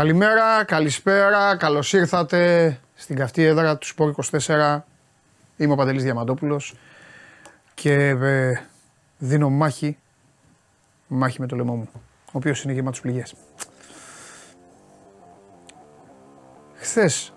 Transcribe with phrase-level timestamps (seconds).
[0.00, 4.80] Καλημέρα, καλησπέρα, καλώς ήρθατε στην καυτή έδρα του Σπόρ 24.
[5.56, 6.74] Είμαι ο Παντελής Διαμαντόπουλος
[7.74, 8.52] και ε,
[9.18, 9.98] δίνω μάχη,
[11.06, 13.34] μάχη με το λαιμό μου, ο οποίος είναι γεμάτος πληγές.
[16.74, 17.32] Χθες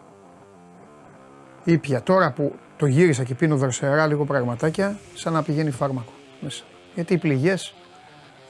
[1.64, 6.64] ήπια, τώρα που το γύρισα και πίνω δροσερά λίγο πραγματάκια, σαν να πηγαίνει φάρμακο μέσα.
[6.96, 7.74] Γιατί οι πληγές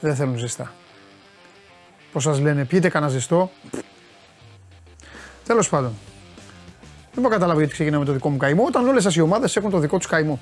[0.00, 0.72] δεν θέλουν ζεστά.
[2.12, 3.50] Πώς σας λένε, πείτε κανένα ζεστό,
[5.44, 5.92] Τέλος πάντων.
[7.14, 9.56] Δεν μπορώ να καταλάβω γιατί ξεκινάμε με το δικό μου καημό, όταν όλες οι ομάδες
[9.56, 10.40] έχουν το δικό τους καημό.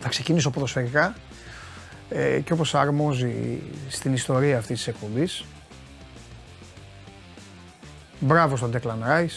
[0.00, 1.14] Θα ξεκινήσω ποδοσφαιρικά
[2.08, 5.44] ε, και όπως αρμόζει στην ιστορία αυτής της εκπομπής.
[8.20, 9.28] Μπράβο στον Τέκλαν Ράι.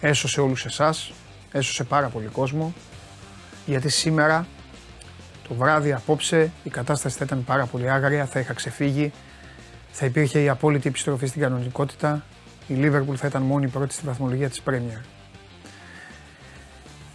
[0.00, 1.12] Έσωσε όλους εσάς.
[1.52, 2.74] Έσωσε πάρα πολύ κόσμο.
[3.66, 4.46] Γιατί σήμερα
[5.48, 9.12] το βράδυ απόψε η κατάσταση θα ήταν πάρα πολύ άγρια, θα είχα ξεφύγει,
[9.90, 12.24] θα υπήρχε η απόλυτη επιστροφή στην κανονικότητα
[12.70, 15.02] η Λίβερπουλ θα ήταν μόνη πρώτη στη βαθμολογία της Premier.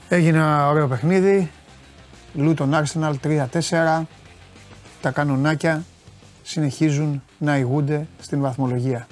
[0.09, 1.52] Έγινε ένα ωραίο παιχνίδι,
[2.34, 4.03] Λούτον Arsenal 3-4,
[5.02, 5.83] τα κανονάκια
[6.44, 9.08] συνεχίζουν να ηγούνται στην βαθμολογία.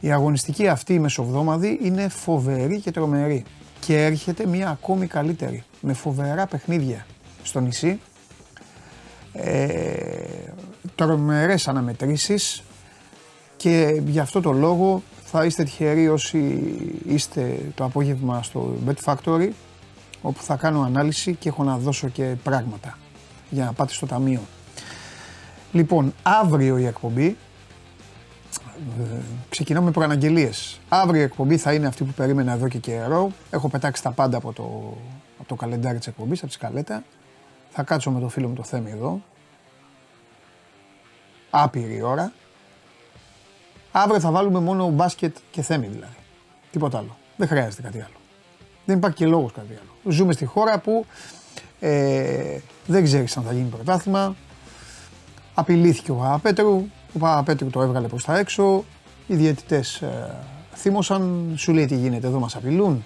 [0.00, 3.44] Η αγωνιστική αυτή η μεσοβδόμαδη είναι φοβερή και τρομερή
[3.80, 7.06] και έρχεται μια ακόμη καλύτερη με φοβερά παιχνίδια
[7.42, 8.00] στο νησί.
[9.32, 9.66] Ε,
[10.94, 12.62] τρομερές αναμετρήσεις,
[13.56, 16.60] και γι' αυτό το λόγο θα είστε τυχεροί όσοι
[17.06, 19.48] είστε το απόγευμα στο Bet Factory
[20.22, 22.98] όπου θα κάνω ανάλυση και έχω να δώσω και πράγματα
[23.50, 24.40] για να πάτε στο ταμείο.
[25.72, 27.36] Λοιπόν, αύριο η εκπομπή,
[29.00, 29.18] ε,
[29.48, 30.80] ξεκινάμε με προαναγγελίες.
[30.88, 33.30] Αύριο η εκπομπή θα είναι αυτή που περίμενα εδώ και καιρό.
[33.50, 34.96] Έχω πετάξει τα πάντα από το,
[35.38, 37.04] από το καλεντάρι της εκπομπής, από τη σκαλέτα.
[37.70, 39.20] Θα κάτσω με το φίλο μου το Θέμη εδώ.
[41.50, 42.32] Άπειρη ώρα.
[43.98, 46.16] Αύριο θα βάλουμε μόνο μπάσκετ και θέμη δηλαδή.
[46.70, 47.16] Τίποτα άλλο.
[47.36, 48.16] Δεν χρειάζεται κάτι άλλο.
[48.84, 50.14] Δεν υπάρχει και λόγος κάτι άλλο.
[50.14, 51.06] Ζούμε στη χώρα που
[51.80, 54.36] ε, δεν ξέρεις αν θα γίνει πρωτάθλημα.
[55.54, 56.86] Απειλήθηκε ο Παπαπέτρου.
[57.14, 58.84] Ο Παπαπέτρου το έβγαλε προς τα έξω.
[59.26, 60.34] Οι διαιτητές ε,
[60.74, 61.52] θύμωσαν.
[61.56, 63.04] Σου λέει τι γίνεται, εδώ μας απειλούν.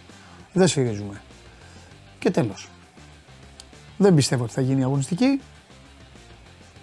[0.53, 1.23] Δεν σφυρίζουμε.
[2.19, 2.69] Και τέλος.
[3.97, 5.41] Δεν πιστεύω ότι θα γίνει αγωνιστική.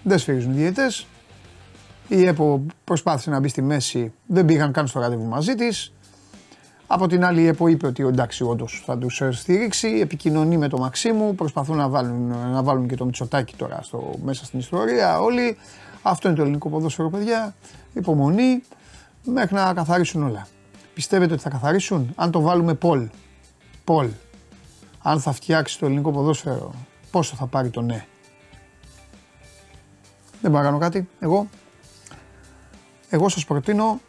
[0.04, 1.08] Δεν σφυρίζουν οι διαιτητές.
[2.08, 5.92] Η ΕΠΟ προσπάθησε να μπει στη μέση, δεν πήγαν καν στο ραντεβού μαζί της.
[6.88, 9.88] Από την άλλη, η ΕΠΟ είπε ότι εντάξει, όντως θα τους στηρίξει.
[9.88, 11.36] Επικοινωνεί με το Μαξίμου.
[11.36, 15.20] Προσπαθούν να βάλουν, να βάλουν και το Μητσοτάκι τώρα στο, μέσα στην ιστορία.
[15.20, 15.58] Όλοι.
[16.02, 17.56] Αυτό είναι το ελληνικό ποδόσφαιρο, παιδιά.
[17.94, 18.64] Υπομονή
[19.24, 20.48] μέχρι να καθαρίσουν όλα.
[20.94, 23.10] Πιστεύετε ότι θα καθαρίσουν, αν το βάλουμε Πολ.
[23.84, 24.10] Πολ.
[25.02, 26.74] Αν θα φτιάξει το ελληνικό ποδόσφαιρο,
[27.12, 28.06] πόσο θα πάρει το ναι;
[30.42, 31.48] Δεν μπορώ να κάνω κάτι, εγώ.
[33.10, 34.00] Εγώ σας προτείνω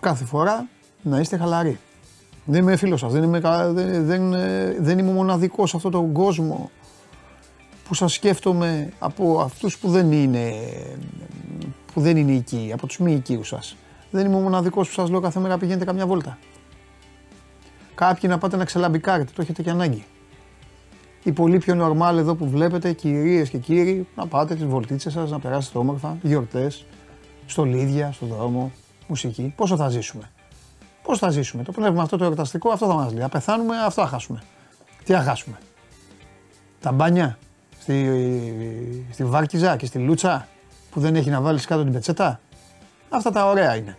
[0.00, 0.68] κάθε φορά
[1.02, 1.78] να είστε χαλαροί.
[2.44, 4.30] Δεν είμαι φίλος σας, δεν είμαι, δεν, δεν,
[4.78, 6.70] δεν είμαι μοναδικός σε αυτόν τον κόσμο
[7.84, 10.52] που σας σκέφτομαι από αυτούς που δεν είναι,
[11.92, 13.76] που δεν είναι οικοί, από τους μη οικείους σας.
[14.10, 16.38] Δεν είμαι ο μοναδικός που σας λέω κάθε μέρα πηγαίνετε καμιά βόλτα.
[17.94, 20.04] Κάποιοι να πάτε να ξελαμπικάρετε, το έχετε και ανάγκη.
[21.22, 25.30] Οι πολύ πιο νορμάλ εδώ που βλέπετε, κυρίες και κύριοι, να πάτε τις βολτίτσες σας,
[25.30, 26.84] να περάσετε όμορφα, γιορτές,
[27.46, 28.72] στολίδια, στον δρόμο,
[29.06, 29.52] μουσική.
[29.56, 30.30] Πόσο θα ζήσουμε;
[31.02, 33.22] Πώς θα ζήσουμε; Το πνεύμα αυτό το εορταστικό αυτό θα μας λέει.
[33.22, 34.42] Αν πεθάνουμε, αυτό θα χάσουμε.
[35.04, 35.58] Τι θα χάσουμε;
[36.80, 37.38] Τα μπάνια;
[37.80, 40.48] Στη, στη Βάρκιζα και στη Λούτσα
[40.90, 42.40] που δεν έχει να βάλεις κάτω την πετσέτα;
[43.08, 43.98] Αυτά τα ωραία είναι.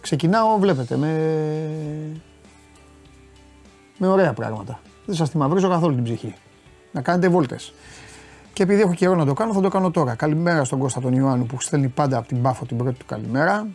[0.00, 1.12] Ξεκινάω, βλέπετε, με,
[3.98, 4.80] με ωραία πράγματα.
[5.06, 6.34] Δεν σας τη μαυρίζω καθόλου την ψυχή.
[6.92, 7.72] Να κάνετε βόλτες.
[8.60, 10.14] Και επειδή έχω καιρό να το κάνω, θα το κάνω τώρα.
[10.14, 13.66] Καλημέρα στον Κώστα τον Ιωάννου που στέλνει πάντα από την Πάφο την πρώτη του καλημέρα.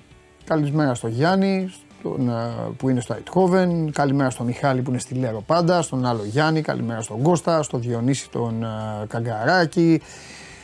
[0.45, 2.33] Καλημέρα στον Γιάννη στον, ε,
[2.77, 3.91] που είναι στο Αιτχόβεν.
[3.91, 5.81] Καλημέρα στον Μιχάλη που είναι στη Λέρο πάντα.
[5.81, 6.61] Στον άλλο Γιάννη.
[6.61, 7.63] Καλημέρα στον Κώστα.
[7.63, 10.01] Στον Διονύση τον uh, Καγκαράκη.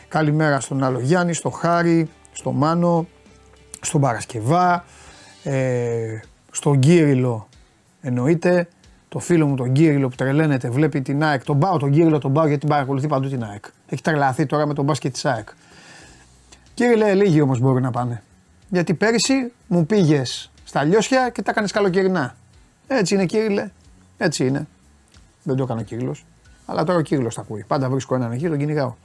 [0.07, 1.33] Καλημέρα στον άλλο Γιάννη.
[1.33, 2.09] Στο Χάρη.
[2.31, 3.07] Στο Μάνο.
[3.81, 4.85] Στον Παρασκευά.
[5.43, 6.19] Ε,
[6.51, 7.47] στον Κύριλο
[8.01, 8.67] εννοείται
[9.11, 11.43] το φίλο μου τον Κύριλο που τρελαίνεται, βλέπει την ΑΕΚ.
[11.43, 13.65] Τον πάω τον Κύριλο, τον πάω γιατί παρακολουθεί παντού την ΑΕΚ.
[13.91, 15.49] Έχει τρελαθεί τώρα με τον μπάσκετ της ΑΕΚ.
[16.73, 18.23] Κύριε, λίγοι όμως μπορεί να πάνε.
[18.69, 22.35] Γιατί πέρυσι μου πήγες στα λιώσια και τα έκανες καλοκαιρινά.
[22.87, 23.69] Έτσι είναι, Κύριλε.
[24.17, 24.67] Έτσι είναι.
[25.43, 26.15] Δεν το έκανε ο Κύριλο.
[26.65, 27.63] Αλλά τώρα ο Κύριλο τα ακούει.
[27.67, 28.95] Πάντα βρίσκω έναν εκεί, τον κυνηγάω.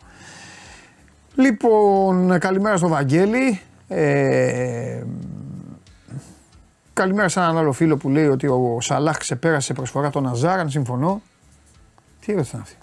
[1.34, 3.60] Λοιπόν, καλημέρα στο Βαγγέλη.
[3.88, 5.02] Ε,
[6.92, 10.70] Καλημέρα σε έναν άλλο φίλο που λέει ότι ο Σαλάχ ξεπέρασε προσφορά τον Αζάρ, αν
[10.70, 11.22] συμφωνώ.
[12.20, 12.76] Τι ερώτηση είναι αυτή.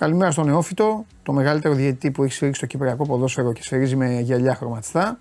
[0.00, 4.20] Καλημέρα στον Νεόφυτο, το μεγαλύτερο διαιτητή που έχει σφυρίξει το κυπριακό ποδόσφαιρο και σφυρίζει με
[4.20, 5.18] γυαλιά χρωματιστά.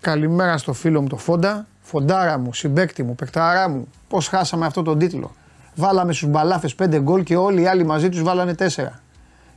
[0.00, 1.66] Καλημέρα στο φίλο μου το Φόντα.
[1.80, 3.88] Φοντάρα μου, συμπέκτη μου, παικταρά μου.
[4.08, 5.34] Πώς χάσαμε αυτό τον τίτλο.
[5.74, 8.66] Βάλαμε στους μπαλάφε 5 γκολ και όλοι οι άλλοι μαζί τους βάλανε 4.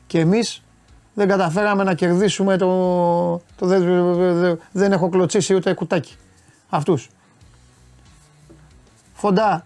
[0.08, 0.64] Και εμείς
[1.14, 2.68] δεν καταφέραμε να κερδίσουμε το.
[3.56, 6.16] το δεν, δεν έχω κλωτσίσει ούτε κουτάκι.
[6.70, 7.10] Αυτούς.
[9.14, 9.66] Φοντά.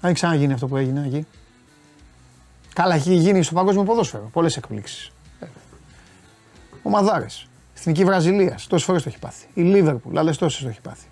[0.00, 1.26] Αν ξαναγίνει αυτό που έγινε εκεί.
[2.74, 4.28] Καλά, έχει γίνει στο παγκόσμιο ποδόσφαιρο.
[4.32, 5.12] Πολλές εκπλήξεις.
[6.82, 7.26] Ομαδάρε.
[7.76, 8.66] Εθνική Βραζιλίας.
[8.66, 9.46] Τόσες φορές το έχει πάθει.
[9.54, 11.06] Η Λίβερπουλ, άλλες τόσες το έχει πάθει.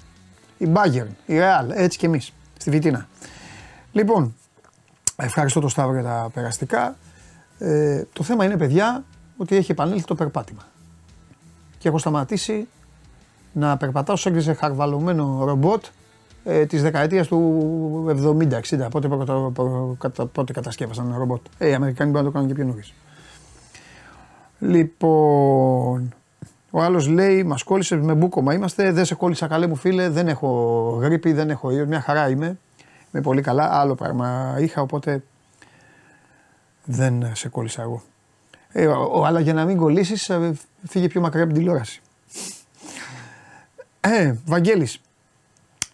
[0.59, 2.33] Η Μπάγκερν, η Ρεάλ, έτσι κι εμείς.
[2.59, 3.09] Στη Βιτίνα.
[3.93, 4.35] Λοιπόν,
[5.17, 6.97] ευχαριστώ τον Σταύρο για τα περαστικά.
[7.59, 9.05] Ε, το θέμα είναι, παιδιά,
[9.37, 10.67] ότι έχει επανέλθει το περπάτημα.
[11.79, 12.69] Και έχω σταματήσει
[13.53, 15.85] να περπατάω σε έγκριζε χαρβαλωμένο ρομπότ
[16.51, 21.41] ε, της δεκαετίας του 70-60, πότε, πότε, πότε κατασκεύασαν ένα ρομπότ.
[21.59, 22.95] Ε, οι Αμερικάνοι μπορούν να το κάνουν και πιο νωρίς.
[24.59, 26.15] Λοιπόν,
[26.71, 28.55] ο άλλος λέει: Μας κόλλησε με μπούκομα.
[28.55, 30.49] Είμαστε, δεν σε κόλλησα καλέ μου φίλε, δεν έχω
[31.03, 31.87] γρήπη, δεν έχω ιό.
[31.87, 32.59] Μια χαρά είμαι.
[33.13, 33.81] Είμαι πολύ καλά.
[33.81, 35.23] Άλλο πράγμα είχα, οπότε
[36.85, 38.03] δεν σε κόλλησα εγώ.
[38.73, 40.53] Ε, ο, αλλά για να μην κολλήσεις, ε,
[40.89, 42.01] φύγε πιο μακριά από την τηλεόραση.
[44.01, 45.01] Ε, Βαγγέλης,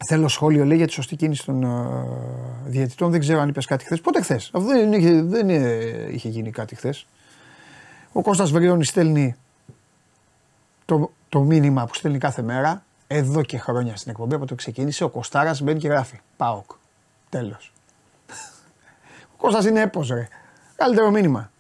[0.06, 3.10] Θέλω σχόλιο λέει για τη σωστή κίνηση των uh, διαιτητών.
[3.10, 4.00] Δεν ξέρω αν είπες κάτι χθες.
[4.00, 5.48] Πότε χθες; Αυτό δεν, είχε, δεν
[6.10, 7.06] είχε γίνει κάτι χθες.
[8.12, 9.36] Ο Κώστας Βριώνης στέλνει
[10.84, 15.04] το, το μήνυμα που στέλνει κάθε μέρα εδώ και χρόνια στην εκπομπή από το ξεκίνησε.
[15.04, 16.20] Ο Κωστάρας μπαίνει και γράφει.
[16.36, 16.70] Πάοκ.
[17.28, 17.72] Τέλος.
[19.32, 20.28] ο Κώστας είναι έπω, ρε.
[20.76, 21.50] Καλύτερο μήνυμα.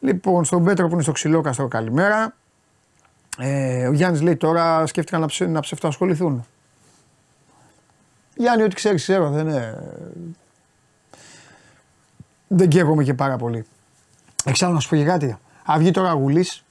[0.00, 2.34] Λοιπόν, στον Πέτρο που είναι στο ξυλόκαστρο, καλημέρα.
[3.38, 6.46] Ε, ο Γιάννης λέει τώρα σκέφτηκαν να, ψε, να ψευτοασχοληθούν.
[8.38, 9.30] Γιάννη, ό,τι ξέρεις, ξέρω.
[9.30, 9.78] Δεν, είναι...
[12.48, 13.64] δεν καίγομαι και πάρα πολύ.
[14.44, 15.38] Εξάλλου να σου πω και κάτι.
[15.64, 16.64] Αν βγει τώρα Γουλής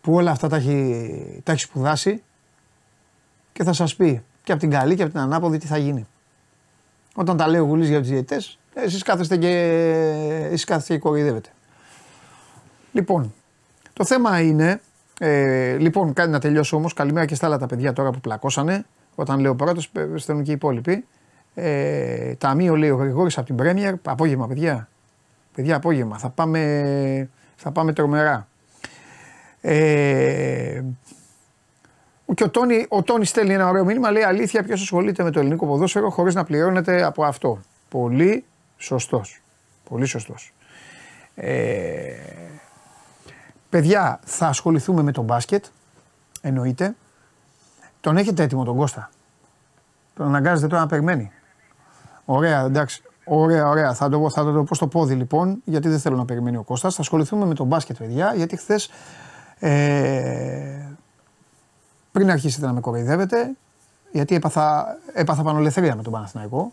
[0.00, 2.22] που όλα αυτά τα έχει, τα έχει σπουδάσει
[3.52, 6.06] και θα σας πει και από την καλή και από την ανάποδη τι θα γίνει.
[7.14, 9.48] Όταν τα λέει ο Γουλής για τους διαιτητές, εσείς κάθεστε και,
[10.50, 11.48] εσείς κάθεστε και κοροϊδεύετε.
[12.92, 13.34] Λοιπόν,
[13.92, 14.80] το θέμα είναι.
[15.18, 16.94] Ε, λοιπόν, κάτι να τελειώσω όμως.
[16.94, 18.84] Καλημέρα και στα άλλα τα παιδιά τώρα που πλακώσανε.
[19.20, 21.06] Όταν λέω πρώτος, στέλνουν και οι υπόλοιποι.
[21.54, 23.94] Ε, ταμείο λέει ο Γρηγόρης από την Πρέμιερ.
[24.04, 24.88] Απόγευμα, παιδιά.
[25.54, 26.18] Παιδιά, απόγευμα.
[26.18, 28.48] Θα πάμε, θα πάμε τρομερά.
[29.60, 30.82] Ε,
[32.34, 34.10] και ο Τόνι, ο Τόνι στέλνει ένα ωραίο μήνυμα.
[34.10, 37.60] Λέει αλήθεια, ποιος ασχολείται με το ελληνικό ποδόσφαιρο χωρίς να πληρώνεται από αυτό.
[37.88, 38.44] Πολύ
[38.76, 39.42] σωστός.
[39.88, 40.52] Πολύ σωστός.
[41.34, 42.12] Ε,
[43.70, 45.64] παιδιά, θα ασχοληθούμε με τον μπάσκετ.
[46.40, 46.94] Εννοείται.
[48.00, 49.10] Τον έχετε έτοιμο τον Κώστα;
[50.14, 51.30] Τον αναγκάζετε τώρα να περιμένει.
[52.24, 53.02] Ωραία, εντάξει.
[53.24, 53.94] Ωραία, ωραία.
[53.94, 56.94] Θα το, θα το πω στο πόδι λοιπόν, γιατί δεν θέλω να περιμένει ο Κώστας.
[56.94, 58.90] Θα ασχοληθούμε με τον μπάσκετ, παιδιά, γιατί χθες.
[59.58, 60.88] Ε,
[62.12, 63.56] πριν αρχίσετε να με κοροϊδεύετε,
[64.12, 66.72] γιατί έπαθα, έπαθα πανολεθρία με τον Παναθηναϊκό.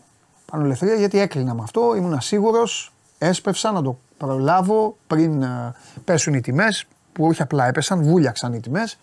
[0.50, 6.40] Πανολεθρία γιατί έκλεινα με αυτό, ήμουν σίγουρος, έσπευσα να το προλάβω πριν ε, πέσουν οι
[6.40, 8.98] τιμές, που όχι απλά έπεσαν, βούλιαξαν οι τιμές.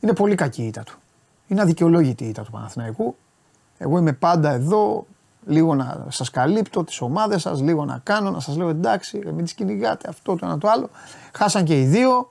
[0.00, 0.98] Είναι πολύ κακή η ήττα του.
[1.46, 3.16] Είναι αδικαιολόγητη η ήττα του Παναθηναϊκού.
[3.78, 5.06] Εγώ είμαι πάντα εδώ,
[5.46, 9.44] λίγο να σας καλύπτω τις ομάδες σας, λίγο να κάνω, να σας λέω εντάξει, μην
[9.44, 10.90] τις κυνηγάτε, αυτό το ένα το άλλο.
[11.32, 12.30] Χάσαν και οι δύο.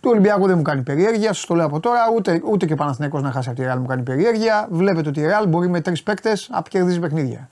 [0.00, 2.00] Του Ολυμπιακού δεν μου κάνει περιέργεια, σας το λέω από τώρα.
[2.16, 4.68] Ούτε, ούτε και ο Παναθηναϊκός να χάσει από τη Ρεάλ μου κάνει περιέργεια.
[4.70, 7.48] Βλέπετε ότι η Ρεάλ μπορεί με τρεις παίκτες να κερδίζει παιχνίδια.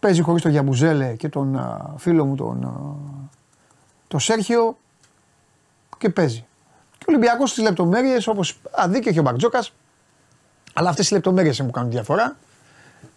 [0.00, 3.28] Παίζει χωρίς τον Γιαμπουζέλε και τον uh, φίλο μου τον, uh,
[4.08, 4.76] το Σέρχιο
[5.98, 6.46] και παίζει.
[7.04, 9.72] Και ο Ολυμπιακός στις λεπτομέρειες, όπως αδίκαιο και ο Μπαρτζόκας,
[10.72, 12.36] αλλά αυτές οι λεπτομέρειες μου κάνουν διαφορά.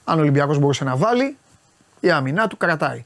[0.04, 1.38] Αν ο Ολυμπιακός μπορούσε να βάλει,
[2.00, 3.06] η άμυνά του κρατάει.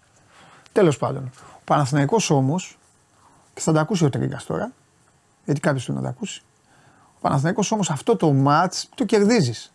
[0.71, 1.31] Τέλος πάντων.
[1.55, 2.77] Ο Παναθηναϊκός όμως,
[3.53, 4.71] και θα τα ακούσει ο Τρίγκα τώρα,
[5.45, 6.41] γιατί κάποιος του να τα ακούσει.
[7.15, 9.71] Ο Παναθηναϊκός όμως αυτό το ματ το κερδίζεις.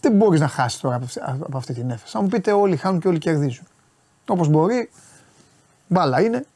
[0.00, 1.00] Δεν μπορείς να χάσεις τώρα
[1.40, 2.16] από αυτή την έφεση.
[2.16, 3.66] Αν μου πείτε όλοι χάνουν και όλοι κερδίζουν.
[4.26, 4.90] Όπως μπορεί,
[5.86, 6.46] μπάλα είναι,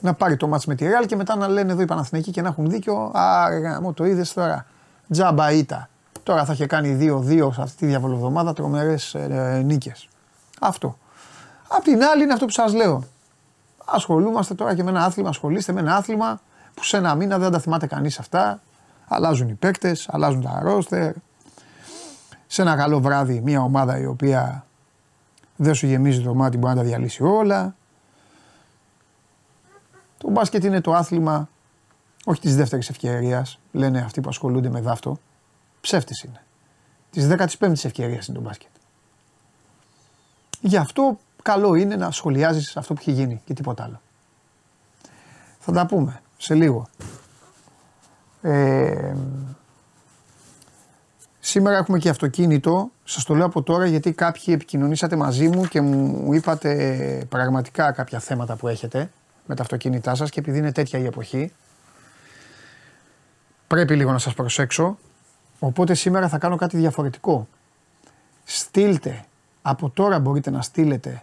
[0.00, 2.42] να πάρει το μάτς με τη Real και μετά να λένε εδώ οι Παναθηναϊκοί και
[2.42, 2.94] να έχουν δίκιο.
[3.14, 3.48] Α,
[3.82, 4.66] μου το είδες τώρα.
[5.10, 5.88] Τζάμπα ήττα.
[6.22, 10.08] Τώρα θα είχε κάνει 2-2 σε αυτή τη διαβολοβδομάδα τρομερές ε, νίκες.
[10.60, 10.96] Αυτό.
[11.68, 13.04] Απ' την άλλη είναι αυτό που σας λέω.
[13.84, 16.40] Ασχολούμαστε τώρα και με ένα άθλημα, ασχολείστε με ένα άθλημα
[16.74, 18.60] που σε ένα μήνα δεν τα θυμάται κανείς αυτά.
[19.08, 21.12] Αλλάζουν οι παίκτες, αλλάζουν τα ρόστερ.
[22.46, 24.64] Σε ένα καλό βράδυ, μια ομάδα η οποία
[25.56, 27.74] δεν σου γεμίζει το μάτι μπορεί να τα διαλύσει όλα.
[30.20, 31.48] Το μπάσκετ είναι το άθλημα
[32.24, 35.18] όχι της δεύτερης ευκαιρίας, λένε αυτοί που ασχολούνται με δάφτο.
[35.80, 36.42] Ψεύτης είναι.
[37.10, 38.68] Της 15η ευκαιρίας είναι το μπάσκετ.
[40.60, 44.00] Γι' αυτό καλό είναι να σχολιάζεις αυτό που έχει γίνει και τίποτα άλλο.
[45.58, 46.88] Θα τα πούμε σε λίγο.
[48.42, 49.14] Ε,
[51.40, 52.90] σήμερα έχουμε και αυτοκίνητο.
[53.04, 58.18] Σας το λέω από τώρα γιατί κάποιοι επικοινωνήσατε μαζί μου και μου είπατε πραγματικά κάποια
[58.18, 59.10] θέματα που έχετε
[59.46, 61.52] με τα αυτοκίνητά σας και επειδή είναι τέτοια η εποχή
[63.66, 64.98] πρέπει λίγο να σας προσέξω.
[65.58, 67.48] Οπότε σήμερα θα κάνω κάτι διαφορετικό.
[68.44, 69.24] Στείλτε,
[69.62, 71.22] από τώρα μπορείτε να στείλετε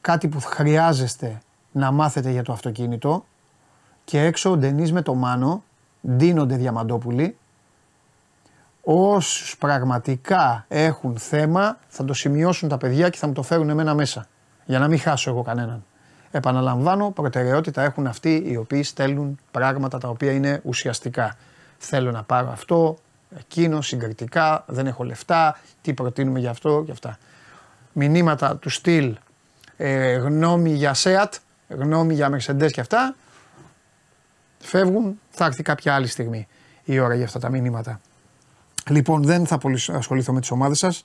[0.00, 1.40] κάτι που χρειάζεστε
[1.72, 3.24] να μάθετε για το αυτοκίνητο
[4.04, 5.62] και έξω ο Ντενής με το Μάνο
[6.08, 7.36] ντύνονται Διαμαντόπουλοι
[8.82, 13.94] όσους πραγματικά έχουν θέμα θα το σημειώσουν τα παιδιά και θα μου το φέρουν εμένα
[13.94, 14.26] μέσα
[14.64, 15.84] για να μην χάσω εγώ κανέναν.
[16.30, 21.36] Επαναλαμβάνω, προτεραιότητα έχουν αυτοί οι οποίοι στέλνουν πράγματα τα οποία είναι ουσιαστικά.
[21.78, 22.96] Θέλω να πάρω αυτό,
[23.38, 27.18] εκείνο, συγκριτικά, δεν έχω λεφτά, τι προτείνουμε για αυτό και αυτά.
[27.92, 29.16] Μηνύματα του στυλ,
[29.76, 31.34] ε, γνώμη για ΣΕΑΤ,
[31.68, 33.14] γνώμη για Mercedes και αυτά,
[34.58, 36.48] φεύγουν, θα έρθει κάποια άλλη στιγμή
[36.84, 38.00] η ώρα για αυτά τα μηνύματα.
[38.88, 41.04] Λοιπόν, δεν θα πολύ ασχοληθώ με τις ομάδες σας.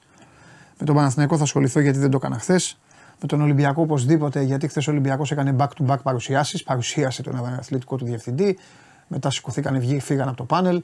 [0.80, 2.78] Με τον Παναθηναϊκό θα ασχοληθώ γιατί δεν το έκανα χθες.
[3.22, 6.64] Με τον Ολυμπιακό οπωσδήποτε γιατί χθες ο Ολυμπιακός έκανε back-to-back παρουσιάσεις.
[6.64, 8.58] Παρουσίασε τον αθλητικό του διευθυντή.
[9.08, 10.82] Μετά σηκωθήκαν, βγήκαν, φύγαν από το πάνελ.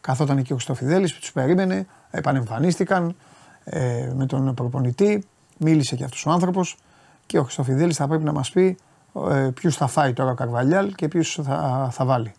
[0.00, 1.86] Καθόταν εκεί ο Χριστοφιδέλη που τους περίμενε.
[2.10, 3.16] Επανεμφανίστηκαν
[3.64, 5.24] ε, με τον προπονητή.
[5.58, 6.76] Μίλησε και αυτός ο άνθρωπος.
[7.26, 8.76] Και ο Χριστοφιδέλη θα πρέπει να μας πει
[9.30, 12.32] ε, ποιους θα φάει τώρα ο Καρβαλιάλ και ποιους θα, θα βάλει.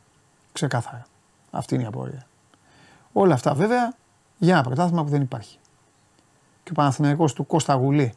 [0.54, 1.06] Ξεκάθαρα.
[1.52, 2.26] Αυτή είναι η απορία.
[3.14, 3.94] Όλα αυτά βέβαια
[4.38, 5.58] για ένα πρωτάθλημα που δεν υπάρχει.
[6.64, 8.14] Και ο Παναθηναϊκός του Κώστα Γουλή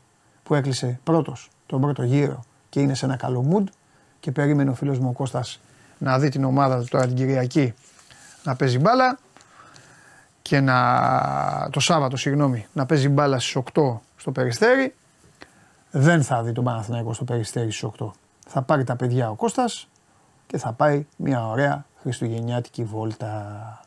[0.47, 3.65] που έκλεισε πρώτος τον πρώτο γύρο και είναι σε ένα καλό mood
[4.21, 5.61] και περίμενε ο φίλος μου ο Κώστας
[5.99, 7.75] να δει την ομάδα του τώρα την Κυριακή
[8.43, 9.19] να παίζει μπάλα
[10.43, 14.95] και να, το Σάββατο συγγνώμη, να παίζει μπάλα στις 8 στο Περιστέρι
[15.91, 18.11] δεν θα δει τον Παναθηναϊκό στο Περιστέρι στις 8.
[18.47, 19.89] Θα πάρει τα παιδιά ο Κώστας
[20.47, 23.86] και θα πάει μια ωραία χριστουγεννιάτικη βόλτα.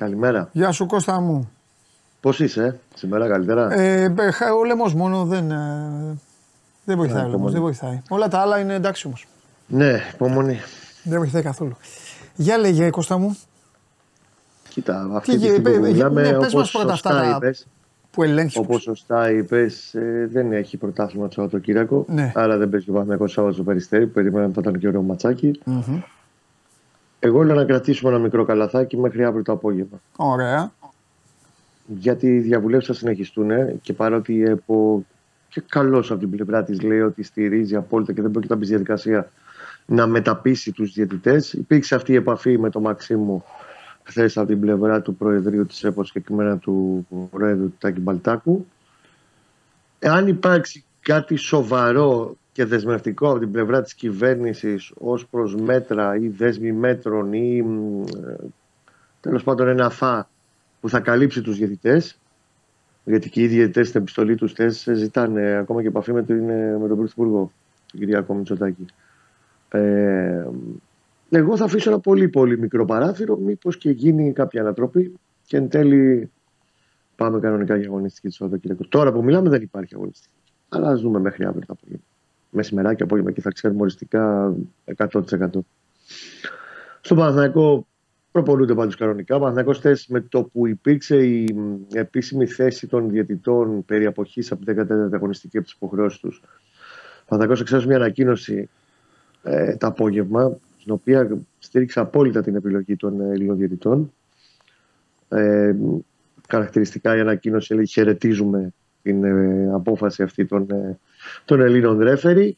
[0.00, 0.48] Καλημέρα.
[0.52, 1.50] Γεια σου Κώστα μου.
[2.20, 4.14] Πώς είσαι, σήμερα καλύτερα; Ε,
[4.60, 6.18] ο λαιμός μόνο δεν, ε,
[6.84, 7.28] δεν βοηθάει.
[7.28, 8.02] Ναι, ο δεν βοηθάει.
[8.08, 9.26] Όλα τα άλλα είναι εντάξει όμως.
[9.66, 10.58] Ναι, υπομονή.
[11.02, 11.76] Δεν βοηθάει καθόλου.
[12.34, 13.38] Για λέγε Κώστα μου.
[14.68, 17.66] Κοίτα, αυτή τη στιγμή που μιλάμε, ναι, όπως σωστά αυτά είπες,
[18.10, 18.56] που ελέγχεις.
[18.56, 22.04] Όπως σωστά είπες, ε, δεν έχει πρωτάθλημα το Σαββατοκύριακο.
[22.08, 22.32] Ναι.
[22.34, 25.60] Άρα δεν παίζει ο Παναγιώτο Σάββατος στο περιστέρι που περιμέναμε θα ήταν και ωραίο ματσάκι.
[25.66, 26.02] Mm-hmm.
[27.20, 30.00] Εγώ λέω να κρατήσουμε ένα μικρό καλαθάκι μέχρι αύριο το απόγευμα.
[30.16, 30.72] Ωραία.
[31.86, 35.04] Γιατί οι διαβουλεύσεις θα συνεχιστούν και παρότι ΕΠΟ
[35.48, 38.64] και καλός από την πλευρά της λέει ότι στηρίζει απόλυτα και δεν πρόκειται να μπει
[38.64, 39.30] στη διαδικασία
[39.86, 41.52] να μεταπίσει τους διαιτητές.
[41.52, 43.44] Υπήρξε αυτή η επαφή με τον Μαξίμου
[44.02, 48.66] χθες από την πλευρά του Προεδρείου της ΕΠΟ, συγκεκριμένα του Προέδρου του Τάκη Μπαλτάκου.
[49.98, 56.28] Εάν υπάρξει κάτι σοβαρό και δεσμευτικό από την πλευρά της κυβέρνησης ως προς μέτρα ή
[56.28, 57.58] δέσμη μέτρων ή
[58.26, 58.34] ε,
[59.20, 60.28] τέλος πάντων ένα φά
[60.80, 62.18] που θα καλύψει τους διαιτητές
[63.04, 66.36] γιατί και οι διαιτητές στην επιστολή τους θες ζητάνε ακόμα και επαφή με τον,
[66.80, 67.52] με τον Πρωθυπουργό
[67.90, 68.86] τον Κυριακό Μητσοτάκη.
[69.68, 70.44] Ε,
[71.30, 75.68] εγώ θα αφήσω ένα πολύ πολύ μικρό παράθυρο μήπως και γίνει κάποια ανατροπή και εν
[75.68, 76.30] τέλει
[77.16, 78.84] πάμε κανονικά για αγωνιστική του Σαββατοκύριακο.
[78.88, 80.34] Τώρα που μιλάμε δεν υπάρχει αγωνιστική.
[80.68, 82.08] Αλλά ας δούμε μέχρι αύριο το απόγευμα
[82.50, 84.54] μεσημεράκι, απόγευμα και θα ξέρουμε οριστικά
[84.96, 85.12] 100%.
[87.00, 87.86] Στον Παναθηναϊκό
[88.32, 89.36] προπολούνται πάντως κανονικά.
[89.36, 91.56] Ο Παναθηναϊκός χθε με το που υπήρξε η
[91.92, 96.42] επίσημη θέση των διαιτητών περί αποχής από την 14η αγωνιστική από τις υποχρεώσεις τους.
[97.20, 98.68] Ο Παναθηναϊκός εξέδωσε μια ανακοίνωση
[99.42, 104.12] ε, το απόγευμα, στην οποία στήριξε απόλυτα την επιλογή των ε, Ελλήνων διαιτητών.
[105.28, 105.74] Ε,
[106.48, 110.98] χαρακτηριστικά η ανακοίνωση λέει χαιρετίζουμε την ε, απόφαση αυτή των ε,
[111.44, 112.56] των Ελλήνων ρέφερη.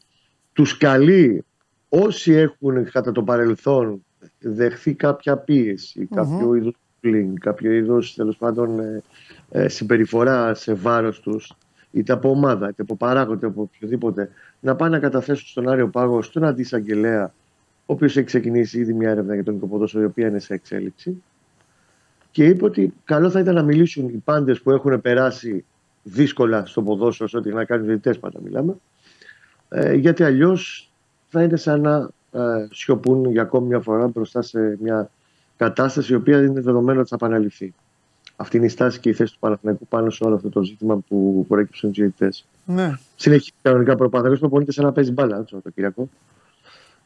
[0.53, 1.45] Τους καλεί
[1.89, 4.05] όσοι έχουν κατά το παρελθόν
[4.39, 6.15] δεχθεί κάποια πίεση, mm-hmm.
[6.15, 9.01] κάποιο είδους bullying, κάποιο είδος τέλος πάντων ε,
[9.51, 11.55] ε, συμπεριφορά σε βάρος τους
[11.91, 15.87] είτε από ομάδα, είτε από παράγοντα, είτε από οποιοδήποτε, να πάνε να καταθέσουν στον Άριο
[15.87, 17.33] Πάγο, στον αντισαγγελέα,
[17.85, 21.23] ο οποίος έχει ξεκινήσει ήδη μια έρευνα για τον οικοποδόσφαιρο, η οποία είναι σε εξέλιξη.
[22.31, 25.65] Και είπε ότι καλό θα ήταν να μιλήσουν οι πάντες που έχουν περάσει
[26.03, 28.75] δύσκολα στο ποδόσφαιρο, ό,τι να κάνει διαιτητέ πάντα μιλάμε.
[29.69, 30.91] Ε, γιατί αλλιώς
[31.29, 35.09] θα είναι σαν να ε, σιωπούν για ακόμη μια φορά μπροστά σε μια
[35.57, 37.73] κατάσταση η οποία είναι δεδομένο ότι θα επαναληφθεί.
[38.35, 40.97] Αυτή είναι η στάση και η θέση του Παναθηναϊκού πάνω σε όλο αυτό το ζήτημα
[40.97, 42.45] που προέκυψαν τους διαιτητές.
[42.65, 42.97] Ναι.
[43.15, 46.09] Συνεχίζει κανονικά προπαθαγό που απολύτω σαν να παίζει μπάλα το Κυριακό.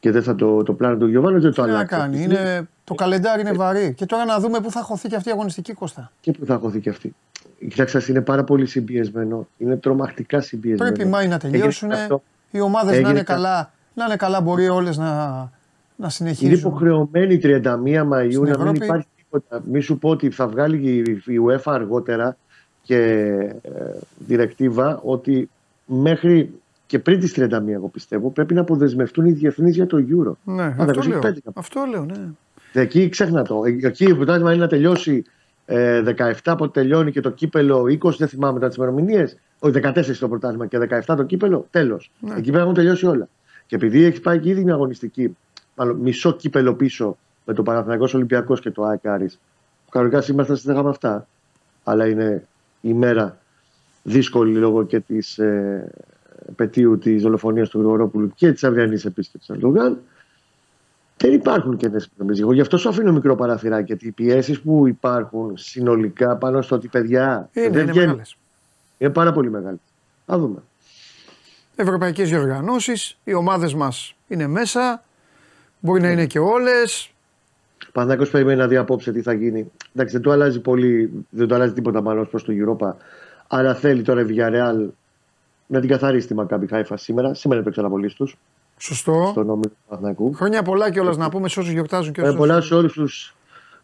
[0.00, 1.94] και δεν θα το, το πλάνο του Γιωβάνος, δεν το Τι να αλλάξει.
[1.94, 3.94] κάνει, είναι, το καλεντάρι είναι βαρύ.
[3.94, 6.12] Και τώρα να δούμε πού θα χωθεί και αυτή η αγωνιστική κόστα.
[6.20, 7.14] Και πού θα χωθεί και αυτή.
[7.68, 9.48] Κοιτάξτε, είναι πάρα πολύ συμπιεσμένο.
[9.58, 10.92] Είναι τρομακτικά συμπιεσμένο.
[10.92, 11.90] Πρέπει οι Μάοι να Έγινε τελειώσουν.
[11.92, 12.22] αυτό.
[12.50, 13.72] Οι ομάδες να Έγινε είναι κα- καλά.
[13.94, 15.50] Να είναι καλά, μπορεί όλες να, να
[15.96, 16.52] Είναι συνεχίσουν.
[16.52, 18.70] υποχρεωμένη η 31 Μαΐου Στην να Ευρώπη.
[18.72, 19.62] μην υπάρχει τίποτα.
[19.70, 22.36] Μη σου πω ότι θα βγάλει η- η UEFA αργότερα
[22.82, 23.58] και ε,
[24.18, 25.50] διρεκτίβα ότι
[25.86, 26.50] μέχρι
[26.86, 30.32] και πριν τις 31 εγώ πιστεύω πρέπει να αποδεσμευτούν οι διεθνείς για το Euro.
[30.44, 31.20] Ναι, Α, αυτό 25 λέω.
[31.20, 31.52] κάπου.
[31.54, 32.26] Αυτό λέω, ναι.
[32.72, 33.62] Εκεί ξέχνα το.
[33.64, 35.24] Ε, Εκεί το πρωτάθλημα είναι να τελειώσει
[35.70, 39.36] ε, 17 από τελειώνει και το κύπελο 20, δεν θυμάμαι μετά τις ημερομηνίες.
[39.58, 42.10] Όχι, 14 το πρωτάθλημα και 17 το κύπελο, τέλος.
[42.20, 42.30] Ναι.
[42.30, 43.28] Εκεί πρέπει να έχουν τελειώσει όλα.
[43.66, 45.36] Και επειδή έχει πάει και ήδη μια αγωνιστική,
[45.74, 49.40] μάλλον μισό κύπελο πίσω με το Παναθηναϊκός Ολυμπιακός και το ΑΕΚ Άρης,
[49.84, 51.26] που κανονικά σήμερα θα συζητάγαμε αυτά,
[51.84, 52.46] αλλά είναι
[52.80, 53.38] η μέρα
[54.02, 55.90] δύσκολη λόγω και της ε,
[56.48, 59.98] επαιτίου της δολοφονίας του Γρηγορόπουλου και της αυριανής επίσκεψης του Ερντογάν.
[61.20, 62.36] Δεν υπάρχουν κενέ επιδομέ.
[62.40, 63.84] Εγώ γι' αυτό σου αφήνω μικρό παραθυράκι.
[63.86, 68.36] Γιατί οι πιέσεις που υπάρχουν συνολικά πάνω στο ότι παιδιά Είναι, δεν είναι βγαίνουν μεγάλες.
[68.98, 69.78] είναι πάρα πολύ μεγάλες.
[70.26, 70.62] Θα δούμε.
[71.76, 75.02] Ευρωπαϊκές διοργανώσεις, οι ομάδες μας είναι μέσα.
[75.80, 77.10] Μπορεί να είναι και όλες.
[77.86, 79.70] Ο Παναθηναϊκός περιμένει να δει απόψε τι θα γίνει.
[79.94, 82.92] Εντάξει, δεν το αλλάζει πολύ, δεν το αλλάζει τίποτα μάλλον προς το Europa.
[83.48, 84.88] Αλλά θέλει τώρα η Villarreal
[85.66, 87.34] να την καθαρίσει τη Μακάμπι Χάιφα σήμερα.
[87.34, 88.30] Σήμερα είναι το εξαναπολύ του
[88.78, 89.28] Σωστό.
[89.30, 90.32] στον όμιλο του Παναθηναϊκού.
[90.34, 92.48] Χρόνια πολλά κιόλας να πούμε σε όσους γιορτάζουν και Χρόνια όσου.
[92.48, 93.34] πολλά σε όλους τους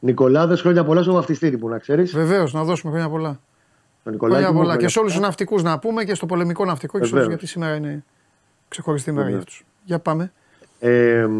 [0.01, 2.13] Νικολάδες, χρόνια πολλά στο βαφτιστήρι που να ξέρεις.
[2.15, 3.29] Βεβαίως, να δώσουμε χρόνια πολλά.
[3.29, 3.39] Τον
[4.03, 4.65] Χρόνια Νικολάκη μου, πολλά.
[4.65, 5.27] Και χρόνια σε όλους τους πολλά.
[5.29, 7.41] ναυτικούς να πούμε και στο πολεμικό ναυτικό και σε όλους Βεβαίως.
[7.41, 8.05] γιατί σήμερα είναι
[8.69, 9.53] ξεχωριστή μέρα για Βεβαίως.
[9.53, 9.67] αυτούς.
[9.85, 10.33] Για πάμε.
[10.81, 11.35] Ε, μ,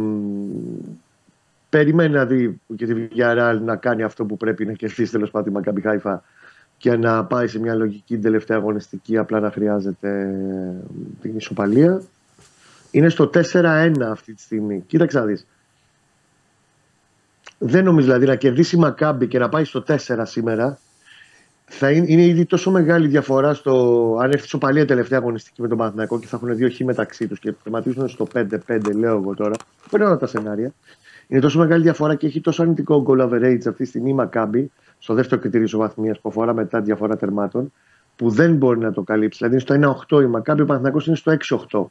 [1.69, 5.49] περιμένει να δει και τη Villarreal να κάνει αυτό που πρέπει να κερδίσει τέλος πάντων
[5.49, 6.23] τη Μακάμπι Χάιφα
[6.79, 10.87] και να πάει σε μια λογική την τελευταία αγωνιστική, απλά να χρειάζεται ε,
[11.23, 12.03] την ισοπαλία.
[12.95, 14.85] Είναι στο 4-1 αυτή τη στιγμή.
[14.87, 15.47] Κοίταξε να δεις.
[17.59, 20.79] Δεν νομίζω δηλαδή να κερδίσει η Μακάμπι και να πάει στο 4 σήμερα.
[21.65, 25.79] Θα είναι, είναι ήδη τόσο μεγάλη διαφορά στο αν έρθει ισοπαλία τελευταία αγωνιστική με τον
[25.79, 28.49] Παναθηναϊκό και θα έχουν δύο χ μεταξύ τους και τερματίζουν στο 5-5,
[28.95, 29.55] λέω εγώ τώρα.
[29.91, 30.73] Παίρνω όλα τα σενάρια.
[31.27, 34.71] Είναι τόσο μεγάλη διαφορά και έχει τόσο αρνητικό goal average αυτή τη στιγμή η Μακάμπι
[34.99, 37.73] στο δεύτερο κριτήριο ισοβαθμίας που αφορά μετά τη διαφορά τερμάτων
[38.17, 39.39] που δεν μπορεί να το καλύψει.
[39.39, 41.37] Δηλαδή είναι στο 1-8 η Μακάμπι, ο Παναθηναϊκός είναι στο
[41.71, 41.85] 6-8.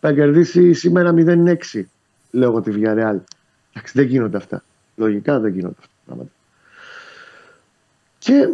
[0.00, 1.82] Θα κερδίσει σήμερα 0-6,
[2.30, 3.18] λέω εγώ τη Villarreal.
[3.72, 4.62] Εντάξει, δεν γίνονται αυτά.
[4.96, 6.30] Λογικά δεν γίνονται αυτά τα πράγματα.
[8.18, 8.48] Και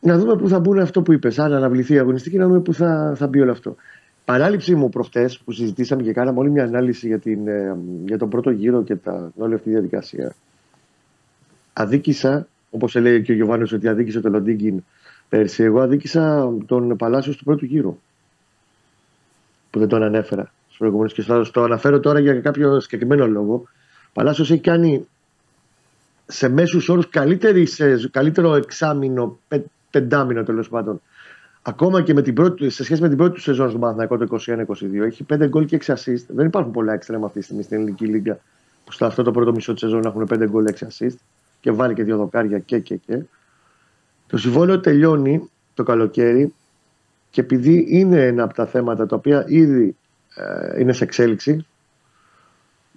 [0.00, 1.38] να δούμε πού θα μπουν αυτό που είπες.
[1.38, 3.76] Αν αναβληθεί η αγωνιστική, να δούμε πού θα, θα μπει όλο αυτό.
[4.24, 8.28] Παράληψη μου προχτές που συζητήσαμε και κάναμε όλη μια ανάλυση για, την, ε, για τον
[8.28, 10.34] πρώτο γύρο και τα, όλη αυτή τη διαδικασία.
[11.72, 14.84] Αδίκησα, όπως λέει και ο Γιωβάνος, ότι αδίκησε τον Λοντίγκιν
[15.28, 15.62] πέρσι.
[15.62, 17.98] Εγώ αδίκησα τον Παλάσιος του πρώτου γύρου.
[19.70, 23.68] Που δεν τον ανέφερα στου προηγούμενους και θα το αναφέρω τώρα για κάποιο συγκεκριμένο λόγο.
[24.12, 25.06] Παλάσιος έχει κάνει
[26.26, 27.08] σε μέσους όρους
[28.10, 31.00] καλύτερο εξάμεινο, πε, πεντάμινο τέλος πάντων.
[31.62, 34.38] Ακόμα και με την πρώτη, σε σχέση με την πρώτη του σεζόν στο Παναθηναϊκό το
[34.46, 36.24] 21-22, έχει 5 γκολ και 6 assist.
[36.26, 38.38] Δεν υπάρχουν πολλά εξτρέμα αυτή τη στιγμή στην ελληνική λίγα
[38.84, 41.16] που στο αυτό το πρώτο μισό της σεζόν έχουν 5 γκολ 6 assist
[41.60, 43.22] και βάλει και δύο δοκάρια και και και.
[44.26, 46.54] Το συμβόλαιο τελειώνει το καλοκαίρι
[47.30, 49.94] και επειδή είναι ένα από τα θέματα τα οποία ήδη ε,
[50.78, 51.66] είναι σε εξέλιξη,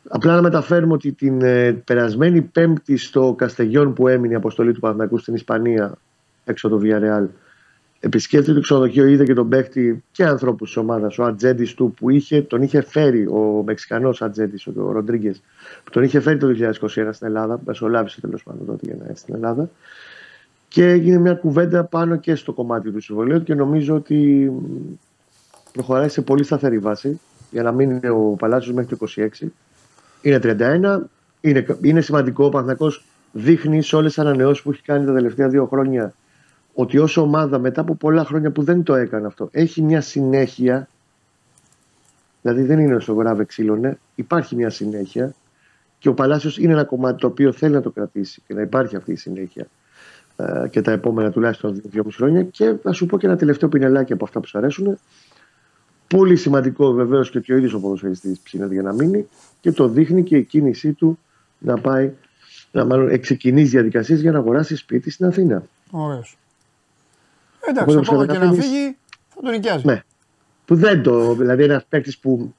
[0.09, 4.79] Απλά να μεταφέρουμε ότι την ε, περασμένη Πέμπτη στο Καστεγιόν που έμεινε η αποστολή του
[4.79, 5.97] Παναθηναϊκού στην Ισπανία,
[6.45, 7.27] έξω από το Villarreal,
[7.99, 12.09] επισκέφτηκε το ξενοδοχείο, είδε και τον παίχτη και ανθρώπους της ομάδας, ο ατζέντης του που
[12.09, 15.41] είχε, τον είχε φέρει, ο Μεξικανός ατζέντης, ο Ροντρίγκες,
[15.83, 19.19] που τον είχε φέρει το 2021 στην Ελλάδα, μεσολάβησε τέλος πάντων τότε για να έρθει
[19.19, 19.69] στην Ελλάδα.
[20.67, 24.51] Και έγινε μια κουβέντα πάνω και στο κομμάτι του συμβολίου και νομίζω ότι
[25.77, 27.19] προχωράει σε πολύ σταθερή βάση
[27.51, 29.47] για να μείνει ο Παλάτσιο μέχρι το 26.
[30.21, 30.99] Είναι 31.
[31.41, 32.45] Είναι, είναι σημαντικό.
[32.45, 36.13] Ο Παναθηναϊκός δείχνει σε όλες τις ανανεώσεις που έχει κάνει τα τελευταία δύο χρόνια
[36.73, 40.87] ότι όσο ομάδα μετά από πολλά χρόνια που δεν το έκανε αυτό έχει μια συνέχεια.
[42.41, 43.99] Δηλαδή δεν είναι όσο γράβε ξύλωνε.
[44.15, 45.33] Υπάρχει μια συνέχεια
[45.99, 48.95] και ο Παλάσιος είναι ένα κομμάτι το οποίο θέλει να το κρατήσει και να υπάρχει
[48.95, 49.67] αυτή η συνέχεια
[50.35, 52.43] ε, και τα επόμενα τουλάχιστον δύο χρόνια.
[52.43, 54.97] Και θα σου πω και ένα τελευταίο πινελάκι από αυτά που σου αρέσουν.
[56.07, 59.27] Πολύ σημαντικό βεβαίως και ότι ο ίδιος ο ποδοσφαιριστής ψήνεται για να μείνει
[59.61, 61.19] και το δείχνει και η κίνησή του
[61.57, 62.11] να πάει,
[62.71, 65.63] να μάλλον ξεκινήσει διαδικασίες για να αγοράσει σπίτι στην Αθήνα.
[65.91, 66.37] Ωραίος.
[67.69, 68.97] Εντάξει, ακόμα και να φύγει
[69.29, 69.85] θα τον νοικιάζει.
[69.85, 70.03] Ναι.
[70.65, 71.33] Που δεν το.
[71.33, 72.55] Δηλαδή ένας παίκτης που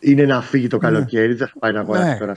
[0.00, 2.18] είναι να φύγει το καλοκαίρι, δεν θα πάει να αγοράσει Ναι.
[2.18, 2.36] τώρα.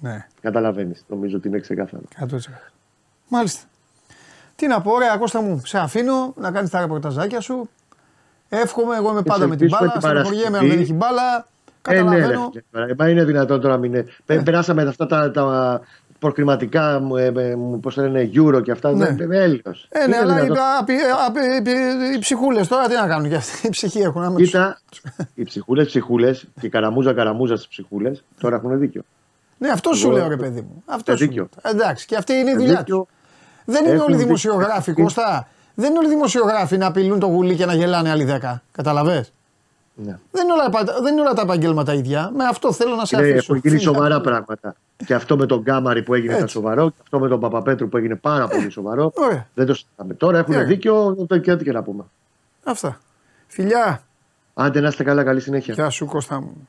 [0.00, 1.04] Ναι, Καταλαβαίνεις.
[1.08, 2.02] Νομίζω ότι είναι ξεκάθαρο.
[2.18, 2.72] 100%.
[3.28, 3.60] Μάλιστα.
[4.56, 7.68] Τι να πω, ωραία, Κώστα μου, σε αφήνω να κάνεις τα ρεπορταζάκια σου.
[8.54, 9.92] Εύχομαι, εγώ είμαι Και πάντα σε με την ελπίσουμε μπάλα.
[9.92, 10.74] την Στενοχωριέμαι αν Παρασκευή.
[10.74, 11.46] δεν έχει μπάλα.
[11.82, 12.52] Καταλαβαίνω.
[12.72, 14.04] Ε, ναι, ρε, μα είναι δυνατόν τώρα να μην είναι.
[14.26, 14.36] Ε.
[14.38, 15.80] Περάσαμε αυτά τα, τα
[16.18, 17.32] προκριματικά, ε,
[17.80, 18.92] πώς λένε, Euro και αυτά.
[18.92, 19.10] Ναι.
[19.10, 19.36] Ναι.
[19.36, 19.86] Έλεος.
[19.90, 20.64] Ε, ναι, Είναι αλλά οι, δυνατόν.
[20.80, 20.90] απ-
[21.26, 21.36] απ-
[21.66, 21.70] οι,
[22.14, 23.66] οι ψυχούλες τώρα τι να κάνουν και αυτοί.
[23.66, 24.22] Οι ψυχοί έχουν.
[24.22, 24.80] άμα τους- Κοίτα,
[25.34, 29.02] οι ψυχούλες, ψυχούλες και η καραμούζα, καραμούζα στις ψυχούλες τώρα έχουν δίκιο.
[29.58, 30.82] Ναι, αυτό σου Εγώ- λέω ρε παιδί μου.
[30.86, 31.48] Αυτό Ε, σου δίκιο.
[31.62, 31.72] λέω.
[31.74, 32.96] Εντάξει, και αυτή είναι η δουλειά Δίκιο.
[32.98, 33.08] τους.
[33.64, 34.26] Δεν είναι Έχουν όλοι δίκιο.
[34.26, 35.48] δημοσιογράφοι, Κώστα.
[35.74, 38.62] Δεν είναι όλοι δημοσιογράφοι να απειλούν το γουλί και να γελάνε άλλοι δέκα.
[38.72, 39.32] Καταλαβες;
[39.94, 40.18] Ναι.
[40.30, 42.30] Δεν είναι, όλα, τα- δεν είναι όλα τα επαγγέλματα ίδια.
[42.36, 43.38] Με αυτό θέλω να σε Είναι, αφήσω.
[43.52, 43.92] έχουν γίνει Φίλια.
[43.92, 44.74] σοβαρά πράγματα.
[45.06, 46.44] Και αυτό με τον Γκάμαρη που έγινε Έτσι.
[46.44, 49.12] ήταν σοβαρό, και αυτό με τον Παπαπέτρου που έγινε πάρα πολύ σοβαρό.
[49.14, 49.46] Ωραία.
[49.54, 50.14] Δεν το συζητάμε.
[50.14, 50.66] Τώρα έχουν Ωραία.
[50.66, 52.04] δίκιο, το και ό,τι και να πούμε.
[52.64, 53.00] Αυτά.
[53.46, 54.02] Φιλιά.
[54.54, 55.74] Άντε να είστε καλά, καλή συνέχεια.
[55.74, 56.68] Γεια σου Κώστα μου.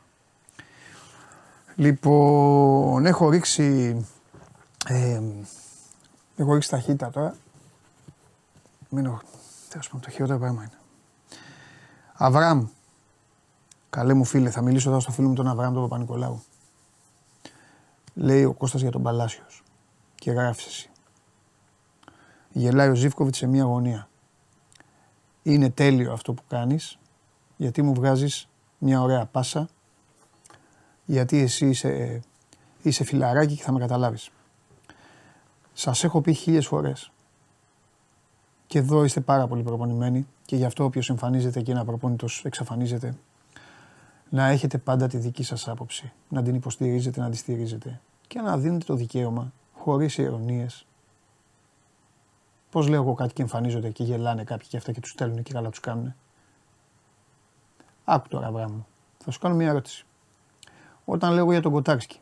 [1.75, 3.97] Λοιπόν, έχω ρίξει,
[4.87, 5.21] ε,
[6.35, 7.35] έχω ρίξει ταχύτητα τώρα.
[8.95, 9.21] Μην έχω,
[9.69, 10.77] τέλος πάντων, το χειρότερο πράγμα είναι.
[12.13, 12.67] Αβραάμ,
[13.89, 16.43] καλέ μου φίλε, θα μιλήσω τώρα στο φίλο μου τον Αβραάμ τον Παπα-Νικολάου.
[18.13, 19.63] Λέει ο Κώστας για τον Παλάσιος
[20.15, 20.89] και γράφεις εσύ.
[22.51, 24.09] Γελάει ο Ζήφκοβιτς σε μία γωνία.
[25.43, 26.97] Είναι τέλειο αυτό που κάνεις
[27.57, 29.69] γιατί μου βγάζεις μια ωραία πάσα
[31.05, 32.21] γιατί εσύ είσαι,
[32.81, 34.29] είσαι φιλαράκι και θα με καταλάβεις.
[35.73, 37.11] Σας έχω πει χίλιες φορές
[38.73, 43.15] και εδώ είστε πάρα πολύ προπονημένοι και γι' αυτό όποιος εμφανίζεται και είναι απροπόνητος εξαφανίζεται
[44.29, 48.57] να έχετε πάντα τη δική σας άποψη, να την υποστηρίζετε, να τη στηρίζετε και να
[48.57, 50.85] δίνετε το δικαίωμα χωρίς ειρωνίες.
[52.71, 55.53] Πώς λέω εγώ κάτι και εμφανίζονται και γελάνε κάποιοι και αυτά και τους στέλνουν και
[55.53, 56.13] καλά τους κάνουν.
[58.05, 58.87] Άκου τώρα, βρά μου.
[59.17, 60.05] Θα σου κάνω μια ερώτηση.
[61.05, 62.19] Όταν λέω για τον Κοτάξκι,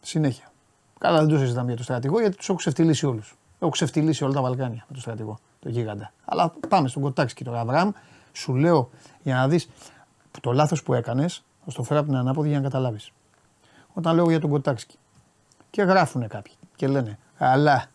[0.00, 0.52] συνέχεια.
[0.98, 3.38] Καλά, δεν το συζητάμε για τον στρατηγό γιατί τους έχω ξεφτυλίσει όλους.
[3.58, 6.12] Έχω ξεφτυλίσει όλα τα Βαλκάνια με τον στρατηγό, τον γίγαντα.
[6.24, 7.90] Αλλά πάμε στον Κοτάξκι τώρα, Αβραάμ.
[8.32, 8.90] Σου λέω
[9.22, 9.68] για να δεις
[10.40, 13.12] το λάθος που έκανες, θα στο φέρω από την ανάποδη για να καταλάβεις.
[13.92, 14.98] Όταν λέω για τον Κοτάξκι
[15.70, 17.86] και γράφουν κάποιοι και λένε Αλλά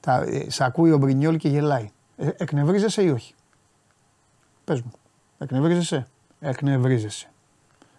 [0.00, 1.90] τα, ε, σ' ακούει ο Μπρινιόλ και γελάει.
[2.16, 3.34] Ε, εκνευρίζεσαι ή όχι;
[4.64, 4.92] Πες μου.
[5.38, 6.06] Εκνευρίζεσαι;
[6.40, 7.30] Εκνευρίζεσαι.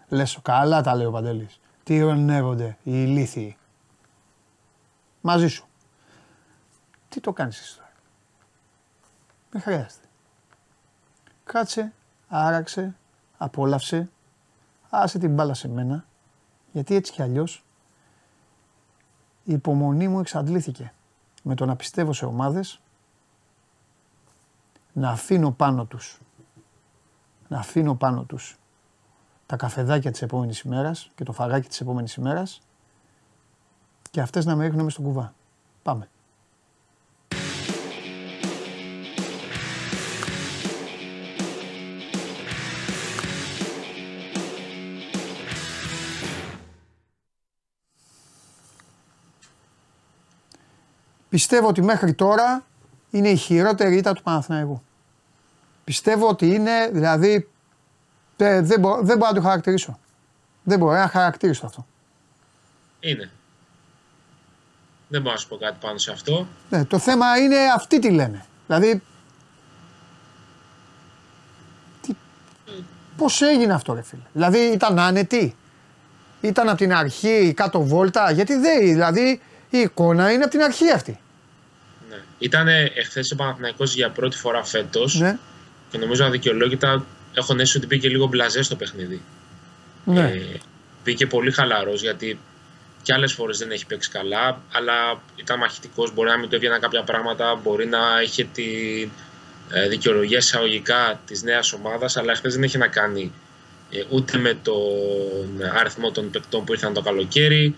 [0.08, 1.60] Λες, καλά τα λέει ο Παντελής.
[1.82, 3.56] Τι ειρωνεύονται οι ηλίθιοι.
[5.20, 5.66] Μαζί σου.
[7.14, 7.92] Τι το κάνεις εσύ τώρα;
[9.50, 10.08] Δεν χρειάζεται.
[11.44, 11.92] Κάτσε,
[12.28, 12.94] άραξε,
[13.38, 14.10] απόλαυσε,
[14.90, 16.04] άσε την μπάλα σε μένα,
[16.72, 17.64] γιατί έτσι κι αλλιώς
[19.44, 20.92] η υπομονή μου εξαντλήθηκε
[21.42, 22.80] με το να πιστεύω σε ομάδες,
[24.92, 26.20] να αφήνω πάνω τους
[27.48, 28.58] να αφήνω πάνω τους
[29.46, 32.60] τα καφεδάκια της επόμενης ημέρας και το φαγάκι της επόμενης ημέρας
[34.10, 35.34] και αυτές να με ρίχνουν μες στον κουβά.
[35.82, 36.08] Πάμε.
[51.34, 52.64] Πιστεύω ότι μέχρι τώρα
[53.10, 54.82] είναι η χειρότερη ήττα του Παναθηναϊκού.
[55.84, 57.48] Πιστεύω ότι είναι, δηλαδή,
[58.36, 59.98] τε- δεν, μπο- δεν μπορώ να το χαρακτηρίσω.
[60.62, 61.86] Δεν μπορώ να χαρακτηρίσω αυτό.
[63.00, 63.30] Είναι.
[65.08, 66.46] Δεν μπορώ να σου πω κάτι πάνω σε αυτό.
[66.70, 68.44] Ναι, το θέμα είναι αυτοί τι λένε.
[68.66, 69.02] Δηλαδή,
[72.00, 72.14] τι,
[73.16, 75.56] πώς έγινε αυτό ρε φίλε; Δηλαδή ήταν άνετη.
[76.40, 80.90] Ήταν από την αρχή κάτω βόλτα; Γιατί δεν, δηλαδή η εικόνα είναι από την αρχή
[80.90, 81.18] αυτή.
[82.14, 82.22] Ναι.
[82.38, 85.38] Ήταν εχθές ο Παναθηναϊκός για πρώτη φορά φέτος Ναι,
[85.90, 89.22] και νομίζω αδικαιολόγητα έχω νέσει ότι μπήκε λίγο μπλαζές στο παιχνίδι.
[90.04, 90.20] ναι.
[90.20, 90.58] Ε,
[91.04, 92.38] μπήκε πολύ χαλαρός γιατί
[93.02, 96.14] και άλλες φορές δεν έχει παίξει καλά, αλλά ήταν μαχητικός.
[96.14, 98.64] Μπορεί να μην του έβγαιναν κάποια πράγματα, μπορεί να είχε τη
[99.70, 103.32] ε, δικαιολογία εισαγωγικά της νέας ομάδας, αλλά χθε δεν έχει να κάνει
[103.90, 107.74] ε, ούτε με τον αριθμό των παικτών που ήρθαν το καλοκαίρι,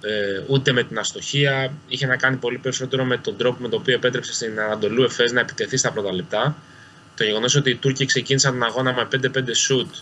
[0.00, 1.72] ε, ούτε με την αστοχία.
[1.88, 5.32] Είχε να κάνει πολύ περισσότερο με τον τρόπο με τον οποίο επέτρεψε στην Ανατολού Εφές
[5.32, 6.56] να επιτεθεί στα πρώτα λεπτά.
[7.16, 9.94] Το γεγονός ότι οι Τούρκοι ξεκίνησαν τον αγώνα με 5-5 σουτ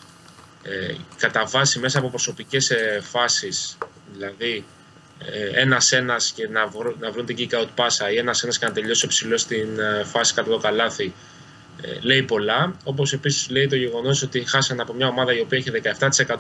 [0.62, 3.78] ε, κατά βάση μέσα από προσωπικές ε, φάσεις,
[4.12, 4.64] δηλαδή
[5.18, 8.72] ε, ένας-ένας και να, βρω, να βρουν την kick out πάσα ή ένας-ένας και να
[8.72, 11.12] τελειώσει ψηλό στην ε, φάση κατά το καλάθι,
[11.82, 12.76] ε, λέει πολλά.
[12.84, 15.70] Όπως επίσης λέει το γεγονός ότι χάσαν από μια ομάδα η οποία έχει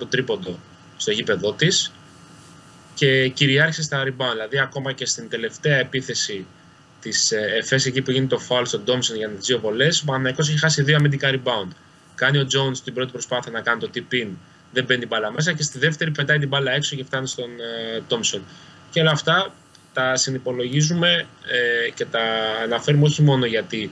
[0.00, 0.58] 17% τρίποντο
[0.96, 1.92] στο γήπεδό της
[2.94, 4.32] και κυριάρχησε στα rebound.
[4.32, 6.46] Δηλαδή ακόμα και στην τελευταία επίθεση
[7.00, 10.42] της ΕΦΕΣ εκεί που γίνει το foul στον Ντόμσον για τις δύο βολές, ο Παναγιακό
[10.42, 11.68] έχει χάσει δύο αμυντικά rebound.
[12.14, 14.28] Κάνει ο Jones την πρώτη προσπάθεια να κάνει το tip-in,
[14.72, 17.50] δεν μπαίνει την μπάλα μέσα και στη δεύτερη πετάει την μπάλα έξω και φτάνει στον
[18.08, 18.42] Τόμσον.
[18.90, 19.54] Και όλα αυτά
[19.92, 22.20] τα συνυπολογίζουμε ε, και τα
[22.62, 23.90] αναφέρουμε όχι μόνο γιατί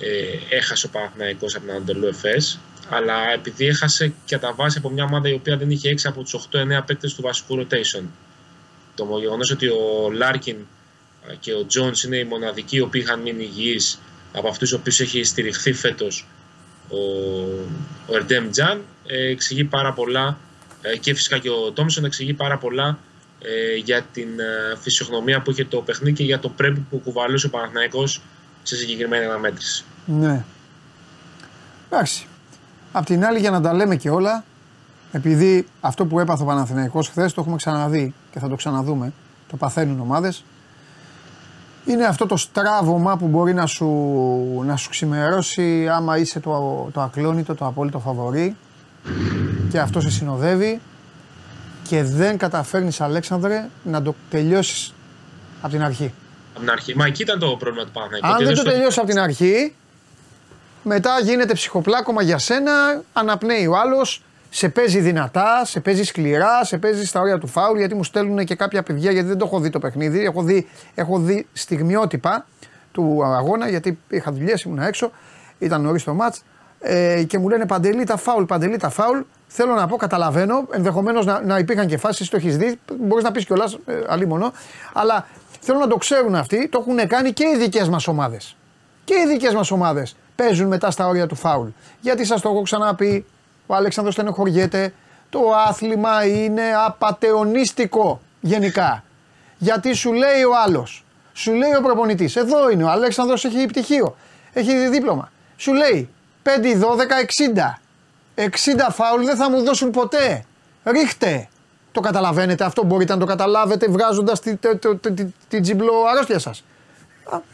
[0.00, 5.04] ε, έχασε ο Παναθηναϊκός από την Ανατολού ΕΦΕΣ, αλλά επειδή έχασε κατά βάση από μια
[5.04, 8.02] ομάδα η οποία δεν είχε 6 από τους 8-9 παίκτες του βασικού rotation.
[8.94, 10.56] Το γεγονός ότι ο Λάρκιν
[11.40, 14.00] και ο Τζόνς είναι οι μοναδικοί οι οποίοι είχαν μείνει υγιείς
[14.32, 16.26] από αυτούς οι οποίους έχει στηριχθεί φέτος
[16.88, 16.96] ο,
[18.06, 20.38] ο Ερντέμ Τζαν ε, εξηγεί πάρα πολλά
[20.82, 22.98] ε, και φυσικά και ο Τόμσον εξηγεί πάρα πολλά
[23.42, 24.28] ε, για την
[24.80, 28.22] φυσιογνωμία που είχε το παιχνίδι και για το πρέπει που κουβαλούσε ο Παναθηναϊκός
[28.62, 29.84] σε συγκεκριμένη αναμέτρηση.
[30.06, 30.44] Ναι.
[31.90, 32.26] Εντάξει.
[32.92, 34.44] Απ' την άλλη για να τα λέμε και όλα,
[35.14, 39.12] επειδή αυτό που έπαθε ο Παναθηναϊκός χθες το έχουμε ξαναδεί και θα το ξαναδούμε,
[39.50, 40.44] το παθαίνουν ομάδες,
[41.84, 43.86] είναι αυτό το στράβωμα που μπορεί να σου,
[44.64, 48.56] να σου ξημερώσει άμα είσαι το, το ακλόνητο, το απόλυτο φαβορή
[49.70, 50.80] και αυτό σε συνοδεύει
[51.88, 54.94] και δεν καταφέρνεις Αλέξανδρε να το τελειώσεις
[55.60, 56.12] από την αρχή.
[56.52, 56.96] Από την αρχή.
[56.96, 58.26] Μα εκεί ήταν το πρόβλημα του Παναθηναϊκού.
[58.26, 59.74] Αν δεν το τελειώσεις από την αρχή,
[60.82, 64.22] μετά γίνεται ψυχοπλάκωμα για σένα, αναπνέει ο άλλος,
[64.56, 68.44] σε παίζει δυνατά, σε παίζει σκληρά, σε παίζει στα όρια του φάουλ γιατί μου στέλνουν
[68.44, 70.24] και κάποια παιδιά γιατί δεν το έχω δει το παιχνίδι.
[70.24, 72.46] Έχω δει, έχω δει στιγμιότυπα
[72.92, 75.10] του αγώνα γιατί είχα δουλειές, ήμουν έξω,
[75.58, 76.42] ήταν νωρίς το μάτς
[76.80, 79.20] ε, και μου λένε παντελή τα φάουλ, παντελή τα φάουλ.
[79.46, 83.30] Θέλω να πω, καταλαβαίνω, ενδεχομένως να, να υπήρχαν και φάσεις, το έχεις δει, μπορείς να
[83.30, 84.52] πεις κιόλας, ε, αλίμονο,
[84.92, 85.26] αλλά
[85.60, 88.56] θέλω να το ξέρουν αυτοί, το έχουν κάνει και οι δικές μας ομάδες.
[89.04, 91.68] Και οι δικές μας ομάδες παίζουν μετά στα όρια του φάουλ.
[92.00, 93.24] Γιατί σας το έχω ξαναπεί,
[93.66, 94.94] ο Αλέξανδρος στενοχωριέται.
[95.30, 99.04] Το άθλημα είναι απατεωνίστικο γενικά.
[99.58, 104.16] Γιατί σου λέει ο άλλος, σου λέει ο προπονητής, εδώ είναι ο Αλέξανδρος έχει πτυχίο,
[104.52, 105.32] έχει δίπλωμα.
[105.56, 106.08] Σου λέει
[106.42, 107.80] 5, 12, 60.
[108.34, 108.46] 60
[108.90, 110.44] φάουλ δεν θα μου δώσουν ποτέ.
[110.84, 111.48] Ρίχτε.
[111.92, 114.58] Το καταλαβαίνετε αυτό, μπορείτε να το καταλάβετε βγάζοντας την
[115.00, 116.64] τη, τη, τζιμπλο αρρώστια σας.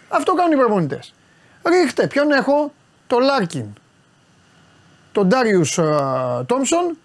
[0.09, 1.15] αυτό κάνουν οι προπονητές.
[1.63, 2.73] Ρίχτε, ποιον έχω,
[3.07, 3.67] το Λάρκιν
[5.13, 5.63] τον Ντάριου
[6.47, 6.99] Τόμσον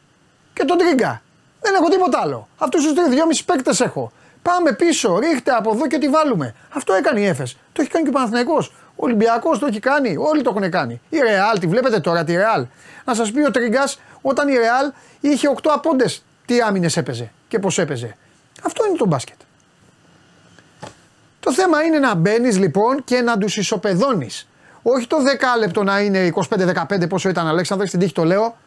[0.54, 1.22] και τον Τρίγκα.
[1.62, 2.48] Δεν έχω τίποτα άλλο.
[2.58, 4.12] Αυτούς τους τρεις, δυόμιση παίκτες έχω.
[4.41, 6.56] Πάμε πίσω, ρίχτε από εδώ και τι βάλουμε.
[6.70, 7.44] Αυτό έκανε η Έφε.
[7.44, 8.58] Το έχει κάνει και ο Παναθυναϊκό.
[8.96, 10.18] Ο Ολυμπιακός το έχει κάνει.
[10.18, 11.02] Όλοι το έχουν κάνει.
[11.10, 12.65] Η Ρεάλ, τη βλέπετε τώρα τη Ρεάλ.
[13.06, 13.89] Να σας πει ο Τρίγκα
[14.22, 18.18] όταν η Ρεάλ είχε 8 απόντες, τι άμυνες έπαιζε και πώς έπαιζε.
[18.63, 19.36] Αυτό είναι το μπάσκετ.
[21.39, 24.48] Το θέμα είναι να μπαίνεις λοιπόν και να τους ισοπεδώνεις.
[24.88, 25.17] Όχι το
[25.58, 28.58] 10 λεπτό να είναι 25-15 πόσο ήταν Αλέξανδρος, στην τύχη το λέω.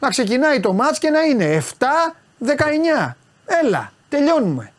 [0.00, 3.14] Να ξεκινάει το μάτς και να είναι 7-19.
[3.62, 4.72] Έλα, τελειώνουμε.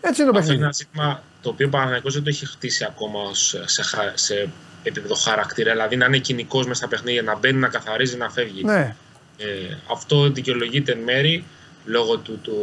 [0.00, 0.38] Έτσι είναι το παιχνίδι.
[0.38, 3.82] Αυτό είναι ένα ζήτημα το οποίο ο Παναγιακός δεν το έχει χτίσει ακόμα σε, σε,
[4.14, 4.48] σε
[4.82, 5.72] επίπεδο χαρακτήρα.
[5.72, 8.64] Δηλαδή να είναι κοινικός μέσα στα παιχνίδια, να μπαίνει, να καθαρίζει, να φεύγει.
[8.64, 8.94] Ναι.
[9.38, 11.44] Ε, αυτό δικαιολογείται εν μέρη
[11.84, 12.56] λόγω του, του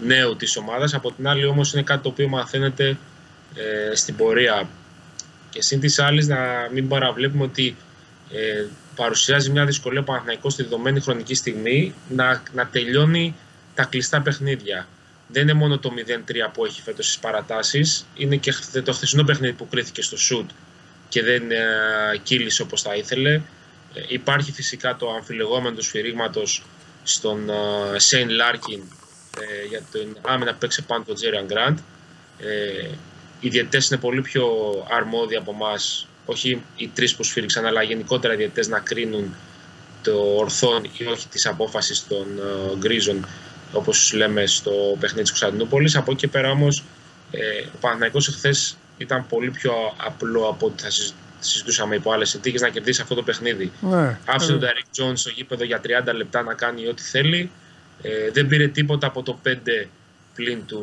[0.00, 0.94] νέου της ομάδας.
[0.94, 2.96] Από την άλλη όμως είναι κάτι το οποίο μαθαίνεται
[3.54, 4.68] ε, στην πορεία
[5.58, 7.76] και συν της άλλης, να μην παραβλέπουμε ότι
[8.32, 8.64] ε,
[8.96, 13.34] παρουσιάζει μια δυσκολία ο Παναθηναϊκός στη δεδομένη χρονική στιγμή να, να τελειώνει
[13.74, 14.88] τα κλειστά παιχνίδια.
[15.28, 19.52] Δεν είναι μόνο το 0-3 που έχει φέτος στις παρατάσεις, είναι και το χθεσινό παιχνίδι
[19.52, 20.50] που κρίθηκε στο σουτ
[21.08, 21.56] και δεν ε,
[22.22, 23.34] κύλησε όπως θα ήθελε.
[23.34, 23.40] Ε,
[24.08, 26.64] υπάρχει φυσικά το αμφιλεγόμενο του σφυρίγματος
[27.02, 28.82] στον ε, Σέιν Λάρκιν
[29.40, 31.78] ε, για την άμυνα που παίξε πάνω τον Τζέριαν Γκραντ.
[32.38, 32.88] Ε,
[33.40, 34.46] οι διαιτητές είναι πολύ πιο
[34.90, 39.34] αρμόδιοι από εμάς, όχι οι τρεις που σφύριξαν, αλλά γενικότερα οι διαιτητές να κρίνουν
[40.02, 43.26] το ορθόν ή όχι της απόφασης των ε, γκρίζων,
[43.72, 45.96] όπως λέμε στο παιχνίδι της Κωνσταντινούπολης.
[45.96, 46.84] Από εκεί πέρα όμως,
[47.30, 47.40] ε,
[47.74, 50.88] ο Παναθηναϊκός εχθές ήταν πολύ πιο απλό από ό,τι θα
[51.40, 53.72] συζητούσαμε υπό άλλες συνθήκες να κερδίσει αυτό το παιχνίδι.
[53.80, 57.50] Ναι, Άφησε τον Ταρίκ Τζόουνς στο γήπεδο για 30 λεπτά να κάνει ό,τι θέλει.
[58.02, 59.88] Ε, δεν πήρε τίποτα από το 5
[60.38, 60.82] πλην του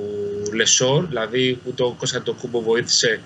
[0.53, 3.19] Λεσόρ, δηλαδή ούτε ο Κώστας Αντετοκούνμπο βοήθησε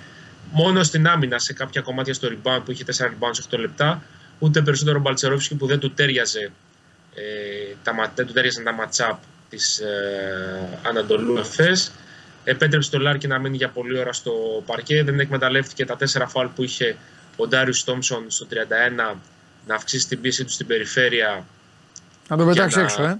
[0.51, 4.01] μόνο στην άμυνα σε κάποια κομμάτια στο ριμπάουντ που είχε 4 ριμπάουντ σε 8 λεπτά,
[4.39, 6.51] ούτε περισσότερο ο Μπαλτσερόφσκι που δεν του ταίριαζε
[7.15, 7.21] ε,
[7.83, 11.91] τα, δεν του ταίριαζαν τα match up της ε, Αναντολού Εφές.
[12.43, 14.31] Επέτρεψε το Λάρκιν να μείνει για πολλή ώρα στο
[14.65, 16.95] παρκέ, δεν εκμεταλλεύτηκε τα 4 φάουλ που είχε
[17.35, 18.47] ο Ντάριους Τόμπσον στο
[19.11, 19.15] 31
[19.67, 21.45] να αυξήσει την πίεση του στην περιφέρεια.
[22.27, 23.19] Να τον πετάξει έξω, ε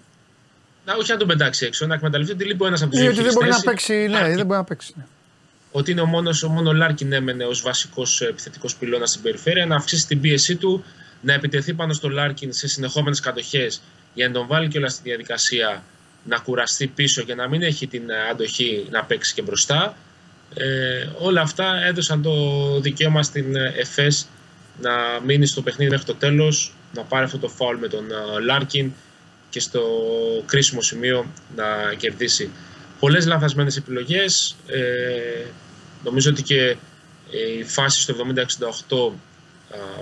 [0.90, 3.02] να, όχι να τον πετάξει έξω, να εκμεταλλευτεί ότι λείπει ένας από τους δύο.
[3.02, 4.94] Γιατί δεν μπορεί να παίξει, ναι, δεν μπορεί να παίξει.
[4.96, 5.04] Ναι.
[5.72, 9.76] Ότι είναι ο μόνος ο μόνο Λάρκιν έμενε ως βασικός επιθετικός πυλώνας στην περιφέρεια, να
[9.76, 10.84] αυξήσει την πίεσή του,
[11.22, 13.82] να επιτεθεί πάνω στο Λάρκιν σε συνεχόμενες κατοχές
[14.14, 15.84] για να τον βάλει και όλα στη διαδικασία
[16.24, 19.96] να κουραστεί πίσω και να μην έχει την αντοχή να παίξει και μπροστά.
[20.54, 22.34] Ε, όλα αυτά έδωσαν το
[22.80, 24.28] δικαίωμα στην ΕΦΕΣ
[24.82, 24.92] να
[25.26, 28.06] μείνει στο παιχνίδι μέχρι το τέλος, να πάρει αυτό το φάουλ με τον
[28.46, 28.92] Λάρκιν
[29.50, 29.82] και στο
[30.46, 32.50] κρίσιμο σημείο να κερδίσει.
[33.00, 34.56] Πολλές λανθασμένες επιλογές.
[34.68, 35.46] Ε,
[36.04, 36.76] νομίζω ότι και
[37.58, 38.16] η φάση στο
[39.10, 39.12] 70-68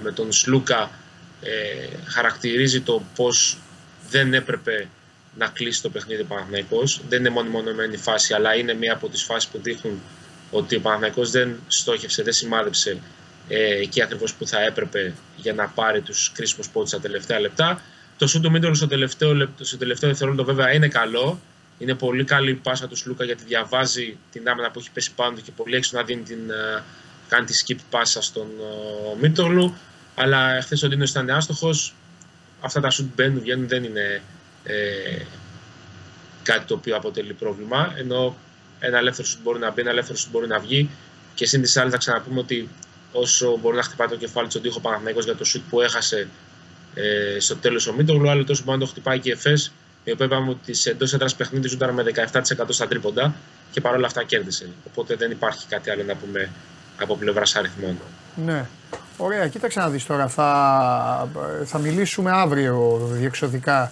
[0.01, 0.91] με τον Σλούκα
[1.41, 3.57] ε, χαρακτηρίζει το πώς
[4.09, 4.87] δεν έπρεπε
[5.37, 7.01] να κλείσει το παιχνίδι ο Παναθηναϊκός.
[7.09, 10.01] Δεν είναι μονιμονωμένη φάση, αλλά είναι μία από τις φάσεις που δείχνουν
[10.51, 12.97] ότι ο Παναθηναϊκός δεν στόχευσε, δεν σημάδεψε
[13.47, 17.81] ε, εκεί ακριβώς που θα έπρεπε για να πάρει τους κρίσιμους πόντους στα τελευταία λεπτά.
[18.17, 21.39] Το σούτ του στο τελευταίο, λεπτό, στο τελευταίο δευτερόλεπτο βέβαια είναι καλό.
[21.79, 25.35] Είναι πολύ καλή η πάσα του Σλούκα γιατί διαβάζει την άμυνα που έχει πέσει πάνω
[25.35, 26.83] του και πολύ έξω να δίνει την, ε,
[27.27, 29.73] κάνει τη skip πάσα στον uh, Μίτογλου.
[30.15, 31.93] Αλλά χθες ο Ντίνος ήταν άστοχος.
[32.61, 34.21] Αυτά τα σουτ μπαίνουν, βγαίνουν, δεν είναι
[34.63, 35.21] ε,
[36.43, 37.93] κάτι το οποίο αποτελεί πρόβλημα.
[37.97, 38.35] Ενώ
[38.79, 40.89] ένα ελεύθερο σουτ μπορεί να μπει, ένα ελεύθερο σουτ μπορεί να βγει.
[41.35, 42.69] Και σύν της άλλης θα ξαναπούμε ότι
[43.11, 46.27] όσο μπορεί να χτυπάει το κεφάλι του τοίχο Παναθηναϊκός για το σουτ που έχασε
[46.97, 49.71] ε, στο τέλος ο Μίτογλου, άλλο τόσο μπορεί να το χτυπάει και η ΕΦΕΣ,
[50.03, 53.35] η οποία είπαμε ότι σε εντός έδρα παιχνίδι ζούνταν με 17% στα τρίποντα
[53.71, 54.69] και παρόλα αυτά κέρδισε.
[54.87, 56.49] Οπότε δεν υπάρχει κάτι άλλο να πούμε
[57.01, 57.97] από πλευράς αριθμών.
[58.45, 58.65] Ναι.
[59.17, 60.27] Ωραία, κοίταξε να δεις τώρα.
[60.27, 61.29] Θα,
[61.65, 63.91] θα μιλήσουμε αύριο διεξοδικά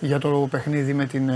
[0.00, 1.30] για το παιχνίδι με την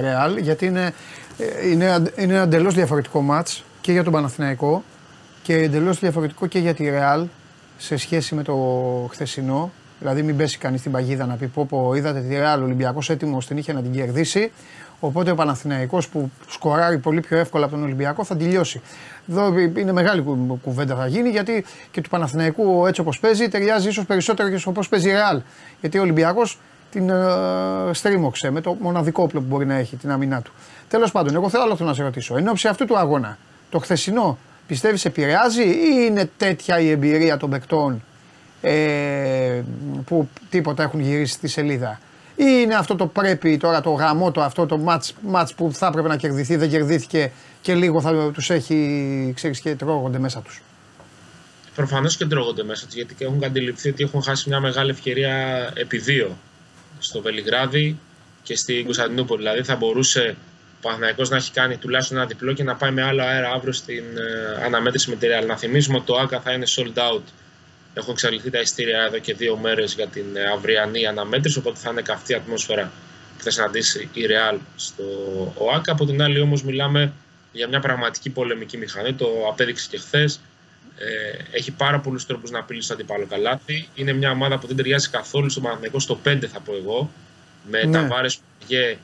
[0.00, 0.94] Ρεάλ, γιατί είναι,
[1.38, 4.84] ε, είναι, είναι ένα εντελώς διαφορετικό μάτς και για τον Παναθηναϊκό
[5.42, 7.26] και εντελώς διαφορετικό και για τη Ρεάλ
[7.78, 8.54] σε σχέση με το
[9.10, 9.72] χθεσινό.
[9.98, 13.10] Δηλαδή, μην πέσει κανείς στην παγίδα να πει: Πω, πω είδατε τη Ρεάλ, ο Ολυμπιακός
[13.10, 14.52] έτοιμος την είχε να την κερδίσει.
[15.00, 18.80] Οπότε ο Παναθηναϊκός που σκοράρει πολύ πιο εύκολα από τον Ολυμπιακό θα τελειώσει.
[19.30, 20.24] Εδώ είναι μεγάλη
[20.62, 24.88] κουβέντα θα γίνει γιατί και του Παναθηναϊκού έτσι όπως παίζει ταιριάζει ίσως περισσότερο και όπως
[24.88, 25.40] παίζει η Ρεάλ.
[25.80, 26.58] Γιατί ο Ολυμπιακός
[26.90, 27.14] την ε,
[27.92, 30.52] στρίμωξε με το μοναδικό όπλο που μπορεί να έχει, την αμυνά του.
[30.88, 32.36] Τέλος πάντων, εγώ θέλω άλλο να σε ρωτήσω.
[32.36, 33.38] Εν ώψη αυτού του αγώνα,
[33.70, 38.02] το χθεσινό πιστεύεις επηρεάζει ή είναι τέτοια η εμπειρία των παικτών
[38.64, 39.62] ε,
[40.04, 42.00] που τίποτα έχουν γυρίσει στη σελίδα.
[42.36, 45.86] Ή είναι αυτό το πρέπει τώρα το γαμό, το αυτό το μάτς, μάτς που θα
[45.86, 50.62] έπρεπε να κερδιθεί, δεν κερδίθηκε και λίγο θα τους έχει, ξέρεις, και τρώγονται μέσα τους.
[51.74, 55.34] Προφανώς και τρώγονται μέσα τους γιατί έχουν αντιληφθεί ότι έχουν χάσει μια μεγάλη ευκαιρία
[55.74, 56.36] επί δύο
[56.98, 57.98] στο Βελιγράδι
[58.42, 59.42] και στην Κωνσταντινούπολη.
[59.42, 60.36] Δηλαδή θα μπορούσε
[60.76, 63.72] ο Παναθηναϊκός να έχει κάνει τουλάχιστον ένα διπλό και να πάει με άλλο αέρα αύριο
[63.72, 65.46] στην ε, αναμέτρηση με τη Real.
[65.46, 67.22] Να θυμίσουμε ότι το ΑΚΑ θα είναι sold out
[67.94, 71.90] έχουν εξαλειφθεί τα ειστήρια εδώ και δύο μέρες για την ε, αυριανή αναμέτρηση, οπότε θα
[71.90, 72.92] είναι καυτή ατμόσφαιρα
[73.36, 75.04] που θα συναντήσει η Real στο
[75.56, 75.92] ΟΑΚΑ.
[75.92, 77.12] Από την άλλη, όμως, μιλάμε
[77.52, 79.12] για μια πραγματική πολεμική μηχανή.
[79.12, 80.40] Το απέδειξε και χθες.
[80.98, 83.88] Ε, έχει πάρα πολλούς τρόπους να απειλήσει το αντιπάλο καλάθι.
[83.94, 87.10] Είναι μια ομάδα που δεν ταιριάζει καθόλου στο Παναθηναϊκό στο 5, θα πω εγώ.
[87.70, 87.92] Με ναι.
[87.92, 88.96] τα βάρε που ε,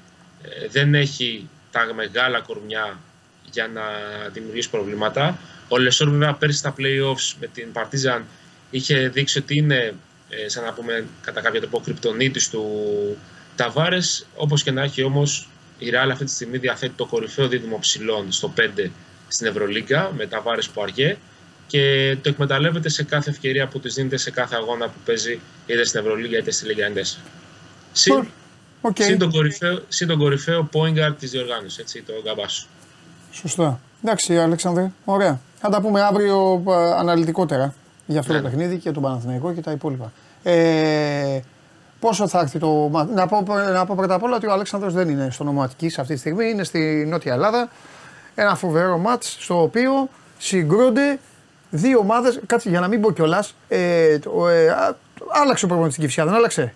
[0.70, 2.98] δεν έχει τα μεγάλα κορμιά
[3.50, 3.83] για να
[4.33, 5.38] δημιουργήσει προβλήματα.
[5.68, 8.20] Ο Λεσόρ, βέβαια, πέρσι στα playoffs με την Partizan
[8.70, 9.94] είχε δείξει ότι είναι,
[10.28, 12.64] ε, σαν να πούμε, κατά κάποιο τρόπο κρυπτονίτης του
[13.56, 14.26] Ταβάρες.
[14.37, 18.33] Όπως και να έχει όμως, η Ρεάλ αυτή τη στιγμή διαθέτει το κορυφαίο δίδυμο ψηλών
[18.33, 18.90] στο 5
[19.28, 21.16] στην Ευρωλίγκα με Ταβάρες που αργέ
[21.66, 25.85] και το εκμεταλλεύεται σε κάθε ευκαιρία που της δίνεται σε κάθε αγώνα που παίζει είτε
[25.85, 27.18] στην Ευρωλίγκα είτε στη Λίγκα Εντές.
[27.92, 28.28] Συν,
[28.80, 29.02] okay.
[29.02, 32.66] συν, τον κορυφαίο, συν τον κορυφαίο point guard της διοργάνωσης, έτσι, το Γκαμπάσου.
[33.33, 33.80] Σωστά.
[34.04, 35.40] Εντάξει, Αλέξανδρε, ωραία.
[35.59, 37.74] Θα τα πούμε αύριο ε, αναλυτικότερα
[38.11, 38.49] για αυτό το ναι.
[38.49, 40.12] παιχνίδι και τον Παναθηναϊκό και τα υπόλοιπα.
[40.42, 41.40] Ε,
[42.01, 45.09] πόσο θα έρθει το να πω, να πω πρώτα απ' όλα ότι ο Αλέξανδρος δεν
[45.09, 47.68] είναι στο νομό Αττικής αυτή τη στιγμή, είναι στη Νότια Ελλάδα.
[48.35, 51.18] Ένα φοβερό μάτς στο οποίο συγκρούνται
[51.70, 53.55] δύο ομάδες, κάτσε για να μην πω κιόλας.
[53.68, 54.18] Ε, ε,
[55.33, 56.75] άλλαξε ο προπονητής στην Κυφσιά, δεν άλλαξε;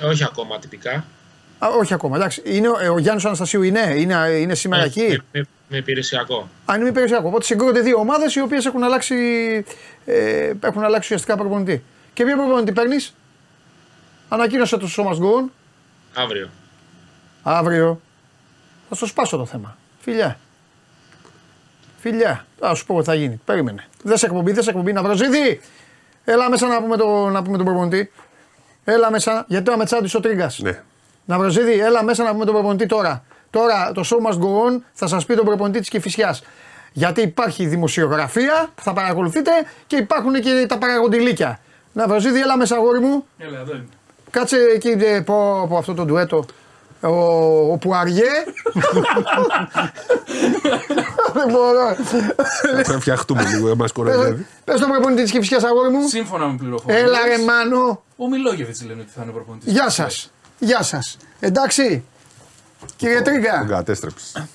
[0.00, 1.04] Ε, όχι ακόμα τυπικά.
[1.58, 2.42] Α, όχι ακόμα, εντάξει.
[2.44, 5.22] Είναι, ο Γιάννης Αναστασίου είναι, είναι, είναι σήμερα εκεί;
[5.70, 6.48] Με, με, υπηρεσιακό.
[6.64, 7.28] Αν είναι με υπηρεσιακό.
[7.28, 9.14] Οπότε συγκρούνται δύο ομάδες οι οποίες έχουν αλλάξει,
[10.04, 11.82] ε, έχουν αλλάξει ουσιαστικά προπονητή.
[12.12, 13.14] Και ποιο προπονητή παίρνεις,
[14.32, 15.52] Ανακοίνωσε το σώμα γκουν.
[16.14, 16.48] Αύριο.
[17.42, 18.00] Αύριο.
[18.88, 19.76] Θα στο σπάσω το θέμα.
[20.00, 20.38] Φιλιά.
[21.98, 22.46] Φιλιά.
[22.58, 23.40] Θα σου πω τι θα γίνει.
[23.44, 23.84] Περίμενε.
[24.02, 25.60] Δεν σε εκπομπή, δεν σε εκπομπή να βρω ζήτη.
[26.24, 28.12] Έλα μέσα να πούμε, το, να πούμε τον προπονητή.
[28.84, 30.58] Έλα μέσα, γιατί τώρα με τσάντι ο Τρίγκας.
[30.58, 30.82] Ναι.
[31.24, 33.24] Ναυροζίδη, έλα μέσα να πούμε τον προπονητή τώρα.
[33.50, 36.36] Τώρα το show must go on, θα σας πει τον προπονητή της Κυφυσιά.
[36.92, 39.50] Γιατί υπάρχει δημοσιογραφία που θα παρακολουθείτε
[39.86, 41.60] και υπάρχουν και τα παραγοντιλίκια.
[41.92, 43.24] Ναυροζίδη, έλα μέσα, αγόρι μου.
[43.38, 43.86] Έλα, εδώ είμαι.
[44.30, 46.44] Κάτσε εκεί ε, πω, πω αυτό το ντουέτο.
[47.00, 48.22] Ο, ο Πουαριέ.
[51.34, 51.96] Δεν μπορώ.
[52.84, 54.46] Θα φτιαχτούμε λίγο, δεν μας κοροϊδεύει.
[54.64, 56.08] Πες τον προπονητή της Κυφυσιά, αγόρι μου.
[56.08, 57.02] Σύμφωνα με πληροφορίες.
[57.02, 58.02] Έλα, ρε Μάνο.
[58.16, 59.72] Ο Μιλόγεβιτ λένε ότι θα είναι προπονητής.
[59.72, 60.30] Γεια σας.
[60.58, 61.16] Γεια σας.
[61.40, 62.04] Εντάξει.
[62.96, 63.58] Κύριε Τρίγκα.
[63.58, 64.48] Τον κατέστρεψες.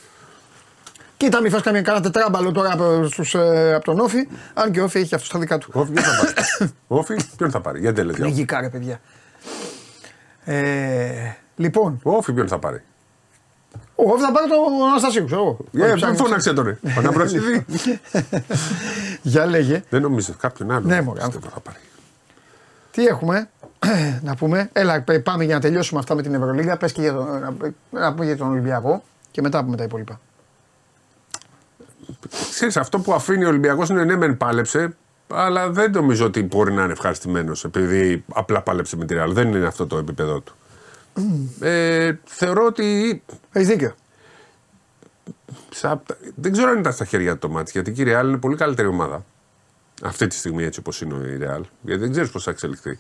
[1.17, 4.27] Κοίτα, μην φας καμία κανένα τετράμπαλο τώρα από, στους, ε, από τον Όφη.
[4.53, 5.69] Αν και ο Όφη έχει αυτός στα δικά του.
[5.73, 8.21] Όφη ποιον θα πάρει; Όφη ποιον θα πάρει; Γιατί λέτε.
[8.21, 8.99] Λογικά ρε παιδιά.
[10.43, 11.99] Ε, λοιπόν.
[12.03, 12.83] Ο Όφη ποιον θα πάρει;
[13.95, 15.85] Ο Όφη θα πάρει τον Αναστασίου, ξέρω εγώ.
[15.85, 16.79] Ε, δεν φώναξε τον.
[16.95, 17.65] Παναπροσίδη.
[19.21, 19.83] Για λέγε.
[19.89, 20.87] Δεν νομίζω κάποιον άλλο.
[20.87, 21.21] Ναι, μωρέ.
[21.21, 21.77] θα πάρει.
[22.91, 23.49] Τι έχουμε;
[24.27, 24.69] να πούμε.
[24.73, 26.77] Έλα, πε- πάμε για να τελειώσουμε αυτά με την Ευρωλίγα.
[26.77, 27.25] Πες και για τον,
[27.89, 30.19] να, να πούμε για τον Ολυμπιακό και μετά πούμε τα υπόλοιπα.
[32.49, 34.95] Ξέρεις, αυτό που αφήνει ο Ολυμπιακός είναι ναι, μεν πάλεψε,
[35.27, 39.29] αλλά δεν νομίζω ότι μπορεί να είναι ευχαριστημένος επειδή απλά πάλεψε με τη Real.
[39.29, 40.55] Δεν είναι αυτό το επίπεδο του.
[41.59, 43.21] Ε, θεωρώ ότι.
[43.51, 43.95] Έχεις δίκιο.
[45.69, 46.01] Σα,
[46.35, 48.55] δεν ξέρω αν ήταν στα χέρια του το μάτι, γιατί και η Real είναι πολύ
[48.55, 49.25] καλύτερη ομάδα.
[50.03, 51.61] Αυτή τη στιγμή έτσι όπως είναι η Real.
[51.81, 52.99] Γιατί δεν ξέρεις πώς θα εξελιχθεί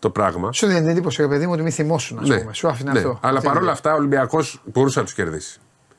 [0.00, 0.52] το πράγμα.
[0.52, 2.52] Σου δίνει την εντύπωση, ρε παιδί μου, ότι μη θυμώσουν, ας πούμε.
[2.52, 2.98] Σου άφηνε ναι.
[2.98, 3.18] αυτό.
[3.22, 5.58] Αλλά παρόλα αυτά ο Ολυμπιακός μπορούσε να τους κερδίσει.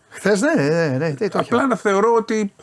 [0.09, 1.37] Χθες, ναι, ναι, ναι, ναι, το είχε.
[1.37, 2.53] Απλά να θεωρώ ότι.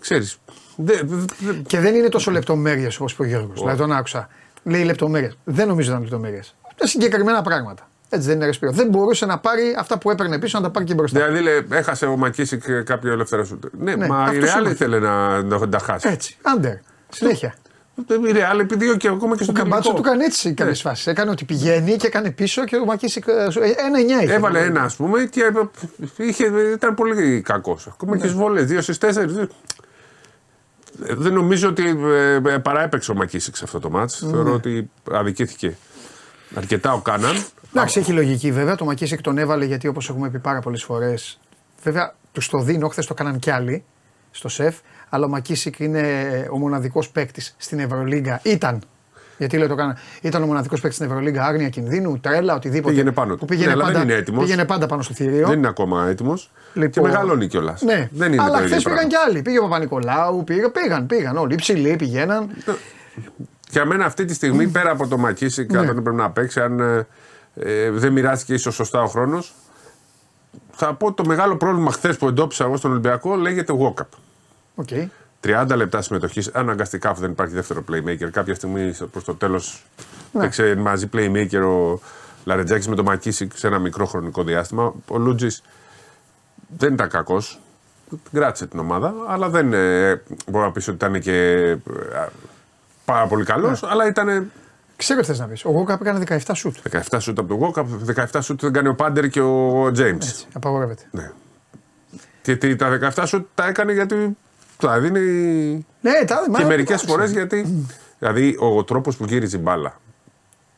[0.00, 0.38] ξέρεις.
[0.76, 3.58] Δεν, δεν- Και δεν είναι τόσο λεπτομέρειες όπως είπε ο Γιώργος.
[3.60, 4.28] Δηλαδή τον άκουσα.
[4.62, 5.38] Λέει λεπτομέρειες.
[5.44, 6.54] Δεν νομίζω ότι ήταν λεπτομέρειες.
[6.80, 7.88] Είναι συγκεκριμένα πράγματα.
[8.08, 8.72] Έτσι δεν είναι ρεσπίρο.
[8.72, 11.18] Δεν μπορούσε να πάρει αυτά που έπαιρνε πίσω να τα πάρει και μπροστά.
[11.26, 13.58] Δηλαδή λέει, έχασε ο Μακίσικ κάποιο ελεύθερο σου.
[13.78, 14.70] Ναι, Ναι, μα η αυτό σου Ρεάλ είπα.
[14.70, 16.08] ήθελε να, να τα χάσει.
[16.08, 16.36] Έτσι.
[16.42, 16.74] Άντερ.
[17.08, 17.54] Συνέχεια.
[18.28, 20.02] Η Ρεάλ επειδή και ακόμα και Ο στο Καμπάτσο τελικό.
[20.02, 21.06] του έκανε έτσι κάποιε φάσεις.
[21.06, 23.24] Έκανε ότι πηγαίνει και έκανε πίσω και ο Μακίσικ.
[23.86, 24.32] Ένα εννιά είχε.
[24.34, 25.52] Έβαλε ένα, ας πούμε, και
[26.16, 26.44] είχε,
[26.74, 27.86] ήταν πολύ κακός.
[27.86, 28.20] Ακόμα Ναι.
[28.20, 29.36] και στις βόλες, δύο στις τέσσερις.
[30.98, 34.22] Δεν νομίζω ότι ε, ε, παράεπαιξε ο Μακίσικ σε αυτό το μάτς.
[34.22, 34.30] Ναι.
[34.30, 35.76] Θεωρώ ότι αδικήθηκε
[36.54, 37.44] αρκετά ο Κάναν.
[37.74, 38.74] Εντάξει, έχει λογική βέβαια.
[38.74, 41.38] Το Μακίσικ τον έβαλε γιατί όπως έχουμε πει πάρα πολλές φορές.
[41.82, 43.84] Βέβαια, τους το δίνω, χθες το έκαναν κι άλλοι
[44.30, 44.76] στο σεφ.
[45.08, 46.02] Αλλά ο Μακίσικ είναι
[46.52, 48.40] ο μοναδικός παίκτης στην Ευρωλίγκα.
[48.42, 48.78] Ήταν.
[49.38, 49.96] Γιατί λέω το έκανα.
[50.22, 51.44] Ήταν ο μοναδικός παίκτης στην Ευρωλίγκα.
[51.44, 52.92] Άγνοια κινδύνου, τρέλα, οτιδήποτε.
[52.92, 53.38] Πήγαινε πάνω του.
[53.38, 54.44] Που πήγαινε, Ναι, αλλά πάντα, δεν είναι έτοιμος.
[54.44, 55.46] πήγαινε πάντα πάνω στο θηρίο.
[55.48, 56.50] Δεν είναι ακόμα έτοιμος.
[56.72, 57.82] Και Λοιπόν, μεγαλώνει κιόλας.
[57.82, 59.24] Ναι, Δεν είναι αλλά το ίδιο χθες πήγαν πράγμα.
[59.24, 59.42] κι άλλοι.
[59.42, 61.54] Πήγε ο Παπανικολάου, πήγαν, πήγαν, πήγαν όλοι.
[61.54, 62.48] Υψηλοί πηγαίναν.
[63.70, 65.78] Για μένα αυτή τη στιγμή, πέρα από το Μακίσικ, Ναι.
[65.78, 67.06] αν δεν πρέπει να παίξει, αν ε,
[67.54, 69.54] ε, δεν μοιράστηκε ίσως σωστά ο χρόνος,
[70.70, 74.06] θα πω το μεγάλο πρόβλημα χθες που εντόπισα εγώ στον Ολυμπιακό λέγεται Γουόκαπ.
[74.76, 74.88] Οκ.
[75.46, 78.28] 30 λεπτά συμμετοχής, αναγκαστικά αφού δεν υπάρχει δεύτερο playmaker.
[78.30, 79.84] Κάποια στιγμή προς το τέλος
[80.32, 80.40] Ναι.
[80.40, 82.00] παίξε μαζί playmaker ο
[82.44, 84.94] Λαρετζάκης με τον Μακίσικ σε ένα μικρό χρονικό διάστημα.
[85.08, 85.62] Ο Λούντζης
[86.78, 87.60] δεν ήταν κακός.
[88.32, 91.32] Κράτησε την ομάδα, αλλά δεν ε, μπορώ να πεις ότι ήταν και
[91.68, 91.76] ε,
[93.04, 93.88] πάρα πολύ καλός, Ναι.
[93.90, 94.50] αλλά ήταν
[94.96, 96.76] Ξέρω τι θες να πεις; Ο Γόκαπ έκανε 17 σουτ.
[96.90, 100.14] 17 σούτ από το walk-up, 17 σούτ δεν κάνει ο Πάντερ και ο James.
[100.14, 101.02] Έτσι, απαγορεύεται.
[101.10, 101.30] Ναι.
[102.42, 104.36] Και τι- τα 17 σούτ τα έκανε γιατί
[104.78, 105.20] τα δίνει
[106.00, 107.86] Ναι, τα και μερικές φορές γιατί.
[108.18, 110.00] Δηλαδή ο τρόπος που γύριζε η μπάλα.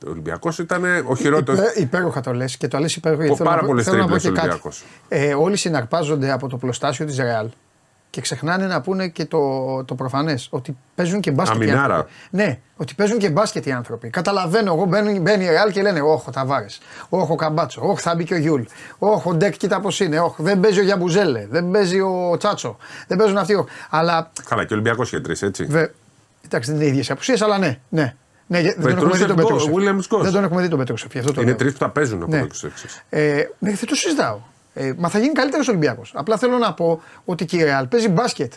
[0.06, 1.58] Ο Ολυμπιακός ήταν ο χειρότερο.
[1.62, 3.24] Υπέ, υπέροχα το λες και το λες υπέροχα.
[3.24, 4.48] γιατί θέλω πάρα να πω- πολύ θέλω να πω τρίπλες και κάτι.
[4.48, 4.84] Ολυμπιακός.
[5.08, 7.48] Ε, όλοι συναρπάζονται από το πλωστάσιο της Ρεάλ
[8.18, 9.38] και ξεχνάνε να πούνε και το,
[9.84, 10.46] το προφανές.
[10.50, 11.82] Ότι παίζουν και μπάσκετ οι Αμινάρα.
[11.94, 12.12] άνθρωποι.
[12.30, 14.10] Ναι, ότι παίζουν και μπάσκετ οι άνθρωποι.
[14.10, 16.66] Καταλαβαίνω εγώ, μπαίνει, μπαίνει η Ρεάλ και λένε Όχο Ταβάρε,
[17.08, 18.62] Όχο Καμπάτσο, Όχο θα μπει και ο Γιούλ,
[18.98, 23.18] Όχο Ντεκ, κοίτα πώς είναι, Όχο δεν παίζει ο Γιαμπουζέλε, δεν παίζει ο Τσάτσο, δεν
[23.18, 23.54] παίζουν αυτοί.
[23.54, 23.66] όχο.
[23.90, 25.64] Αλλά Καλά, και ο Ολυμπιακός είχε τρεις, έτσι.
[25.64, 25.90] Βε...
[26.44, 27.78] Εντάξει, δεν είναι ίδιες απουσίες, αλλά ναι.
[27.88, 28.14] ναι.
[28.46, 29.72] ναι δεν, τον έχουμε Πετρούσεφ, δει τον Γκο- Πετρούσεφ.
[29.74, 30.22] Williams, Γκος.
[30.22, 31.12] Δεν τον έχουμε δει τον Πετρούσεφ.
[31.12, 31.58] γι' Αυτό το Είναι λέω.
[31.58, 32.36] τρεις που τα παίζουν από Ναι.
[32.36, 33.02] εδώ και στο εξής.
[33.08, 34.38] Ε, ναι, δεν το συζητάω.
[34.80, 36.12] Ε, μα θα γίνει καλύτερος Ολυμπιακός.
[36.14, 38.52] Απλά θέλω να πω ότι και η Ρεάλ παίζει μπάσκετ.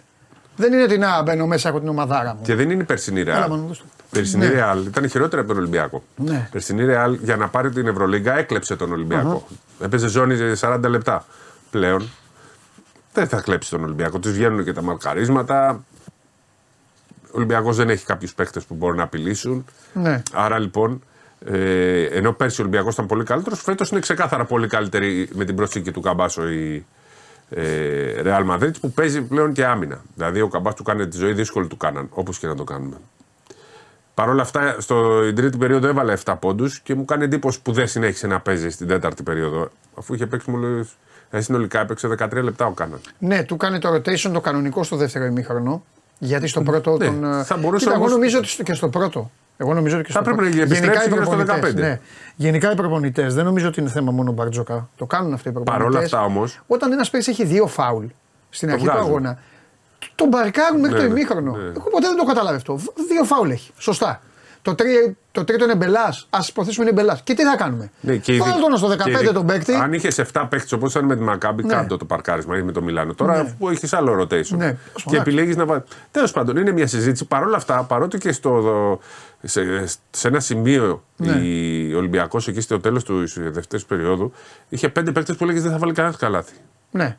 [0.56, 2.42] Δεν είναι ότι να μπαίνω μέσα από την ομαδάρα μου.
[2.44, 3.50] Και δεν είναι η περσινή Έλα, Ρεάλ.
[3.50, 3.86] Μάνο, δώσ' το.
[4.12, 4.52] Περσινή Ναι.
[4.52, 6.04] Ρεάλ ήταν χειρότερη από τον Ολυμπιακό.
[6.16, 6.48] Ναι.
[6.52, 9.48] Περσινή Ρεάλ για να πάρει την Ευρωλίγκα έκλεψε τον Ολυμπιακό.
[9.80, 11.26] Έπαιζε ζώνη 40 λεπτά.
[11.72, 12.10] Πλέον
[13.14, 14.20] δεν θα κλέψει τον Ολυμπιακό.
[14.20, 15.84] Τους βγαίνουν και τα μαρκαρίσματα.
[17.28, 19.66] Ο Ολυμπιακός δεν έχει κάποιους παίχτε που μπορούν να απειλήσουν.
[19.94, 20.22] Ναι.
[20.34, 21.04] Άρα λοιπόν,
[21.46, 25.56] ε, ενώ πέρσι ο Ολυμπιακός ήταν πολύ καλύτερος, φέτος είναι ξεκάθαρα πολύ καλύτερη με την
[25.56, 26.86] προσθήκη του Καμπάσο η
[27.50, 30.02] ε, Real Madrid που παίζει πλέον και άμυνα.
[30.16, 32.96] Δηλαδή ο Καμπάσο του κάνει τη ζωή δύσκολη του κάναν, όπως και να το κάνουμε.
[34.14, 37.88] Παρ' όλα αυτά, στην τρίτη περίοδο έβαλε 7 πόντους και μου κάνει εντύπωση που δεν
[37.88, 39.70] συνέχισε να παίζει στην τέταρτη περίοδο.
[39.96, 40.90] Αφού είχε παίξει μόλις.
[41.30, 43.00] Ε, συνολικά έπαιξε 13 λεπτά ο Κάναν.
[43.20, 45.84] Ναι, του κάνει το rotation το κανονικό στο δεύτερο ημίχρονο.
[46.20, 47.24] Γιατί στο πρώτο Ναι, τον.
[47.24, 49.32] ε, θα μπορούσε Κοίτα, εγώ όμως- νομίζω ότι στο- και στο πρώτο.
[49.62, 50.64] Εγώ νομίζω ότι και Θα στο πρέπει να πρώτο.
[50.74, 51.76] επιστρέψει οι γύρω στο προπονητές, 15.
[51.76, 52.00] Ναι.
[52.36, 54.90] Γενικά οι προπονητές δεν νομίζω ότι είναι θέμα μόνο Μπαρτζόκα.
[54.96, 55.86] Το κάνουν αυτοί οι προπονητές.
[55.86, 58.06] Παρ' όλα αυτά όμως- Όταν ένας παίκτης έχει δύο φάουλ
[58.50, 59.10] στην αρχή του βγάζουν.
[59.10, 59.38] αγώνα,
[60.16, 61.52] τον μπαρκάρουν μέχρι Ναι, το ναι, ημίχρονο.
[61.52, 61.64] ναι.
[61.64, 62.76] Εγώ ποτέ δεν το καταλάβει αυτό.
[62.76, 63.72] Β- Δύο φάουλ έχει.
[63.78, 64.22] Σωστά.
[64.64, 66.28] Το, τρί, το τρίτο είναι μπελάς.
[66.30, 67.22] Α υποθέσουμε είναι μπελάς.
[67.22, 69.74] Και τι θα κάνουμε; Ναι, και Βάλ ειδι- τον στο και 15 ειδι- τον παίκτη.
[69.74, 71.74] Αν είχες 7 παίκτες όπως ήταν με τη Μακάμπη, Ναι.
[71.74, 73.14] κάτω το παρκάρισμα ή με το Μιλάνο.
[73.14, 73.56] Τώρα Ναι.
[73.60, 74.28] που έχεις άλλο rotation.
[74.30, 74.42] Ναι.
[74.48, 75.16] Και Εντάξει.
[75.16, 75.84] επιλέγεις να βάλει.
[76.12, 77.26] Τέλος πάντων, είναι μια συζήτηση.
[77.26, 79.00] Παρ' όλα αυτά, παρότι και στο,
[79.44, 81.32] σε, σε ένα σημείο Ναι.
[81.32, 84.32] η Ολυμπιακός εκεί στο τέλος του δεύτερης περίοδου
[84.70, 86.54] είχε πέντε παίκτες που έλεγες δεν θα βάλει κανένας καλάθι.
[86.92, 87.18] Ναι.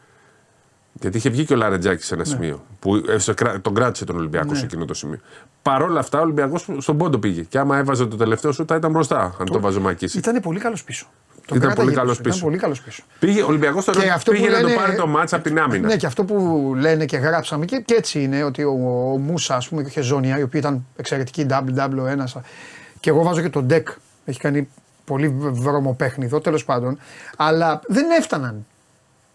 [1.00, 2.64] Γιατί είχε βγει και ο Λαρετζάκης σε ένα σημείο.
[2.78, 4.58] Που ε, σε κρά- τον κράτησε τον Ολυμπιακό Ναι.
[4.58, 5.18] σε εκείνο το σημείο.
[5.62, 7.42] Παρ' όλα αυτά, ο Ολυμπιακός στον πόντο πήγε.
[7.42, 9.34] Και άμα έβαζε το τελευταίο σου, θα ήταν μπροστά.
[9.38, 10.18] Αν το βάζω μακίσει.
[10.18, 11.06] Ήταν πολύ καλός πίσω.
[11.46, 12.44] Τον Ήταν κράταγε πολύ καλός Ήταν πίσω.
[12.44, 13.02] πολύ καλός πίσω.
[13.18, 15.58] Πήγε, ο Ολυμπιακός Και αυτό που πήγε να το λένε- πάρει το μάτσα από την
[15.58, 15.88] άμυνα.
[15.88, 18.70] Ναι, και αυτό που λένε και γράψαμε και, και έτσι είναι ότι ο,
[19.12, 22.40] ο Μούσα ας πούμε, και ο Χεζόνια, οι οποίοι ήταν εξαιρετικοί WW1
[23.00, 23.88] και εγώ βάζω και τον Ντεκ.
[24.24, 24.68] Έχει κάνει
[25.04, 26.98] πολύ βρωμοπέχνιδο τέλος πάντων.
[27.36, 28.66] Αλλά δεν έφταναν.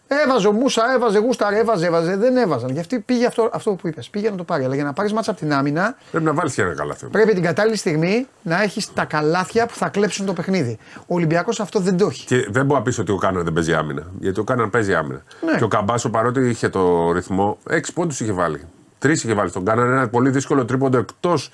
[0.07, 2.15] Έβαζε ο Μούσα, έβαζε γούσταρ, έβαζε, έβαζε.
[2.15, 2.69] Δεν έβαζαν.
[2.69, 4.09] Γι' αυτό πήγε αυτό, αυτό που είπες.
[4.09, 4.63] Πήγε να το πάρει.
[4.63, 7.05] Αλλά για να πάρεις μάτσα από την άμυνα, Πρέπει να βάλεις και ένα καλάθι.
[7.05, 10.77] πρέπει την κατάλληλη στιγμή να έχεις τα καλάθια που θα κλέψουν το παιχνίδι.
[10.97, 12.25] Ο Ολυμπιακός αυτό δεν το έχει.
[12.25, 14.03] Και δεν μπορεί να πεις ότι ο Κάναν δεν παίζει άμυνα.
[14.19, 15.21] Γιατί ο Κάναν παίζει άμυνα.
[15.45, 15.57] Ναι.
[15.57, 18.61] Και ο Καμπάσο παρότι είχε το ρυθμό, έξι πόντους είχε βάλει.
[18.99, 19.91] Τρεις είχε βάλει στον Κάναν.
[19.91, 21.49] Ένα πολύ δύσκολο τρίποντο εκτός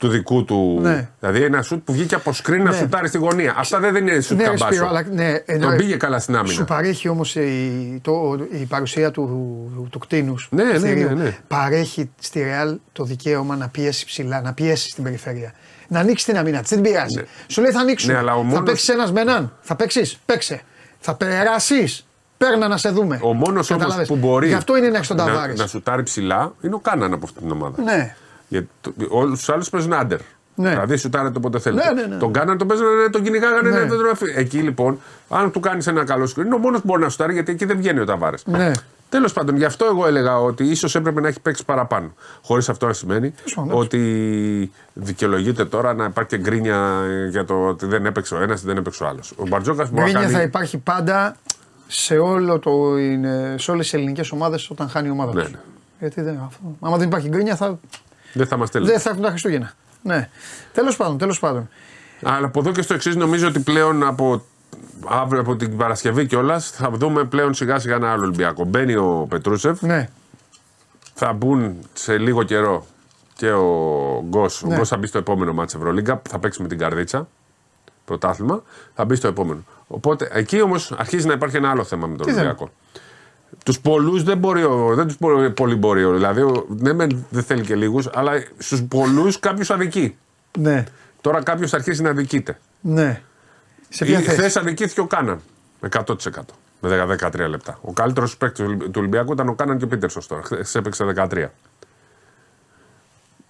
[0.00, 0.78] του δικού του.
[0.82, 1.08] Ναι.
[1.20, 2.76] Δηλαδή ένα σουτ που βγήκε από σκριν να Ναι.
[2.76, 3.54] σουτάρει στη γωνία.
[3.58, 4.72] Αυτά δεν είναι σουτ Ναι, ρε Καμπάσο.
[4.72, 6.54] Σπύρο, αλλά ναι, ενώ- Τον πήγε καλά στην άμυνα.
[6.54, 10.48] Σου παρέχει όμως η, το- η παρουσία του, του κτίνους.
[10.50, 11.36] Ναι, ναι, ναι, ναι.
[11.48, 15.52] Παρέχει στη Ρεάλ το δικαίωμα να πιέσει ψηλά, να πιέσει στην περιφέρεια.
[15.88, 17.16] Να ανοίξει την αμήνα της, δεν την πειράζει.
[17.16, 17.22] Ναι.
[17.46, 18.12] Σου λέει θα ανοίξουν.
[18.12, 19.52] Ναι, αλλά ο Θα μόνος- παίξεις ένας με έναν.
[19.60, 20.60] Θα παίξεις, παίξε.
[20.98, 22.04] Θα περάσεις.
[22.36, 23.18] Παίρνα να σε δούμε.
[23.22, 24.08] Ο μόνος όμως Κατάλαβες.
[24.08, 25.58] που μπορεί Γι' αυτό είναι να έχεις τον να, Ταβάρης.
[25.58, 27.82] να σουτάρει ψηλά είναι ο Κάναν από αυτή την ομάδα.
[27.82, 28.14] Ναι.
[28.50, 28.68] Γιατί
[29.08, 30.18] όλους τους άλλους παίζουν άντερ.
[30.54, 30.70] Ναι.
[30.70, 31.92] Δηλαδή σουτάρετε όποτε θέλετε.
[31.94, 32.16] Ναι, ναι, ναι.
[32.16, 33.68] Τον κάναν, τον παίζανε, τον κυνηγάγανε.
[33.70, 33.78] Ναι.
[33.78, 33.84] Ναι.
[33.84, 34.98] Δεν τον αφή- Εκεί λοιπόν,
[35.28, 37.64] αν του κάνεις ένα καλό σκριν, είναι ο μόνος που μπορεί να σουτάρει γιατί εκεί
[37.64, 38.42] δεν βγαίνει ο Ταβάρες.
[38.46, 38.70] Ναι.
[39.08, 42.14] Τέλος πάντων, γι' αυτό εγώ έλεγα ότι ίσως έπρεπε να έχει παίξει παραπάνω.
[42.42, 47.86] Χωρίς αυτό να σημαίνει πάντων, ότι δικαιολογείται τώρα να υπάρχει και γκρίνια για το ότι
[47.86, 49.32] δεν έπαιξε ο ένας ή δεν έπαιξε ο άλλος.
[49.36, 50.32] Ο Μπαρτζόκα μπορεί να Γκρίνια κάνει.
[50.32, 51.36] θα υπάρχει πάντα
[51.86, 55.50] σε, όλο το, είναι- σε όλες τις ελληνικές ομάδες όταν χάνει η ομάδα Ναι, τους.
[55.52, 55.58] ναι.
[55.98, 57.78] Γιατί δεν, αυτό, άμα δεν υπάρχει γκρίνια θα,
[58.32, 59.72] Δεν θα είμαστε δεν θα έρθουν τα Χριστούγεννα.
[60.02, 60.28] Ναι.
[60.72, 61.68] Τέλος πάντων, τέλος πάντων.
[62.22, 64.44] Αλλά από εδώ και στο εξής νομίζω ότι πλέον από,
[65.08, 68.64] αύριο, από την Παρασκευή κιόλας θα δούμε πλέον σιγά σιγά ένα άλλο Ολυμπιακό.
[68.64, 70.08] Μπαίνει ο Πετρούσεφ, Ναι.
[71.14, 72.86] θα μπουν σε λίγο καιρό
[73.34, 74.62] και ο Γκος.
[74.62, 74.74] Ναι.
[74.74, 77.28] Ο Γκος θα μπει στο επόμενο μάτς Ευρωλίγκα, θα παίξει με την Καρδίτσα.
[78.04, 78.62] Πρωτάθλημα,
[78.94, 79.64] θα μπει στο επόμενο.
[79.86, 82.56] Οπότε εκεί όμως αρχίζει να υπάρχει ένα άλλο θέμα με τον Τι θέμα;
[83.50, 83.64] Ολυμπιακό.
[83.64, 86.04] Τους πολλούς δεν μπορεί, ο- δεν τους μπορεί, πολύ μπορεί.
[86.04, 90.16] ο- Δηλαδή, ο- ναι, μεν δεν θέλει και λίγους, αλλά στους πολλούς κάποιος αδικεί.
[90.58, 90.84] Ναι.
[91.20, 92.58] Τώρα κάποιος θα αρχίσει να αδικείται.
[92.80, 93.20] Ναι.
[93.88, 95.40] Σε ποια θέση; Χθε αδικήθηκε ο Κάναν.
[95.80, 96.54] 100%.
[96.80, 97.78] Με 10-13 λεπτά.
[97.82, 100.42] Ο καλύτερος παίκτης του Ολυμπιακού ήταν ο Κάναν και ο Πίτερσον τώρα.
[100.42, 101.52] Χθες έπαιξε 13.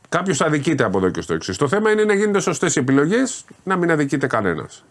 [0.09, 1.57] Κάποιος αδικείται από εδώ και στο εξής.
[1.57, 4.84] Το θέμα είναι να γίνονται σωστές οι επιλογές, να μην αδικείται κανένας.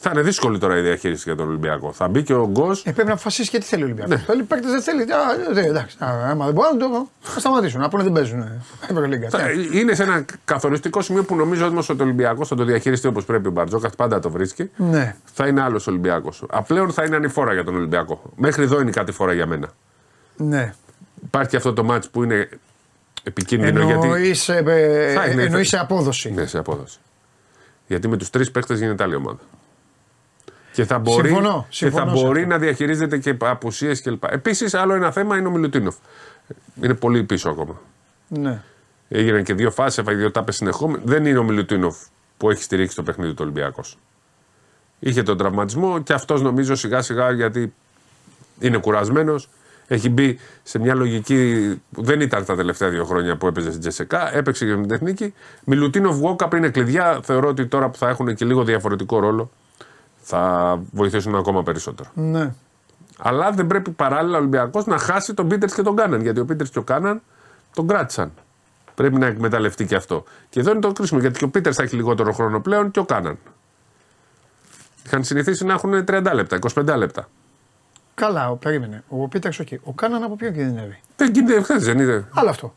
[0.00, 1.92] Θα είναι δύσκολη τώρα η διαχείριση για τον Ολυμπιακό.
[1.92, 2.80] Θα μπει και ο Γκος.
[2.84, 4.14] Ε, πρέπει να αποφασίσει και τι θέλει ο Ολυμπιακός.
[4.14, 4.22] Ναι.
[4.26, 5.02] Θέλει παίκτες, δεν θέλει.
[5.02, 5.16] Α,
[5.52, 5.96] δε, εντάξει.
[6.00, 7.80] Α, άμα δεν μπορούν, το, θα σταματήσουν.
[7.80, 8.40] Να πούνε δεν παίζουν.
[8.40, 9.28] ε, Ευρωλίγκα.
[9.28, 9.78] Θα- Ναι.
[9.78, 13.24] Είναι σε ένα καθοριστικό σημείο που νομίζω όμως ότι ο Ολυμπιακός θα το διαχειριστεί όπως
[13.24, 14.70] πρέπει ο Μπαρτζόκας, πάντα το βρίσκει.
[14.76, 15.16] Ναι.
[15.32, 16.44] Θα είναι άλλος Ολυμπιακός.
[16.50, 18.22] Απλέον θα είναι ανηφόρα για τον Ολυμπιακό.
[18.36, 19.68] Μέχρι εδώ είναι κάτι φορά για μένα.
[20.36, 20.74] Ναι.
[21.24, 22.48] Υπάρχει αυτό το μάτς που είναι
[23.22, 24.06] επικίνδυνο γιατί.
[24.06, 26.30] Εννοείς, ε, ε, Θα είναι- εννοείς σε απόδοση.
[26.32, 26.98] Ναι, σε απόδοση.
[27.86, 29.38] Γιατί με τους τρεις παίχτε γίνεται άλλη ομάδα.
[30.78, 32.52] Και θα μπορεί, Συμφωνώ, και συμφωνώ θα σε μπορεί αυτό.
[32.52, 34.24] να διαχειρίζεται και απουσίες κλπ.
[34.24, 35.94] Επίσης, άλλο ένα θέμα είναι ο Μιλουτίνοφ.
[36.82, 37.80] Είναι πολύ πίσω ακόμα.
[38.28, 38.62] Ναι.
[39.08, 41.02] Έγιναν και δύο φάσεις, έφαγε δύο τάπες συνεχόμενα.
[41.04, 41.96] Δεν είναι ο Μιλουτίνοφ
[42.36, 43.98] που έχει στηρίξει το παιχνίδι του Ολυμπιακός.
[44.98, 47.74] Είχε τον τραυματισμό και αυτός νομίζω σιγά σιγά γιατί
[48.60, 49.48] είναι κουρασμένος.
[49.86, 53.80] Έχει μπει σε μια λογική που δεν ήταν τα τελευταία δύο χρόνια που έπαιζε στην
[53.80, 54.36] Τζεσεκά.
[54.36, 55.34] Έπαιξε και με την τεχνική.
[55.64, 57.20] Μιλουτίνοφ Βόκαπ είναι κλειδιά.
[57.22, 59.50] Θεωρώ ότι τώρα που θα έχουν και λίγο διαφορετικό ρόλο
[60.28, 62.10] θα βοηθήσουν ακόμα περισσότερο.
[62.14, 62.54] Ναι.
[63.18, 66.20] Αλλά δεν πρέπει παράλληλα ο Ολυμπιακός να χάσει τον Πίτερς και τον Κάναν.
[66.20, 67.22] Γιατί ο Πίτερς και ο Κάναν
[67.74, 68.32] τον κράτησαν.
[68.94, 70.24] Πρέπει να εκμεταλλευτεί και αυτό.
[70.48, 71.20] Και εδώ είναι το κρίσιμο.
[71.20, 73.38] Γιατί και ο Πίτερς θα έχει λιγότερο χρόνο πλέον και ο Κάναν.
[75.06, 77.28] Είχαν συνηθίσει να έχουν 30 λεπτά, 25 λεπτά.
[78.14, 79.04] Καλά, ο, περίμενε.
[79.08, 79.68] Ο Πίτερς, οκ.
[79.82, 82.28] Ο Κάναν από ποιον κινδυνεύει; Δεν κινδυνεύει, χθες δεν είδε.
[82.34, 82.74] Άλλο αυτό.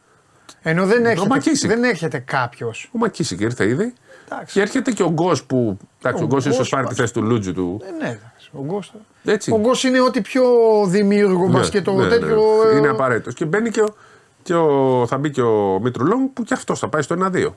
[0.62, 1.70] Ενώ δεν έρχεται, Μακίσικ.
[1.70, 2.90] δεν έρχεται κάποιος.
[2.94, 3.94] Ο Μακίσικ ήρθε ήδη.
[4.32, 4.54] Εντάξει.
[4.54, 5.78] Και έρχεται και ο Γκος που.
[6.00, 7.82] Εντάξει, Ο ο Γκος ίσως Γκος πάρει τη πα- θέση του Λούντζη του.
[7.86, 8.50] Ε, ναι, εντάξει.
[8.54, 9.52] Ο Γκος, Έτσι.
[9.52, 10.44] ο Γκος είναι ό,τι πιο
[10.88, 12.10] δημιουργό Ναι, μπασκετο ναι, ναι.
[12.10, 12.42] τέτοιο.
[12.74, 13.34] ε, Είναι απαραίτητος.
[13.34, 13.96] Και μπαίνει και ο,
[14.44, 17.50] και ο, θα μπει και ο Μήτρου-Λονγκ που και αυτός θα πάει στο 1-2.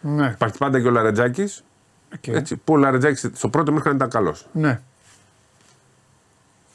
[0.00, 0.26] Ναι.
[0.34, 1.64] Υπάρχει πάντα και ο Λαρετζάκης.
[2.14, 2.26] Οκ.
[2.26, 4.46] Έτσι, που ο Λαρετζάκης στο πρώτο μέρος ήταν καλός.
[4.52, 4.80] Ναι.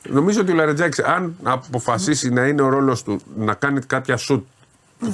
[0.10, 4.46] Νομίζω ότι ο Λαρετζάκης, αν αποφασίσει να είναι ο ρόλος του να κάνει κάποια σουτ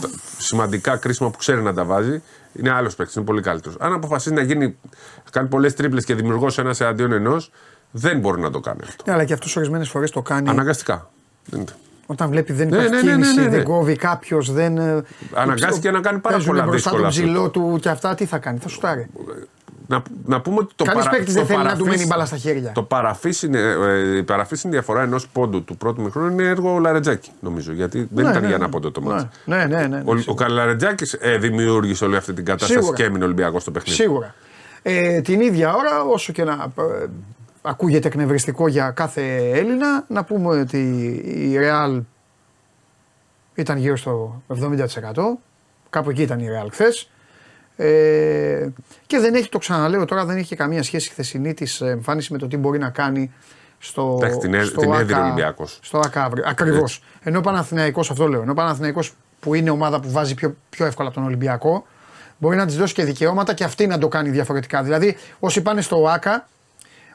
[0.02, 2.22] τα- σημαντικά κρίσιμα που ξέρει να τα βάζει,
[2.60, 3.78] είναι άλλος παίκτης, είναι πολύ καλύτερος.
[3.80, 4.66] Αν αποφασίσει να γίνει,
[5.24, 7.52] να κάνει πολλές τρίπλες και δημιουργός ένας εναντίον ενός,
[7.92, 9.04] δεν μπορεί να το κάνει αυτό.
[9.08, 11.10] Ναι, αλλά και αυτός ορισμένες φορές το κάνει Αναγκαστικά.
[11.46, 11.72] Δεν είναι.
[12.06, 13.50] όταν βλέπει δεν Ναι, υπάρχει ναι, ναι, ναι, κίνηση, ναι, ναι.
[13.50, 14.78] δεν κόβει κάποιος, δεν.
[14.78, 17.24] ε, Αναγκάστηκε να κάνει πάρα παίζουν πολλά μπροστά δύσκολα τον σουτ.
[17.24, 19.08] ψηλό του και αυτά, τι θα κάνει, θα σουτάρει.
[19.94, 22.04] Να, να πούμε ότι το Κανείς παρα- παίκτης το δεν θέλει να του παραφύσι- μένει
[22.04, 22.72] η μπάλα στα χέρια.
[22.72, 27.32] Το παραφύσι είναι, ε, η παραφύσιν διαφορά ενός πόντου του πρώτου μηχρόνου είναι έργο Λαρετζάκη,
[27.40, 27.72] νομίζω.
[27.74, 28.64] Γιατί δεν Ναι, ήταν ναι, για ναι.
[28.64, 29.28] ένα πόντο το μάτι.
[29.46, 29.76] Ναι, ναι, ναι.
[29.82, 30.46] ναι, ναι, Ο, ο σίγουρα.
[30.46, 32.96] Καλαρετζάκης ε, δημιούργησε όλη αυτή την κατάσταση Σίγουρα.
[32.96, 33.96] και έμεινε Ολυμπιακός στο παιχνίδι.
[33.96, 34.36] Σίγουρα.
[34.82, 37.06] Ε, την ίδια ώρα, όσο και να ε,
[37.62, 40.78] ακούγεται εκνευριστικό για κάθε Έλληνα, να πούμε ότι
[41.26, 42.02] η Real
[43.56, 45.40] ήταν γύρω στο 70%.
[45.90, 47.10] Κάπου εκεί ήταν η Real χθες.
[47.76, 48.68] Ε,
[49.08, 52.38] και δεν έχει, το ξαναλέω τώρα, δεν έχει καμία σχέση η χθεσινή της εμφάνιση με
[52.38, 53.32] το τι μπορεί να κάνει
[53.80, 55.80] στο, Εντάξει, την έ- στο την έδινε ο ΑΚΑ, Ολυμπιακός.
[55.82, 56.44] στο ΑΚΑ αύριο.
[56.48, 57.02] Ακριβώς.
[57.22, 60.86] Ενώ ο Παναθηναϊκός, αυτό λέω, ενώ ο Παναθηναϊκός που είναι ομάδα που βάζει πιο, πιο
[60.86, 61.86] εύκολα από τον Ολυμπιακό,
[62.38, 64.84] μπορεί να της δώσει και δικαιώματα και αυτή να το κάνει διαφορετικά.
[64.84, 66.48] Δηλαδή, όσοι πάνε στο ΑΚΑ,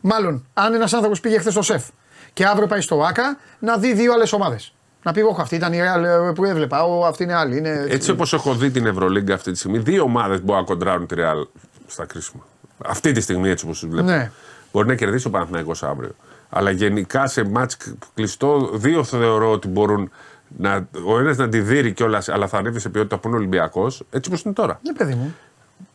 [0.00, 1.84] μάλλον αν ένας άνθρωπος πήγε χθες στο ΣΕΦ
[2.32, 4.72] και αύριο πάει στο ΑΚΑ, να δει δύο άλλες ομάδες.
[5.02, 6.84] Να πει: Όχι, αυτή ήταν η Real που έβλεπα.
[6.84, 7.56] Ο, αυτή είναι άλλη.
[7.56, 7.86] Είναι...
[7.88, 11.14] Έτσι όπως έχω δει την Ευρωλίγκα αυτή τη στιγμή, δύο ομάδες μπορούν να κοντράρουν τη
[11.18, 11.46] Real
[11.86, 12.46] στα κρίσιμα.
[12.86, 14.06] Αυτή τη στιγμή έτσι όπως του βλέπω.
[14.06, 14.30] Ναι.
[14.72, 16.14] Μπορεί να κερδίσει ο Παναθηναϊκός αύριο.
[16.48, 17.76] Αλλά γενικά σε μάτς
[18.14, 20.10] κλειστό, δύο θεωρώ ότι μπορούν
[20.56, 24.02] να, ο ένας να τη δει κιόλας, αλλά θα ανέβει σε ποιότητα που είναι Ολυμπιακός,
[24.10, 24.80] έτσι όπως είναι τώρα.
[24.82, 25.34] Ναι, παιδί μου.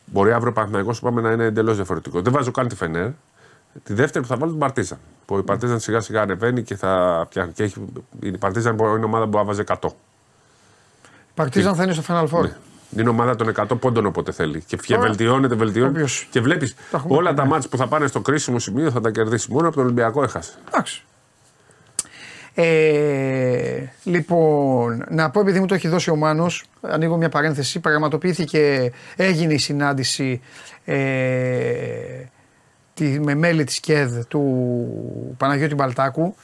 [0.04, 2.20] Μπορεί αύριο ο Παναθηναϊκός πάμε να είναι εντελώς διαφορετικό.
[2.20, 3.08] Δεν βάζω καν τη Φενέρ.
[3.82, 4.98] Τη δεύτερη που θα βάλω την Παρτίζαν.
[5.26, 7.52] Που η Παρτίζαν σιγά σιγά ανεβαίνει και θα πιάνει.
[7.52, 7.84] Και έχει,
[8.20, 9.76] η Παρτίζαν είναι ομάδα που άβαζε 100.
[9.86, 9.90] Η
[11.34, 12.42] Παρτίζαν θα είναι στο Final Four.
[12.42, 12.56] Ναι.
[13.00, 14.62] Είναι ομάδα των 100 πόντων όποτε θέλει.
[14.66, 15.06] Και, και Ωραία.
[15.08, 15.94] βελτιώνεται, βελτιώνεται.
[15.98, 17.48] Όποιος- Και βλέπεις Τα έχουμε όλα πει, τα ναι.
[17.48, 19.52] ματς που θα πάνε στο κρίσιμο σημείο θα τα κερδίσει.
[19.52, 20.52] Μόνο από τον Ολυμπιακό έχασε.
[20.68, 21.02] Εντάξει.
[22.56, 28.92] Ε, λοιπόν, να πω επειδή μου το έχει δώσει ο Μάνος, ανοίγω μια παρένθεση, πραγματοποιήθηκε,
[29.16, 30.40] έγινε η συνάντηση
[30.84, 30.94] ε,
[32.94, 36.34] τη, με μέλη της ΚΕΔ του Παναγιώτη Μπαλτάκου.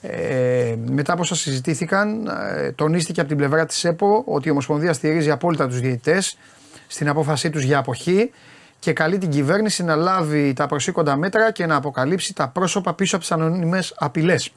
[0.00, 4.92] Ε, μετά από όσα συζητήθηκαν, ε, τονίστηκε από την πλευρά της ΕΠΟ ότι η Ομοσπονδία
[4.92, 6.38] στηρίζει απόλυτα τους διαιτητές
[6.86, 8.30] στην απόφασή τους για αποχή
[8.78, 13.16] και καλεί την κυβέρνηση να λάβει τα προσήκοντα μέτρα και να αποκαλύψει τα πρόσωπα πίσω
[13.16, 14.52] από τις ανωνύμες απειλές.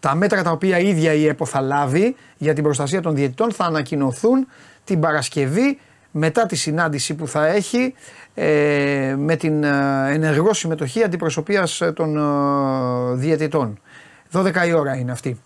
[0.00, 3.52] Τα μέτρα τα οποία η ίδια η ΕΠΟ θα λάβει για την προστασία των διαιτητών
[3.52, 4.46] θα ανακοινωθούν
[4.84, 5.78] την Παρασκευή
[6.16, 7.94] μετά τη συνάντηση που θα έχει
[8.34, 9.68] ε, με την ε,
[10.12, 13.80] ενεργό συμμετοχή αντιπροσωπείας ε, των ε, διαιτητών.
[14.32, 15.40] 12 η ώρα είναι αυτή.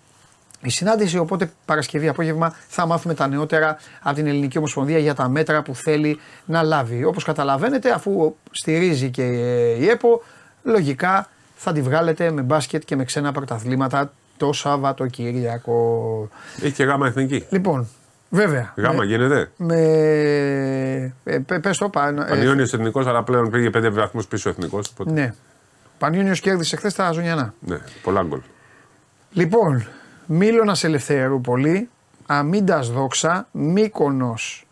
[0.63, 5.29] Η συνάντηση, οπότε Παρασκευή απόγευμα θα μάθουμε τα νεότερα από την Ελληνική Ομοσπονδία για τα
[5.29, 7.05] μέτρα που θέλει να λάβει.
[7.05, 9.23] Όπως καταλαβαίνετε, αφού στηρίζει και
[9.81, 10.23] η ΕΠΟ,
[10.63, 16.29] λογικά θα τη βγάλετε με μπάσκετ και με ξένα πρωταθλήματα το Σαββατοκύριακο.
[16.63, 17.47] Έχει και γάμα εθνική.
[17.51, 17.89] Λοιπόν,
[18.29, 18.73] βέβαια.
[18.77, 19.51] Γάμα με, γίνεται.
[19.57, 19.77] με,
[21.25, 22.23] ε, πε- πες το πάνω.
[22.23, 24.93] ε, Πανιόνιος εθνικός, αλλά πλέον πήγε πέντε βαθμούς πίσω εθνικός.
[25.05, 25.35] ναι.
[25.99, 27.55] Πανιόνιος κέρδισε χθες τα Ζωνιανά.
[27.61, 28.41] ναι, πολλά γκολ.
[29.33, 29.87] Λοιπόν,
[30.27, 31.89] Μίλωνας Ελευθερούπολη,
[32.27, 34.67] Αμίντας Δόξα, Μύκονος.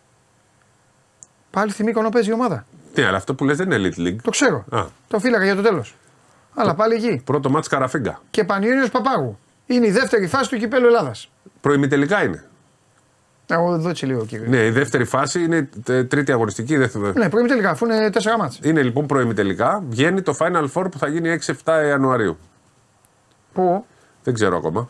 [1.50, 2.66] Πάλι στη Μύκονο παίζει η ομάδα.
[2.94, 4.16] Ναι, αλλά αυτό που λες δεν είναι Elite League.
[4.22, 4.64] Το ξέρω.
[4.70, 4.84] Α.
[5.09, 5.94] Το φύλακα για το τέλος.
[6.54, 7.22] Αλλά πάλι εκεί.
[7.24, 8.20] Πρώτο μάτς Καραφίγκα.
[8.30, 9.38] Και Πανιόνιος Παπάγου.
[9.66, 11.30] Είναι η δεύτερη φάση του κυπέλου Ελλάδας.
[11.61, 12.44] Προημιτελικά είναι.
[13.49, 14.47] Εγώ δω έτσι λίγο κύριε.
[14.49, 16.72] Ναι, η δεύτερη φάση είναι ε, τρίτη αγωνιστική.
[16.74, 18.59] η δεύτερη- Ναι, πρώτη τελικά, αφού είναι τέσσερα μάτς.
[18.62, 19.82] Είναι λοιπόν προημιτελικά.
[19.88, 22.36] Βγαίνει το Final Four που θα γίνει 6-7 Ιανουαρίου.
[23.53, 23.84] Πού;
[24.22, 24.88] Δεν ξέρω ακόμα.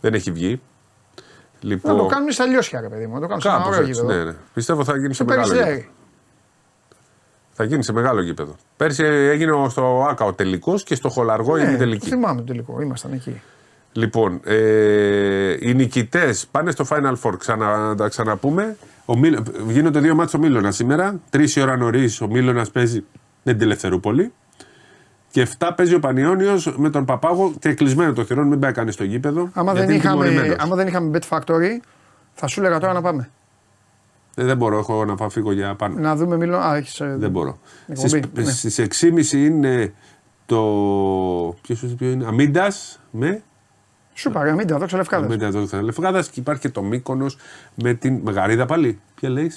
[0.00, 0.60] Δεν έχει βγει.
[1.62, 3.14] Να Λοιπόν, το κάνουν στα λιώσια, ρε παιδί μου.
[3.14, 4.18] Να το κάνουν σε ένα κάπως ωραίο έτσι, γήπεδο.
[4.18, 4.34] ναι, ναι.
[4.54, 5.64] Πιστεύω θα γίνει σε Στο μεγάλο γήπεδο.
[5.64, 5.90] Περιστέρι.
[7.52, 8.56] Θα γίνει σε μεγάλο γήπεδο.
[8.76, 12.08] Πέρσι έγινε στο ΑΚΑ ο τελικός και στο Χολαργό η Ναι, το τελική.
[12.08, 12.80] θυμάμαι το τελικό.
[12.80, 13.40] Ήμασταν εκεί.
[13.92, 17.32] Λοιπόν, ε, οι νικητές πάνε στο Final Four.
[17.38, 18.76] Ξανα, να τα ξαναπούμε.
[19.04, 21.20] Ο Μίλ, γίνονται δύο μάτς ο Μίλωνας σήμερα.
[21.30, 23.04] Τρεις η ώρα νωρίς ο Μίλωνας παίζει
[23.42, 24.32] με την Ελευθερούπολη.
[25.30, 28.46] Και 7 παίζει ο Πανιόνιος με τον Παπάγο και κλεισμένο το θηρόν.
[28.46, 29.48] Μην πάει κανείς στο γήπεδο.
[29.52, 30.62] Άμα δεν, γιατί είναι είχαμε, τιμωρημένος.
[30.64, 31.80] άμα δεν είχαμε Bet Factory,
[32.34, 33.30] θα σου έλεγα τώρα να πάμε.
[34.34, 36.00] Ε, δεν μπορώ, έχω να πάω φύγω για πάνω.
[36.00, 36.56] Να δούμε Μίλο.
[36.56, 37.58] Α, έχεις, ε, Δεν μπορώ.
[37.86, 38.84] Εκπομπή, Στις, ναι.
[38.84, 39.92] στις 6.30 είναι
[40.46, 40.56] το.
[41.62, 43.42] Ποιος ποιος είναι, Αμίντας με.
[44.14, 45.26] Σου πάρε, μην τα δόξα λευκάδες.
[45.26, 47.36] Αμίντα εδώ θα Λευκάδα και υπάρχει και το Μύκονος
[47.74, 49.00] με την Μεγαρίδα πάλι.
[49.14, 49.52] Ποια λέει.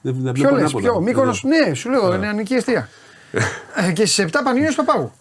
[0.00, 0.88] Δεν, δεν Ποιο βλέπω λες, ανάποδα.
[0.90, 1.66] ποιο, Μύκονος, Εδώ.
[1.66, 2.88] ναι, σου λέω, είναι ανική αιστεία.
[3.74, 5.12] Ε, και στις 7 Πανιόνιος Παπάγου.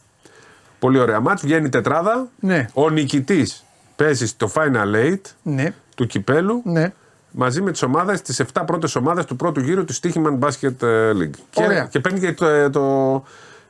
[0.79, 1.41] Πολύ ωραία μάτς.
[1.41, 2.27] Βγαίνει η τετράδα.
[2.39, 2.67] Ναι.
[2.73, 3.63] Ο νικητής
[3.95, 6.93] παίζει στο Final Eight Ναι, του κυπέλου ναι.
[7.31, 11.11] μαζί με τις ομάδες, τις 7 πρώτες ομάδες του πρώτου γύρου του Stichman Basket ε,
[11.11, 11.39] League.
[11.53, 11.81] Ωραία.
[11.83, 13.23] Και, και παίρνει και το, ε, το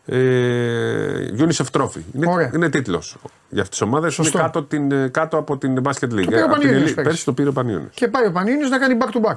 [0.06, 2.02] ε, UNICEF Trophy.
[2.14, 2.52] Είναι, Ωραία.
[2.56, 3.18] είναι τίτλος
[3.50, 4.18] για αυτές τις ομάδες.
[4.18, 4.38] Είναι Σωστό.
[4.44, 6.26] κάτω, την, ε, κάτω από την Basket League.
[6.28, 6.96] πήρε ο από την Πανιόνιος Elite.
[6.96, 7.10] πέρσι.
[7.10, 7.92] Πέρσι το πήρε ο Πανιόνιος.
[7.94, 9.36] Και πάει ο Πανιόνιος να κάνει back to back.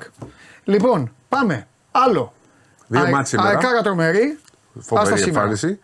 [0.64, 1.66] Λοιπόν, πάμε.
[1.90, 2.32] Άλλο.
[2.86, 3.48] Δύο Α- μάτς σήμερα.
[3.48, 4.38] Αεκάρα τρομερή.
[4.80, 5.40] Φοβερή Άστα σήμερα.
[5.46, 5.78] εμφάνιση.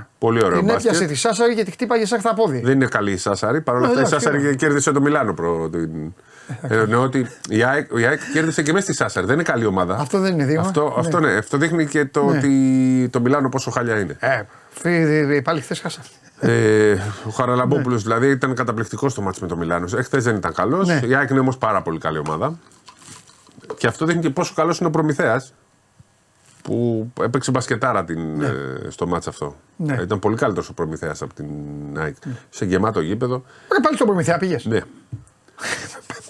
[0.00, 0.06] 110-79.
[0.18, 0.84] Πολύ ωραίο Την μπάσκετ.
[0.86, 2.60] έπιασε τη Σάσαρη και τη χτύπαγε σαν χταπόδι.
[2.60, 3.60] Δεν είναι καλή η Σάσαρη.
[3.60, 4.54] Παρ' όλα Ε, αυτά η εντάξει, Σάσαρη ναι.
[4.54, 5.32] κέρδισε το Μιλάνο.
[5.34, 6.14] Προ, την...
[6.62, 9.26] ε, εννοώ ότι η ΑΕΚ, η ΑΕΚ κέρδισε και μέσα στη Σάσαρη.
[9.26, 9.96] Δεν είναι καλή ομάδα.
[9.98, 10.60] Αυτό δεν είναι δείγμα.
[10.62, 10.94] Αυτό, Ναι.
[10.98, 11.32] αυτό, ναι.
[11.32, 12.38] αυτό δείχνει και το Ναι.
[12.38, 14.16] ότι το Μιλάνο πόσο χάλια είναι.
[14.20, 16.00] Ε, φι- πάλι χθες χάσα.
[16.40, 16.92] Ε,
[17.26, 19.88] ο Χαραλαμπόπουλος δηλαδή ήταν καταπληκτικός στο μάτι με το Μιλάνο.
[19.96, 20.86] Εχθές δεν ήταν καλός.
[20.88, 21.00] Ναι.
[21.06, 22.58] Η ΑΕΚ είναι όμως πάρα πολύ καλή ομάδα.
[23.76, 25.52] Και αυτό δείχνει και πόσο καλός είναι ο Προμηθέας
[26.68, 28.50] που έπαιξε μπασκετάρα την, ε,
[28.88, 29.56] στο μάτς αυτό.
[29.76, 29.94] Ναι.
[29.94, 31.46] Ε, Ήταν πολύ καλύτερος ο Προμηθέας από την
[31.98, 32.16] ΑΕΚ.
[32.50, 33.34] Σε γεμάτο γήπεδο.
[33.72, 34.80] Ρε, πάλι στον Προμηθέα πήγες; Ναι.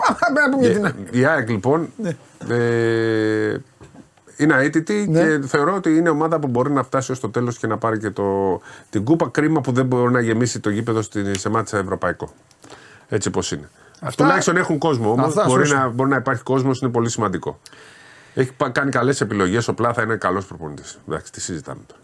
[0.06, 1.88] Πρέπει να πούμε για την Η- Η ΑΕΚ λοιπόν
[2.48, 3.56] ε,
[4.36, 5.20] είναι αίτητη Ναι.
[5.38, 7.98] και θεωρώ ότι είναι ομάδα που μπορεί να φτάσει ως το τέλος και να πάρει
[7.98, 8.60] και το,
[8.90, 9.28] την κούπα.
[9.28, 12.32] Κρίμα που δεν μπορεί να γεμίσει το γήπεδο στη, σε μάτσα ευρωπαϊκό.
[13.08, 13.68] Έτσι πώ είναι.
[14.00, 15.26] Αυτά- Τουλάχιστον έχουν κόσμο όμως.
[15.26, 15.82] Αυτά Μπορεί, σωστά.
[15.82, 17.60] να, μπορεί να υπάρχει κόσμος, είναι πολύ σημαντικό.
[18.34, 19.68] Έχει πα- κάνει καλές επιλογές.
[19.68, 20.98] Ο Πλάθα είναι καλός προπονητής.
[21.08, 22.00] Εντάξει, τι συζητάμε τώρα.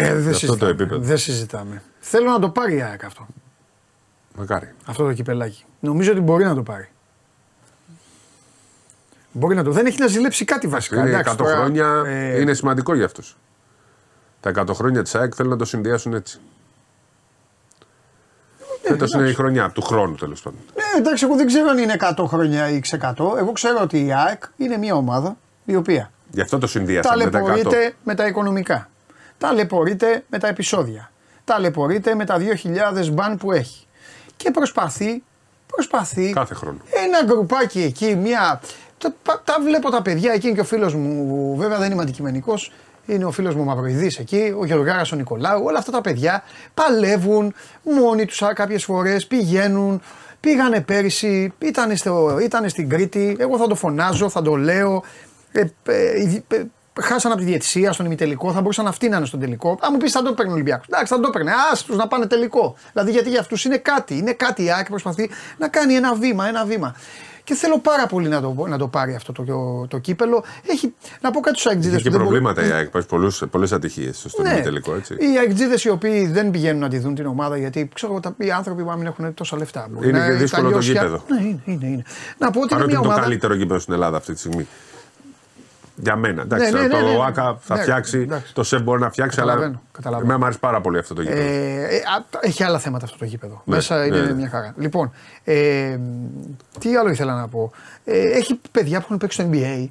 [0.00, 0.70] Ε, δεν αυτό το συζητάμε.
[0.70, 1.00] επίπεδο.
[1.00, 1.82] Δεν συζητάμε.
[2.00, 3.26] Θέλω να το πάρει η ΑΕΚ αυτό.
[4.36, 4.74] Μακάρι.
[4.86, 5.64] Αυτό το κυπελάκι.
[5.80, 6.88] Νομίζω ότι μπορεί να το πάρει.
[9.32, 9.70] Μπορεί να το.
[9.70, 11.00] Δεν έχει να ζηλέψει κάτι βασικά.
[11.00, 13.36] Είναι Εντάξει, 100 τώρα, χρόνια, ε, είναι σημαντικό για αυτούς.
[14.40, 16.40] Τα 100 χρόνια της ΑΕΚ θέλουν να το συνδυάσουν έτσι.
[18.82, 20.60] Φέτος είναι η χρονιά του χρόνου τέλος πάντων.
[20.74, 23.36] Ναι, εντάξει, εγώ δεν ξέρω αν είναι 100 χρόνια ή x 100.
[23.38, 25.36] Εγώ ξέρω ότι η ΑΕΚ είναι μια ομάδα
[25.70, 27.42] η οποία Γι' αυτό το συνδυάσαμε με τα 100.
[27.46, 28.88] ταλαιπωρείται με τα οικονομικά.
[29.38, 31.10] Ταλαιπωρείται με τα επεισόδια.
[31.44, 33.86] Ταλαιπωρείται με τα 2.000 μπαν που έχει.
[34.36, 35.22] Και προσπαθεί,
[35.66, 36.78] προσπαθεί Κάθε χρόνο.
[37.04, 38.60] ένα γκρουπάκι εκεί, μια.
[38.98, 42.02] Τα, τα- τα βλέπω τα παιδιά εκεί είναι και ο φίλος μου, βέβαια δεν είμαι
[42.02, 42.72] αντικειμενικός.
[43.06, 45.62] Είναι ο φίλος μου Μαυροειδή εκεί, ο Γεωργάρας ο Νικολάου.
[45.64, 46.42] Όλα αυτά τα παιδιά
[46.74, 50.00] παλεύουν μόνοι τους κάποιες φορές, πηγαίνουν.
[50.40, 53.36] Πήγανε πέρυσι, ήταν, στο, ήτανε στην Κρήτη.
[53.40, 55.02] Εγώ θα το φωνάζω, θα το λέω.
[55.52, 56.62] Ε, ε, η- ε,
[57.00, 59.78] χάσαν από τη διαιτησία στον ημιτελικό, θα μπορούσαν αυτοί να είναι στον τελικό.
[59.80, 60.86] Αν μου πεις θα το παίρνει ο Ολυμπιακός.
[60.88, 61.50] Εντάξει, θα το παίρνει.
[61.50, 61.54] Α
[61.86, 62.74] του να πάνε τελικό.
[62.92, 64.16] Δηλαδή γιατί για αυτούς είναι κάτι.
[64.16, 66.94] Είναι κάτι η ΑΕΚ προσπαθεί να κάνει ένα βήμα, ένα βήμα.
[67.44, 70.44] Και θέλω πάρα πολύ να το, να το πάρει αυτό το, το, το κύπελο.
[70.66, 72.90] Έχει, να πω κάτι στους Είχε αεκτζίδες και προβλήματα η ΑΕΚ.
[72.94, 73.06] Έχει
[73.50, 74.94] πολλές ατυχίες στον ναι, τελικό.
[74.94, 75.14] Έτσι.
[75.14, 78.34] Οι αεκτζίδες οι οποίοι δεν πηγαίνουν να τη δουν την ομάδα γιατί ξέρω εγώ, τα-
[78.38, 79.86] οι άνθρωποι που να μην έχουν τόσα λεφτά.
[79.90, 81.22] Μπορεί Είναι να και δύσκολο τα το λιώσια- γήπεδο.
[81.28, 82.02] Ναι, είναι, είναι, είναι.
[82.38, 83.20] Να πω ότι είναι Παρότι μια είναι το ομάδα.
[83.20, 84.66] καλύτερο γήπεδο στην Ελλάδα αυτή τη στιγμή.
[86.00, 86.42] Για μένα.
[86.42, 87.16] Εντάξει, Ναι, ναι, ναι, το ναι, ναι.
[87.16, 88.54] ΟΑΚΑ θα Ναι, φτιάξει, εντάξει.
[88.54, 90.24] το ΣΕΜ μπορεί να φτιάξει, αλλά Καταλαβαίνω, καταλαβαίνω.
[90.24, 91.40] εμένα μου αρέσει πάρα πολύ αυτό το γήπεδο.
[91.40, 93.62] Ε, ε, α, έχει άλλα θέματα αυτό το γήπεδο.
[93.64, 94.32] Ναι, Μέσα είναι ναι, ναι.
[94.32, 94.74] μια χαρά.
[94.76, 95.12] Λοιπόν,
[95.44, 95.98] ε,
[96.78, 97.70] τι άλλο ήθελα να πω.
[98.04, 99.88] Ε, έχει παιδιά που έχουν παίξει στο NBA.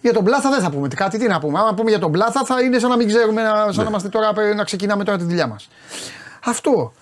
[0.00, 1.18] Για τον Πλάθα δεν θα πούμε κάτι.
[1.18, 1.58] Τι να πούμε.
[1.58, 3.82] Αν πούμε για τον Πλάθα θα είναι σαν να μην ξέρουμε, να, σαν Ναι.
[3.82, 5.68] να είμαστε τώρα να ξεκινάμε τώρα τη δουλειά μας.
[6.44, 6.92] Αυτό.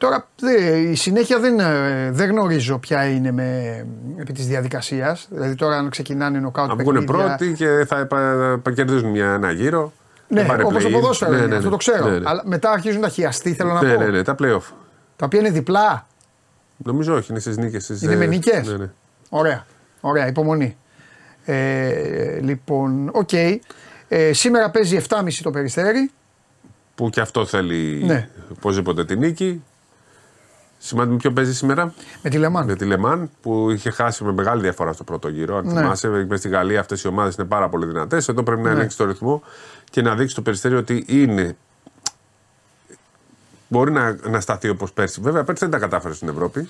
[0.00, 3.86] Τώρα δε, η συνέχεια δεν, ε, δεν γνωρίζω ποια είναι με,
[4.16, 5.28] επί της διαδικασίας.
[5.30, 9.32] Δηλαδή τώρα αν ξεκινάνε νοκάουτ Να βγουν παιχνίδια- πρώτοι και θα επα- θα κερδίζουν μια,
[9.32, 9.92] ένα γύρο.
[10.28, 10.92] Ναι, θα πάνε όπως το play-in.
[10.92, 11.70] ποδόσφαιρο Ναι, είναι, ναι, αυτό ναι.
[11.70, 12.08] το ξέρω.
[12.08, 12.24] Ναι, ναι.
[12.28, 14.00] Αλλά μετά αρχίζουν τα χιαστή, θέλω να Ναι, πω.
[14.00, 14.62] ναι, ναι, τα playoff.
[15.16, 16.06] Τα οποία είναι διπλά.
[16.76, 17.88] Νομίζω όχι, είναι στις νίκες.
[18.02, 18.66] Είναι με νικές.
[18.68, 18.90] Ναι, ναι.
[19.28, 19.66] Ωραία.
[20.00, 20.76] Ωραία, υπομονή.
[21.44, 23.32] Ε, λοιπόν, οκ.
[23.32, 26.10] Ε, σήμερα παίζει 7.30 το Περιστέρι.
[26.94, 28.28] Που και αυτό θέλει Ναι.
[28.56, 29.62] οπωσδήποτε τη νίκη.
[30.82, 32.66] Σημαντικό ποιο παίζει σήμερα; Με τη Λε Μαν.
[32.66, 35.56] Με τη Λε Μαν που είχε χάσει με μεγάλη διαφορά στο πρώτο γύρο.
[35.56, 35.80] Αν Ναι.
[35.80, 38.28] θυμάσαι, με στη Γαλλία αυτές οι ομάδες είναι πάρα πολύ δυνατές.
[38.28, 38.74] Εδώ πρέπει να Ναι.
[38.74, 39.42] ελέγξει το ρυθμό
[39.90, 41.56] και να δείξει το Περιστέρι ότι είναι.
[43.68, 45.20] Μπορεί να, να σταθεί όπως πέρσι.
[45.20, 46.68] Βέβαια, πέρσι δεν τα κατάφερε στην Ευρώπη.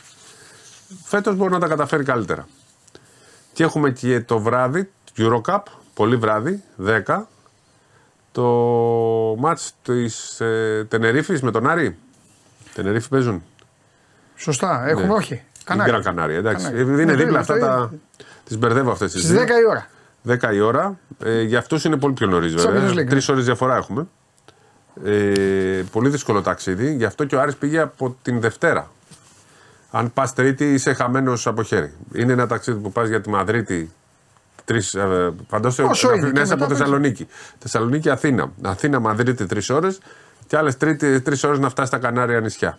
[1.04, 2.48] Φέτος μπορεί να τα καταφέρει καλύτερα.
[3.52, 5.62] Και έχουμε και το βράδυ, Eurocup,
[5.94, 7.28] πολύ βράδυ, 10,
[8.32, 8.42] το
[9.38, 11.96] μάτς της ε, Τενερίφης με τον Άρη.
[12.74, 13.42] Τενερίφη παίζουν.
[14.40, 15.12] Σωστά, έχουμε Ναι.
[15.12, 15.34] όχι.
[15.34, 15.90] Η Κανάρι.
[15.90, 16.64] Γκραν Κανάρια, εντάξει.
[16.64, 16.82] Κανάρι.
[16.82, 18.24] Επειδή είναι Ναι, δίπλα το αυτά είδα, το τα.
[18.44, 19.86] Τις μπερδεύω αυτές τις Στις 10 η ώρα.
[20.22, 20.98] 10 η ώρα.
[21.24, 22.90] Ε, για αυτούς είναι πολύ πιο νωρίς Champions βέβαια.
[22.92, 23.34] League, Τρεις ναι.
[23.34, 24.06] ώρες διαφορά έχουμε.
[25.04, 26.94] Ε, πολύ δύσκολο ταξίδι.
[26.94, 28.90] Γι' αυτό και ο Άρης πήγε από την Δευτέρα.
[29.90, 31.92] Αν πας Τρίτη, είσαι χαμένος από χέρι.
[32.12, 33.90] Είναι ένα ταξίδι που πας για τη Μαδρίτη.
[34.64, 37.28] Τρεις, ε, φαντάσου Όσο να είναι, και φύγεις από μετά Θεσσαλονίκη.
[37.58, 38.52] Θεσσαλονίκη, Αθήνα.
[38.62, 40.00] Αθήνα, Μαδρίτη τρεις ώρες
[40.46, 40.76] και άλλες
[41.22, 42.78] τρεις ώρες να φτάσεις στα Κανάρια νησιά.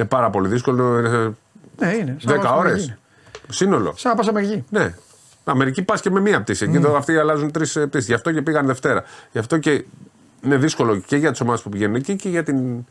[0.00, 0.98] Είναι πάρα πολύ δύσκολο.
[0.98, 1.34] Είναι
[1.78, 2.16] Ναι, είναι.
[2.20, 2.68] Σαν να 10 πας ώρε.
[2.68, 2.94] Αμερική.
[3.48, 3.94] Σύνολο.
[3.96, 4.64] Σαν να πας Αμερική.
[4.70, 4.94] Ναι.
[5.44, 6.64] Αμερική πας και με μία πτήση.
[6.64, 8.06] Εκεί εδώ αυτοί αλλάζουν τρεις πτήσεις.
[8.06, 9.04] Γι' αυτό και πήγαν Δευτέρα.
[9.32, 9.84] Γι' αυτό και
[10.42, 12.84] είναι δύσκολο και για τις ομάδες που πηγαίνουν εκεί και για την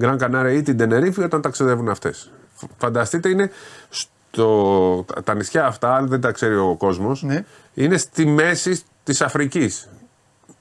[0.00, 2.30] Γκραν Κανάρια ή την Τενερίφη όταν ταξιδεύουν αυτές.
[2.78, 3.50] Φανταστείτε, είναι
[3.88, 7.44] στο, τα- τα νησιά αυτά, αν δεν τα ξέρει ο κόσμος, Ναι.
[7.74, 9.88] είναι στη μέση της Αφρικής.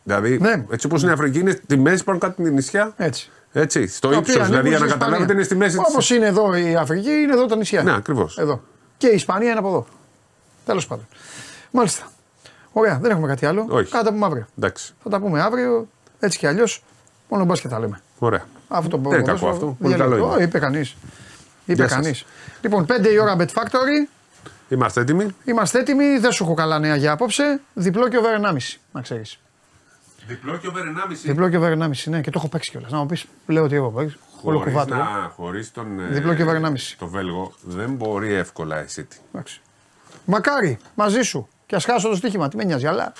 [0.03, 0.65] Δηλαδή, Ναι.
[0.71, 2.93] έτσι όπως είναι η Αφρική, είναι στη μέση πάνω κάτω την νησιά.
[2.97, 3.31] Έτσι.
[3.53, 6.07] Έτσι, στο Τα οποία ύψος, δηλαδή, για ανήκουν να στην καταλάβετε, είναι στη μέση Όπως
[6.07, 6.15] τη.
[6.15, 7.83] είναι εδώ η Αφρική, είναι εδώ τα νησιά.
[7.83, 8.37] Ναι, ακριβώς.
[8.37, 8.61] Εδώ.
[8.97, 9.85] Και η Ισπανία είναι από εδώ.
[10.65, 11.07] Τέλος πάντων.
[11.71, 12.03] Μάλιστα.
[12.71, 13.65] Ωραία, δεν έχουμε κάτι άλλο.
[13.69, 13.91] Όχι.
[13.91, 14.45] Κάτι τα πούμε αύριο.
[14.57, 14.93] Εντάξει.
[15.03, 15.87] Θα τα πούμε αύριο.
[16.19, 16.83] Έτσι κι αλλιώς.
[17.29, 18.01] Μόνο μπάσκετ θα λέμε.
[18.19, 18.45] Ωραία.
[18.67, 19.77] Αυτό το Δεν είναι ποδόσφαιρο κακό αυτό.
[19.81, 20.21] Πολύ διαλέγει.
[20.21, 20.43] καλό είναι.
[20.43, 20.95] Ω, είπε κανείς.
[21.65, 21.97] Είπε Γεια σας.
[21.97, 22.25] κανείς.
[22.61, 24.09] Λοιπόν, 5 η ώρα Bet Factory.
[24.69, 26.17] Είμαστε έτοιμοι; Είμαστε έτοιμοι.
[26.17, 27.59] Δεν σου έχω καλά νέα για απόψε.
[27.73, 28.79] Διπλό και over 1,5.
[28.91, 29.39] Να ξέρεις.
[30.27, 31.15] Διπλό και over 1,5.
[31.23, 31.89] Διπλό και over 1,5.
[32.05, 32.91] Ναι, και το έχω παίξει κιόλας.
[32.91, 34.17] Να μου πεις, λέω ότι έχω παίξει.
[34.41, 34.93] Όλο Χωρίς κουβάτο.
[34.93, 34.97] ε.
[34.97, 36.95] να, χωρίς τον, ε, Διπλό και over 1,5.
[36.97, 39.17] Το Βέλγο δεν μπορεί εύκολα η City.
[39.33, 39.61] Εντάξει.
[40.25, 41.47] Μακάρι μαζί σου.
[41.65, 42.47] Και ας χάσω το στοίχημα.
[42.47, 43.13] Τι με νοιάζει, αλλά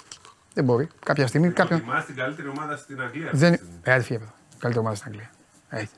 [0.54, 0.88] δεν μπορεί.
[1.06, 1.80] Κάποια στιγμή κάποιον.
[1.80, 3.30] Προτιμάς την καλύτερη ομάδα στην Αγγλία.
[3.34, 3.54] Δεν...
[3.84, 4.34] Ε, άντε φύγε από εδώ.
[4.60, 5.30] Καλύτερη ομάδα στην Αγγλία.
[5.70, 5.93] Έτσι.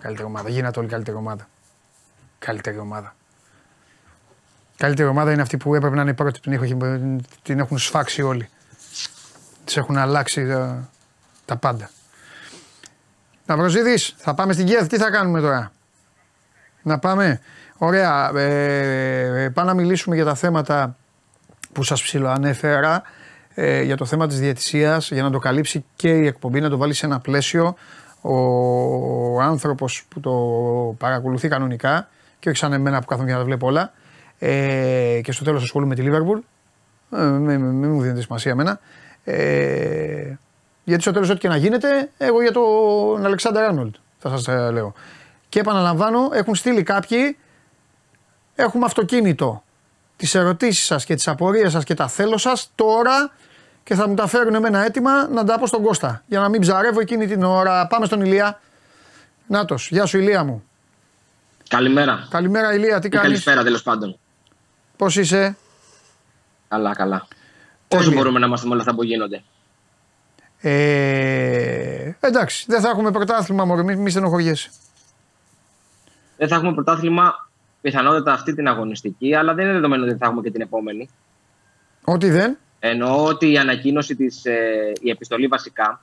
[0.00, 0.48] Καλύτερη ομάδα.
[0.48, 1.48] Γίνεται όλη καλύτερη ομάδα.
[2.38, 3.14] Καλύτερη ομάδα.
[4.76, 6.40] Καλύτερη ομάδα είναι αυτή που έπρεπε να είναι πρώτη.
[6.40, 8.48] Την, έχουν, την έχουν σφάξει όλοι.
[9.64, 10.68] Τη έχουν αλλάξει ε,
[11.44, 11.90] τα πάντα.
[13.46, 14.86] Ναυροζίδη, θα πάμε στην Κιέβ.
[14.86, 15.72] Τι θα κάνουμε τώρα;
[16.82, 17.40] Να πάμε;
[17.76, 18.38] Ωραία.
[18.38, 20.96] Ε, πάμε να μιλήσουμε για τα θέματα
[21.72, 23.02] που σας ψηλοανέφερα.
[23.54, 26.76] Ε, για το θέμα της διαιτησίας, για να το καλύψει και η εκπομπή, να το
[26.76, 27.76] βάλει σε ένα πλαίσιο
[28.22, 30.32] ο άνθρωπος που το
[30.98, 32.08] παρακολουθεί κανονικά
[32.38, 33.92] και όχι σαν εμένα που κάθομαι για να τα βλέπω όλα
[34.38, 36.38] ε, και στο τέλος ασχολούμαι με τη Λίβερπουλ.
[37.16, 38.80] Ε, μην μου δίνετε σημασία εμένα.
[39.24, 40.36] Ε,
[40.84, 44.70] γιατί στο τέλος ό,τι και να γίνεται, εγώ για τον Αλεξάνδρ Άρνολτ θα σας ε,
[44.70, 44.94] λέω.
[45.48, 47.36] Και επαναλαμβάνω, έχουν στείλει κάποιοι,
[48.54, 49.62] έχουμε αυτοκίνητο,
[50.16, 53.32] τις ερωτήσεις σας και τις απορίες σας και τα θέλω σας τώρα
[53.84, 56.22] και θα μου τα φέρουν εμένα έτοιμα να τα πω στον Κώστα.
[56.26, 57.86] Για να μην ψαρεύω εκείνη την ώρα.
[57.86, 58.60] Πάμε στον Ηλία.
[59.46, 60.64] Νάτος, γεια σου Ηλία μου.
[61.68, 62.26] Καλημέρα.
[62.30, 64.18] Καλημέρα Ηλία, τι κάνεις; Καλησπέρα τέλος πάντων.
[64.96, 65.56] Πώς είσαι;
[66.68, 67.26] Καλά, καλά.
[67.96, 69.42] Πόσο μπορούμε να είμαστε με όλα αυτά που γίνονται;
[70.60, 74.70] Ε, εντάξει, δεν θα έχουμε πρωτάθλημα μωρέ, μη, μη στενοχωριέσαι.
[76.36, 77.48] Δεν θα έχουμε πρωτάθλημα
[77.80, 81.08] πιθανότατα αυτή την αγωνιστική, αλλά δεν είναι δεδομένο ότι θα έχουμε και την επόμενη.
[82.04, 86.00] Ότι δεν; Εννοώ ότι η ανακοίνωση της, ε, η επιστολή βασικά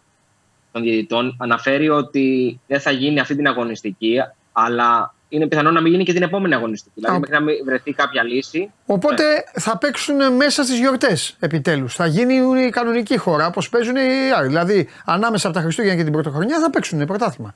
[0.71, 4.17] των διαιτητών αναφέρει ότι δεν θα γίνει αυτή την αγωνιστική,
[4.51, 6.91] αλλά είναι πιθανό να μην γίνει και την επόμενη αγωνιστική.
[6.99, 8.71] Δηλαδή, μέχρι να μην βρεθεί κάποια λύση.
[8.85, 9.23] Οπότε
[9.53, 11.95] θα παίξουν μέσα στις γιορτές επιτέλους.
[11.95, 14.47] Θα γίνει η κανονική χώρα όπως παίζουν οι άλλοι.
[14.47, 17.55] Δηλαδή, ανάμεσα από τα Χριστούγεννα και την Πρωτοχρονιά θα παίξουν πρωτάθλημα.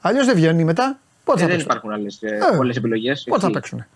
[0.00, 0.98] Αλλιώς δεν βγαίνει μετά.
[1.24, 3.24] Πότε Ε, θα δεν παίξουν; υπάρχουν άλλες Ε, πολλές επιλογές.
[3.28, 3.86] Πότε θα παίξουν.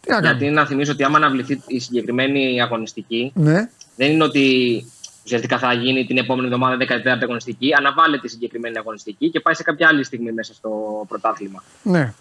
[0.00, 3.68] Τι να Γιατί κάνουμε; να θυμίσω ότι άμα αναβληθεί η συγκεκριμένη αγωνιστική, Ναι.
[3.96, 4.84] δεν είναι ότι
[5.24, 7.74] ουσιαστικά θα γίνει την επόμενη εβδομάδα 14η αγωνιστική.
[7.78, 10.70] Αναβάλλεται η συγκεκριμένη αγωνιστική και πάει σε κάποια άλλη στιγμή μέσα στο
[11.08, 11.62] πρωτάθλημα.
[11.82, 12.14] ναι.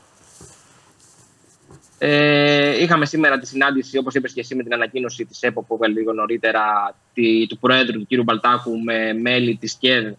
[2.05, 5.73] Ε, είχαμε σήμερα τη συνάντηση, όπως είπες και εσύ, με την ανακοίνωση της ΕΠΟ που
[5.73, 8.23] έβγαλε λίγο νωρίτερα τη, του Προέδρου του κ.
[8.23, 10.13] Μπαλτάκου με μέλη της ΚΕΔ.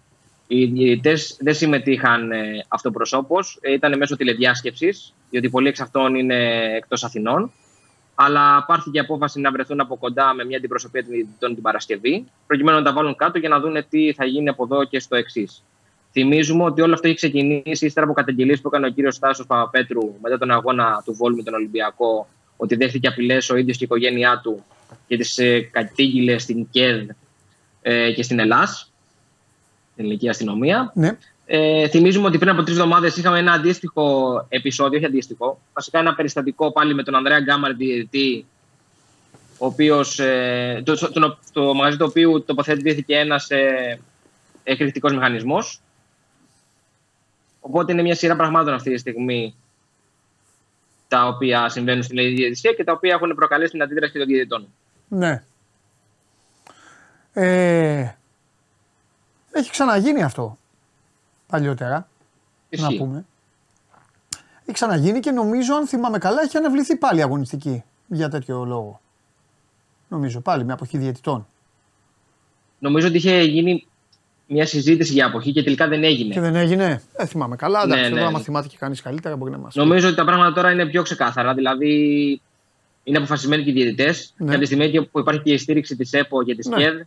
[0.47, 6.37] Οι διαιτητές δεν συμμετείχαν ε, αυτοπροσώπως, ε, ήταν μέσω τηλεδιάσκεψης, διότι πολλοί εξ αυτών είναι
[6.77, 7.53] εκτός Αθηνών.
[8.15, 12.25] Αλλά πάρθηκε η απόφαση να βρεθούν από κοντά με μια αντιπροσωπεία των διαιτητών την Παρασκευή,
[12.47, 15.17] προκειμένου να τα βάλουν κάτω και να δουν τι θα γίνει από εδώ και στο
[15.17, 15.63] εξής.
[16.13, 20.15] Θυμίζουμε ότι όλο αυτό έχει ξεκινήσει ύστερα από καταγγελίες που έκανε ο κύριος Στάσος Παπαπέτρου
[20.23, 23.87] μετά τον αγώνα του Βόλου με τον Ολυμπιακό, ότι δέχτηκε απειλές ο ίδιος και η
[23.91, 24.65] οικογένειά του
[25.07, 27.09] και τις ε, κατήγγειλες στην ΚΕΔ
[27.83, 28.93] ε, και στην ΕΛΑΣ,
[29.95, 30.93] την ελληνική αστυνομία.
[30.95, 31.19] ναι.
[31.47, 36.15] Ε, θυμίζουμε ότι πριν από τρεις εβδομάδες είχαμε ένα αντίστοιχο επεισόδιο, όχι αντίστοιχο, βασικά ένα
[36.15, 38.47] περιστατικό πάλι με τον Ανδρέα Γκάμαρ, διαιτητή,
[39.59, 44.01] ο οποίος, ε, το, το, το, το μαγαζί του οποίου τοποθετήθηκε ένας ε,
[44.63, 45.81] εκρηκτικός μηχανισμός.
[47.61, 49.55] Οπότε είναι μια σειρά πραγμάτων αυτή τη στιγμή
[51.09, 54.69] τα οποία συμβαίνουν στην ελληνική διαιτησία και τα οποία έχουν προκαλέσει την αντίδραση των διαιτητών.
[55.09, 55.43] Ναι.
[57.33, 58.17] Ε,
[59.53, 60.59] έχει ξαναγίνει αυτό
[61.47, 61.95] παλιότερα.
[61.95, 62.07] Να
[62.69, 62.97] Ισχύει.
[62.99, 63.25] πούμε.
[64.67, 69.01] Έχει ξαναγίνει και νομίζω, αν θυμάμαι καλά, έχει αναβληθεί πάλι αγωνιστική για τέτοιο λόγο.
[70.09, 71.47] Νομίζω πάλι με αποχή διαιτητών.
[72.79, 73.87] Νομίζω ότι είχε γίνει
[74.47, 76.35] μια συζήτηση για αποχή και τελικά δεν έγινε.
[76.35, 77.03] Και δεν έγινε.
[77.17, 77.83] Δεν θυμάμαι καλά.
[77.83, 78.25] Εντάξει, Ναι, εδώ ναι.
[78.25, 79.75] άμα θυμάται και κανείς καλύτερα μπορεί να μας.
[79.75, 81.55] Νομίζω ότι τα πράγματα τώρα είναι πιο ξεκάθαρα.
[81.55, 82.41] Δηλαδή,
[83.05, 84.35] είναι αποφασισμένοι και οι διαιτητές.
[84.37, 84.47] Ναι.
[84.47, 86.77] Και από τη στιγμή που υπάρχει και η στήριξη της ΕΠΟ και τη Ναι.
[86.77, 87.01] ΚΕΔ,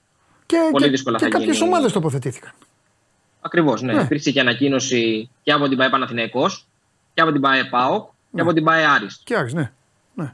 [0.45, 1.67] Και, πολύ και, δύσκολα και θα κάποιες γίνει.
[1.69, 2.51] ομάδες τοποθετήθηκαν.
[3.47, 3.81] Ακριβώς.
[3.81, 3.93] Ναι.
[3.93, 4.01] Ναι.
[4.01, 6.65] Υπήρξε και ανακοίνωση και από την ΠαΕ Παναθηναϊκός
[7.13, 8.41] και από την ΠαΕ ΠΑΟΚ και Ναι.
[8.41, 9.21] από την ΠαΕ Άρης.
[9.23, 9.71] Και άρχισε, ναι.
[10.13, 10.33] ναι.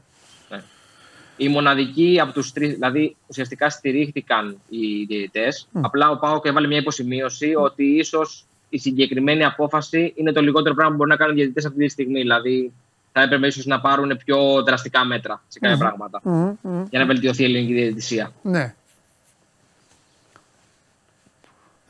[1.36, 5.68] Η μοναδική από τους τρεις, δηλαδή ουσιαστικά στηρίχθηκαν οι διαιτητές.
[5.72, 10.90] Απλά ο ΠΑΟΚ έβαλε μια υποσημείωση ότι ίσως η συγκεκριμένη απόφαση είναι το λιγότερο πράγμα
[10.92, 12.20] που μπορεί να κάνουν οι διαιτητές αυτή τη στιγμή.
[12.20, 12.72] Δηλαδή,
[13.12, 16.84] θα έπρεπε ίσως να πάρουν πιο δραστικά μέτρα σε κάποια πράγματα Μμμ, μμμ.
[16.90, 18.32] για να βελτιωθεί η ελληνική διαιτησία.
[18.42, 18.74] Ναι.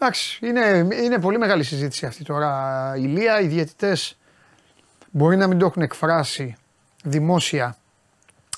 [0.04, 2.92] Εντάξει, είναι, είναι πολύ μεγάλη συζήτηση αυτή τώρα.
[2.96, 4.16] Η Λία, οι διαιτητές
[5.10, 6.56] μπορεί να μην το έχουν εκφράσει
[7.04, 7.76] δημόσια,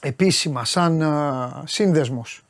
[0.01, 2.43] επίσημα, σαν α, σύνδεσμος.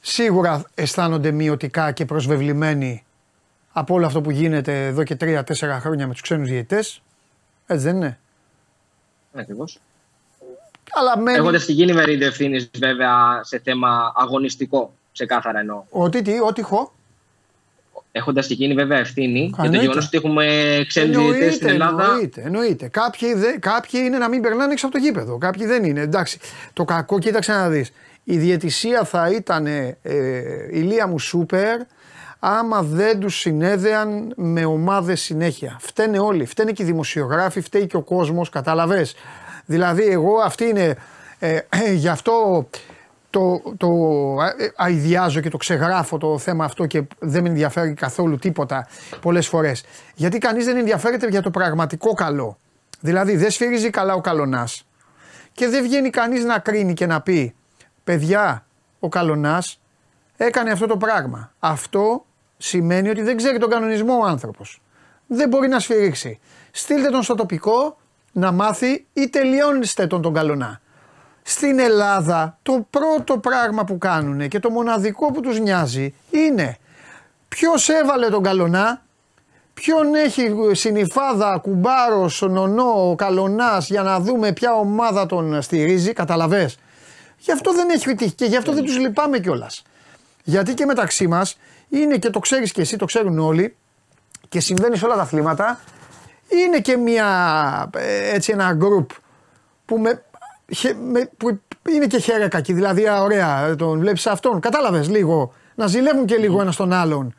[0.00, 3.04] Σίγουρα αισθάνονται μειωτικά και προσβεβλημένοι
[3.72, 5.42] από όλο αυτό που γίνεται εδώ και 3-4
[5.80, 7.02] χρόνια με τους ξένους διαιτητές.
[7.66, 8.18] Έτσι δεν είναι;
[9.32, 9.78] Ακριβώς.
[10.92, 11.38] Αλλά μένει...
[11.38, 15.84] Έχοντα την κοινή μερίδιο ευθύνη, βέβαια, σε θέμα αγωνιστικό, ξεκάθαρα εννοώ.
[15.90, 16.96] Ότι τι, ότι έχω.
[18.12, 19.82] Έχοντας και εκείνη, βέβαια, ευθύνη για το Εννοείται.
[19.82, 20.44] γεγονός ότι έχουμε
[20.88, 22.04] ξένους διαιτητές στην Ελλάδα.
[22.04, 22.88] Εννοείται, εννοείται.
[22.88, 25.38] Κάποιοι, δε, κάποιοι είναι να μην περνάνε έξω από το γήπεδο.
[25.38, 26.00] Κάποιοι δεν είναι.
[26.00, 26.38] Εντάξει.
[26.72, 27.92] Το κακό, κοίταξε να δεις.
[28.24, 29.96] Η διαιτησία θα ήταν ε,
[30.72, 31.80] η Λία μου σούπερ
[32.38, 35.76] άμα δεν τους συνέδεαν με ομάδες συνέχεια.
[35.80, 36.46] Φταίνε όλοι.
[36.46, 38.48] Φταίνε και οι δημοσιογράφοι, φταίει και ο κόσμος.
[38.48, 39.14] Κατάλαβες.
[39.66, 40.96] Δηλαδή, εγώ αυτή είναι.
[41.38, 41.58] Ε,
[42.02, 42.68] γι' αυτό
[43.30, 43.88] το, το
[44.58, 48.86] ε, αειδιάζω και το ξεγράφω το θέμα αυτό και δεν με ενδιαφέρει καθόλου τίποτα
[49.20, 49.84] πολλές φορές.
[50.14, 52.58] Γιατί κανείς δεν ενδιαφέρεται για το πραγματικό καλό.
[53.00, 54.86] Δηλαδή δεν σφυρίζει καλά ο καλονάς
[55.52, 57.54] και δεν βγαίνει κανείς να κρίνει και να πει
[58.04, 58.66] παιδιά
[58.98, 59.80] ο καλονάς
[60.36, 61.52] έκανε αυτό το πράγμα.
[61.58, 62.24] Αυτό
[62.56, 64.82] σημαίνει ότι δεν ξέρει τον κανονισμό ο άνθρωπος.
[65.26, 66.38] Δεν μπορεί να σφυρίξει.
[66.70, 67.96] Στείλτε τον στο τοπικό
[68.32, 70.80] να μάθει ή τελειώνστε τον τον καλονά
[71.50, 76.76] στην Ελλάδα το πρώτο πράγμα που κάνουν και το μοναδικό που τους νοιάζει είναι
[77.48, 79.02] ποιος έβαλε τον καλονά,
[79.74, 86.78] ποιον έχει συνυφάδα, κουμπάρος, νονό, καλονάς για να δούμε ποια ομάδα τον στηρίζει, καταλαβες;
[87.38, 89.82] Γι' αυτό δεν έχει τύχει και γι' αυτό δεν τους λυπάμαι κιόλας.
[90.44, 93.76] Γιατί και μεταξύ μας είναι και το ξέρεις και εσύ, το ξέρουν όλοι
[94.48, 95.80] και συμβαίνει σε όλα τα αθλήματα,
[96.48, 99.10] είναι και μια, ε, έτσι ένα γκρουπ
[99.84, 100.22] που με,
[101.36, 102.72] που είναι και χέρια κακή.
[102.72, 104.60] Δηλαδή, α, ωραία, τον βλέπεις αυτόν.
[104.60, 105.54] Κατάλαβες λίγο.
[105.74, 107.34] Να ζηλεύουν και λίγο ένας τον άλλον.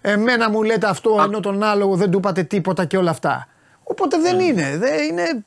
[0.00, 3.48] Εμένα μου λέτε αυτό, ενώ τον άλλο δεν του είπατε τίποτα και όλα αυτά.
[3.82, 4.42] Οπότε δεν ναι.
[4.42, 4.78] είναι.
[4.78, 5.44] Δεν είναι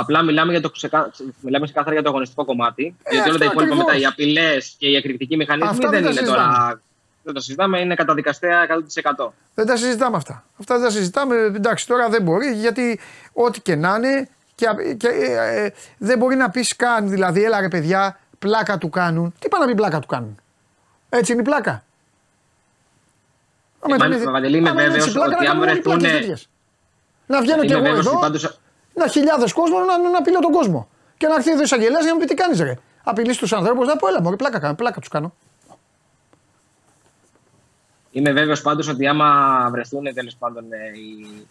[0.00, 1.10] Απλά μιλάμε, για το ξεκα...
[1.40, 2.96] μιλάμε ξεκάθαρα για το αγωνιστικό κομμάτι.
[3.02, 6.20] Ε, γιατί όλα τα υπόλοιπα μετά, οι απειλές και οι εκρηκτικοί μηχανισμοί δεν, δεν είναι
[6.20, 6.80] τώρα.
[7.22, 8.66] Δεν τα συζητάμε, είναι καταδικαστέα
[9.26, 9.28] 100%.
[9.54, 10.44] Δεν τα συζητάμε αυτά.
[10.60, 11.36] Αυτά δεν τα συζητάμε.
[11.36, 13.00] Εντάξει, τώρα δεν μπορεί γιατί
[13.32, 14.28] ό,τι και να είναι
[14.58, 18.88] και, και ε, ε, δεν μπορεί να πεις καν, δηλαδή, έλα ρε παιδιά, πλάκα του
[18.88, 19.34] κάνουν.
[19.38, 20.40] Τι πάνε να πει πλάκα του κάνουν.
[21.08, 21.82] Έτσι είναι η πλάκα.
[23.88, 23.96] Ε,
[24.30, 26.02] Παντελή, είμαι βέβαιος ότι αν βρεθούν.
[27.26, 28.60] Να βγαίνω κι εγώ εδώ, πάντως...
[28.94, 30.88] να χιλιάδες κόσμος να, να απειλώ τον κόσμο.
[31.16, 32.74] Και να έρθει εδώ εισαγγελέα για να μου πει τι κάνεις, ρε.
[33.04, 35.34] Απειλείς τους ανθρώπους, να πω, έλα μου, πλάκα, κάνω, πλάκα τους κάνω.
[38.10, 41.46] Είμαι βέβαιος πάντως ότι άμα βρεθούν τέλος πάντων οι,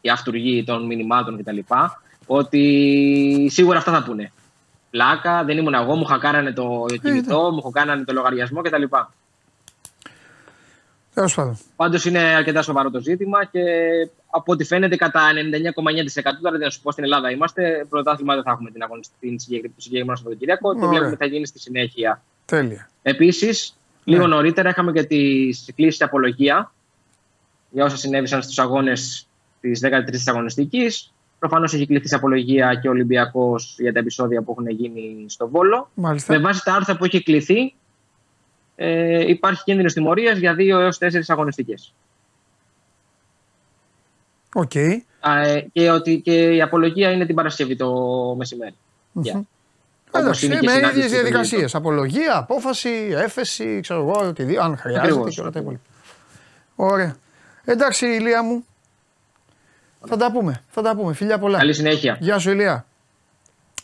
[0.00, 1.58] οι αυτούργοι των μηνυμάτων κτλ
[2.26, 4.32] ότι σίγουρα αυτά θα πούνε.
[4.90, 8.82] Πλάκα, δεν ήμουν εγώ, μου χακάρανε το κινητό, μου χακάρανε το λογαριασμό κτλ.
[11.14, 11.58] Τέλος πάντων.
[11.76, 13.60] Πάντως είναι αρκετά σοβαρό το ζήτημα και
[14.30, 15.20] από ό,τι φαίνεται κατά
[16.22, 17.86] 99,9% τώρα δεν σου πω στην Ελλάδα είμαστε.
[17.88, 19.36] Πρωτάθλημα δεν θα έχουμε την αγωνιστική
[19.76, 20.74] συγκεκριμένο Σαββατοκύριακο.
[20.74, 22.22] Το βλέπουμε θα γίνει στη συνέχεια.
[22.44, 22.90] Τέλεια.
[23.02, 24.34] Επίσης, λίγο ναι.
[24.34, 26.72] νωρίτερα είχαμε και τις κλήσεις απολογία
[27.70, 29.26] για όσα συνέβησαν στους αγώνες
[29.60, 31.13] της 13η αγωνιστικής.
[31.44, 35.48] Προφανώς έχει κληθεί σε απολογία και ο Ολυμπιακός για τα επεισόδια που έχουν γίνει στον
[35.48, 35.90] Βόλο.
[35.94, 36.32] Μάλιστα.
[36.32, 37.74] Με βάση τα άρθρα που έχει κληθεί,
[38.76, 41.94] ε, υπάρχει κίνδυνος τιμωρίας για δύο έως τέσσερις αγωνιστικές.
[44.54, 44.70] OK.
[44.74, 44.96] Okay.
[45.44, 47.94] Ε, και ότι και η απολογία είναι την Παρασκευή το
[48.38, 48.74] μεσημέρι.
[49.14, 49.40] Mm-hmm.
[50.12, 50.56] Εντάξει, με
[50.90, 51.74] ίδιες διαδικασίες.
[51.74, 55.82] Απολογία, απόφαση, έφεση, ξέρω εγώ, οτιδήποτε, αν χρειάζεται και όλα τα υπόλοιπα.
[56.74, 57.16] Ωραία.
[57.64, 58.64] Εντάξει, Ηλία μου,
[60.06, 60.62] θα τα πούμε.
[60.68, 61.12] Θα τα πούμε.
[61.12, 61.58] Φιλιά πολλά.
[61.58, 62.16] Καλή συνέχεια.
[62.20, 62.84] Γεια σου, Ηλία.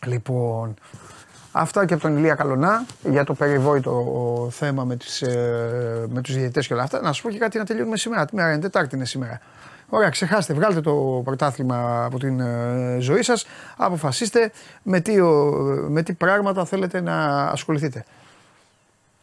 [0.06, 0.74] Λοιπόν,
[1.52, 6.34] αυτά και από τον Ηλία Καλονά για το περιβόητο θέμα με, τις, ε, με τους
[6.34, 7.00] διαιτητές και όλα αυτά.
[7.00, 8.24] Να σου πω και κάτι να τελειώνουμε σήμερα.
[8.24, 9.40] Τη μέρα είναι Τετάρτη είναι σήμερα.
[9.92, 13.46] Ωραία, ξεχάστε, βγάλτε το πρωτάθλημα από την ε, ζωή σας,
[13.76, 14.52] αποφασίστε
[14.82, 15.22] με τι,
[15.88, 18.04] με τι πράγματα θέλετε να ασχοληθείτε.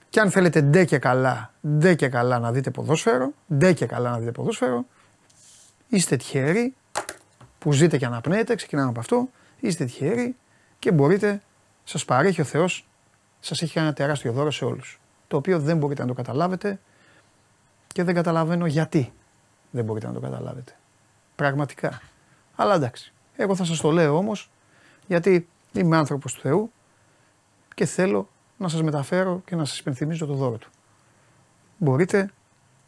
[0.10, 4.10] Και αν θέλετε ντε και καλά, ντε και καλά να δείτε ποδόσφαιρο, ντε και καλά
[4.10, 4.86] να δείτε ποδόσφαιρο,
[5.88, 6.76] είστε τυχεροί
[7.68, 10.36] που ζείτε και αναπνέετε, ξεκινάμε από αυτό, είστε τυχεροί
[10.80, 11.42] και μπορείτε,
[11.84, 12.88] σας παρέχει ο Θεός,
[13.40, 15.00] σας έχει κάνει ένα τεράστιο δώρο σε όλους.
[15.28, 16.80] Το οποίο δεν μπορείτε να το καταλάβετε
[17.88, 19.14] και δεν καταλαβαίνω γιατί
[19.72, 20.76] δεν μπορείτε να το καταλάβετε.
[21.36, 22.02] Πραγματικά.
[22.56, 23.14] Αλλά εντάξει.
[23.36, 24.52] Εγώ θα σας το λέω όμως
[25.08, 26.72] γιατί είμαι άνθρωπος του Θεού
[27.76, 30.70] και θέλω να σας μεταφέρω και να σας υπενθυμίζω το δώρο του.
[31.78, 32.32] Μπορείτε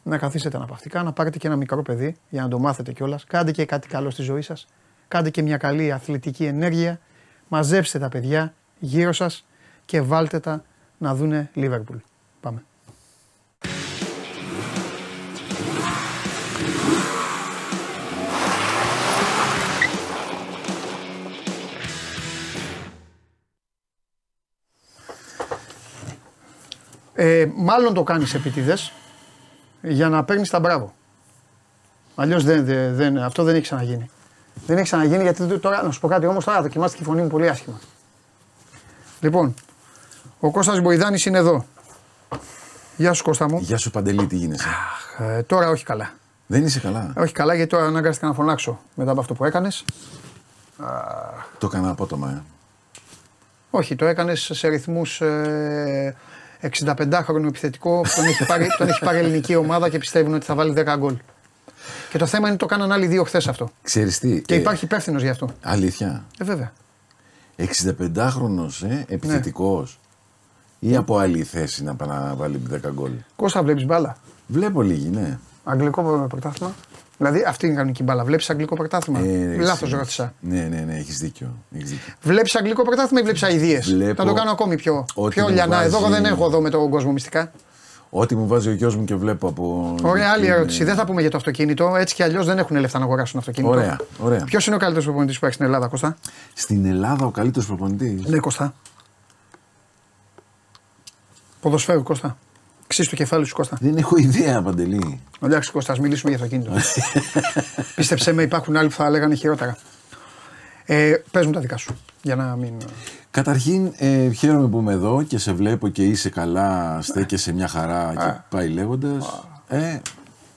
[0.03, 3.23] να καθίσετε αναπαυτικά, να πάρετε και ένα μικρό παιδί για να το μάθετε κιόλας.
[3.25, 4.67] Κάντε και κάτι καλό στη ζωή σας.
[5.07, 6.99] Κάντε και μια καλή αθλητική ενέργεια.
[7.47, 9.45] Μαζέψτε τα παιδιά γύρω σας
[9.85, 10.63] και βάλτε τα
[10.97, 11.97] να δούνε Λίβερπουλ.
[12.41, 12.63] Πάμε.
[27.13, 28.91] Ε, μάλλον το κάνεις επίτηδες
[29.81, 30.93] για να παίρνεις τα μπράβο.
[32.15, 32.65] Αλλιώς δεν,
[32.95, 34.09] δεν, αυτό δεν έχει ξαναγίνει.
[34.65, 37.27] Δεν έχει ξαναγίνει γιατί τώρα, να σου πω κάτι όμως, τώρα δοκιμάστηκε η φωνή μου
[37.27, 37.79] πολύ άσχημα.
[39.19, 39.53] Λοιπόν,
[40.39, 41.65] ο Κώστας Μποϊδάνης είναι εδώ.
[42.97, 43.59] Γεια σου Κώστα μου.
[43.59, 44.67] Γεια σου Παντελή, τι γίνεσαι;
[45.17, 46.11] Ε, τώρα όχι καλά.
[46.47, 49.85] Δεν είσαι καλά; Όχι καλά γιατί τώρα αναγκάστηκα να φωνάξω μετά από αυτό που έκανες.
[51.57, 52.41] Το έκανα απότομα, ε.
[53.69, 56.15] Όχι, το έκανες σε ρυθμούς ε,
[56.61, 60.73] 65χρονο επιθετικό τον έχει, πάρει, τον έχει πάρει ελληνική ομάδα και πιστεύουν ότι θα βάλει
[60.77, 61.17] 10 γκολ.
[62.09, 63.69] Και το θέμα είναι ότι το κάναν άλλοι δύο χθες αυτό.
[63.81, 64.41] Ξέρεις τι.
[64.41, 65.49] Και ε, υπάρχει υπεύθυνος γι' αυτό.
[65.61, 66.25] Αλήθεια.
[66.39, 66.71] Ε, βέβαια.
[67.57, 69.99] 65χρονος ε, επιθετικός.
[70.79, 70.89] Ναι.
[70.91, 73.11] Ή από άλλη θέση να πάει να βάλει 10 γκολ.
[73.35, 75.39] Κώστα βλέπεις μπάλα; Βλέπω λίγη, ναι.
[75.63, 76.73] Αγγλικό πρωτάθλημα.
[77.19, 78.23] Δηλαδή αυτή είναι η κανονική μπάλα.
[78.23, 80.33] Βλέπεις αγγλικό πρωτάθλημα; Ε, Λάθος εσύ- ρώτησα.
[80.39, 81.55] Ναι, ναι, ναι, έχεις δίκιο.
[81.75, 82.13] Έχεις δίκιο.
[82.21, 83.79] Βλέπεις αγγλικό πρωτάθλημα ή βλέπεις αειδίε.
[83.79, 85.75] Βλέπω Να το κάνω ακόμη πιο, ό,τι πιο μου λιανά.
[85.75, 87.51] βάζει- Εδώ δεν έχω εδώ με τον κόσμο μυστικά.
[88.09, 89.95] Ό,τι μου βάζει ο γιος μου και βλέπω από.
[90.03, 90.83] Ωραία, άλλη είναι- ερώτηση.
[90.83, 91.95] Δεν θα πούμε για το αυτοκίνητο.
[91.95, 93.73] Έτσι κι αλλιώς δεν έχουν λεφτά να αγοράσουν αυτοκίνητο.
[93.73, 94.43] Ωραία, ωραία.
[94.43, 96.17] Ποιος είναι ο καλύτερος προπονητής που έχει στην Ελλάδα, Κώστα;
[96.53, 98.73] Στην Ελλάδα ο καλύτερος προπονητής; Ναι, Κώστα.
[101.61, 102.37] Ποδοσφαίρου, Κώστα.
[102.89, 103.77] Ξύς το κεφάλι σου, Κώστα.
[103.81, 105.19] Δεν έχω ιδέα, Παντελή.
[105.41, 106.71] Εντάξει, Κώστα, ας μιλήσουμε για αυτοκίνητο.
[107.95, 109.77] Πίστεψέ με, υπάρχουν άλλοι που θα λέγανε χειρότερα.
[110.85, 112.73] Ε, πες μου τα δικά σου, για να μην...
[113.31, 118.13] Καταρχήν, ε, χαίρομαι που είμαι εδώ και σε βλέπω και είσαι καλά, στέκεσαι μια χαρά
[118.17, 119.43] και πάει λέγοντας.
[119.67, 119.99] Ε,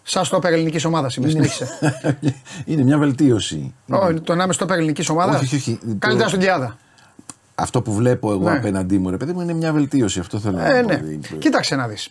[0.03, 1.69] Σαν στόπερ ελληνικής ομάδας είμαι, συνέχισε.
[2.65, 3.75] είναι μια βελτίωση.
[3.89, 5.79] Όχι, το να είμαι στόπερ ελληνικής ομάδας; Όχι, όχι, όχι.
[5.99, 6.77] Καλύτερα Το- στον Κιάδα.
[7.55, 8.57] Αυτό που βλέπω εγώ Ναι.
[8.57, 10.21] απέναντί μου, ρε παιδί μου, είναι μια βελτίωση.
[10.21, 10.89] Αυτό θέλω να Ε, πω.
[10.89, 10.95] ναι.
[10.95, 12.09] Είναι- Κοίταξε να δεις.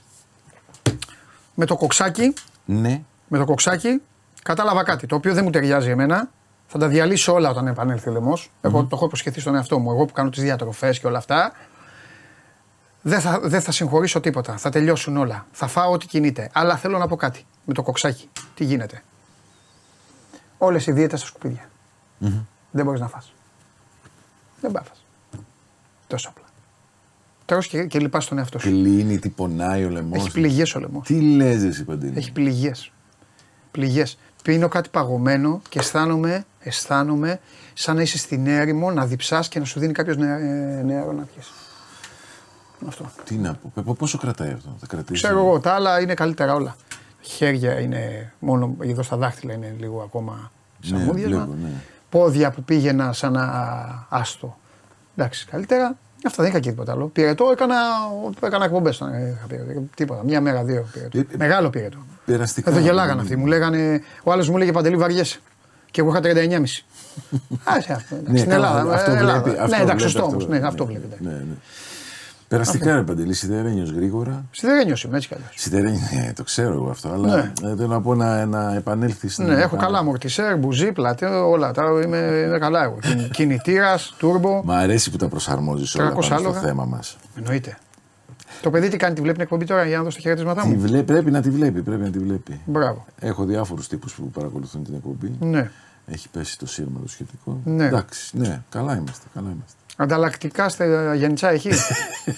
[1.61, 2.33] Με το κοξάκι,
[2.65, 4.01] Ναι, με το κοξάκι,
[4.43, 6.29] κατάλαβα κάτι το οποίο δεν μου ταιριάζει εμένα.
[6.67, 8.51] Θα τα διαλύσω όλα όταν επανέλθει ο λαιμός.
[8.61, 9.91] Εγώ το έχω υποσχεθεί στον εαυτό μου.
[9.91, 11.51] Εγώ που κάνω τις διατροφές και όλα αυτά.
[13.01, 14.57] Δεν θα, δεν θα συγχωρήσω τίποτα.
[14.57, 15.45] Θα τελειώσουν όλα.
[15.51, 16.49] Θα φάω ό,τι κινείται.
[16.53, 18.29] Αλλά θέλω να πω κάτι με το κοξάκι.
[18.55, 19.03] Τι γίνεται.
[20.57, 21.69] Όλες οι δίαιτες στα σκουπιδια
[22.71, 23.33] Δεν μπορείς να φας.
[24.61, 25.03] Δεν πάει να φας.
[26.07, 26.40] Τόσο απλά.
[27.51, 28.69] Τρως και, και λυπάς τον εαυτό σου.
[28.69, 30.17] κλείνει, τι πονάει ο λαιμός.
[30.19, 31.05] Έχει πληγές ο λαιμός.
[31.07, 32.17] Τι λες, εσύ Παντελή.
[32.17, 32.91] Έχει πληγές.
[33.71, 34.17] Πληγές.
[34.43, 37.39] Πίνω κάτι παγωμένο και αισθάνομαι, αισθάνομαι
[37.73, 41.51] σαν να είσαι στην έρημο, να διψάς και να σου δίνει κάποιος νερό να πιεις.
[42.87, 43.11] Αυτό.
[43.23, 46.53] Τι να πω, Πε- πόσο κρατάει αυτό, θα κρατήσει; Ξέρω εγώ, τα άλλα είναι καλύτερα
[46.53, 46.75] όλα.
[47.21, 51.37] Χέρια είναι μόνο εδώ στα δάχτυλα είναι λίγο ακόμα Ναι, σαμούδιασμα.
[51.45, 51.69] βλέπω, ναι.
[52.09, 53.45] Πόδια που πήγαινα σαν να
[54.09, 54.57] άστο.
[55.15, 55.97] Εντάξει, καλύτερα.
[56.25, 57.07] Αυτά δεν είχα και τίποτα άλλο.
[57.07, 57.75] Πυρετό έκανα,
[58.41, 59.01] έκανα εκπομπές.
[59.95, 60.23] Τίποτα.
[60.23, 61.17] Μία μέρα, δύο πυρετό.
[61.17, 61.97] Ε, ε, Μεγάλο πυρετό.
[62.25, 62.69] Περαστικά.
[62.69, 63.35] Εδώ γελάγανε αυτοί.
[63.35, 65.39] Μου λέγανε, ο άλλος μου λέγε Παντελή βαριέσαι.
[65.91, 66.63] Και εγώ είχα 39,5.
[67.63, 68.15] Άσε αυτό.
[68.15, 68.93] εντάξει, Ναι, Στην καλά, Ελλάδα.
[68.93, 69.41] αυτό ε, Ελλάδα.
[69.41, 70.45] βλέπει, αυτό ναι, εντάξει, βλέπει, σωστό αυτό όμω.
[70.45, 70.65] Ναι, βλέπει.
[70.65, 71.17] αυτό Ναι, βλέπετε.
[72.51, 72.63] Ναι, ναι.
[72.63, 74.45] Περαστικά, ρε Παντελή, σιδερένιος γρήγορα.
[74.51, 75.49] Σιδερένιος είμαι έτσι κι αλλιώς.
[75.55, 77.51] Σιδερένιος, ναι, το ξέρω εγώ αυτό, αλλά Ναι.
[77.69, 79.45] ε, θέλω να πω να, να επανέλθει στην.
[79.45, 81.71] Ναι, έχω καλά μορτισέρ, μπουζί, πλατέ, όλα.
[81.71, 82.99] Τα, είμαι, είμαι καλά εγώ.
[83.37, 84.61] Κινητήρας, τούρμπο.
[84.65, 86.59] Μ' αρέσει που τα προσαρμόζεις όλα 300 πάνω στο άλογα.
[86.59, 87.17] θέμα μας.
[87.37, 87.77] Εννοείται.
[88.61, 91.03] Το παιδί τι κάνει, τη βλέπει την εκπομπή τώρα για να δώσει τα χαιρετίσματά μου;
[91.05, 92.61] Πρέπει να τη βλέπει, πρέπει να τη βλέπει.
[92.65, 93.05] Μπράβο.
[93.19, 95.35] Έχω διάφορους τύπους που παρακολουθούν την εκπομπή.
[95.39, 95.71] Ναι.
[96.05, 97.59] Έχει πέσει το σύρμα το σχετικό.
[97.63, 97.85] Ναι.
[97.85, 99.25] Εντάξει, ναι, καλά είμαστε.
[99.33, 99.75] Καλά είμαστε.
[99.97, 101.69] Ανταλλακτικά στα Γιάννητσά έχει;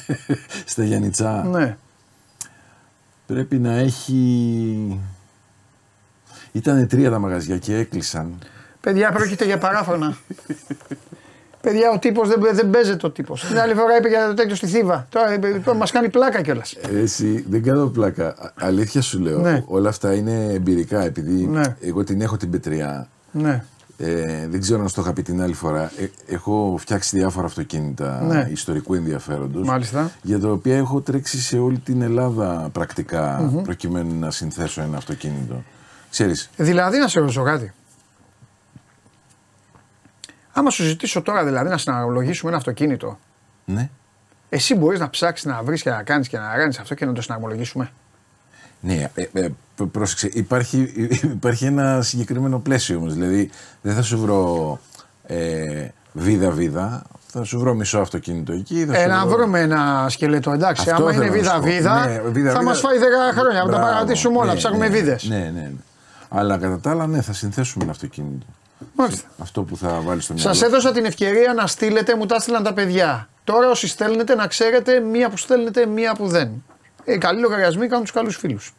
[0.66, 1.78] Στα Γιάννητσά ναι.
[3.26, 5.00] πρέπει να έχει.
[6.52, 8.38] Ήταν τρία τα μαγαζιά και έκλεισαν.
[8.82, 10.18] Παιδιά, πρόκειται για παράφρονα.
[11.62, 13.46] Παιδιά, ο τύπος δεν, δεν παίζεται ο τύπος.
[13.46, 15.08] Την άλλη φορά είπε για το τέτοιο στη Θήβα.
[15.10, 15.40] Τώρα
[15.78, 16.76] μας κάνει πλάκα κιόλας.
[16.94, 18.28] Εσύ δεν κάνω πλάκα.
[18.28, 19.40] Α- Αλήθεια σου λέω.
[19.40, 19.64] Ναι.
[19.68, 21.76] Όλα αυτά είναι εμπειρικά επειδή Ναι.
[21.82, 23.08] εγώ την έχω την πετριά.
[23.32, 23.64] Ναι.
[24.06, 25.92] Ε, δεν ξέρω αν στο είχα πει την άλλη φορά.
[25.98, 28.48] Ε, έχω φτιάξει διάφορα αυτοκίνητα Ναι.
[28.52, 30.12] ιστορικού ενδιαφέροντος Μάλιστα.
[30.22, 35.64] Για τα οποία έχω τρέξει σε όλη την Ελλάδα πρακτικά προκειμένου να συνθέσω ένα αυτοκίνητο.
[36.10, 37.74] Ξέρεις, Δηλαδή, να σε ρωτήσω κάτι.
[40.54, 43.20] Άμα σου ζητήσω τώρα δηλαδή να συναρμολογήσουμε ένα αυτοκίνητο,
[43.66, 43.90] ναι.
[44.50, 47.14] εσύ μπορείς να ψάξεις να βρεις και να κάνεις και να ράνεις αυτό και να
[47.14, 47.92] το συναρμολογήσουμε.
[48.80, 49.54] Ναι, ε, ε, π-
[49.92, 50.30] πρόσεξε.
[50.34, 50.92] Υπάρχει,
[51.24, 53.14] υπάρχει ένα συγκεκριμένο πλαίσιο όμως.
[53.14, 53.50] Δηλαδή,
[53.82, 54.80] δεν θα σου βρω
[55.26, 57.02] ε, βίδα-βίδα.
[57.36, 58.86] Θα σου βρω μισό αυτοκίνητο εκεί.
[58.86, 60.90] Θα Ε, σου να βρω- βρούμε ένα σκελετό, εντάξει.
[60.90, 61.62] Αυτό Άμα θέλω είναι να σου πω.
[61.62, 62.52] βίδα-βίδα, Ναι, βίδα-βίδα.
[62.52, 63.02] θα μας φάει 10
[63.40, 63.60] χρόνια.
[63.60, 63.84] Θα τα Μπράβο.
[63.92, 64.52] παρατήσουμε όλα.
[64.52, 65.24] Ναι, Ψάχνουμε ναι, βίδες.
[65.24, 65.72] Ναι, ναι, ναι.
[66.30, 68.46] Αλλά κατά τα άλλα, ναι, θα συνθέσουμε ένα αυτοκίνητο.
[68.96, 69.28] Μάλιστα.
[69.38, 70.54] Αυτό που θα βάλεις στο μυαλό.
[70.54, 73.28] Σα έδωσα την ευκαιρία να στείλετε, μου τα έστειλαν τα παιδιά.
[73.44, 76.50] Τώρα όσοι στέλνετε να ξέρετε μία που στέλνετε, μία που δεν.
[77.04, 78.74] Οι καλοί λογαριασμοί κάνουν τους καλούς φίλους.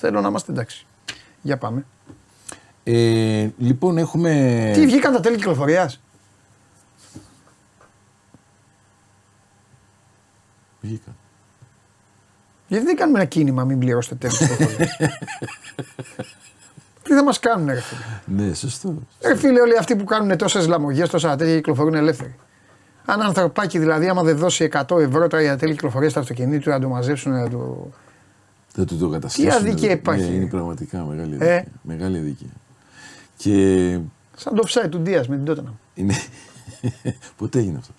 [0.00, 0.86] Θέλω να είμαστε εντάξει.
[1.42, 1.84] Για πάμε.
[2.84, 4.70] Ε, λοιπόν, έχουμε.
[4.74, 6.00] Τι βγήκαν τα τέλη κυκλοφορίας;
[10.80, 11.14] Βγήκα.
[12.68, 14.96] Γιατί δεν κάνουμε ένα κίνημα, μην πληρώσετε τέλη κυκλοφορίας;
[17.02, 18.94] Τι θα μας κάνουν, ρε φίλε; Ναι, σωστό.
[19.22, 22.34] Ρε φίλε, όλοι αυτοί που κάνουν τόσες λαμογές, τόσα τέτοια κυκλοφορούν ελεύθεροι.
[23.04, 26.80] Αν ανθρωπάκι δηλαδή, άμα δεν δώσει 100 ευρώ τώρα για τέλη κυκλοφορίας στο αυτοκίνητο, να
[26.80, 27.90] το μαζέψουν, να το.
[28.80, 29.50] Θα του το καταστήσουν.
[29.50, 30.28] αδικία υπάρχει.
[30.28, 31.54] Ναι, είναι πραγματικά μεγάλη Ε.
[31.54, 31.72] αδικία.
[31.82, 32.48] Μεγάλη αδικία.
[33.36, 33.98] Και
[34.36, 35.74] Σαν το offside του Ντία με την Τότενα.
[35.94, 36.14] είναι.
[37.36, 37.92] Πότε έγινε αυτό.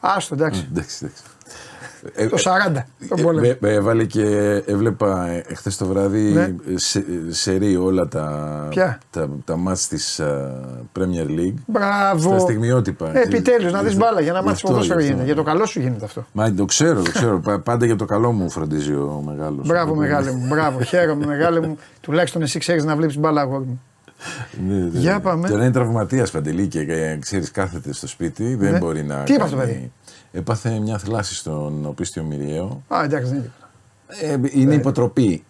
[0.00, 0.66] Άστο, εντάξει.
[0.70, 1.22] Εντάξει, εντάξει.
[2.14, 2.72] Ε, Το 40.
[3.08, 3.56] τον ε, πόλεμο.
[3.60, 4.22] ε, ε, Έβαλε και
[4.66, 6.54] έβλεπα εχθές το βράδυ Ναι.
[6.74, 10.50] σε, σερί όλα τα, Ποια; τα, τα μάτς της α,
[10.98, 11.54] Premier League.
[11.66, 12.28] Μπράβο.
[12.28, 13.16] Στα στιγμιότυπα.
[13.18, 15.16] Ε, Επιτέλους, να Γι' δεις αυτό- μπάλα για να γι' μάθεις αυτό, ποδόσφαιρο γι' αυτό.
[15.16, 15.34] γίνεται.
[15.34, 16.26] Για το καλό σου γίνεται αυτό.
[16.32, 17.40] Μα το ξέρω, το ξέρω.
[17.40, 19.66] Πα- Πάντα για το καλό μου φροντίζει ο μεγάλος.
[19.66, 20.46] Μπράβο, μεγάλε μου.
[20.48, 20.80] Μπράβο.
[20.82, 21.78] Χαίρομαι, μεγάλε μου.
[22.00, 23.80] Τουλάχιστον εσύ ξέρεις να βλέπεις μπάλα, αγόρι μου.
[24.92, 25.48] Για πάμε.
[25.48, 26.86] Τώρα είναι τραυματίας παντελή και
[27.20, 28.54] ξέρεις, κάθεται στο σπίτι.
[28.54, 28.78] Δεν Ναι.
[28.78, 29.22] μπορεί να.
[29.22, 29.92] Τι έπαθε το κάνει- παιδί;
[30.36, 32.82] Έπαθε μια θλάση στον οπίστιο Μυριαίο.
[32.88, 33.50] Α, εντάξει, δεν είναι
[34.26, 34.52] τίποτα.
[34.54, 35.44] Ε, είναι υποτροπή.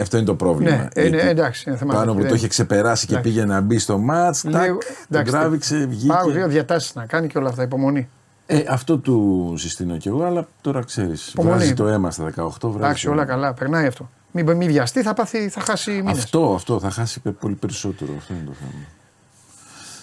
[0.00, 0.70] Αυτό είναι το πρόβλημα.
[0.76, 3.30] Ναι, είναι- Γιατί εντάξει, είναι θέμα Πάνω που τακτική, το δεν- είχε ξεπεράσει και Εντάξει.
[3.32, 5.74] πήγε να μπει στο μάτς, τάκ, Λίγο- τον εντάξει, τράβηξε,
[6.06, 6.46] Πάω δύο βγήκε.
[6.46, 7.62] διατάσεις να κάνει και όλα αυτά.
[7.62, 8.08] Υπομονή.
[8.46, 11.28] Ε, αυτό του συστήνω κι εγώ, αλλά τώρα ξέρεις.
[11.32, 11.54] Υπομονή.
[11.56, 12.84] Βγάζει το αίμα στα 18 βράδυ.
[12.84, 13.52] Εντάξει, όλα καλά.
[13.54, 14.10] Περνάει αυτό.
[14.32, 16.18] Μην, μην βιαστεί, θα, πάθει, θα χάσει μήνες.
[16.18, 18.12] Αυτό, αυτό θα χάσει πε- πολύ περισσότερο.
[18.18, 18.70] Αυτό είναι το θέμα.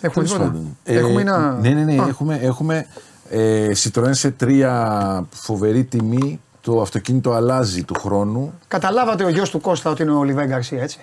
[0.01, 0.49] Έχουμε Τέλος τίποτα.
[0.51, 0.77] πάντων.
[0.83, 1.57] Ε, Έχουμε ένα.
[1.61, 2.01] Ναι, ναι, ναι.
[2.01, 2.85] Α, Έχουμε, έχουμε
[3.29, 6.41] ε, Citroën σε τρία φοβερή τιμή.
[6.61, 8.53] Το αυτοκίνητο αλλάζει του χρόνου.
[8.67, 10.99] Καταλάβατε ο γιος του Κώστα ότι είναι ο Λιβέ Γκαρσία, έτσι;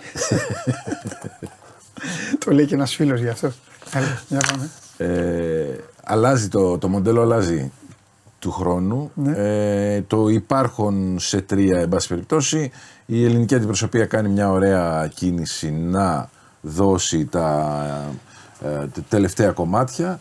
[2.44, 3.52] το λέει και ένας φίλος γι' αυτό.
[3.92, 4.70] Έλα, για πάμε.
[4.96, 7.72] Ε, αλλάζει το, το μοντέλο αλλάζει
[8.38, 9.10] του χρόνου.
[9.14, 9.32] Ναι.
[9.36, 12.70] Ε, το υπάρχον σε τρία, εν πάση περιπτώσει.
[13.06, 16.30] Η ελληνική αντιπροσωπεία κάνει μια ωραία κίνηση να
[16.60, 17.78] δώσει τα,
[18.64, 20.20] ε, τα τελευταία κομμάτια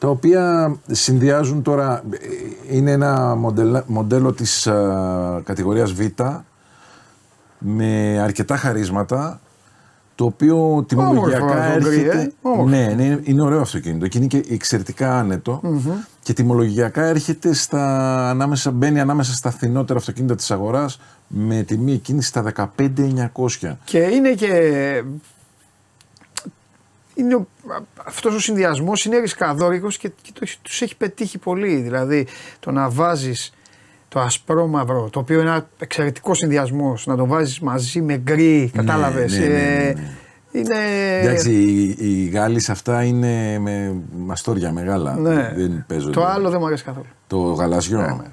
[0.00, 6.00] τα οποία συνδυάζουν τώρα, ε, είναι ένα μοντέλο, μοντέλο της ε, κατηγορίας Β
[7.58, 9.40] με αρκετά χαρίσματα
[10.14, 12.20] το οποίο τιμολογιακά Όμορφο αυτό, γκρι, έρχεται.
[12.20, 12.32] ε.
[12.42, 12.68] Όμορφο.
[12.68, 15.60] Ναι, ναι, είναι ωραίο αυτοκίνητο και είναι και εξαιρετικά άνετο
[16.22, 17.84] και τιμολογιακά έρχεται στα,
[18.30, 23.76] ανάμεσα, μπαίνει ανάμεσα στα φθηνότερα αυτοκίνητα της αγοράς με τιμή εκείνη στα 15.900.
[23.84, 25.02] Και είναι και.
[27.20, 27.46] Είναι ο,
[28.04, 31.74] αυτός ο συνδυασμός είναι ρισκαδόρικος και, και το, τους έχει πετύχει πολύ.
[31.74, 32.26] Δηλαδή
[32.60, 33.52] το να βάζεις
[34.08, 39.38] το ασπρόμαυρο, το οποίο είναι ένα εξαιρετικό συνδυασμός, να το βάζεις μαζί με γκρι, κατάλαβες.
[39.38, 40.00] ναι, ναι, ναι, ε, ναι.
[40.50, 40.76] είναι...
[41.22, 45.14] Εντάξει, οι, οι Γάλλοι σε αυτά είναι με μαστόρια μεγάλα.
[45.16, 45.52] ναι.
[45.56, 46.12] Δεν παίζονται.
[46.12, 47.06] Το άλλο δεν μου αρέσει καθόλου.
[47.26, 48.24] Το γαλαζιό.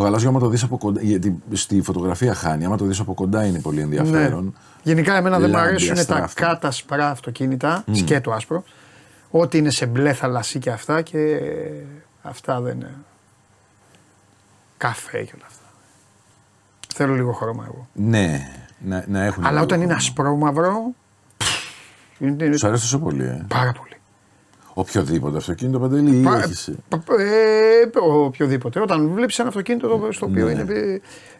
[0.00, 0.24] Ναι, μ' αρέσει.
[0.24, 3.14] Το γαλάζιο, άμα το δεις από κοντά, γιατί στη φωτογραφία χάνει, άμα το δεις από
[3.14, 4.44] κοντά είναι πολύ ενδιαφέρον.
[4.44, 4.50] Ναι.
[4.82, 6.46] Γενικά εμένα δεν μου Λάμπει, αρέσουν τα αστράφτα.
[6.46, 8.64] κάτασπρα αυτοκίνητα, σκέτο άσπρο.
[9.30, 11.40] Ό,τι είναι σε μπλε θαλασσί και αυτά και
[12.22, 12.94] αυτά δεν είναι.
[14.76, 15.64] Καφέ και όλα αυτά.
[16.94, 17.88] Θέλω λίγο χρώμα εγώ.
[17.92, 19.42] Ναι, να, να έχουν.
[19.42, 20.00] Αλλά λίγο όταν είναι χρώμα.
[20.00, 20.82] ασπρόμαυρο.
[22.18, 23.44] είναι, είναι Σου αρέσει τόσο πολύ, ε.
[23.48, 23.95] πάρα πολύ.
[24.78, 26.74] Οποιοδήποτε αυτοκίνητο παντελή ή Πα- έχεις, ε.
[26.88, 28.80] πα- ε, οποιοδήποτε.
[28.80, 30.50] Όταν βλέπεις ένα αυτοκίνητο το- στο οποίο Ναι.
[30.52, 30.64] είναι,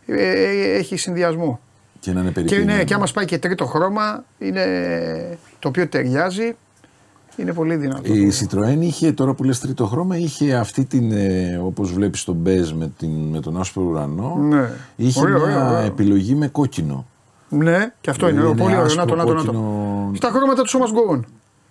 [0.06, 1.60] ε, ε, έχει συνδυασμό.
[2.00, 2.72] και να είναι Και, περιποιημένο.
[2.72, 4.64] είναι, και άμα σπάει και τρίτο χρώμα, είναι,
[5.58, 6.56] το οποίο ταιριάζει,
[7.36, 8.14] είναι πολύ δυνατό.
[8.14, 12.34] Η Citroën είχε, τώρα που λες τρίτο χρώμα, είχε αυτή την, ε, όπως βλέπεις τον
[12.34, 14.70] μπέζ με, την, με τον άσπρο ουρανό, Ναι.
[14.96, 15.86] είχε Ωραίο, μια ωραίο, ωραίο.
[15.86, 17.06] επιλογή με κόκκινο.
[17.48, 18.94] Ναι, και αυτό είναι, Είναι πολύ ωραίο.
[18.94, 19.52] Να το, άσπρο, να το, να το.
[19.52, 20.10] κόκκινο.
[20.14, 21.26] Στα χρώματα του σώμα γκογών.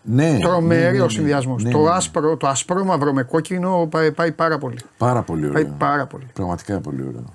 [0.08, 1.10] Ναι, Τρομερός ναι, ναι, ναι.
[1.10, 1.64] συνδυασμός.
[1.64, 1.90] Ναι, το, ναι.
[1.90, 4.78] άσπρο, το ασπρό μαύρο με κόκκινο πάει, πάει πάρα πολύ.
[4.98, 5.76] Πάρα πολύ Πάει ωραίο.
[5.78, 6.26] πάρα πολύ.
[6.34, 7.34] Πραγματικά πολύ ωραίο.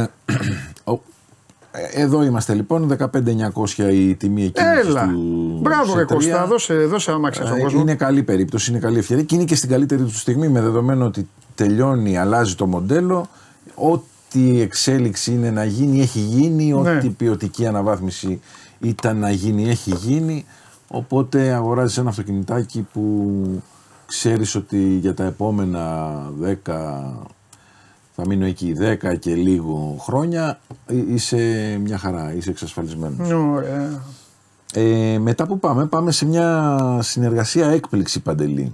[0.00, 0.06] Ε,
[0.92, 1.00] ο-
[1.72, 5.08] ε, εδώ είμαστε λοιπόν, 15.900 η τιμή εκείνη Έλα.
[5.08, 6.16] του Μπράβο, σε ρε τρία.
[6.16, 7.80] Κώστα, δώσε, δώσε άμαξα στον Ε, κόσμο.
[7.80, 11.04] Είναι καλή περίπτωση, είναι καλή ευκαιρία και είναι και στην καλύτερη του στιγμή με δεδομένο
[11.04, 13.26] ότι τελειώνει, αλλάζει το μοντέλο.
[13.74, 16.72] Ό,τι εξέλιξη είναι να γίνει, έχει γίνει.
[16.72, 16.96] Ναι.
[16.96, 18.40] Ό,τι ποιοτική αναβάθμιση
[18.80, 20.44] ήταν να γίνει, έχει γίνει.
[20.92, 23.62] Οπότε αγοράζεις ένα αυτοκινητάκι που
[24.06, 26.08] ξέρεις ότι για τα επόμενα
[26.42, 26.52] 10,
[28.16, 31.36] θα μείνω εκεί 10 και λίγο χρόνια, εί- είσαι
[31.82, 33.30] μια χαρά, είσαι εξασφαλισμένος.
[33.30, 34.02] Ωραία.
[34.74, 38.72] Ε, μετά που πάμε, πάμε σε μια συνεργασία έκπληξη παντελή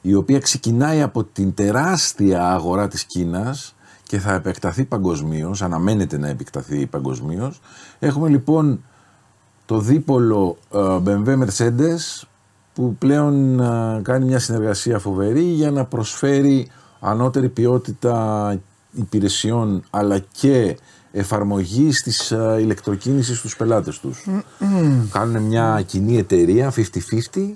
[0.00, 3.74] η οποία ξεκινάει από την τεράστια αγορά της Κίνας
[4.06, 7.60] και θα επεκταθεί παγκοσμίως, αναμένεται να επεκταθεί παγκοσμίως.
[7.98, 8.84] Έχουμε λοιπόν
[9.66, 12.22] το δίπολο ε, BMW Mercedes
[12.74, 16.70] που πλέον ε, κάνει μια συνεργασία φοβερή για να προσφέρει
[17.00, 18.56] ανώτερη ποιότητα
[18.92, 20.76] υπηρεσιών αλλά και
[21.12, 24.26] εφαρμογή της ε, ηλεκτροκίνησης στους πελάτες τους.
[25.10, 26.72] Κάνουν μια κοινή εταιρεία
[27.32, 27.52] 50-50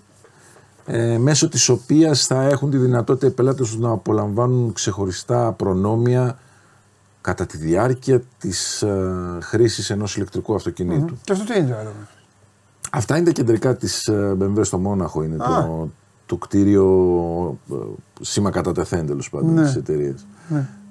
[0.87, 6.39] ε, μέσω της οποίας θα έχουν τη δυνατότητα οι πελάτες τους να απολαμβάνουν ξεχωριστά προνόμια
[7.29, 11.17] κατά τη διάρκεια της ε, χρήσης ενός ηλεκτρικού αυτοκινήτου.
[11.25, 11.93] Και αυτό τι είναι τώρα.
[12.93, 15.91] Αυτά είναι τα κεντρικά της ε, BMW στο Μόναχο, είναι το,
[16.27, 16.87] το κτίριο
[17.73, 17.75] ε,
[18.21, 19.63] σήμα κατατεθέν τέλος πάντων Ναι.
[19.63, 20.27] της εταιρείας.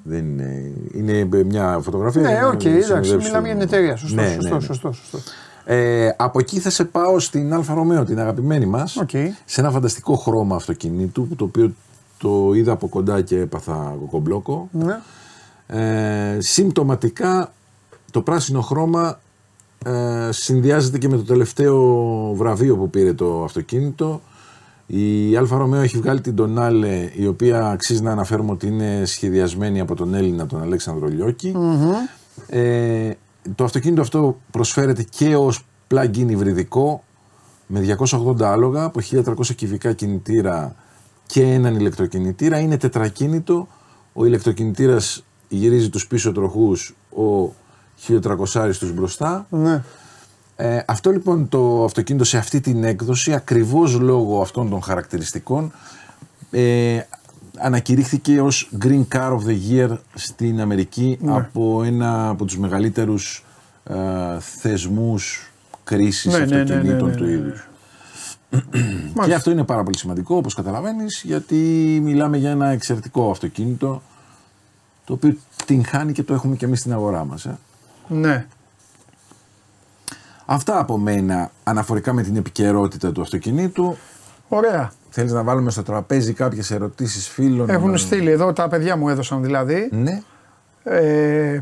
[0.03, 2.21] Δεν είναι, είναι μια φωτογραφία.
[2.21, 3.95] Ναι, για να οκ, εντάξει, συνοδεύσει μιλάμε για την εταιρεία.
[3.95, 4.61] Σωστό, Ναι, σωστό, ναι, ναι.
[4.61, 5.17] σωστό, σωστό.
[5.65, 9.09] Ε, από εκεί θα σε πάω στην Alfa Romeo, την αγαπημένη μας, Οκ.
[9.45, 11.73] σε ένα φανταστικό χρώμα αυτοκινήτου, το οποίο
[12.17, 14.69] το είδα από κοντά και έπαθα κοκομπλόκο.
[14.71, 14.99] Ναι.
[15.67, 17.53] Ε, συμπτωματικά
[18.11, 19.19] το πράσινο χρώμα
[19.85, 21.77] ε, συνδυάζεται και με το τελευταίο
[22.35, 24.21] βραβείο που πήρε το αυτοκίνητο.
[24.87, 29.79] Η Alfa Romeo έχει βγάλει την Τονάλε, η οποία αξίζει να αναφέρουμε ότι είναι σχεδιασμένη
[29.79, 31.53] από τον Έλληνα, τον Αλέξανδρο Λιώκη.
[32.47, 33.11] Ε,
[33.55, 37.03] το αυτοκίνητο αυτό προσφέρεται και ως plug-in υβριδικό
[37.67, 40.75] με 280 άλογα από 1300 κυβικά κινητήρα
[41.25, 42.59] και έναν ηλεκτροκινητήρα.
[42.59, 43.67] Είναι τετρακίνητο.
[44.13, 47.53] Ο ηλεκτροκινητήρας γυρίζει τους πίσω τροχούς, ο
[48.07, 49.45] 1300 τους μπροστά.
[49.49, 49.83] ναι.
[50.59, 55.71] Ε, αυτό λοιπόν το αυτοκίνητο σε αυτή την έκδοση, ακριβώς λόγω αυτών των χαρακτηριστικών,
[56.51, 56.99] ε,
[57.57, 61.35] ανακηρύχθηκε ως Green Car of the Year στην Αμερική Ναι.
[61.35, 63.45] από ένα από τους μεγαλύτερους
[63.83, 63.95] ε,
[64.39, 65.51] θεσμούς
[65.83, 67.31] κρίσης Ναι, ναι, ναι, αυτοκινήτων ναι, ναι, του ναι.
[67.31, 67.67] είδους.
[69.25, 71.55] Και αυτό είναι πάρα πολύ σημαντικό όπως καταλαβαίνεις γιατί
[72.03, 74.01] μιλάμε για ένα εξαιρετικό αυτοκίνητο
[75.07, 77.45] το οποίο την χάνει και το έχουμε και εμείς στην αγορά μας.
[77.45, 77.57] Ε.
[78.07, 78.45] ναι.
[80.45, 83.97] Αυτά από μένα αναφορικά με την επικαιρότητα του αυτοκινήτου.
[84.47, 84.91] Ωραία.
[85.09, 89.09] Θέλεις να βάλουμε στο τραπέζι κάποιες ερωτήσεις φίλων; Έχουν ε, στείλει εδώ, τα παιδιά μου
[89.09, 89.89] έδωσαν δηλαδή.
[89.91, 90.21] Ναι.
[90.83, 91.61] Ε,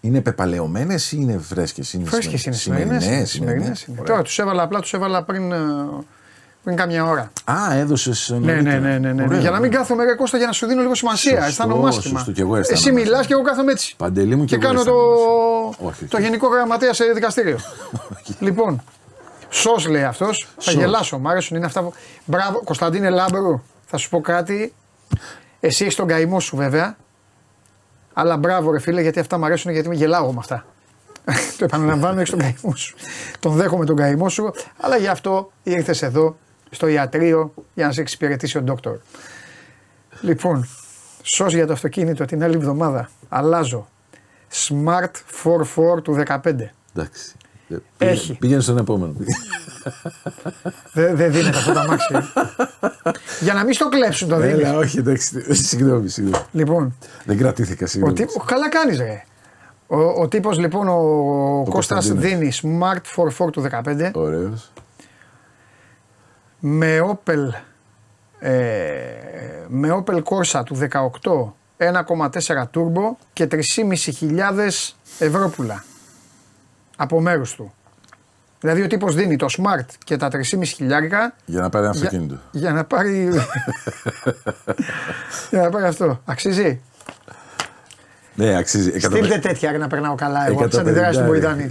[0.00, 1.92] Είναι πεπαλαιωμένες ή είναι φρέσκες.
[1.92, 3.30] Είναι Φρέσκες είναι σημερινές, σημερινές.
[3.30, 3.96] σημερινές, σημερινές είναι.
[4.00, 4.10] Ωραία.
[4.12, 5.56] Τώρα τους έβαλα, απλά τους έβαλα πριν, ε,
[6.68, 7.32] πριν κάμια ώρα.
[7.44, 8.78] Α, έδωσες Ναι, ναι, νωρίτερα.
[8.78, 9.22] ναι, ναι, ναι.
[9.22, 9.78] Ωραία, Για να μην ωραία.
[9.80, 11.30] κάθομαι ρε Κώστα για να σου δίνω λίγο σημασία.
[11.30, 12.18] Σωστό, Αισθάνομαι άσχημα.
[12.18, 13.26] σωστό, και εγώ αισθάνομαι Εσύ μιλάς άσχημα.
[13.26, 13.94] και εγώ κάθομαι έτσι.
[13.96, 16.26] Παντελή μου και και εγώ κάνω το, αισθάνομαι Όχι, το όχι.
[16.26, 17.58] γενικό γραμματέα σε δικαστήριο.
[18.46, 18.82] λοιπόν,
[19.48, 20.48] σως λέει αυτός.
[20.54, 20.74] Θα Σως.
[20.74, 21.18] γελάσω.
[21.18, 21.92] Μ' αρέσουν είναι αυτά που.
[22.24, 23.62] Μπράβο, Κωνσταντίνε Λάμπρου.
[23.86, 24.72] Θα σου πω κάτι.
[25.60, 26.96] Εσύ έχεις τον καημό σου βέβαια.
[28.12, 30.64] Αλλά μπράβο ρε φίλε γιατί αυτά μου αρέσουν γιατί με γελάω με αυτά.
[31.58, 32.96] το επαναλαμβάνω, έχεις τον καημό σου.
[33.40, 34.50] Τον δέχομαι τον καημό σου.
[34.80, 36.36] Αλλά γι' αυτό ήρθες εδώ
[36.70, 38.96] στο ιατρείο για να σε εξυπηρετήσει ο ντόκτορ.
[40.20, 40.68] Λοιπόν,
[41.22, 43.10] σως για το αυτοκίνητο την άλλη εβδομάδα.
[43.28, 43.88] Αλλάζω.
[44.68, 45.10] Smart
[45.44, 46.36] 44 του 15.
[46.94, 47.32] Εντάξει.
[47.68, 48.16] Ε, Έχει.
[48.20, 49.14] Πήγαινε, πήγαινε στον επόμενο.
[50.92, 52.14] Δεν δεν δίνεται αυτό το αμάξι.
[52.14, 52.20] ε.
[53.40, 54.52] για να μην στο κλέψουν το δίνει.
[54.62, 55.54] Έλα, όχι, εντάξει.
[55.54, 56.44] Συγγνώμη, συγγνώμη.
[56.52, 58.14] Λοιπόν, Δεν κρατήθηκα, ο συγγνώμη.
[58.16, 59.22] τύπος, καλά κάνεις ρε.
[59.86, 60.94] Ο, ο τύπος λοιπόν, ο,
[61.70, 62.50] Κώστας Κωνσταντίνος.
[62.60, 64.72] δίνει Smart 44 του 15 Ωραίος.
[66.60, 67.52] Με Opel,
[68.38, 68.52] ε,
[69.68, 75.52] με Opel Corsa του 18 1,4 turbo και 3.500 ευρώ
[76.96, 77.72] από μέρους του.
[78.60, 82.04] Δηλαδή ο τύπος δίνει το Smart και τα 3.500 χιλιάρικα Για να πάρει ένα για,
[82.06, 82.38] αυτοκίνητο.
[82.50, 83.28] για να πάρει
[85.50, 86.20] για να πάρει αυτό.
[86.24, 86.80] Αξίζει;
[88.34, 88.98] Ναι, αξίζει.
[88.98, 90.68] Στείλτε τέτοια ρε, να περνάω καλά εγώ.
[90.68, 91.70] Τις 150 αντιδράσεις του Μποϊδάνη.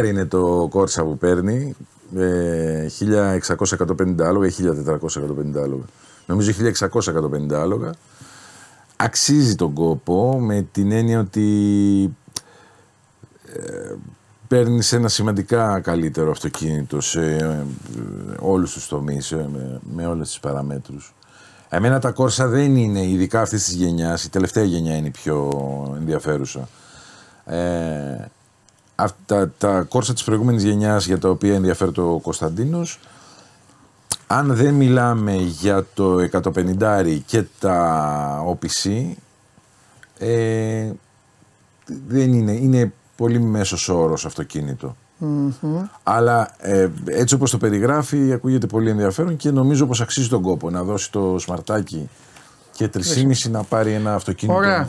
[0.00, 1.76] 150 είναι το κόρσα που παίρνει.
[2.16, 2.86] Ε,
[3.58, 5.84] 1600-150 άλογα ή 1400-150 άλογα.
[6.26, 6.52] Νομίζω
[6.90, 7.94] 1600-150 άλογα.
[8.96, 12.16] Αξίζει τον κόπο με την έννοια ότι
[13.52, 13.94] ε,
[14.48, 17.64] παίρνεις ένα σημαντικά καλύτερο αυτοκίνητο σε ε,
[18.38, 21.14] όλους τους τομείς, ε, με, με όλες τις παραμέτρους.
[21.68, 25.50] Εμένα τα κόρσα δεν είναι, ειδικά αυτής της γενιάς, η τελευταία γενιά είναι η πιο
[25.96, 26.68] ενδιαφέρουσα.
[27.44, 28.28] Ε,
[28.96, 33.00] αυτά, τα κόρσα της προηγούμενης γενιάς για τα οποία ενδιαφέρει το Κωνσταντίνος,
[34.26, 39.06] αν δεν μιλάμε για το 150 και τα OPC,
[40.18, 40.90] ε,
[42.06, 44.96] δεν είναι, είναι πολύ μέσος όρος αυτοκίνητο.
[46.02, 50.70] Αλλά ε, έτσι όπως το περιγράφει ακούγεται πολύ ενδιαφέρον και νομίζω πως αξίζει τον κόπο
[50.70, 52.08] να δώσει το σμαρτάκι
[52.72, 54.58] και 3,5 να πάρει ένα αυτοκίνητο.
[54.58, 54.88] Ωραία.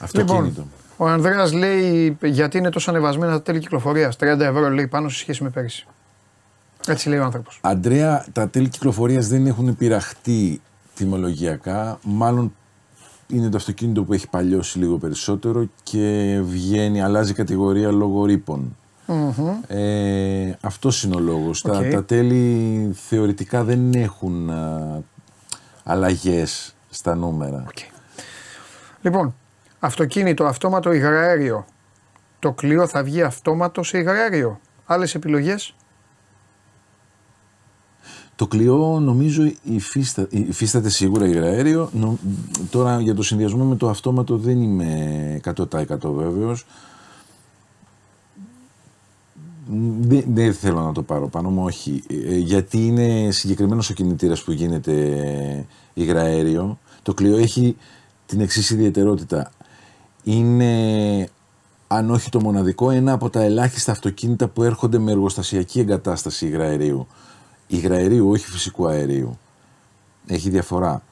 [0.00, 0.44] αυτοκίνητο.
[0.44, 5.08] Λοιπόν, ο Ανδρέας λέει γιατί είναι τόσο ανεβασμένα τα τέλη κυκλοφορίας; 30 ευρώ λέει πάνω
[5.08, 5.86] σε σχέση με πέρυσι.
[6.86, 7.58] Έτσι λέει ο άνθρωπος.
[7.62, 10.60] Αντρέα, τα τέλη κυκλοφορίας δεν έχουν πειραχτεί
[10.94, 11.98] τιμολογιακά.
[12.02, 12.54] Μάλλον
[13.26, 18.76] είναι το αυτοκίνητο που έχει παλιώσει λίγο περισσότερο και βγαίνει, αλλάζει κατηγορία λόγω ρύπων.
[19.66, 21.62] Ε, Αυτός είναι ο λόγος.
[21.62, 21.90] Τα, ΟΚ.
[21.90, 24.50] τα τέλη θεωρητικά δεν έχουν
[25.84, 27.64] αλλαγές στα νούμερα.
[29.02, 29.34] Λοιπόν,
[29.84, 31.64] αυτοκίνητο, αυτόματο υγραέριο.
[32.38, 34.60] Το κλειό θα βγει αυτόματο σε υγραέριο.
[34.84, 35.74] Άλλες επιλογές;
[38.36, 41.90] Το κλειό νομίζω υφίστα, υφίσταται σίγουρα υγραέριο.
[41.92, 42.18] Νο-
[42.70, 46.66] τώρα για το συνδυασμό με το αυτόματο δεν είμαι 100% βέβαιος.
[50.00, 52.02] Δεν, δεν θέλω να το πάρω πάνω μου, όχι.
[52.10, 56.78] Ε, γιατί είναι συγκεκριμένος ο κινητήρας που γίνεται υγραέριο.
[57.02, 57.76] Το κλειό έχει
[58.26, 59.50] την εξής ιδιαιτερότητα.
[60.24, 61.28] Είναι,
[61.86, 67.06] αν όχι το μοναδικό, ένα από τα ελάχιστα αυτοκίνητα που έρχονται με εργοστασιακή εγκατάσταση υγραερίου.
[67.66, 69.38] υγραερίου, όχι φυσικού αερίου.
[70.26, 71.02] Έχει διαφορά.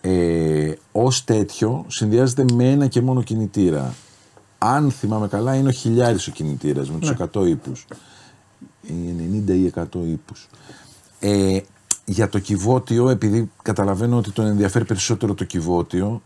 [0.00, 3.94] Ε, Ω τέτοιο συνδυάζεται με ένα και μόνο κινητήρα.
[4.58, 7.86] Αν θυμάμαι καλά, είναι ο χιλιάρης ο κινητήρας με τους 100 ύπους.
[8.88, 10.48] 90 ή 100 ύπους.
[11.20, 11.58] Ε,
[12.04, 16.22] για το κυβότιο, επειδή καταλαβαίνω ότι τον ενδιαφέρει περισσότερο το κυβότιο,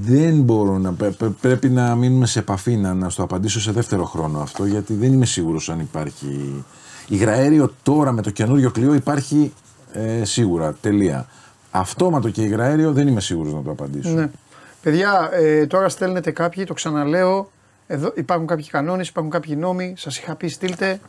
[0.00, 0.92] δεν μπορώ να.
[0.92, 4.64] πρέ- πρέ- Πρέπει να μείνουμε σε επαφή, να, να στο απαντήσω σε δεύτερο χρόνο αυτό,
[4.64, 6.64] γιατί δεν είμαι σίγουρος αν υπάρχει.
[7.08, 9.52] Υγραέριο τώρα με το καινούριο κλειό υπάρχει
[9.92, 10.74] ε, σίγουρα.
[10.80, 11.26] Τελεία.
[11.70, 14.10] Αυτόματο και υγραέριο δεν είμαι σίγουρος να το απαντήσω.
[14.10, 14.30] Ναι.
[14.82, 17.50] Παιδιά, ε, τώρα στέλνετε κάποιοι, το ξαναλέω.
[17.86, 19.94] Εδώ υπάρχουν κάποιοι κανόνες, υπάρχουν κάποιοι νόμοι.
[19.96, 21.00] Σας είχα πει, στείλτε.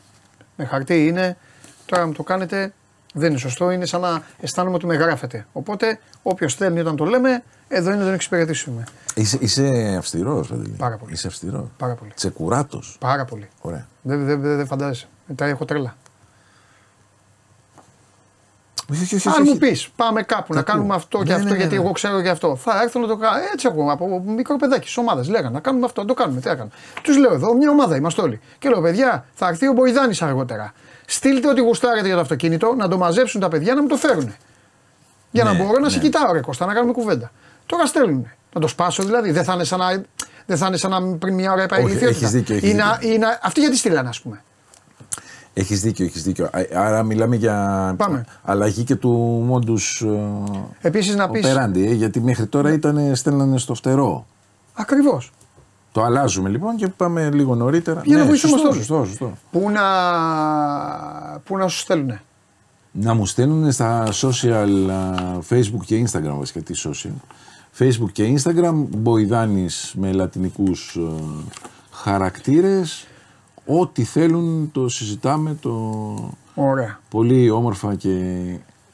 [0.56, 1.38] Με χαρτί είναι.
[1.86, 2.74] Τώρα μου το κάνετε.
[3.14, 3.72] Δεν είναι σωστό.
[3.72, 5.46] Είναι σαν να αισθάνομαι ότι με γράφετε.
[5.52, 8.84] Οπότε, όποιος στέλνει όταν το λέμε, εδώ είναι να τον εξυπηρετήσουμε.
[9.16, 10.76] Είσαι, είσαι αυστηρός, Παντελή.
[10.78, 11.14] Πάρα πολύ.
[11.14, 11.66] Είσαι αυστηρός.
[11.78, 12.12] Πάρα πολύ.
[12.16, 12.96] Τσεκουράτος.
[13.00, 13.50] Πάρα πολύ.
[13.62, 13.88] Ωραία.
[14.02, 15.08] Δεν δε, δε, δε φαντάζεσαι.
[15.28, 15.96] Μετά έχω τρέλα.
[18.92, 19.44] Όχι, όχι, όχι, Αν όχι.
[19.52, 20.74] μου πεις, πάμε κάπου να ακούω.
[20.74, 21.82] κάνουμε αυτό και Ναι, αυτό, ναι, ναι, γιατί ναι.
[21.82, 22.56] εγώ ξέρω και αυτό.
[22.56, 23.38] Θα έρθω να το κάνω.
[23.54, 25.24] Έτσι ακούω από μικρό παιδάκι τη ομάδα.
[25.30, 26.42] Λέγανε να κάνουμε αυτό, να το κάνουμε.
[26.42, 26.70] Τι έκανα.
[27.04, 28.40] Τους λέω εδώ, μια ομάδα είμαστε όλοι.
[28.60, 30.74] Και λέω, παιδιά, θα έρθει ο Μποϊδάνης αργότερα.
[31.06, 34.36] Στείλτε ό,τι γουστάρετε για το αυτοκίνητο, να το μαζέψουν τα παιδιά να μου το φέρουν.
[35.32, 35.90] Για να Ναι, μπορώ να ναι.
[35.90, 37.32] σε κοιτάω, ρε Κώστα, να κάνουμε κουβέντα.
[37.70, 38.28] Τώρα στέλνουν.
[38.54, 39.32] Να το σπάσω δηλαδή.
[39.32, 40.04] Δεν θα είναι σαν να,
[40.46, 42.18] δεν θα είναι σαν να πριν μια ώρα είπα Όχι, ηλικιότητα.
[42.20, 43.14] έχεις δίκιο, έχεις Ή να- δίκιο.
[43.14, 44.44] ή να- Αυτοί γιατί στείλανε, ας πούμε.
[45.54, 46.46] Έχεις δίκιο, έχεις δίκιο.
[46.46, 48.26] Α- Άρα μιλάμε για Πάμε.
[48.44, 49.10] αλλαγή και του
[49.46, 50.06] μόντους
[50.82, 51.44] Επίσης να πει.
[51.46, 54.26] operandi, ε, γιατί μέχρι τώρα ήταν, στέλνανε στο φτερό.
[54.74, 55.32] Ακριβώς.
[55.92, 58.02] Το αλλάζουμε λοιπόν και πάμε λίγο νωρίτερα.
[58.06, 59.38] Για να βοηθούμε σωστό, στο- σωστό, σωστό.
[59.52, 59.84] Πού να,
[61.44, 62.22] πού να σου στέλνουνε.
[62.92, 67.12] Να μου στέλνουν στα social, α, facebook και instagram βασικά, τι social.
[67.80, 71.24] Facebook και instagram, Μποϊδάνης με λατινικούς ε,
[71.92, 73.08] χαρακτήρες.
[73.66, 75.74] Ό,τι θέλουν το συζητάμε, το
[76.56, 77.00] Ωραία.
[77.10, 78.44] πολύ όμορφα και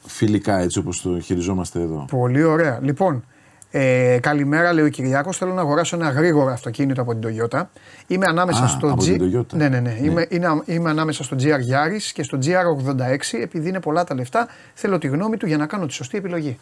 [0.06, 2.04] φιλικά έτσι όπως το χειριζόμαστε εδώ.
[2.10, 2.78] Πολύ ωραία.
[2.82, 3.24] Λοιπόν,
[3.70, 5.36] ε, καλημέρα, λέει ο Κυριάκος.
[5.36, 7.62] Θέλω να αγοράσω ένα γρήγορο αυτοκίνητο από την Toyota.
[8.06, 9.04] Είμαι ανάμεσα Α, στο από G.
[9.04, 9.52] την Toyota.
[9.52, 9.90] Ναι, ναι, ναι.
[9.90, 10.06] Ναι.
[10.06, 13.38] Είμαι, είναι, είμαι ανάμεσα στο GR Yaris και στο GR86.
[13.42, 16.58] Επειδή είναι πολλά τα λεφτά, θέλω τη γνώμη του για να κάνω τη σωστή επιλογή.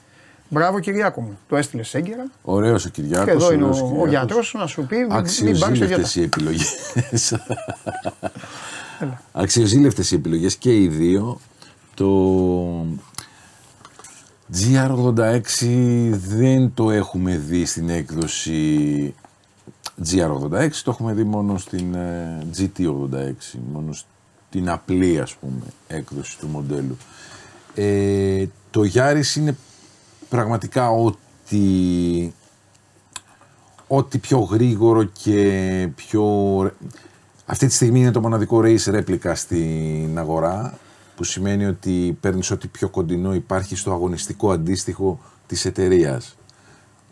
[0.54, 1.38] Μπράβο, Κυριάκο μου.
[1.48, 2.26] Το έστειλες έγκαιρα.
[2.42, 3.24] Ωραίος ο Κυριάκος.
[3.24, 4.10] Και εδώ είναι ωραίος ο, ο Κυριάκος.
[4.10, 6.72] γιατρός να σου πει: μην- μην πάρεις το Αξιοζήλευτες οι επιλογές.
[9.32, 11.40] Αξιοζήλευτες οι επιλογές και οι δύο.
[11.94, 12.86] Το
[14.52, 15.40] GR86
[16.10, 19.14] δεν το έχουμε δει στην έκδοση
[20.10, 26.46] GR86, το έχουμε δει μόνο στην ε, GT86, μόνο στην απλή ας πούμε έκδοση του
[26.46, 26.96] μοντέλου.
[27.74, 29.56] Ε, το Yaris είναι
[30.28, 32.32] πραγματικά ό,τι
[33.86, 36.24] ό,τι πιο γρήγορο και πιο...
[37.46, 40.78] Αυτή τη στιγμή είναι το μοναδικό race replica στην αγορά
[41.16, 46.36] που σημαίνει ότι παίρνεις ό,τι πιο κοντινό υπάρχει στο αγωνιστικό αντίστοιχο της εταιρείας.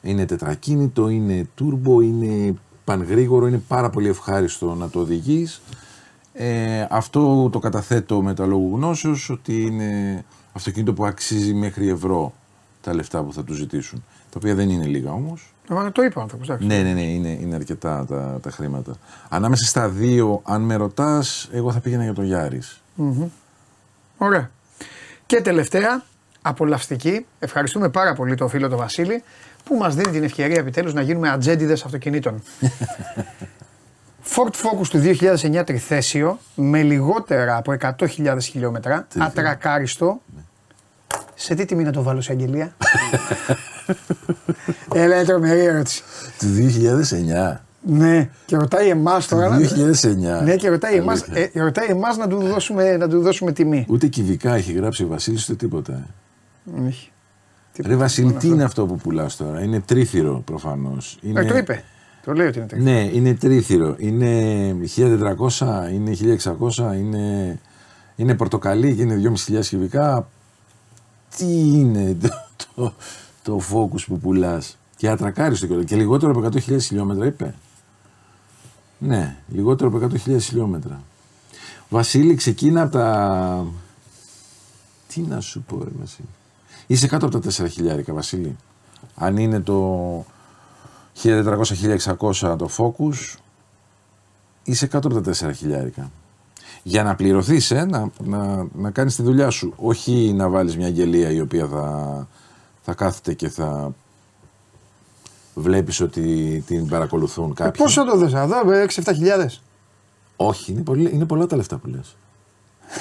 [0.02, 5.62] Είναι τετρακίνητο, είναι turbo, είναι πανγρήγορο, είναι πάρα πολύ ευχάριστο να το οδηγείς.
[6.32, 12.32] Ε, αυτό το καταθέτω με τα λόγου γνώσεως ότι είναι αυτοκίνητο που αξίζει μέχρι ευρώ
[12.82, 14.04] τα λεφτά που θα τους ζητήσουν.
[14.30, 15.52] Τα οποία δεν είναι λίγα όμως.
[15.86, 16.56] Ε, Το είπε ο άνθρωπο.
[16.60, 18.92] Ναι, ναι, ναι, είναι, είναι αρκετά τα, τα χρήματα.
[19.28, 22.80] Ανάμεσα στα δύο, αν με ρωτάς, εγώ θα πήγαινα για το Γιάρης.
[24.16, 24.50] Ωραία.
[25.26, 26.02] Και τελευταία,
[26.42, 27.26] απολαυστική.
[27.38, 29.22] Ευχαριστούμε πάρα πολύ τον φίλο τον Βασίλη
[29.64, 32.42] που μας δίνει την ευκαιρία επιτέλους να γίνουμε ατζέντιδες αυτοκινήτων.
[34.34, 40.20] Ford Focus του 2009 τριθέσιο με λιγότερα από 100.000 χιλιόμετρα, ατρακάριστο.
[41.42, 42.76] Σε τι τιμή να το βάλω σε αγγελία;
[44.94, 46.02] Έλα, είναι τρομερή ερώτηση.
[46.38, 46.46] Του
[47.54, 47.60] 2009.
[47.84, 49.58] Ναι, και ρωτάει εμάς Του τώρα.
[49.58, 50.44] 2009.
[50.44, 51.50] Ναι, και ρωτάει εμάς, Αλήθεια.
[51.52, 53.84] ε, ρωτάει εμάς να, του δώσουμε, να του δώσουμε τιμή.
[53.88, 55.92] Ούτε κυβικά έχει γράψει ο Βασίλης ούτε τίποτα.
[56.76, 56.86] ε.
[56.86, 57.10] Όχι.
[57.86, 61.18] Ρε Βασίλη, τι είναι αυτό που πουλάς τώρα; Είναι τρίθυρο προφανώς.
[61.34, 61.82] Ε, το είπε.
[62.24, 62.90] Το λέει ότι είναι τρίθυρο.
[62.92, 63.94] Ναι, είναι τρίθυρο.
[63.98, 64.30] Είναι
[64.96, 67.58] 1400, είναι 1600, είναι,
[68.16, 70.28] είναι πορτοκαλί και είναι 2.500 κυβικά.
[71.36, 72.28] Τι είναι το,
[72.74, 72.92] το,
[73.42, 75.84] το focus που πουλάς; Και ατρακάριστο κιόλας.
[75.84, 77.54] Και λιγότερο από 100.000 χιλιόμετρα είπε.
[78.98, 81.02] Ναι, λιγότερο από 100.000 χιλιόμετρα.
[81.88, 83.66] Βασίλη, ξεκίνα από τα.
[85.08, 86.28] Τι να σου πω, ρε Βασίλη.
[86.86, 88.56] Είσαι κάτω από τα 4 χιλιάρικα, Βασίλη.
[89.14, 90.24] Αν είναι το
[91.22, 93.36] 1400-1600 το Focus,
[94.62, 96.10] είσαι κάτω από τα 4 χιλιάρικα.
[96.82, 99.72] Για να πληρωθείς, ε, να, να, να κάνεις τη δουλειά σου.
[99.76, 102.26] Όχι να βάλεις μια αγγελία η οποία θα,
[102.82, 103.94] θα κάθεται και θα
[105.54, 107.82] βλέπεις ότι την παρακολουθούν Ε, κάποιοι.
[107.82, 108.56] πόσο το δες εδώ,
[109.04, 109.62] 6-7 χιλιάδες.
[110.36, 112.16] Όχι, είναι, πολύ, είναι πολλά τα λεφτά που λες.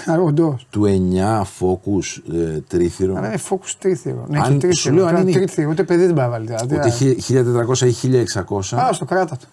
[0.28, 0.60] Όντω.
[0.70, 0.84] του
[1.14, 3.16] 9 focus ε, τρίθυρο.
[3.16, 4.26] Αλλά είναι focus τρίθυρο.
[4.30, 5.30] Ναι, Αν- και σου λέω, αν τρίθυρο.
[5.38, 6.46] είναι- Τρίθυρο, ούτε παιδί δεν πάει να βάλει.
[6.46, 6.76] δηλαδή.
[6.76, 8.78] Ότι χι- 1400 ή 1600.
[8.78, 9.48] Α, στο κράτα του.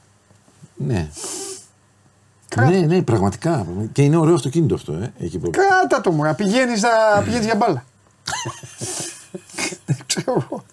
[0.77, 1.09] Ναι.
[2.49, 2.71] Κράτα.
[2.71, 3.67] Ναι, ναι, πραγματικά.
[3.93, 5.51] Και είναι ωραίο αυτοκίνητο αυτό, ε, εκεί που.
[5.51, 7.85] Κράτα το μου, πηγαίνεις να πηγαίνεις για μπάλα.
[9.87, 10.65] Δεν ξέρω εγώ.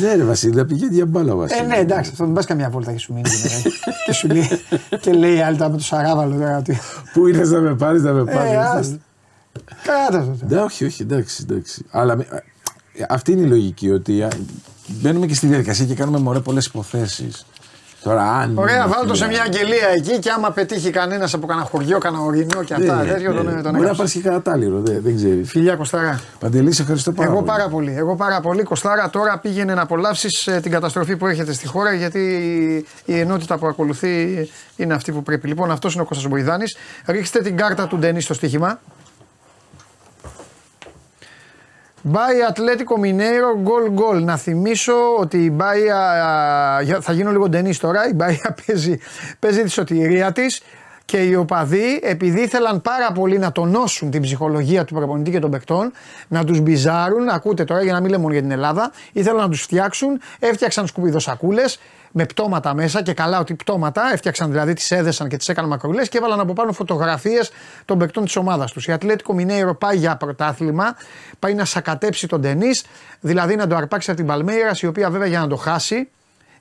[0.00, 1.66] Ναι, ρε Βασίλη, να πηγαίνει για μπάλα ο Ε, Βασίλη.
[1.66, 3.28] ναι, εντάξει, αυτό δεν πας καμιά βόλτα και σου μείνει.
[3.30, 3.70] και,
[4.06, 4.48] και σου λέει,
[5.00, 6.78] και λέει η άλλη τώρα με το σαράβαλο τώρα ότι.
[7.12, 8.52] Πού είναι να με πάρεις, να με πάρεις.
[8.52, 8.96] Ε, άστα.
[9.82, 10.36] Κράτα το.
[10.40, 10.54] τώρα.
[10.54, 11.84] Ναι, όχι, όχι, εντάξει, εντάξει.
[11.90, 12.26] Αλλά με-
[12.94, 14.28] ε, αυτή είναι η λογική ότι α,
[14.86, 17.46] μπαίνουμε και στη διαδικασία και κάνουμε μωρέ πολλές υποθέσεις.
[18.02, 18.58] Τώρα, αν.
[18.58, 21.66] Ωραία, είναι βάλω το σε φίλε, μια αγγελία εκεί και άμα πετύχει κανένας από κανένα
[21.66, 23.96] χωριό, κανένα ορεινό και αυτά, ναι, τέτοιο ναι, τον, τον Μπορεί να έγραψα.
[23.96, 25.50] πάρεις και κανένα τάλιρο, δεν, δεν ξέρεις.
[25.50, 26.20] Φιλιά Κωστάρα.
[26.38, 27.46] Παντελή, σε ευχαριστώ πάρα Εγώ πολύ.
[27.50, 27.94] πάρα πολύ.
[27.96, 28.62] Εγώ πάρα πολύ.
[28.62, 32.20] Κωστάρα, τώρα πήγαινε να απολαύσεις την καταστροφή που έρχεται στη χώρα γιατί
[33.04, 35.48] η ενότητα που ακολουθεί είναι αυτή που πρέπει.
[35.48, 36.76] Λοιπόν, αυτός είναι ο Κώστας Μποϊδάνης.
[37.06, 38.80] Ρίξτε την κάρτα του Ντενή στο στοίχημα.
[42.02, 44.24] Μπάι Ατλέτικο Μινέιρο γκολ γκολ.
[44.24, 47.00] Να θυμίσω ότι η Μπάια.
[47.00, 48.08] Θα γίνω λίγο Ντενής τώρα.
[48.08, 48.98] Η Μπάια παίζει,
[49.38, 50.62] παίζει τη σωτηρία της
[51.04, 55.50] και οι οπαδοί, επειδή ήθελαν πάρα πολύ να τονώσουν την ψυχολογία του προπονητή και των
[55.50, 55.92] παικτών,
[56.28, 59.48] να τους μπιζάρουν, ακούτε τώρα για να μην λέμε μόνο για την Ελλάδα, ήθελαν να
[59.48, 61.80] τους φτιάξουν, έφτιαξαν σκουπιδοσακούλες
[62.12, 66.06] με πτώματα μέσα και καλά ότι πτώματα, έφτιαξαν δηλαδή, τις έδεσαν και τις έκαναν μακρουλέ
[66.06, 67.50] και έβαλαν από πάνω φωτογραφίες
[67.84, 68.86] των παικτών της ομάδας τους.
[68.86, 70.96] Η Ατλέτικο Μινέιρο πάει για πρωτάθλημα,
[71.38, 72.70] πάει να σακατέψει τον Ντενή,
[73.20, 76.08] δηλαδή να το αρπάξει από την Παλμέιρας, η οποία βέβαια για να το χάσει,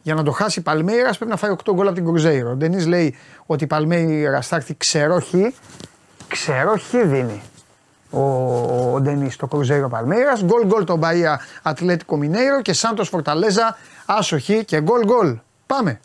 [0.01, 2.49] για να το χάσει η Παλμέιρας πρέπει να φάει 8 γκολ από την Κρουζέιρο.
[2.49, 3.15] Ο Ντενή λέει
[3.45, 5.53] ότι η Παλμέιρας θα έρθει ξερόχη.
[6.27, 7.41] Ξερόχη δίνει
[8.09, 8.21] ο,
[8.93, 10.43] ο Ντενή στο Κρουζέιρο Παλμέιρας.
[10.43, 15.37] Γκολ γκολ τον Μπαία Ατλέτικο Μινέιρο και Σάντος Φορταλέζα άσοχη και γκολ γκολ.
[15.65, 15.99] Πάμε.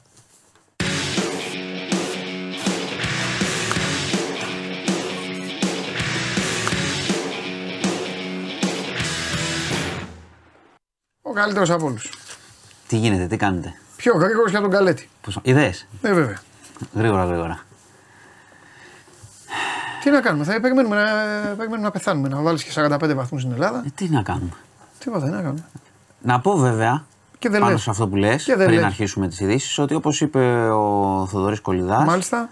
[11.22, 12.10] Ο καλύτερος από όλους.
[12.86, 15.08] Τι γίνεται, τι κάνετε; Πιο γρήγορος για τον Καλέτη.
[15.20, 15.38] Πώς...
[15.42, 15.86] Ιδέες.
[16.02, 16.38] Ε, βέβαια.
[16.94, 17.60] Γρήγορα, γρήγορα.
[20.02, 21.04] Τι να κάνουμε, θα περιμένουμε να,
[21.56, 22.28] περιμένουμε να πεθάνουμε.
[22.28, 23.82] Να βάλεις και 45 βαθμούς στην Ελλάδα.
[23.86, 24.50] Ε, τι να κάνουμε;
[24.98, 25.64] Τίποτα δεν να κάνουμε.
[26.22, 27.04] Να πω βέβαια,
[27.38, 27.82] Και δεν πάνω λες.
[27.82, 28.86] σε αυτό που λες, Και δεν πριν λες.
[28.86, 32.48] αρχίσουμε τις ειδήσεις, ότι όπως είπε ο Θοδωρής Κολυδάς, Μάλιστα.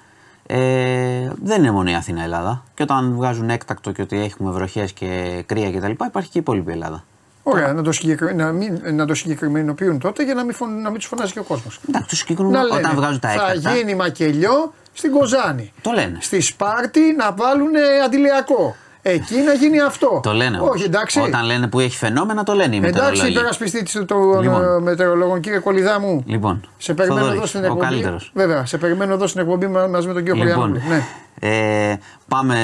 [0.47, 2.63] ε, δεν είναι μόνο η Αθήνα Ελλάδα.
[2.75, 5.91] Και όταν βγάζουν έκτακτο και ότι έχουμε βροχές και κρύα κτλ.
[5.91, 7.05] υπάρχει και η υπόλοιπη Ελλάδα.
[7.43, 8.35] Ωραία, να το, συγκεκρι...
[8.35, 8.81] να, μην...
[8.93, 10.81] να το συγκεκριμενοποιούν τότε για να μην, φων...
[10.83, 11.81] να μην τους φωνάζει και ο κόσμος.
[11.89, 13.75] Εντάξει, το συγκεκριμένο Να λένε, όταν βγάζουν τα θα έκτακτα.
[13.77, 15.73] γίνει μακελιό στην Κοζάνη.
[15.83, 16.19] Το λένε.
[16.21, 17.71] Στη Σπάρτη να βάλουν
[18.05, 18.77] αντιλιακό.
[19.03, 20.21] Εκεί να γίνει αυτό.
[20.23, 20.59] Το λένε.
[20.61, 21.21] Όχι, εντάξει.
[21.21, 23.33] Όταν λένε που έχει φαινόμενα, το λένε οι Εντάξει, μετεωρολόγοι.
[23.33, 24.63] υπερασπιστή της- των Λοιπόν.
[24.65, 26.23] ε, μετεωρολόγων, κύριε Κολυδά μου.
[26.27, 27.85] Λοιπόν, Σε περιμένω Θοδωρής, εδώ στην ο εκπομπή.
[27.85, 28.31] καλύτερος.
[28.35, 30.95] Βέβαια, σε περιμένω εδώ στην εκπομπή μα- μαζί με τον κύριο Λοιπόν, Χωριανόπουλο.
[31.41, 31.89] Ναι.
[31.91, 31.99] ε,
[32.29, 32.57] πάμε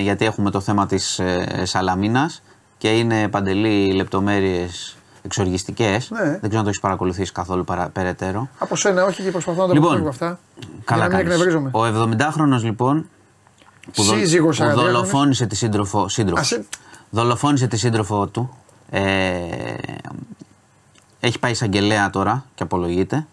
[0.00, 2.42] γιατί έχουμε το θέμα της ε, Σαλαμίνας
[2.78, 4.95] και είναι παντελή λεπτομέρειες
[5.26, 6.10] εξοργιστικές.
[6.10, 6.22] Ναι.
[6.24, 8.48] Δεν ξέρω αν το έχεις παρακολουθήσει καθόλου παρα, περαιτέρω.
[8.58, 10.38] Από σένα, όχι και προσπαθώ να τα Λοιπόν, αποφύγω αυτά.
[10.84, 11.42] Καλά για να μην κάνεις.
[11.44, 11.70] εκνευρίζομαι.
[11.72, 13.06] Ο 70χρονος λοιπόν
[13.92, 16.64] που, δο- Σύζυγος που 40 δολοφόνησε τη σύντροφο, σύντροφος, Α, σε-
[17.10, 18.56] δολοφόνησε τη σύντροφο του
[18.90, 19.00] ε,
[21.20, 23.26] έχει πάει εισαγγελέα τώρα και απολογείται.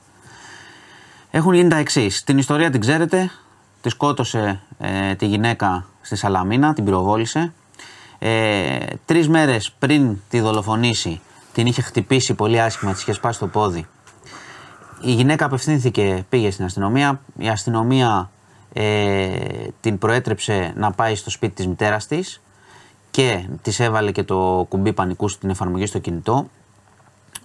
[1.31, 2.23] Έχουν γίνει τα εξής.
[2.23, 3.31] Την ιστορία την ξέρετε.
[3.81, 7.53] Τη σκότωσε ε, τη γυναίκα στη Σαλαμίνα, την πυροβόλησε.
[8.19, 11.21] Ε, Τρεις μέρες πριν τη δολοφονήσει,
[11.53, 13.87] την είχε χτυπήσει πολύ άσχημα, της είχε σπάσει το πόδι.
[15.01, 17.21] Η γυναίκα απευθύνθηκε, πήγε στην αστυνομία.
[17.37, 18.29] Η αστυνομία
[18.73, 19.37] ε,
[19.81, 22.41] την προέτρεψε να πάει στο σπίτι της μητέρας της
[23.11, 26.47] και της έβαλε και το κουμπί πανικού στην εφαρμογή στο κινητό.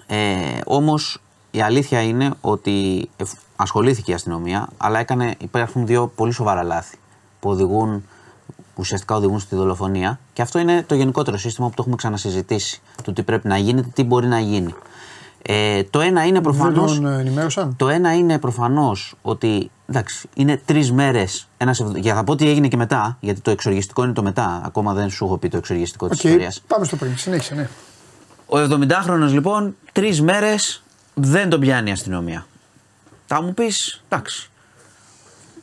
[0.07, 1.21] Ε, όμως
[1.51, 6.97] η αλήθεια είναι ότι εφ- ασχολήθηκε η αστυνομία, αλλά έκανε, υπάρχουν δύο πολύ σοβαρά λάθη
[7.41, 8.05] που οδηγούν,
[8.79, 10.19] που ουσιαστικά οδηγούν στη δολοφονία.
[10.33, 12.81] Και αυτό είναι το γενικότερο σύστημα που το έχουμε ξανασυζητήσει.
[13.03, 14.75] Το τι πρέπει να γίνει, τι μπορεί να γίνει.
[15.43, 16.95] Ε, το ένα είναι Δεν προφανώς...
[16.95, 21.49] τον ε, ενημέρωσαν; Το ένα είναι προφανώς ότι εντάξει, είναι τρεις μέρες.
[21.95, 24.61] Για θα πω τι έγινε και μετά, γιατί το εξοργιστικό είναι το μετά.
[24.65, 26.63] Ακόμα δεν σου έχω πει το εξοργιστικό Οκ, τη ιστορίας.
[26.67, 27.19] πάμε στο πριν.
[27.19, 27.69] Συνέχισε, ναι.
[28.47, 30.83] Ο 70χρονο λοιπόν, τρεις μέρες
[31.15, 32.47] δεν τον πιάνει η αστυνομία.
[33.27, 34.51] Θα μου πεις, εντάξει.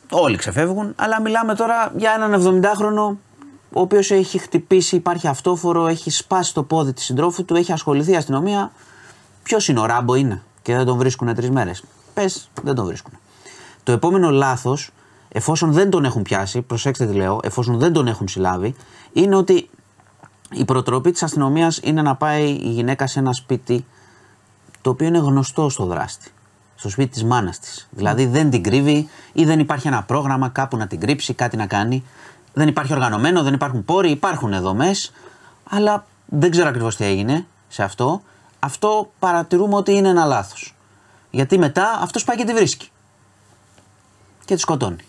[0.09, 3.17] Όλοι ξεφεύγουν, αλλά μιλάμε τώρα για έναν 70χρονο
[3.73, 8.11] ο οποίος έχει χτυπήσει, υπάρχει αυτόφορο, έχει σπάσει το πόδι της συντρόφου του, έχει ασχοληθεί
[8.11, 8.71] η αστυνομία.
[9.43, 11.83] Ποιος είναι ο Ράμπο είναι και δεν τον βρίσκουν τρεις μέρες;
[12.13, 13.13] Πες, δεν τον βρίσκουν.
[13.83, 14.89] Το επόμενο λάθος,
[15.29, 18.75] εφόσον δεν τον έχουν πιάσει, προσέξτε τι λέω, εφόσον δεν τον έχουν συλλάβει,
[19.13, 19.69] είναι ότι
[20.51, 23.85] η προτροπή της αστυνομίας είναι να πάει η γυναίκα σε ένα σπίτι
[24.81, 26.31] το οποίο είναι γνωστό στο δράστη.
[26.75, 27.87] Στο σπίτι της μάνας της.
[27.89, 31.65] Δηλαδή δεν την κρύβει ή δεν υπάρχει ένα πρόγραμμα κάπου να την κρύψει, κάτι να
[31.65, 32.03] κάνει.
[32.53, 35.11] Δεν υπάρχει οργανωμένο, δεν υπάρχουν πόροι, υπάρχουν δομές,
[35.69, 38.21] αλλά δεν ξέρω ακριβώς τι έγινε σε αυτό.
[38.59, 40.75] Αυτό παρατηρούμε ότι είναι ένα λάθος.
[41.31, 42.89] Γιατί μετά αυτός πάει και τη βρίσκει.
[44.45, 45.03] Και τη σκοτώνει.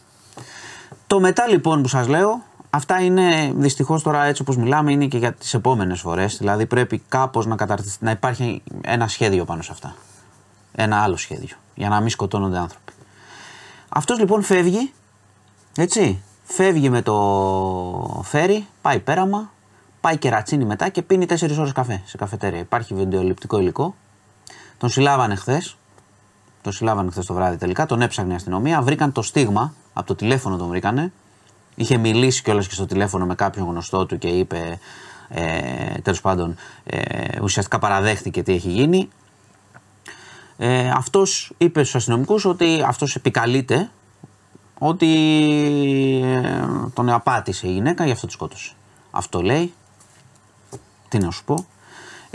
[1.07, 5.19] Το μετά λοιπόν που σας λέω, αυτά είναι δυστυχώς τώρα έτσι όπως μιλάμε είναι και
[5.19, 6.37] για τις επόμενες φορές.
[6.37, 9.95] Δηλαδή πρέπει κάπως να, καταρτιστεί, να υπάρχει ένα σχέδιο πάνω σε αυτά.
[10.77, 11.57] Ένα άλλο σχέδιο.
[11.75, 12.93] Για να μην σκοτώνονται άνθρωποι.
[13.89, 14.93] Αυτός λοιπόν φεύγει,
[15.77, 19.51] έτσι, φεύγει με το φέρι, πάει πέραμα,
[20.01, 22.61] πάει κερατσίνη μετά και πίνει 4 ώρες καφέ σε καφετέρια.
[22.61, 23.95] Υπάρχει βιντεοληπτικό υλικό.
[24.79, 25.77] Τον συλλάβανε χθες.
[26.63, 27.87] Τον συλλάβανε χθες το βράδυ τελικά.
[27.87, 28.83] Τον έψαχνε η αστυνομία.
[28.83, 29.75] Βρήκαν το στίγμα.
[29.93, 31.13] Από το τηλέφωνο τον βρήκανε.
[31.75, 34.79] Είχε μιλήσει κιόλας και στο τηλέφωνο με κάποιον γνωστό του και είπε.
[35.29, 39.09] Ε, Τέλος πάντων, ε, ουσιαστικά παραδέχτηκε τι έχει γίνει.
[40.59, 43.91] Ε, αυτός είπε στους αστυνομικούς ότι αυτός επικαλείται
[44.79, 45.07] ότι
[46.25, 46.65] ε,
[46.95, 48.73] τον απάτησε η γυναίκα γι' αυτό τη σκότωσε.
[49.11, 49.73] Αυτό λέει.
[51.09, 51.67] Τι να σου πω.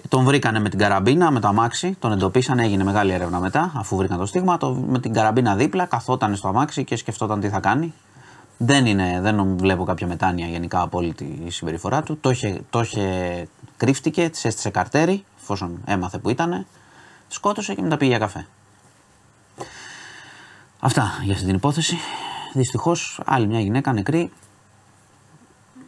[0.10, 3.96] Τον βρήκανε με την καραμπίνα, με το αμάξι, τον εντοπίσαν, έγινε μεγάλη έρευνα μετά, αφού
[3.96, 4.58] βρήκαν το στίγμα.
[4.58, 7.94] Το, με την καραμπίνα δίπλα, καθόταν στο αμάξι και σκεφτόταν τι θα κάνει.
[8.58, 12.18] Δεν, είναι, δεν βλέπω κάποια μετάνοια γενικά από όλη τη συμπεριφορά του.
[12.22, 16.66] Το είχε, το είχε κρύφτηκε, τη έστησε καρτέρι, εφόσον έμαθε που ήταν.
[17.34, 18.46] Σκότωσε και μετά πήγε για καφέ.
[20.80, 21.98] Αυτά για αυτή την υπόθεση.
[22.54, 24.32] Δυστυχώς, άλλη μια γυναίκα νεκρή.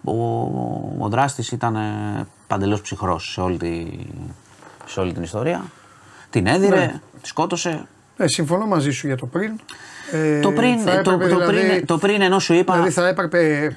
[0.03, 0.13] Ο,
[0.99, 1.77] ο δράστης ήταν
[2.47, 3.85] παντελώς ψυχρός σε όλη, τη,
[4.85, 5.63] σε όλη την ιστορία.
[6.29, 6.99] Την έδιρε, Ναι.
[7.21, 7.87] τη σκότωσε.
[8.17, 9.59] Ναι, συμφωνώ μαζί σου για το πριν.
[10.11, 12.73] Ε, το, πριν, θα το, έπρεπε το, δηλαδή- πριν, το πριν ενώ σου είπα.
[12.73, 13.71] Δηλαδή θα έπρεπε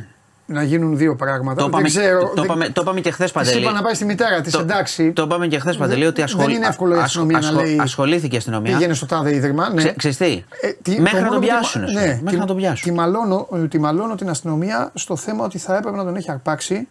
[0.47, 1.61] να γίνουν δύο πράγματα.
[1.61, 2.21] το, είπαμε, δεν ξέρω.
[2.21, 3.61] το, δεν- είπαμε, το είπαμε και χθες Της Παντελή.
[3.63, 5.13] είπα να πάει στη μητέρα της, Το- εντάξει.
[5.13, 7.61] Το είπαμε και χθες Παντελή ότι δεν ασχολεί, είναι εύκολο η ασ- αστυνομία να ασχο-
[7.63, 8.73] λέει- ασχολήθηκε η αστυνομία.
[8.77, 9.69] Πήγαινε στο τάδε ίδρυμα.
[9.69, 9.77] Ναι.
[9.83, 11.83] Ξε, ξέρεις τι, Ε, τι- μέχρι το να μόνο τον που τη- πιάσουν.
[11.83, 12.91] Ναι, μέχρι τη- να τον πιάσουν.
[12.91, 16.31] Τη μαλώνω, ε, τη μαλώνω την αστυνομία στο θέμα ότι θα έπρεπε να τον έχει
[16.31, 16.89] αρπάξει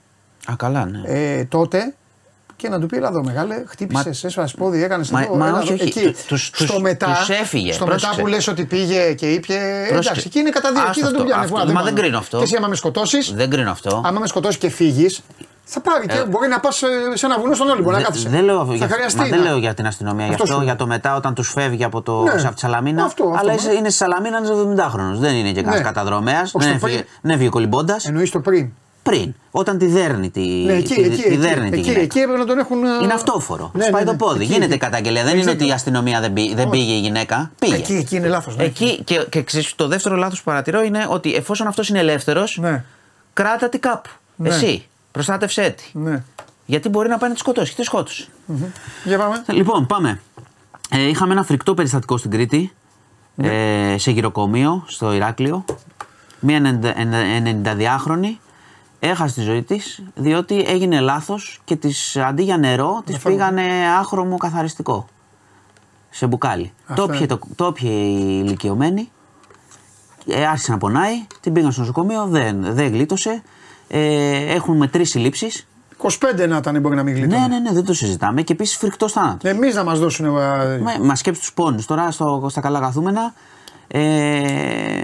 [0.51, 1.01] Α, καλά, ναι.
[1.05, 1.93] ε, τότε
[2.57, 5.35] και να του πει: Ελά εδώ, μεγάλε, χτύπησες, Μα- έσφασε πόδι, έκανες Μα- αυτό.
[5.35, 5.83] μα έλα όχι, εδώ».
[5.83, 8.21] όχι, Εκεί, του- τους- στο τους- μετά, τους έφυγε, στο μετά πρόσεξε.
[8.21, 9.53] που λες ότι πήγε και είπε.
[9.53, 10.27] Εντάξει, Πρόσεξε.
[10.27, 10.81] εκεί είναι κατά δύο.
[10.81, 11.43] Εκεί Άστο δεν τον αυτό, πιάνει.
[11.43, 11.55] αυτό.
[11.55, 11.83] Βουά, Μα πάω.
[11.83, 12.37] δεν κρίνω αυτό.
[12.37, 14.01] Και εσύ, άμα με σκοτώσεις, Δεν κρίνω αυτό.
[14.05, 15.21] άμα με σκοτώσεις και φύγεις,
[15.63, 16.75] θα πάρει και μπορεί να πας
[17.13, 18.29] σε ένα βουνό στον Όλυμπο να Δεν- κάθεσαι.
[18.29, 19.19] δεν λέω, θα για, χρειαστεί.
[19.19, 20.81] μα δεν να- λέω για την αστυνομία, γι' Αυτό αυτό, σου για λέω.
[20.81, 22.31] το μετά όταν τους φεύγει από, το, Ναι.
[22.31, 23.03] από τη Σαλαμίνα.
[23.03, 23.57] Αυτό, αυτό, αλλά ναι.
[23.57, 25.15] είσαι, είναι στη Σαλαμίνα, είναι 70χρονο.
[25.17, 25.87] Δεν είναι και κανένα Ναι.
[25.87, 26.41] καταδρομέα.
[26.41, 27.07] Όχι, Δεν στο έφυγε, πριν.
[27.21, 28.05] δεν έφυγε κολυμπώντας.
[28.05, 28.69] Εννοείς το πριν.
[29.09, 32.01] Πριν, όταν τη δέρνει τη, Ναι, εκεί, τη, εκεί, τη εκεί, δέρνει τη εκεί, γυναίκα.
[32.01, 32.83] εκεί έπρεπε να τον έχουν.
[32.83, 33.71] ε, Είναι αυτόφορο.
[33.73, 34.17] Ναι, Σπάει ναι, το ναι.
[34.17, 34.43] πόδι.
[34.43, 34.77] Εκεί, Γίνεται εκεί.
[34.83, 35.23] καταγγελία.
[35.23, 37.51] Δεν Εκεί είναι ότι η δεν- αστυνομία δεν, πήγε- δεν πήγε η γυναίκα.
[37.59, 37.75] Πήγε.
[37.75, 38.55] Εκεί, εκεί είναι λάθος.
[38.57, 42.57] Εκεί και, και ξέρεις, το δεύτερο λάθος που παρατηρώ είναι ότι εφόσον αυτός είναι ελεύθερος,
[42.61, 42.83] Ναι.
[43.33, 44.09] κράτα τη κάπου.
[44.35, 44.49] Ναι.
[44.49, 44.85] Εσύ.
[45.11, 45.83] Προστάτευσέ τη.
[45.99, 46.23] Ναι.
[46.65, 47.69] Γιατί μπορεί να πάει να τη σκοτώσει.
[47.73, 48.27] Και τη σκότωσε.
[49.03, 49.43] Για πάμε.
[49.47, 50.21] Λοιπόν, πάμε.
[50.89, 52.73] Ε, είχαμε ένα φρικτό περιστατικό στην Κρήτη.
[53.35, 53.47] Ναι.
[53.93, 55.65] Ε, σε γυροκομείο στο Ηράκλειο.
[56.39, 56.79] Μία
[57.63, 58.37] 92χρονη
[58.99, 63.63] έχασε τη ζωή της διότι έγινε λάθος και της, αντί για νερό της πήγανε
[63.99, 65.05] άχρωμο καθαριστικό.
[66.09, 66.73] Σε μπουκάλι.
[66.87, 67.27] Αυτό Το πιε, είναι.
[67.27, 69.09] το, το πιε η ηλικιωμένη.
[70.27, 71.27] Ε, άρχισε να πονάει.
[71.41, 72.25] Την πήγαν στο νοσοκομείο.
[72.25, 73.41] Δεν, δεν γλίτωσε.
[73.87, 75.67] Ε, έχουν μετρήσει συλλήψεις.
[76.01, 77.39] 25 να ήταν, μπορεί να μην γλίτωνε.
[77.39, 78.41] Ναι, ναι, ναι, δεν το συζητάμε.
[78.41, 79.51] Και επίσης φρικτός θάνατος.
[79.51, 80.25] Εμείς να μας δώσουν.
[80.25, 80.29] ε,
[80.77, 83.33] Μα, μας σκέψει τους πόνους τώρα στο, στα καλά καθούμενα.
[83.87, 85.03] Ε,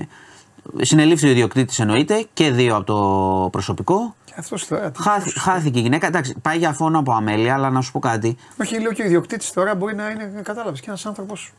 [0.82, 4.16] συνελήφθη ο ιδιοκτήτης εννοείται και δύο από το προσωπικό.
[4.26, 4.92] Και αυτός τώρα.
[4.92, 6.08] τι- Χάθη- χάθηκε η γυναίκα.
[6.08, 8.38] Εντάξει, πάει για φόνο από αμέλεια, αλλά να σου πω κάτι.
[8.62, 10.32] Όχι, λέω και ο ιδιοκτήτης τώρα μπορεί να είναι.
[10.44, 11.54] Κατάλαβες και ένας άνθρωπος.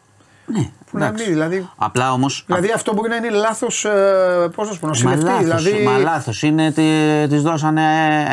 [0.46, 1.24] Ναι, Που να εντάξει.
[1.24, 1.68] μην, δηλαδή.
[1.76, 2.26] Απλά όμω.
[2.46, 3.84] Δηλαδή αυτό μπορεί να είναι λάθος.
[3.84, 5.24] Ε, Πώς να σου πω, νοσηλευτή.
[5.24, 5.84] Μα λάθος, Δηλαδή.
[5.84, 6.82] μα λάθος είναι, τη,
[7.28, 7.82] της δώσανε,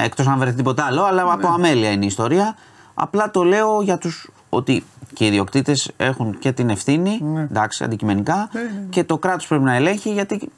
[0.03, 1.31] εκτός αν βρεθεί τίποτα άλλο, αλλά Ναι.
[1.31, 2.55] από αμέλεια είναι η ιστορία.
[2.93, 4.83] Απλά το λέω για τους, ότι
[5.13, 7.19] και οι ιδιοκτήτες έχουν και την ευθύνη,
[7.51, 8.85] εντάξει, αντικειμενικά, Ναι, ναι, ναι.
[8.89, 10.51] και το κράτος πρέπει να ελέγχει, γιατί,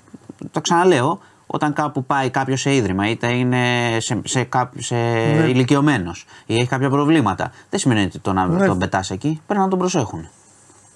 [0.51, 5.45] το ξαναλέω, όταν κάπου πάει κάποιος σε ίδρυμα, είτε είναι σε, σε, κά- σε Ναι.
[5.47, 8.65] ηλικιωμένος ή έχει κάποια προβλήματα, δεν σημαίνει ότι τον, Ναι.
[8.68, 10.27] τον πετάς εκεί, πρέπει να τον προσέχουν.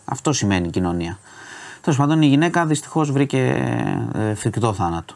[0.05, 1.19] Αυτό σημαίνει η κοινωνία.
[1.81, 3.37] Τέλος πάντων, η γυναίκα δυστυχώς βρήκε
[4.13, 5.13] ε, φρικτό θάνατο.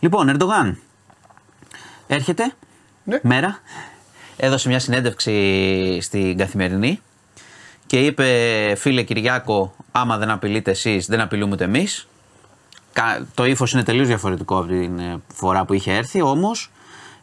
[0.00, 0.78] Λοιπόν, Ερντογάν.
[2.06, 2.52] Έρχεται.
[3.04, 3.18] Ναι.
[3.22, 3.58] Μέρα.
[4.36, 7.00] Έδωσε μια συνέντευξη στην καθημερινή
[7.86, 8.26] και είπε:
[8.76, 12.08] Φίλε Κυριάκο, άμα δεν απειλείτε εσείς, δεν απειλούμε ούτε εμείς.
[13.34, 16.70] Το ύφος είναι τελείως διαφορετικό από την ε, φορά που είχε έρθει, όμως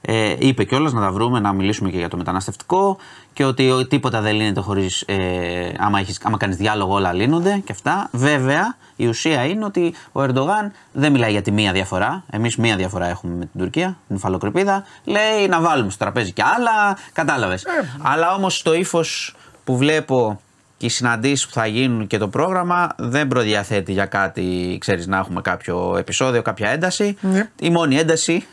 [0.02, 2.98] ε, είπε κιόλας να τα βρούμε, να μιλήσουμε και για το μεταναστευτικό
[3.34, 5.02] και ότι ο- τίποτα δεν λύνεται χωρίς.
[5.08, 8.10] Ε, άμα, έχεις, άμα κάνεις διάλογο, όλα λύνονται και αυτά.
[8.12, 12.24] Βέβαια, η ουσία είναι ότι ο Ερντογάν δεν μιλάει για τη μία διαφορά.
[12.30, 14.84] Εμείς μία διαφορά έχουμε με την Τουρκία, την υφαλοκρηπίδα.
[15.04, 16.98] Λέει να βάλουμε στο τραπέζι και άλλα.
[17.14, 17.66] Κατάλαβες.
[18.02, 20.42] Αλλά όμως το ύφος που βλέπω
[20.80, 25.18] και οι συναντήσεις που θα γίνουν και το πρόγραμμα δεν προδιαθέτει για κάτι, ξέρεις, να
[25.18, 27.18] έχουμε κάποιο επεισόδιο, κάποια ένταση.
[27.22, 27.50] Ναι.
[27.60, 28.46] Η μόνη ένταση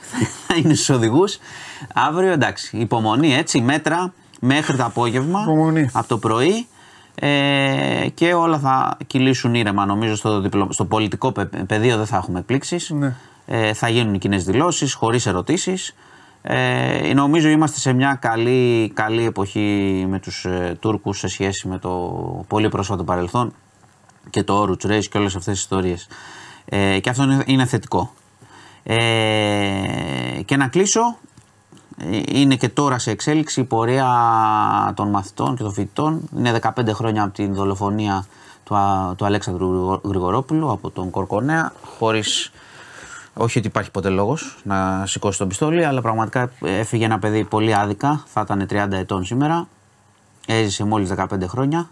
[0.47, 1.39] θα είναι στους οδηγούς.
[1.95, 5.89] Αύριο εντάξει, υπομονή έτσι, μέτρα μέχρι το απόγευμα, Υπομονή.
[5.93, 6.67] από το πρωί
[7.15, 9.87] ε, και όλα θα κυλήσουν ήρεμα.
[9.87, 12.91] Νομίζω στο, διπλω- στο πολιτικό πε- πεδίο δεν θα έχουμε εκπλήξεις.
[12.91, 13.15] Ναι.
[13.47, 15.95] Ε, θα γίνουν οι κοινές δηλώσεις, χωρίς ερωτήσεις.
[16.49, 21.79] Ε, νομίζω είμαστε σε μια καλή, καλή εποχή με τους ε, Τούρκους σε σχέση με
[21.79, 21.91] το
[22.49, 23.55] πολύ πρόσφατο παρελθόν
[24.31, 26.09] και το Oruch Race και όλες αυτές τις ιστορίες.
[26.65, 28.13] Ε, και αυτό είναι, είναι θετικό.
[28.83, 28.97] Ε,
[30.45, 31.17] και να κλείσω,
[31.99, 34.13] ε, είναι και τώρα σε εξέλιξη η πορεία
[34.97, 36.29] των μαθητών και των φοιτητών.
[36.37, 38.27] Είναι 15 χρόνια από την δολοφονία
[38.65, 42.53] του, Α- του Αλέξανδρου Γρηγορόπουλου από τον Κορκονέα, χωρίς
[43.39, 47.75] όχι ότι υπάρχει ποτέ λόγος να σηκώσει το πιστόλι, αλλά πραγματικά έφυγε ένα παιδί πολύ
[47.75, 48.23] άδικα.
[48.27, 49.69] Θα ήταν 30 ετών σήμερα.
[50.47, 51.89] Έζησε μόλις 15 χρόνια.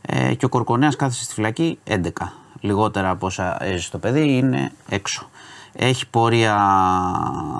[0.00, 1.96] Ε, και ο Κορκονέας κάθισε στη φυλακή 11.
[2.60, 5.28] Λιγότερα από όσα έζησε το παιδί είναι έξω.
[5.72, 6.56] Έχει πορεία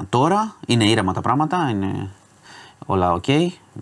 [0.09, 2.11] τώρα, είναι ήρεμα τα πράγματα, είναι
[2.87, 3.29] όλα οκ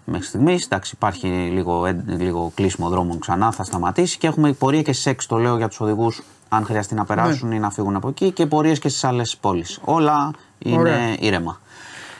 [0.04, 0.64] μέχρι στιγμής.
[0.64, 5.10] Εντάξει, υπάρχει λίγο, ε, λίγο κλείσιμο δρόμων ξανά, θα σταματήσει και έχουμε πορεία και στις
[5.10, 8.30] 6, το λέω για τους οδηγούς, αν χρειαστεί να περάσουν ή να φύγουν από εκεί
[8.30, 9.78] και πορείες και στις άλλες πόλεις.
[9.84, 11.16] Όλα είναι Ωραία.
[11.18, 11.60] ήρεμα.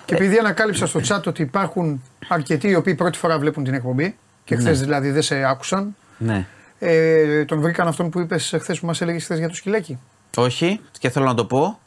[0.05, 4.17] Και επειδή ανακάλυψα στο chat ότι υπάρχουν αρκετοί οι οποίοι πρώτη φορά βλέπουν την εκπομπή
[4.45, 6.47] και χθες δηλαδή δεν σε άκουσαν, Ναι.
[6.79, 9.99] ε, τον βρήκαν αυτόν που είπες χθες που μας έλεγες χθες για το σκυλάκι.
[10.37, 11.79] Όχι, και θέλω να το πω.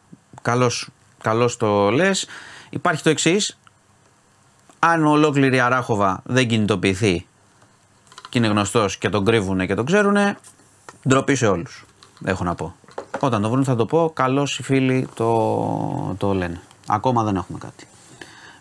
[0.41, 0.89] Καλώς,
[1.21, 2.27] καλώς το λες.
[2.69, 3.57] Υπάρχει το εξής.
[4.79, 7.25] Αν ολόκληρη η Αράχοβα δεν κινητοποιηθεί
[8.29, 10.37] και είναι γνωστός και τον κρύβουνε και τον ξέρουνε,
[11.07, 11.85] ντροπή σε όλους.
[12.25, 12.75] Έχω να πω.
[13.19, 16.61] Όταν το βρουν θα το πω, καλώς οι φίλοι το, το λένε.
[16.87, 17.87] Ακόμα δεν έχουμε κάτι.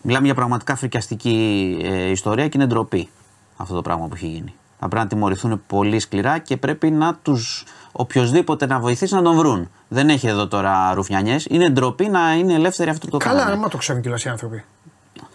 [0.02, 3.09] Μιλάμε για πραγματικά φρικιαστική ε, ιστορία και είναι ντροπή
[3.56, 4.55] αυτό το πράγμα που έχει γίνει.
[4.80, 9.36] Θα πρέπει να τιμωρηθούν πολύ σκληρά και πρέπει να τους οποιοδήποτε να βοηθήσει να τον
[9.36, 9.70] βρουν.
[9.89, 11.47] Δεν έχει εδώ τώρα ρουφιανιές.
[11.51, 13.56] Είναι ντροπή να είναι ελεύθεροι αυτό που το Καλά, κάνανε.
[13.56, 14.64] άμα το ξέρουν κιόλας οι άνθρωποι.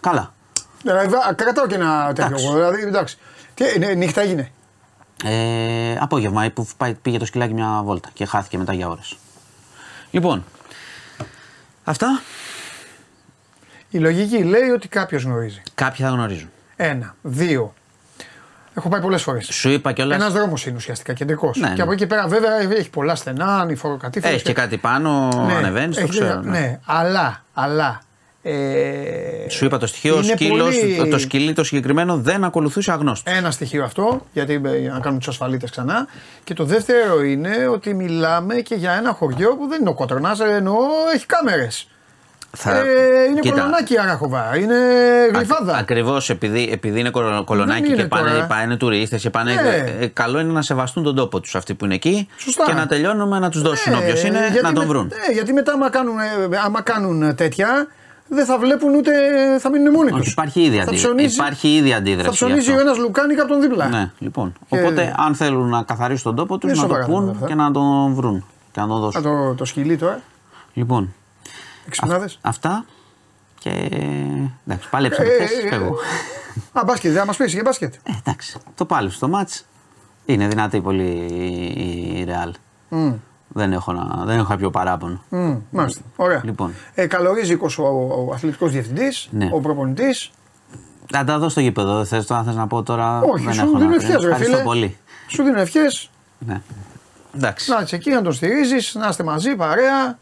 [0.00, 0.32] Καλά.
[0.82, 2.24] Δηλαδή, βα- κρατάω και ένα τέτοιο.
[2.26, 2.44] Εντάξει.
[2.44, 3.18] εγώ, Δηλαδή, εντάξει.
[3.54, 4.50] Τι, ναι, νύχτα έγινε.
[5.24, 9.16] Ε, απόγευμα που πάει- πήγε το σκυλάκι μια βόλτα και χάθηκε μετά για ώρες.
[10.10, 10.44] Λοιπόν,
[11.84, 12.20] αυτά
[13.90, 15.62] Η λογική λέει ότι κάποιος γνωρίζει.
[15.74, 16.48] κάποιοι θα γνωρίζουν.
[16.76, 17.14] Ένα.
[17.22, 17.74] Δύο.
[18.74, 19.46] Έχω πάει πολλές φορές.
[19.46, 20.16] Σου είπα κιόλας.
[20.20, 21.56] Ένας δρόμος είναι ουσιαστικά κεντρικός.
[21.58, 21.82] Ναι, και ναι.
[21.82, 24.34] από εκεί και πέρα, βέβαια, έχει πολλά στενά, ανηφοροκατήφερε.
[24.34, 26.40] Έχει και κάτι πάνω, ανεβαίνεις, το έχει- ξέρω.
[26.40, 26.80] Ναι, ναι.
[26.84, 28.00] αλλά, αλλά.
[28.46, 32.92] Ε, Σου είπα το στοιχείο, ο είναι σκύλος, πολύ- το σκυλί το συγκεκριμένο δεν ακολουθούσε
[32.92, 33.32] αγνώστους.
[33.34, 36.06] Ένα στοιχείο αυτό, γιατί ε, για να κάνουν τους ασφαλίτες ξανά.
[36.44, 40.36] Και το δεύτερο είναι ότι μιλάμε και για ένα χωριό που δεν είναι ο Κότρονα,
[40.56, 40.76] εννοώ
[41.14, 41.88] έχει κάμερες.
[42.56, 42.78] Θα...
[42.78, 42.82] Ε,
[43.30, 44.74] είναι Κοίτα, κολονάκι η Αράχοβα, είναι
[45.34, 45.76] γλυφάδα.
[45.76, 48.46] Ακριβώς επειδή, επειδή είναι κολο- κολονάκι Δεν είναι και πάνε, τώρα.
[48.46, 49.52] πάνε τουρίστες και πάνε.
[49.54, 49.94] Ναι.
[50.00, 52.64] ε, καλό είναι να σεβαστούν τον τόπο τους αυτοί που είναι εκεί Σωστά.
[52.66, 55.12] και να τελειώνουμε να τους δώσουν Ε, όποιος είναι γιατί να τον με- βρουν.
[55.28, 56.24] ε, γιατί μετά, άμα κάνουν, ε,
[56.64, 57.86] άμα κάνουν τέτοια,
[58.28, 59.10] δεν θα βλέπουν ούτε.
[59.58, 60.20] θα μείνουν μόνοι τους.
[60.20, 61.22] Όχι, υπάρχει ήδη, αντί...
[61.22, 62.26] υπάρχει ήδη αντίδραση.
[62.28, 62.86] Θα ψωνίζει γι' ο αυτό.
[62.86, 63.88] ένας λουκάνικα από τον δίπλα.
[63.88, 64.52] Ναι, λοιπόν.
[64.68, 67.34] Και- Οπότε, αν θέλουν να καθαρίσουν τον τόπο τους, Είναι να το σοβαρά θέματα πούν
[67.34, 67.46] αυτά.
[67.46, 69.22] και να τον βρουν και να τον Α, δώσουν.
[69.22, 70.20] το, το σκυλί τώρα.
[70.72, 71.14] Λοιπόν,
[71.86, 72.28] Εξυπνάδε.
[72.40, 72.84] αυτά
[73.58, 73.70] και.
[74.66, 75.66] Εντάξει, πάλεψαμε Ε, χθε.
[75.66, 75.94] ε, Φεύγω.
[76.72, 77.94] Α, μπάσκετ, δεν θα μα πει για μπάσκετ.
[77.94, 79.64] Ε, εντάξει, το πάλεψε το μάτς.
[80.26, 82.50] Είναι δυνατή πολύ η Real.
[82.88, 83.12] Μμ,
[83.56, 85.22] Δεν έχω, να, δεν έχω κάποιο παράπονο.
[85.28, 86.00] μμ, Μάλιστα.
[86.16, 86.40] Ωραία.
[86.44, 86.72] Λοιπόν.
[86.94, 87.82] Ε, καλορίζικος ο,
[88.28, 89.48] ο αθλητικός διευθυντής, Ναι.
[89.52, 90.30] ο προπονητής.
[91.12, 91.96] Θα τα δω στο γήπεδο.
[91.96, 93.20] Δεν θες, τώρα θες να πω τώρα.
[93.20, 93.96] Όχι, δεν σου έχω να δίνω πω.
[93.96, 94.62] ευχές, ρε Ευχαριστώ φίλε.
[94.64, 94.96] πολύ.
[95.28, 96.60] Σου δίνω ευχές Ναι.
[97.34, 97.70] Εντάξει.
[97.70, 100.18] να είσαι εκεί, να τον στηρίζεις, να είστε μαζί, παρέα.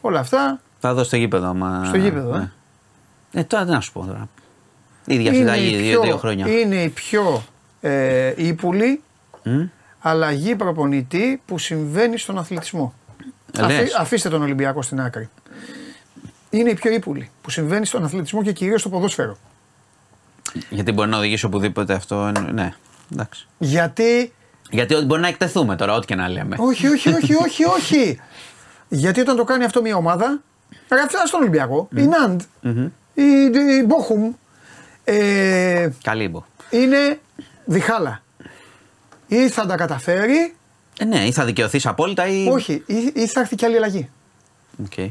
[0.00, 0.60] Όλα αυτά.
[0.78, 1.54] Θα δω στο γήπεδο.
[1.54, 1.84] Μα...
[1.84, 2.52] Στο γήπεδο, ε.
[3.32, 4.28] Ε, τώρα τι να σου πω τώρα.
[5.04, 6.46] Ίδια συνταγή, η δύο, πιο- δύο χρόνια.
[6.60, 7.42] είναι η πιο
[7.80, 9.02] ε, ύπουλη
[9.42, 9.62] Μμ.
[10.00, 12.94] Αλλαγή προπονητή που συμβαίνει στον αθλητισμό.
[13.58, 13.94] Ε, λες.
[13.94, 15.28] αφήστε τον Ολυμπιακό στην άκρη.
[16.50, 19.36] Είναι η πιο ύπουλη που συμβαίνει στον αθλητισμό και κυρίως στο ποδόσφαιρο.
[20.70, 22.28] Γιατί μπορεί να οδηγήσει οπουδήποτε αυτό.
[22.36, 22.74] είναι- Ναι.
[23.12, 23.46] Εντάξει.
[23.58, 24.32] Γιατί.
[24.70, 26.56] Γιατί ό- μπορεί να εκτεθούμε τώρα, ό,τι και να λέμε.
[26.58, 28.20] όχι, όχι, όχι, όχι, όχι.
[28.88, 30.40] Γιατί όταν το κάνει αυτό μια ομάδα.
[30.88, 31.88] Ρε, αυτά στον Ολυμπιακό.
[31.96, 32.40] Η Ναντ,
[33.14, 33.22] η,
[33.80, 34.32] η Μπόχουμ.
[35.04, 36.44] Ε, Καλή μπο.
[36.70, 37.18] είναι
[37.64, 38.22] διχάλα.
[39.32, 40.54] Ή θα τα καταφέρει,
[40.98, 42.48] Ε, ναι, ή θα δικαιωθείς απόλυτα ή.
[42.48, 44.10] όχι, ή, ή θα έρθει κι άλλη αλλαγή.
[44.84, 45.10] Οκ.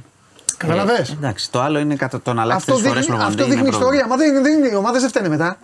[0.57, 3.41] Καταλαβες; Ε, εντάξει, το άλλο είναι κατά τον αλλάξει Αυτό τρει φορές δείχνει, προπονητή.
[3.41, 3.95] αυτό είναι δείχνει πρόβλημα.
[3.95, 4.07] ιστορία.
[4.07, 5.57] Μα δεν, δεν, οι ομάδες δεν φταίνε μετά.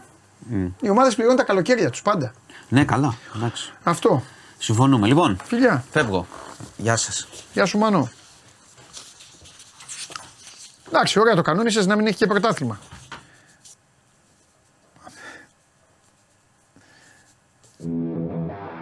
[0.81, 2.33] Οι ομάδες πληρώνουν τα καλοκαίρια τους πάντα.
[2.69, 3.15] Ναι, καλά.
[3.35, 3.73] Εντάξει.
[3.83, 4.23] Αυτό.
[4.57, 5.07] Συμφωνούμε.
[5.07, 5.83] Λοιπόν, Φιλιά.
[5.91, 6.27] φεύγω.
[6.77, 7.27] Γεια σας.
[7.53, 8.09] Γεια σου Μάνο.
[10.87, 12.79] Εντάξει, ωραία το κανόνισες να μην έχει και πρωτάθλημα.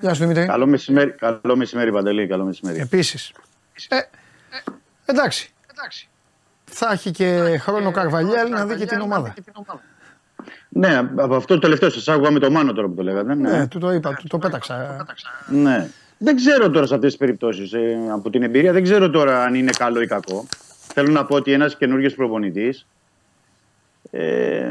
[0.00, 0.46] Γεια σου Δημήτρη.
[0.46, 2.78] Καλό μεσημέρι, καλό μεσημέρι Παντελή, καλό μεσημέρι.
[2.80, 3.32] Επίσης.
[3.88, 3.96] Ε,
[5.04, 5.50] εντάξει.
[6.64, 9.34] Θα έχει και χρόνο Καρβαλιέλ να δει και την ομάδα.
[10.68, 13.34] Ναι, από αυτό το τελευταίο σας άκουγα με το Μάνο τώρα που το λέγατε.
[13.34, 15.06] Ναι, Ναι, του το είπα, του το πέταξα.
[15.48, 15.88] ναι.
[16.18, 19.54] Δεν ξέρω τώρα σε αυτές τις περιπτώσεις ε, από την εμπειρία, δεν ξέρω τώρα αν
[19.54, 20.46] είναι καλό ή κακό.
[20.94, 22.86] Θέλω να πω ότι ένας καινούριο προπονητής
[24.18, 24.70] ε,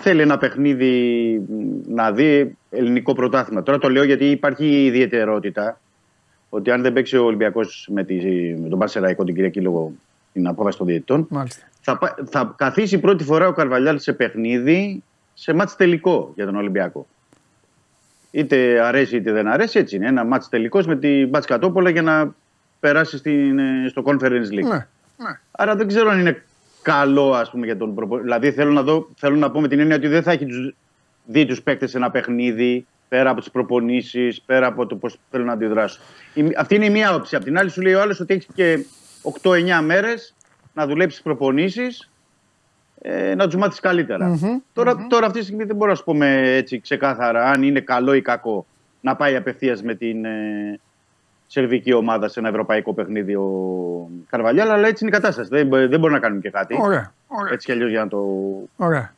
[0.00, 1.40] θέλει ένα παιχνίδι
[1.88, 3.62] να δει ελληνικό πρωτάθλημα.
[3.62, 5.80] Τώρα το λέω γιατί υπάρχει η ιδιαιτερότητα
[6.48, 8.14] ότι αν δεν παίξει ο Ολυμπιακός με, τη,
[8.54, 9.92] με τον Παρσεραϊκό την Κυριακή λόγω
[10.32, 11.62] την απόφαση των διαιτητών, Μάλιστα.
[11.80, 15.02] θα, πα- θα καθίσει πρώτη φορά ο Καρβαλιάλ σε παιχνίδι
[15.34, 17.06] σε μάτς τελικό για τον Ολυμπιακό.
[18.30, 20.06] Είτε αρέσει είτε δεν αρέσει, έτσι είναι.
[20.06, 22.34] Ένα μάτς τελικός με την Μπάτς Κατόπολα για να
[22.80, 24.68] περάσει στην, ε, στο Conference League.
[24.68, 24.86] Ναι.
[25.50, 26.44] Άρα δεν ξέρω αν είναι
[26.86, 28.24] καλό ας πούμε, για τον προπονητή.
[28.26, 30.74] Δηλαδή θέλω να, δω, θέλω να πω με την έννοια ότι δεν θα έχει τους,
[31.24, 35.46] δει τους παίκτες σε ένα παιχνίδι πέρα από τις προπονήσεις, πέρα από το πώς θέλουν
[35.46, 36.02] να αντιδράσουν.
[36.34, 37.36] Η- Αυτή είναι η μία όψη.
[37.36, 38.78] Απ' την άλλη σου λέει ο άλλος ότι έχεις και
[39.42, 40.34] 8-9 μέρες
[40.74, 42.10] να δουλέψεις προπονήσεις
[43.00, 44.26] ε, να τους μάθεις καλύτερα.
[44.72, 48.14] Τώρα, τώρα αυτή τη στιγμή δεν μπορώ να σου πούμε έτσι ξεκάθαρα αν είναι καλό
[48.14, 48.66] ή κακό
[49.00, 50.80] να πάει απευθείας με την ε,
[51.46, 53.50] σερβική ομάδα σε ένα ευρωπαϊκό παιχνίδι ο
[54.30, 55.48] Καρβαλιάλ, αλλά έτσι είναι η κατάσταση.
[55.48, 56.78] Δεν, μπο- δεν μπορεί να κάνουμε και κάτι.
[56.80, 57.12] Ωραία.
[57.52, 58.18] Έτσι κι αλλιώς για να το
[58.76, 59.14] Ωραία.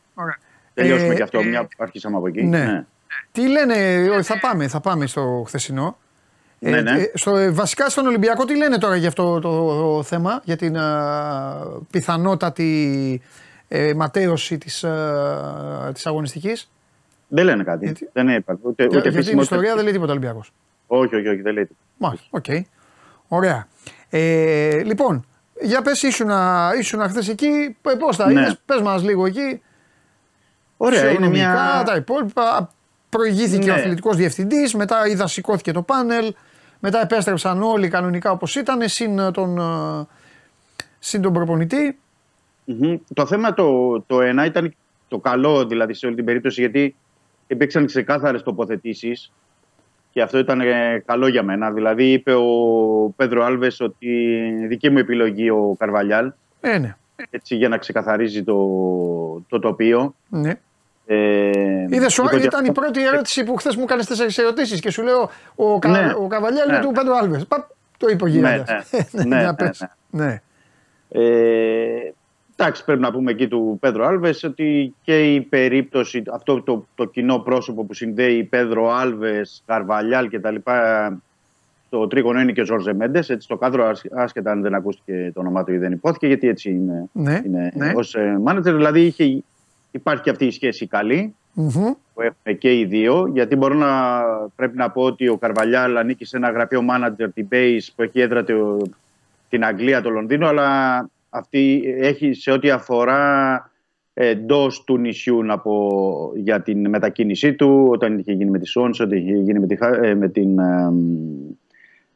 [0.74, 2.42] τελειώσουμε Ε, και αυτό, μια που αρχίσαμε από εκεί.
[2.44, 2.84] Ναι.
[3.32, 5.96] Τι λένε, όχι, θα πάμε, θα πάμε στο χθεσινό.
[6.60, 7.02] Ναι, ναι.
[7.14, 11.54] στο, ε, βασικά στον Ολυμπιακό τι λένε τώρα για αυτό το, θέμα, για την α,
[11.90, 13.20] πιθανότατη
[13.68, 16.70] ε, ματαίωση της, α, της αγωνιστικής;
[17.28, 17.84] Δεν λένε κάτι.
[17.84, 18.60] Γιατί- Δεν υπάρχει.
[18.64, 20.52] Ούτε, Για, ούτε για την επίσημο, ούτε- ιστορία δεν λέει τίποτα Ολυμπιακός.
[20.90, 21.86] Όχι, όχι, όχι, δεν λέει τίποτα.
[21.96, 22.44] Μάλιστα, οκ.
[23.28, 23.66] Ωραία.
[24.10, 25.26] Ε, λοιπόν,
[25.60, 28.40] για πες ήσουνα, ήσουνα χθες εκεί, ε, πώς τα Ναι.
[28.40, 29.62] είδες, πες μας λίγο εκεί.
[30.76, 31.82] Ωραία, είναι Φυσιογνωμικά, μια.
[31.86, 32.72] τα υπόλοιπα.
[33.08, 33.72] Προηγήθηκε Ναι.
[33.72, 36.34] ο αθλητικός διευθυντής, μετά είδα σηκώθηκε το πάνελ.
[36.80, 40.06] Μετά επέστρεψαν όλοι κανονικά όπως ήταν, συν ε, τον, ε,
[40.98, 41.98] συν τον προπονητή.
[42.64, 42.96] Μμμ.
[43.14, 44.74] Το θέμα το, το ένα ήταν
[45.08, 46.96] το καλό δηλαδή σε όλη την περίπτωση γιατί
[47.46, 49.32] υπήρξαν ξεκάθαρες τοποθετήσεις
[50.18, 51.70] και αυτό ήταν ε, καλό για μένα.
[51.70, 52.44] Δηλαδή είπε ο
[53.16, 54.08] Πέδρο Άλβες ότι
[54.68, 56.96] δική μου επιλογή ο Καρβαλιάλ Ε, ναι.
[57.30, 58.56] έτσι για να ξεκαθαρίζει το,
[59.48, 60.14] το τοπίο.
[60.28, 60.52] ναι.
[61.06, 64.80] Ε, Είδες, είπε ότι ήταν η αυτό- πρώτη ερώτηση που χθες μου έκανε τέσσερι ερωτήσεις
[64.80, 66.12] και σου λέω ο, Κα, Ναι.
[66.18, 66.84] ο Καβαλιάλ είναι Ναι.
[66.84, 67.46] του Πέντρο Άλβες.
[67.96, 68.68] Το είπε ο Γιγάντας.
[69.12, 69.22] ναι.
[69.24, 69.86] Ναι, Για ναι, πες.
[70.10, 70.40] ναι.
[71.08, 72.12] Ε,
[72.60, 77.04] εντάξει, πρέπει να πούμε εκεί του Πέδρο Άλβες ότι και η περίπτωση, αυτό το, το
[77.04, 80.54] κοινό πρόσωπο που συνδέει Πέδρο Άλβες, Καρβαλιάλ κτλ.
[81.90, 83.30] Το τρίγωνο είναι και ο Ζόρζε Μέντες.
[83.30, 86.48] Έτσι, το κάδρο, άσ- άσχετα αν δεν ακούστηκε το όνομά του ή δεν υπόθηκε, γιατί
[86.48, 87.92] έτσι είναι, Ναι, είναι ναι.
[87.96, 88.62] ως ε, manager.
[88.62, 89.42] Δηλαδή είχε,
[89.90, 91.70] υπάρχει και αυτή η σχέση καλή Μμμ.
[92.14, 93.30] που έχουμε και οι δύο.
[93.34, 94.22] Γιατί μπορώ να
[94.56, 98.20] πρέπει να πω ότι ο Καρβαλιάλ ανήκει σε ένα γραφείο manager, την Base, που έχει
[98.20, 98.86] έδρα το-
[99.48, 100.98] την Αγγλία, το Λονδίνο, αλλά
[101.28, 103.62] αυτή έχει σε ό,τι αφορά
[104.14, 109.00] εντός του νησιού να πω, για την μετακίνησή του, όταν είχε γίνει με τη Σόνς,
[109.00, 110.92] όταν είχε γίνει με, τη, Χα- ε, με την ε,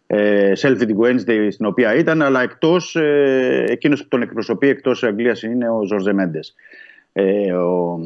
[0.06, 5.42] ε, Selfie Wednesday στην οποία ήταν, αλλά εκτός, ε, εκείνος που τον εκπροσωπεί εκτός Αγγλίας
[5.42, 6.54] είναι ο Ζορζε Μέντες.
[7.12, 7.98] Ε, ο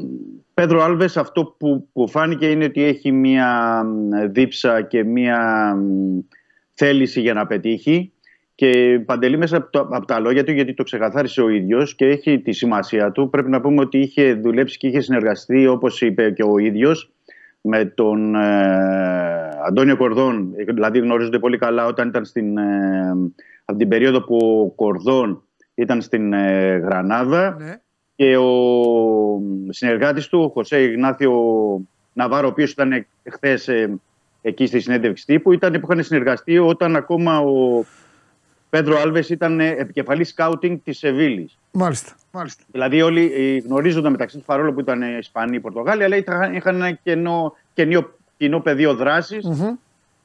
[0.55, 6.19] Πέδρο Άλβες αυτό που, που φάνηκε είναι ότι έχει μία μ, δίψα και μία μ,
[6.73, 8.12] θέληση για να πετύχει
[8.57, 12.07] και παντελεί μέσα από, το- από τα λόγια του γιατί το ξεκαθάρισε ο ίδιος και
[12.07, 13.31] έχει τη σημασία του.
[13.31, 17.11] Πρέπει να πούμε ότι είχε δουλέψει και είχε συνεργαστεί όπως είπε και ο ίδιος
[17.61, 23.11] με τον ε, Αντώνιο Κορδόν, δηλαδή γνωρίζονται πολύ καλά όταν ήταν στην, ε,
[23.65, 25.43] από την περίοδο που ο Κορδόν
[25.74, 27.74] ήταν στην ε, Γρανάδα Ναι.
[28.16, 28.53] και ο
[29.69, 31.33] συνεργάτης του, ο Χωσέ Ιγνάθιο
[32.12, 33.69] Ναβάρο, ο οποίος ήταν χθες
[34.43, 37.85] εκεί στη συνέντευξη τύπου, ήταν που είχαν συνεργαστεί όταν ακόμα ο
[38.77, 41.59] Πέντρο Άλβες ήταν ε, επικεφαλής σκάουτινγκ της Σεβίλης.
[41.73, 42.12] Μάλιστα.
[42.32, 42.62] Μάλιστα.
[42.73, 46.74] Δηλαδή όλοι ε, γνωρίζονταν μεταξύ τους παρόλο που ήταν ε, Ισπανοί, Πορτογάλοι, αλλά ήταν- είχαν
[46.74, 49.74] ένα κενό, κενό, κοινό πεδίο δράσης Μμμ.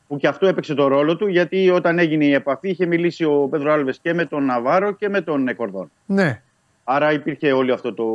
[0.07, 3.48] που και αυτό έπαιξε το ρόλο του γιατί όταν έγινε η επαφή είχε μιλήσει ο
[3.52, 5.91] Πέδρο Άλβες και με τον Ναβάρο και με τον Κορδόν.
[6.06, 6.41] Ναι.
[6.84, 8.06] Άρα υπήρχε όλο αυτό το,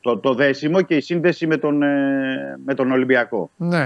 [0.00, 3.50] το, το δέσιμο και η σύνδεση με τον, ε, με τον Ολυμπιακό.
[3.56, 3.84] Ναι.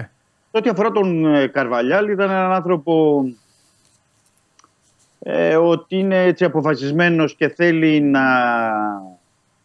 [0.51, 3.25] Σε ό,τι αφορά τον ε, Καρβαλιάλ ήταν έναν άνθρωπο
[5.27, 8.25] ε, ότι είναι έτσι αποφασισμένος και θέλει να,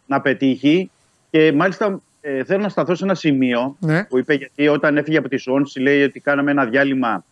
[0.06, 0.92] να πετύχει.
[1.30, 4.04] Και μάλιστα ε, θέλω να σταθώ σε ένα σημείο Ναι.
[4.04, 7.26] που είπε γιατί όταν έφυγε από τη Σόνση λέει ότι κάναμε ένα διάλειμμα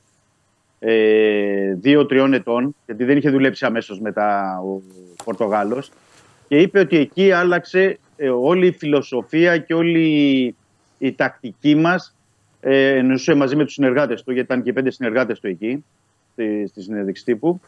[0.80, 4.82] ε, δύο-τριών ετών γιατί δεν είχε δουλέψει αμέσως μετά ο
[5.24, 5.92] Πορτογάλος.
[6.48, 10.56] Και είπε ότι εκεί άλλαξε ε, όλη η φιλοσοφία και όλη
[10.98, 12.16] η τακτική μας
[12.60, 15.86] ε, εννοούσε μαζί με τους συνεργάτες του γιατί ήταν και πέντε συνεργάτες του εκεί
[16.32, 17.62] στη, στη συνέντευξη τύπου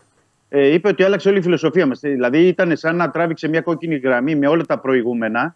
[0.49, 1.99] ε, είπε ότι άλλαξε όλη η φιλοσοφία μας.
[1.99, 5.55] Δηλαδή ήταν σαν να τράβηξε μια κόκκινη γραμμή με όλα τα προηγούμενα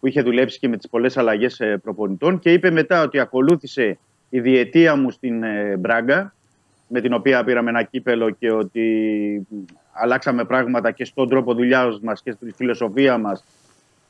[0.00, 3.98] που είχε δουλέψει και με τις πολλές αλλαγές ε, προπονητών και είπε μετά ότι ακολούθησε
[4.28, 6.34] η διετία μου στην ε, Μπράγκα
[6.88, 8.82] με την οποία πήραμε ένα κύπελο και ότι
[9.48, 9.56] μ,
[9.92, 13.44] αλλάξαμε πράγματα και στον τρόπο δουλειάς μας και στη φιλοσοφία μας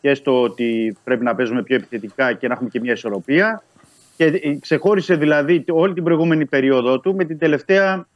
[0.01, 3.63] και στο ότι πρέπει να παίζουμε πιο επιθετικά και να έχουμε και μια ισορροπία.
[4.17, 8.07] Και ε, ξεχώρισε δηλαδή όλη την προηγούμενη περίοδο του με την τελευταία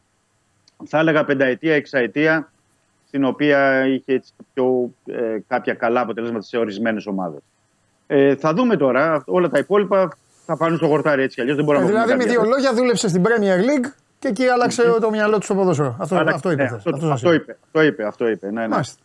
[0.85, 2.51] θα έλεγα πενταετία, εξαετία
[3.09, 7.41] στην οποία είχε έτσι πιο, ε, κάποια καλά αποτελέσματα σε ορισμένες ομάδες.
[8.07, 10.17] Ε, θα δούμε τώρα, όλα τα υπόλοιπα
[10.47, 12.35] θα πάνε στο γορτάρι έτσι κι αλλιώς δεν μπορούμε Ε, να πούμε δηλαδή με κάτι
[12.39, 12.51] δύο άλλο.
[12.57, 15.97] λόγια δούλεψε στην Premier League και εκεί άλλαξε το μυαλό του στο ποδόσφαιρο.
[16.01, 16.63] Αυτό, Αλλά- αυτό είπε.
[16.63, 16.79] ναι, χθες.
[16.79, 17.43] αυτό, Αυτό σας αυτό είπε.
[17.43, 18.51] είπε, αυτό είπε, αυτό είπε.
[18.51, 18.69] Ναι, ναι.
[18.69, 19.01] Μάλιστα.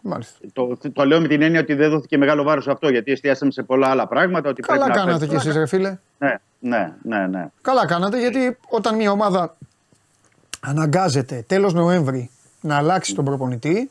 [0.00, 0.38] Μάλιστα.
[0.52, 3.50] Το, το λέω με την έννοια ότι δεν δόθηκε μεγάλο βάρος σε αυτό, γιατί εστιάσαμε
[3.50, 4.48] σε πολλά άλλα πράγματα.
[4.48, 5.50] Ότι Καλά πρέπει να κάνατε κι παίζουμε.
[5.50, 5.96] εσείς ρε φίλε.
[6.18, 7.46] Ναι, ναι, ναι, ναι.
[7.60, 9.56] Καλά κάνατε γιατί όταν μια ομάδα
[10.60, 12.30] αναγκάζεται τέλος Νοέμβρη
[12.60, 13.90] να αλλάξει τον προπονητή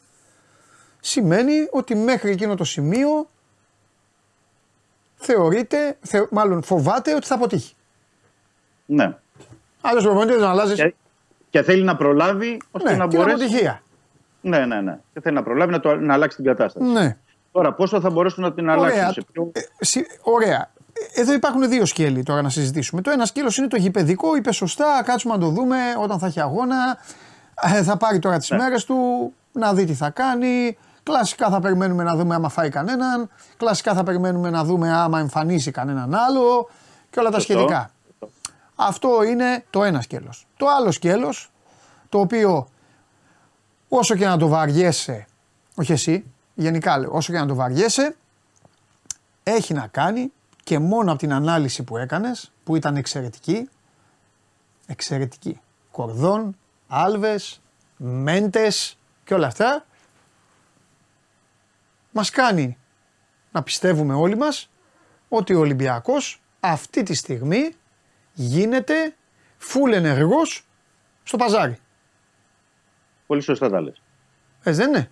[0.99, 3.29] σημαίνει ότι μέχρι εκείνο το σημείο
[5.15, 7.75] θεωρείται, θε, μάλλον φοβάται ότι θα αποτύχει.
[8.85, 9.17] ναι.
[9.81, 10.75] Άλλος προπονητής δεν αλλάζεις.
[10.75, 10.95] Και,
[11.49, 13.43] και θέλει να προλάβει ώστε Ναι, να την μπορέσει.
[13.43, 13.81] αποτυχία.
[14.41, 14.99] Ναι, ναι, ναι.
[15.13, 16.91] Και θέλει να προλάβει να, το, να αλλάξει την κατάσταση.
[16.91, 17.17] Ναι.
[17.51, 19.11] Τώρα, πόσο θα μπορέσουν να την αλλάξουν Ωραία.
[19.11, 19.51] σε ποιο.
[19.53, 20.71] Ε, συ- ωραία.
[21.13, 23.01] Ε, Εδώ υπάρχουν δύο σκέλη τώρα να συζητήσουμε.
[23.01, 26.41] Το ένα σκέλος είναι το γηπαιδικό, είπε σωστά, κάτσουμε να το δούμε όταν θα έχει
[26.41, 26.97] αγώνα.
[27.61, 30.77] Ε, θα πάρει τώρα τις μέρες του, να δει τι θα κάνει.
[31.03, 33.29] Κλασικά θα περιμένουμε να δούμε άμα φάει κανέναν.
[33.57, 36.69] Κλασικά θα περιμένουμε να δούμε άμα εμφανίσει κανέναν άλλο
[37.09, 37.53] και όλα τα Σωστό.
[37.53, 37.91] σχετικά.
[38.75, 40.47] Αυτό είναι το ένα σκέλος.
[40.57, 41.51] Το άλλο σκέλος,
[42.09, 42.67] το οποίο
[43.89, 45.25] όσο και να το βαριέσαι,
[45.75, 48.15] όχι εσύ, γενικά λέω, όσο και να το βαριέσαι,
[49.43, 50.31] έχει να κάνει
[50.67, 53.69] και μόνο από την ανάλυση που έκανες, που ήταν εξαιρετική,
[54.87, 55.59] εξαιρετική.
[55.91, 56.57] Κορδόν,
[56.87, 57.61] Άλβες,
[57.97, 59.85] Μέντες και όλα αυτά,
[62.11, 62.77] μας κάνει
[63.51, 64.69] να πιστεύουμε όλοι μας
[65.29, 67.71] ότι ο Ολυμπιακός αυτή τη στιγμή
[68.33, 69.15] γίνεται
[69.57, 70.65] φουλ ενεργός
[71.23, 71.77] στο παζάρι.
[73.27, 74.01] Πολύ σωστά τα λες.
[74.63, 75.11] Έτσι δεν είναι.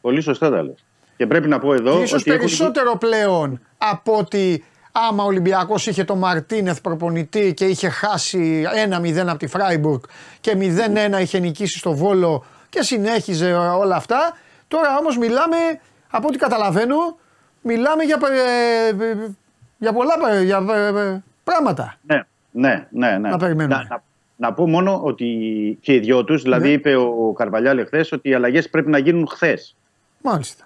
[0.00, 0.84] Πολύ σωστά τα λες.
[1.16, 1.96] Και πρέπει να πω εδώ.
[1.96, 4.64] Και ίσως ότι έχουν- περισσότερο πλέον από ότι
[5.08, 10.00] άμα ο Ολυμπιακός είχε το Μαρτίνεθ προπονητή και είχε χάσει 1-0 από τη Φράιμπουργκ
[10.40, 10.56] και
[11.16, 14.36] 0-1 είχε νικήσει στο Βόλο και συνέχιζε όλα αυτά.
[14.68, 15.56] Τώρα όμως μιλάμε,
[16.10, 16.96] από ό,τι καταλαβαίνω,
[17.62, 19.16] μιλάμε για, ε, ε,
[19.78, 21.96] για πολλά ε, για, ε, ε, πράγματα.
[22.02, 23.18] Ναι, ναι, ναι.
[23.18, 23.28] ναι.
[23.30, 23.74] Να περιμένουμε.
[23.74, 24.02] Να, να,
[24.36, 25.26] να πω μόνο ότι
[25.80, 26.74] και οι δυο τους, δηλαδή Ναι.
[26.74, 29.76] είπε ο Καρβαλιάλ χθε ότι οι αλλαγές πρέπει να γίνουν χθες.
[30.22, 30.65] Μάλιστα.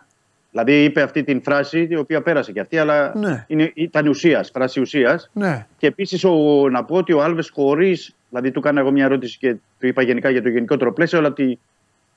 [0.51, 3.45] Δηλαδή είπε αυτή την φράση, η οποία πέρασε και αυτή, αλλά Ναι.
[3.49, 5.31] είναι, ήταν ουσίας, φράση ουσίας.
[5.33, 5.67] Ναι.
[5.79, 6.25] Και επίσης
[6.71, 8.15] να πω ότι ο Άλβες χωρίς.
[8.29, 11.33] Δηλαδή του έκανα εγώ μια ερώτηση και του είπα γενικά για το γενικότερο πλαίσιο, αλλά
[11.33, 11.57] τη,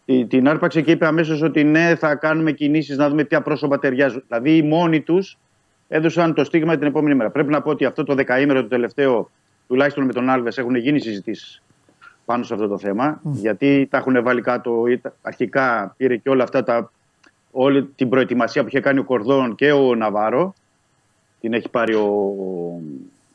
[0.05, 3.79] τη- την άρπαξε και είπε αμέσως ότι ναι, θα κάνουμε κινήσεις να δούμε ποια πρόσωπα
[3.79, 4.23] ταιριάζουν.
[4.27, 5.37] Δηλαδή οι μόνοι τους
[5.87, 7.29] έδωσαν το στίγμα την επόμενη μέρα.
[7.29, 9.29] Πρέπει να πω ότι αυτό το δεκαήμερο το τελευταίο,
[9.67, 11.61] τουλάχιστον με τον Άλβες, έχουν γίνει συζητήσεις
[12.25, 13.19] πάνω σε αυτό το θέμα.
[13.23, 14.87] Γιατί τα έχουν βάλει κάτω.
[14.87, 16.91] ή τα- Αρχικά πήρε και όλα αυτά τα.
[17.55, 20.53] Όλη την προετοιμασία που είχε κάνει ο Κορδόν και ο Ναβάρο.
[21.41, 22.35] Την έχει πάρει ο,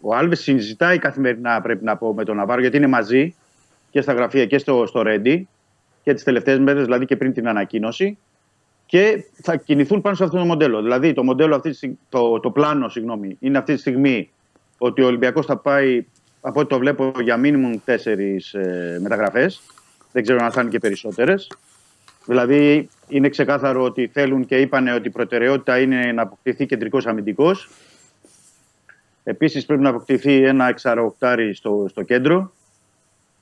[0.01, 0.35] ο Άλβε.
[0.35, 3.35] Συζητάει καθημερινά, πρέπει να πω, με τον Ναβάρο, γιατί είναι μαζί
[3.91, 5.49] και στα γραφεία και στο, στο Ρέντι
[6.03, 8.19] και τις τελευταίες μέρες, δηλαδή και πριν την ανακοίνωση.
[8.87, 10.83] Και θα κινηθούν πάνω σε αυτό το μοντέλο.
[10.83, 14.31] Δηλαδή, το μοντέλο αυτή τη στιγ- το, το πλάνο, συγγνώμη, είναι αυτή τη στιγμή
[14.79, 16.07] ότι ο Ολυμπιακός θα πάει,
[16.41, 19.63] από ό,τι το βλέπω, για μίνιμουμ τέσσερις ε, μεταγραφές.
[20.13, 21.51] Δεν ξέρω αν θα είναι και περισσότερες.
[22.25, 27.69] Δηλαδή, είναι ξεκάθαρο ότι θέλουν και είπαν ότι η προτεραιότητα είναι να αποκτηθεί κεντρικός αμυντικός.
[29.25, 32.53] Επίσης, πρέπει να αποκτηθεί ένα εξαροκτάρι στο, στο κέντρο.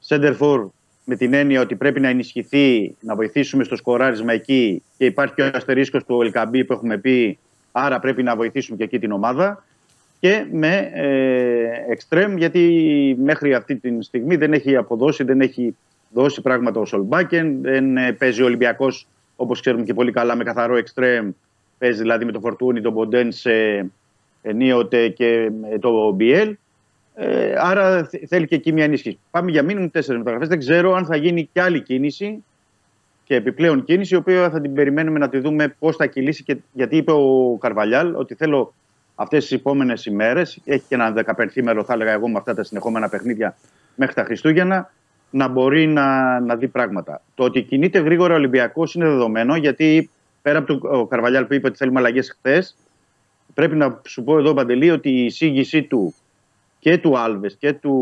[0.09, 0.67] Center for
[1.05, 5.43] με την έννοια ότι πρέπει να ενισχυθεί, να βοηθήσουμε στο σκοράρισμα εκεί και υπάρχει και
[5.43, 7.39] ο αστερίσκος του Ελκαμπή που έχουμε πει,
[7.73, 9.65] άρα πρέπει να βοηθήσουμε και εκεί την ομάδα.
[10.21, 15.77] και με ε, εξτρέμ γιατί μέχρι αυτή τη στιγμή δεν έχει αποδώσει, δεν έχει
[16.11, 19.07] δώσει πράγματα ο Σολμπάκεν, δεν ε, παίζει ο Ολυμπιακός
[19.37, 21.31] όπως ξέρουμε και πολύ καλά με καθαρό εξτρέμ,
[21.79, 23.87] παίζει δηλαδή με το Φορτούνι, τον Ποντένσε,
[24.43, 26.57] ενίοτε και με το Μπιέλ.
[27.15, 29.19] Ε, άρα θε- θέλει και εκεί μια ενίσχυση.
[29.31, 30.49] Πάμε για μήνυμα τέσσερις μεταγραφές.
[30.49, 32.45] Δεν ξέρω αν θα γίνει και άλλη κίνηση
[33.25, 36.43] και επιπλέον κίνηση, η οποία θα την περιμένουμε να τη δούμε πώς θα κυλήσει.
[36.43, 38.75] Και, γιατί είπε ο Καρβαλιάλ ότι θέλω
[39.15, 43.09] αυτές τις επόμενες ημέρες, έχει και ένα δεκαπενθήμερο, θα έλεγα εγώ, με αυτά τα συνεχόμενα
[43.09, 43.57] παιχνίδια
[43.95, 44.93] μέχρι τα Χριστούγεννα,
[45.37, 47.23] να μπορεί να, να δει πράγματα.
[47.35, 50.11] Το ότι κινείται γρήγορα ο Ολυμπιακός είναι δεδομένο, γιατί
[50.43, 52.77] πέρα από τον ο Καρβαλιάλ που είπε ότι θέλουμε αλλαγές χθες,
[53.55, 56.15] πρέπει να σου πω εδώ, Παντελή, ότι η εισήγησή του
[56.79, 57.95] και του Άλβες και του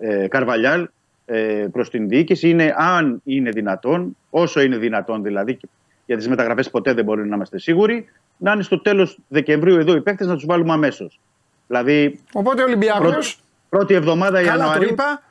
[0.00, 0.88] ε, Καρβαλιάλ
[1.26, 5.68] ε, προς την διοίκηση είναι αν είναι δυνατόν, όσο είναι δυνατόν δηλαδή, και
[6.06, 8.06] για τις μεταγραφές ποτέ δεν μπορεί να είμαστε σίγουροι,
[8.36, 11.20] να είναι στο τέλος Δεκεμβρίου εδώ οι παίκτες να τους βάλουμε αμέσως.
[11.66, 13.02] Δηλαδή Οπότε ο Ολυμπιακός.
[13.02, 13.34] πρώτη,
[13.68, 14.88] πρώτη εβδομάδα Καλά το Ιανουαρίου.
[14.88, 15.22] είπα.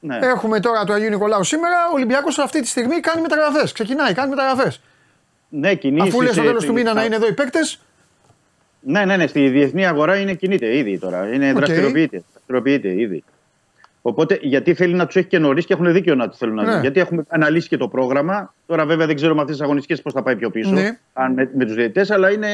[0.00, 0.18] Ναι.
[0.22, 1.74] Έχουμε τώρα του Αγίου Νικολάου σήμερα.
[1.90, 3.72] Ο Ολυμπιακός αυτή τη στιγμή κάνει μεταγραφές.
[3.72, 4.80] Ξεκινάει, κάνει μεταγραφές.
[5.48, 7.80] Ναι, κινήσεις, Αφού λες στο ε, τέλος του μήνα να είναι εδώ οι παίκτες.
[8.80, 11.32] Ναι, ναι, ναι, στη διεθνή αγορά είναι κινείται ήδη τώρα.
[11.34, 11.56] Είναι Οκ.
[11.56, 13.24] δραστηριοποιείται, δραστηριοποιείται ήδη.
[14.02, 16.62] Οπότε γιατί θέλει να τους έχει και νωρίς και έχουν δίκιο να τους θέλουν να
[16.62, 16.70] Ναι.
[16.72, 16.80] δουν.
[16.80, 18.54] Γιατί έχουμε αναλύσει και το πρόγραμμα.
[18.66, 20.70] Τώρα, βέβαια, δεν ξέρω με αυτές τις αγωνιστικές πώς θα πάει πιο πίσω.
[20.70, 20.98] Ναι.
[21.12, 22.48] Αν με, με τους διαιτητές, αλλά είναι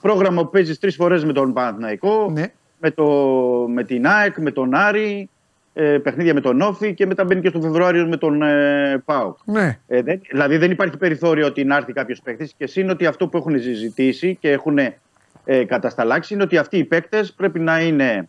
[0.00, 2.52] πρόγραμμα που παίζεις τρεις φορές με τον Παναθηναϊκό, Ναι.
[2.78, 3.04] με, το,
[3.68, 5.28] με την ΑΕΚ, με τον Άρη,
[5.74, 9.38] ε, παιχνίδια με τον Όφη και μετά μπαίνει και στο Φεβρουάριο με τον ε, ΠΑΟΚ.
[9.44, 9.78] Ναι.
[9.86, 13.28] Ε, δεν, δηλαδή δεν υπάρχει περιθώριο ότι να έρθει κάποιος παίκτης και σύν ότι αυτό
[13.28, 14.78] που έχουν συζητήσει και έχουν
[15.44, 18.28] ε, κατασταλάξει είναι ότι αυτοί οι παίκτες πρέπει να είναι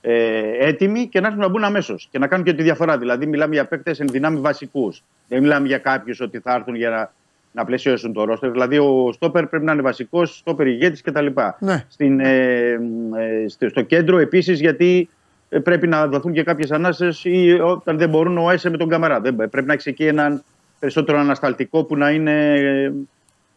[0.00, 2.98] ε, έτοιμοι και να έρθουν να μπουν αμέσως και να κάνουν και τη διαφορά.
[2.98, 5.04] Δηλαδή, μιλάμε για παίκτες εν δυνάμει βασικούς.
[5.28, 7.12] Δεν μιλάμε για κάποιους ότι θα έρθουν για να,
[7.52, 8.50] να πλαισιώσουν το ρόστερ.
[8.50, 11.26] Δηλαδή, ο Στόπερ πρέπει να είναι βασικός, Στόπερ ηγέτης κτλ.
[11.58, 11.84] Ναι.
[11.88, 15.23] Στην, ε, ε, στο, στο κέντρο επίσης, γιατί ε,
[15.62, 19.20] πρέπει να δοθούν και κάποιες ανάσες ή όταν δεν μπορούν ο Έσε με τον Καμαρά.
[19.20, 20.42] Δεν, πρέπει να έχει εκεί έναν
[20.78, 22.54] περισσότερο ανασταλτικό που να είναι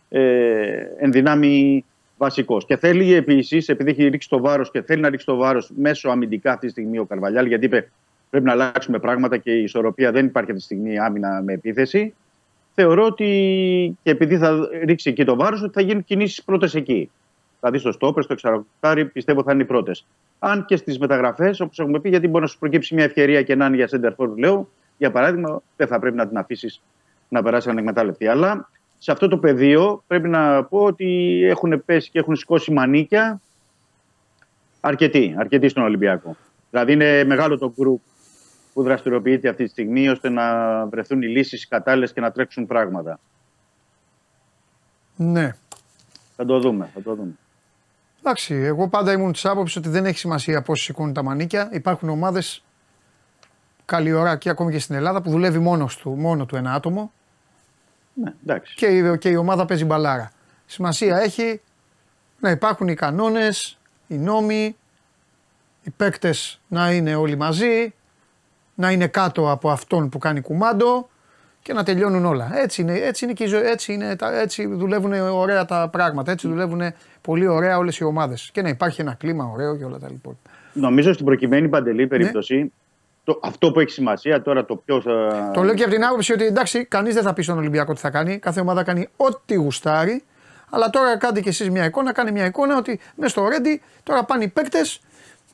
[0.10, 0.22] ε,
[0.98, 1.86] εν δυνάμει
[2.18, 2.66] βασικός.
[2.66, 6.10] Και θέλει επίσης, επειδή έχει ρίξει το βάρος και θέλει να ρίξει το βάρος μέσω
[6.10, 7.90] αμυντικά αυτή τη στιγμή ο Καρβαλιάλ, γιατί είπε
[8.30, 12.14] πρέπει να αλλάξουμε πράγματα και η ισορροπία δεν υπάρχει αυτή τη στιγμή άμυνα με επίθεση.
[12.74, 17.10] Θεωρώ ότι και επειδή θα ρίξει εκεί το βάρος, ότι θα γίνουν κινήσεις πρώτες εκεί.
[17.60, 20.06] Δηλαδή στο στόπερ, στο εξαρροκτάρι, πιστεύω θα είναι οι πρώτες.
[20.40, 23.56] Αν και στις μεταγραφές, όπως έχουμε πει, γιατί μπορεί να σου προκύψει μια ευκαιρία και
[23.56, 26.82] να είναι για center forward, λέω, για παράδειγμα, δεν θα πρέπει να την αφήσεις
[27.30, 28.28] να περάσει ανεκμετάλλευτη.
[28.28, 33.42] Αλλά σε αυτό το πεδίο πρέπει να πω ότι έχουν πέσει και έχουν σηκώσει μανίκια
[34.80, 36.36] αρκετοί, αρκετοί στον Ολυμπιακό.
[36.70, 38.02] Δηλαδή είναι μεγάλο το γκρουπ
[38.74, 43.20] που δραστηριοποιείται αυτή τη στιγμή ώστε να βρεθούν οι λύσεις κατάλληλες και να τρέξουν πράγματα.
[45.16, 45.56] Ναι.
[46.36, 47.38] Θα το δούμε, θα το δούμε.
[48.28, 51.70] Εντάξει, εγώ πάντα ήμουν της άποψης ότι δεν έχει σημασία πώς σηκώνουν τα μανίκια.
[51.72, 52.64] Υπάρχουν ομάδες
[53.86, 57.12] καλή ώρα και ακόμη και στην Ελλάδα που δουλεύει μόνος του, μόνο του ένα άτομο
[58.14, 58.76] Ναι, εντάξει.
[58.76, 60.32] και η, και η ομάδα παίζει μπαλάρα.
[60.66, 61.62] Σημασία έχει
[62.40, 63.78] να υπάρχουν οι κανόνες,
[64.08, 64.76] οι νόμοι,
[65.84, 67.94] οι παίκτες να είναι όλοι μαζί,
[68.76, 71.10] να είναι κάτω από αυτόν που κάνει κουμάντο
[71.68, 72.52] και να τελειώνουν όλα.
[72.54, 76.32] Έτσι είναι, έτσι είναι και η ζωή, έτσι, είναι, τα- έτσι δουλεύουν ωραία τα πράγματα,
[76.32, 76.82] έτσι δουλεύουν
[77.22, 80.30] πολύ ωραία όλες οι ομάδες και να υπάρχει ένα κλίμα ωραίο και όλα τα λοιπά.
[80.74, 82.74] Νομίζω στην προκειμένη παντελή περίπτωση,
[83.24, 85.04] το, αυτό που έχει σημασία τώρα το ποιος.
[85.54, 88.00] Το λέω και από την άποψη ότι εντάξει, κανείς δεν θα πει στον Ολυμπιακό τι
[88.00, 88.38] θα κάνει.
[88.38, 90.24] Κάθε ομάδα κάνει ό,τι γουστάρει.
[90.70, 94.24] Αλλά τώρα κάντε κι εσείς μια εικόνα, κάνει μια εικόνα ότι μέσα στο Ρέντι τώρα
[94.24, 95.00] πάνε οι παίκτες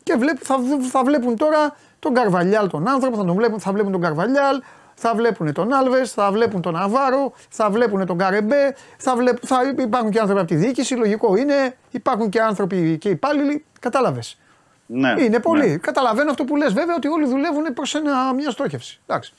[0.03, 0.55] και βλέπ, θα,
[0.91, 4.61] θα βλέπουν τώρα τον Καρβαλιάλ τον άνθρωπο, θα, τον βλέπουν, θα βλέπουν τον Καρβαλιάλ,
[5.03, 9.57] θα βλέπουν τον Άλβες, θα βλέπουν τον Ναβάρο, θα βλέπουν τον Καρεμπέ, θα, βλέπ, θα
[9.79, 13.65] υπάρχουν και άνθρωποι από τη διοίκηση, λογικό είναι, υπάρχουν και άνθρωποι και υπάλληλοι.
[13.79, 14.37] Κατάλαβες.
[14.85, 15.67] Ναι, Είναι πολύ.
[15.69, 15.77] ναι.
[15.77, 17.95] Καταλαβαίνω αυτό που λες, βέβαια, ότι όλοι δουλεύουν προς
[18.35, 18.99] μια στόχευση.
[19.07, 19.33] Εντάξει.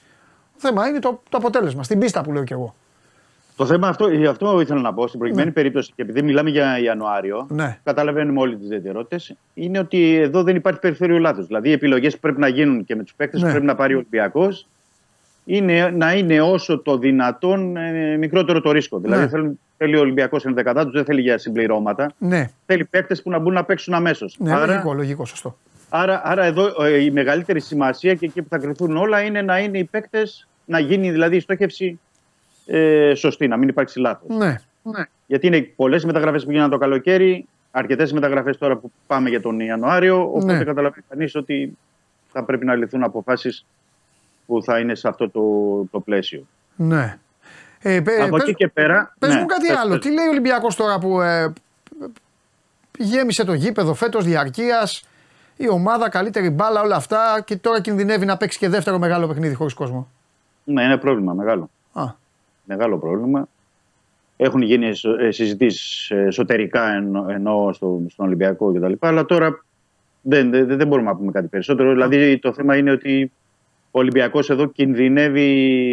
[0.55, 2.75] Το θέμα είναι το, το αποτέλεσμα, στην πίστα που λέω κι εγώ.
[3.57, 6.79] Το θέμα αυτό, γι' αυτό ήθελα να πω στην προκειμένη περίπτωση και επειδή μιλάμε για
[6.79, 7.79] Ιανουάριο, Ναι.
[7.85, 11.43] καταλαβαίνουμε όλοι τις ιδιαιτερότητες, είναι ότι εδώ δεν υπάρχει περιθώριο λάθο.
[11.43, 13.47] Δηλαδή οι επιλογές που πρέπει να γίνουν και με τους παίκτες Ναι.
[13.47, 14.67] που πρέπει να πάρει ο Ολυμπιακός
[15.45, 18.99] είναι να είναι όσο το δυνατόν ε, μικρότερο το ρίσκο.
[18.99, 19.29] Δηλαδή Ναι.
[19.29, 22.13] θέλει, θέλει ο Ολυμπιακός εν δεκατά τους, δεν θέλει για συμπληρώματα.
[22.19, 24.37] Ναι, Θέλει παίκτες που να μπουν να παίξουν αμέσως.
[24.39, 25.57] ναι άρα, λογικό, λογικό, σωστό.
[25.89, 29.59] άρα, άρα εδώ ε, η μεγαλύτερη σημασία και εκεί που θα κρυθούν όλα είναι να
[29.59, 32.01] είναι οι παίκτες, να γίνει δηλαδή η στόχευση
[32.67, 34.37] ε, σωστή, να μην υπάρξει λάθος.
[34.37, 34.57] Ναι,
[35.27, 39.61] Γιατί είναι πολλές μεταγραφές που γίνανε το καλοκαίρι, αρκετές μεταγραφές τώρα που πάμε για τον
[39.61, 40.23] Ιανουάριο.
[40.35, 40.65] Οπότε Ναι.
[40.65, 41.77] καταλαβαίνει κανείς ότι
[42.33, 43.65] θα πρέπει να ληφθούν αποφάσεις
[44.47, 45.41] που θα είναι σε αυτό το,
[45.91, 46.47] το πλαίσιο.
[46.77, 47.19] ναι.
[47.87, 49.15] Ε, πε- Από πες- εκεί και πέρα.
[49.19, 49.91] Πες ναι, μου κάτι πες, άλλο.
[49.93, 49.99] πες.
[49.99, 51.21] Τι λέει ο Ολυμπιακός τώρα που.
[51.21, 51.53] Ε,
[52.99, 55.05] γέμισε το γήπεδο φέτος διαρκείας.
[55.57, 59.55] Η ομάδα, καλύτερη μπάλα, όλα αυτά και τώρα κινδυνεύει να παίξει και δεύτερο μεγάλο παιχνίδι
[59.55, 60.09] χωρίς κόσμο;
[60.65, 61.71] Ναι, είναι πρόβλημα μεγάλο.
[61.93, 62.05] Α,
[62.65, 63.49] Μεγάλο πρόβλημα.
[64.37, 64.91] Έχουν γίνει
[65.29, 68.93] συζητήσεις εσωτερικά ενώ, ενώ στο, στον Ολυμπιακό κτλ.
[68.99, 69.65] Αλλά τώρα
[70.21, 71.91] δεν, δεν, δεν μπορούμε να πούμε κάτι περισσότερο.
[71.91, 73.33] Δηλαδή το θέμα είναι ότι
[73.97, 75.49] ο Ολυμπιακός εδώ κινδυνεύει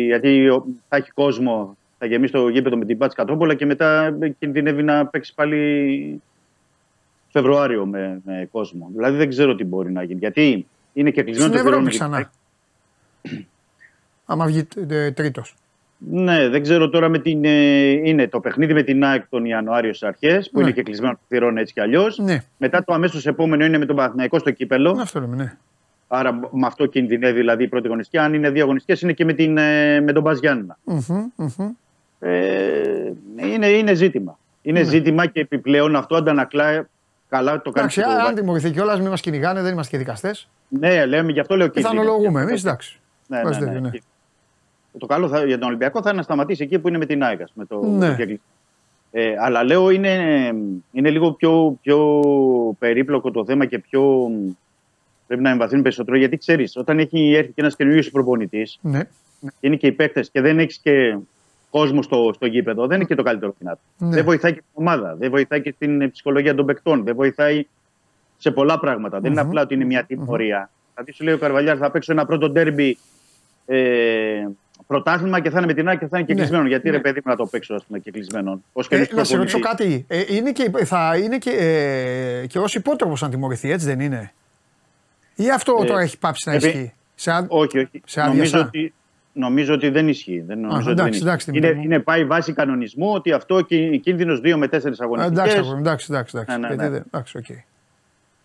[0.05, 4.17] γιατί ο- θα έχει κόσμο, θα γεμίσει το γήπεδο με την Πάτση Κατρόπολα και μετά
[4.39, 6.21] κινδυνεύει να παίξει πάλι
[7.31, 8.89] Φεβρουάριο με, με κόσμο.
[8.95, 10.19] Δηλαδή δεν ξέρω τι μπορεί να γίνει.
[10.19, 12.21] Γιατί είναι και κλεισμένο στην το Ευρώπη Βερόνικο.
[12.21, 12.31] ξανά.
[14.25, 14.67] Άμα βγει
[15.13, 15.55] τρίτος.
[15.97, 17.45] Ναι, δεν ξέρω τώρα με την.
[17.45, 20.63] ε, είναι το παιχνίδι με την ΑΕΚ τον Ιανουάριο στις αρχές, που Ναι.
[20.63, 22.17] είναι και κλεισμένο το θηρόν έτσι κι αλλιώς.
[22.17, 24.97] Ναι, Μετά το αμέσως επόμενο είναι με τον Παναθηναϊκό στο κύπελο.
[25.01, 25.57] αυτό λέμε, ναι.
[26.13, 28.17] Άρα με αυτό κινδυνεύει δηλαδή η πρώτη αγωνιστική.
[28.17, 30.77] Αν είναι δύο αγωνιστικέ, είναι και με, την, ε, με τον Μπας Γιάννηνα.
[30.83, 31.69] Μμμ, μμμ.
[32.19, 33.11] Ε,
[33.53, 34.39] είναι, είναι ζήτημα.
[34.61, 36.87] Είναι ζήτημα και επιπλέον αυτό αντανακλά
[37.29, 37.77] καλά το κάνει.
[37.79, 40.49] Εντάξει, και το αν Βα- τιμωρηθεί κιόλας, μην μας κυνηγάνε, δεν είμαστε και δικαστές.
[40.67, 41.93] Ναι, λέμε, γι' αυτό λέω κίνδυνο.
[42.01, 42.99] Πιθανολογούμε εμείς, εντάξει.
[43.27, 43.89] Ναι, Βάζει ναι, τέτοιο, ναι.
[43.89, 43.97] ναι.
[44.99, 47.23] Το καλό θα, για τον Ολυμπιακό θα είναι να σταματήσει εκεί που είναι με την
[47.23, 47.41] ΑΕΚ.
[47.41, 47.87] ας, Με το, Ναι.
[47.97, 48.41] με το κεκλεισμένο.
[49.11, 50.15] ε, αλλά λέω είναι,
[50.91, 52.21] είναι λίγο πιο, πιο
[52.79, 54.31] περίπλοκο το θέμα και πιο.
[55.31, 59.03] Πρέπει να εμβαθύνει περισσότερο γιατί ξέρεις, όταν έχει έρθει και ένας καινούριο προπονητής Ναι.
[59.39, 61.17] και είναι και οι παίκτες και δεν έχεις και
[61.69, 63.79] κόσμο στο, στο γήπεδο, δεν είναι και το καλύτερο δυνατό.
[63.97, 64.09] Ναι.
[64.09, 67.65] Δεν βοηθάει και την ομάδα, δεν βοηθάει και στην ψυχολογία των παικτών, δεν βοηθάει
[68.37, 69.19] σε πολλά πράγματα.
[69.19, 70.69] Δεν είναι απλά ότι είναι μια τιμωρία.
[70.93, 72.97] Δηλαδή σου λέει ο Καρβαλιάρ θα παίξω ένα πρώτο ντέρμπι
[73.65, 74.47] ε,
[74.87, 76.39] πρωτάθλημα και θα είναι με την ΑΕΚ και θα είναι και Ναι.
[76.39, 76.67] κλεισμένο.
[76.67, 76.95] Γιατί Ναι.
[76.95, 78.61] ρε παιδί μου να το παίξω ας πούμε, και κλεισμένο.
[78.73, 80.05] Ως Ε, καινούργιος να σε ρωτήσω προπονητής.
[80.07, 80.25] κάτι.
[80.31, 84.31] Ε, είναι και, θα είναι και, ε, και ως υπότροπος να τιμωρηθεί, έτσι δεν είναι;
[85.43, 88.01] Ή αυτό Ε, τώρα έχει πάψει να επί- ισχύει; Σε, αν- Όχι, όχι.
[88.05, 88.67] σε άδεια νομίζω, σαν.
[88.67, 88.93] ότι,
[89.33, 90.39] νομίζω ότι δεν ισχύει.
[90.47, 91.59] Δεν νομίζω ότι εντάξει, δεν εντάξει, ισχύει.
[91.61, 91.93] Δημήτρη είναι, μου.
[91.95, 93.61] είναι πάει βάση κανονισμού ότι αυτό
[94.01, 95.39] κίνδυνος 2 με 4 Ε, αγωνιστικέ.
[95.39, 96.37] εντάξει, αγόρι μου, εντάξει, εντάξει.
[96.37, 96.59] εντάξει.
[96.59, 96.89] Ναι, ναι, Γιατί ναι.
[96.89, 97.49] δεν- εντάξει, οκ.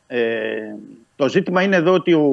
[0.07, 0.75] Ε,
[1.17, 2.29] το ζήτημα είναι εδώ ότι ο,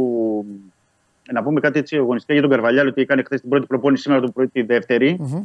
[1.31, 4.21] να πούμε κάτι έτσι αγωνιστικά για τον Καρβαλιάλ ότι έκανε χθες την πρώτη προπόνηση, σήμερα
[4.21, 5.15] το πρωί τη δεύτερη.
[5.19, 5.43] Μμμ.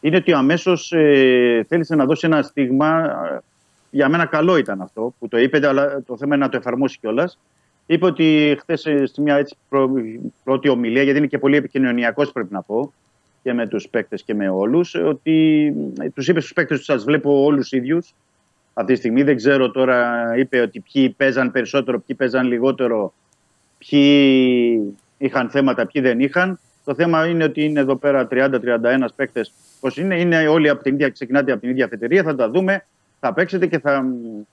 [0.00, 3.00] Είναι ότι αμέσως ε, θέλησε να δώσει ένα στίγμα.
[3.34, 3.38] ε,
[3.90, 6.98] Για μένα καλό ήταν αυτό που το είπε, αλλά το θέμα είναι να το εφαρμόσει
[6.98, 7.38] κιόλας.
[7.86, 9.90] Είπε ότι χθες σε μια έτσι πρω-
[10.44, 12.92] πρώτη ομιλία, γιατί είναι και πολύ επικοινωνιακός, πρέπει να πω,
[13.42, 15.74] και με τους παίκτες και με όλους, ότι
[16.14, 18.14] τους είπε στους παίκτες ότι σας βλέπω όλους ίδιους.
[18.74, 23.14] Αυτή τη στιγμή δεν ξέρω τώρα, είπε ότι ποιοι παίζαν περισσότερο, ποιοι παίζαν λιγότερο,
[23.78, 26.58] ποιοι είχαν θέματα, ποιοι δεν είχαν.
[26.84, 29.52] Το θέμα είναι ότι είναι εδώ πέρα 30-31 παίκτες.
[29.80, 32.86] Πώς είναι, είναι όλοι από την ίδια, ξεκινάτε από την ίδια αφετηρία, θα τα δούμε,
[33.20, 34.04] θα παίξετε και θα,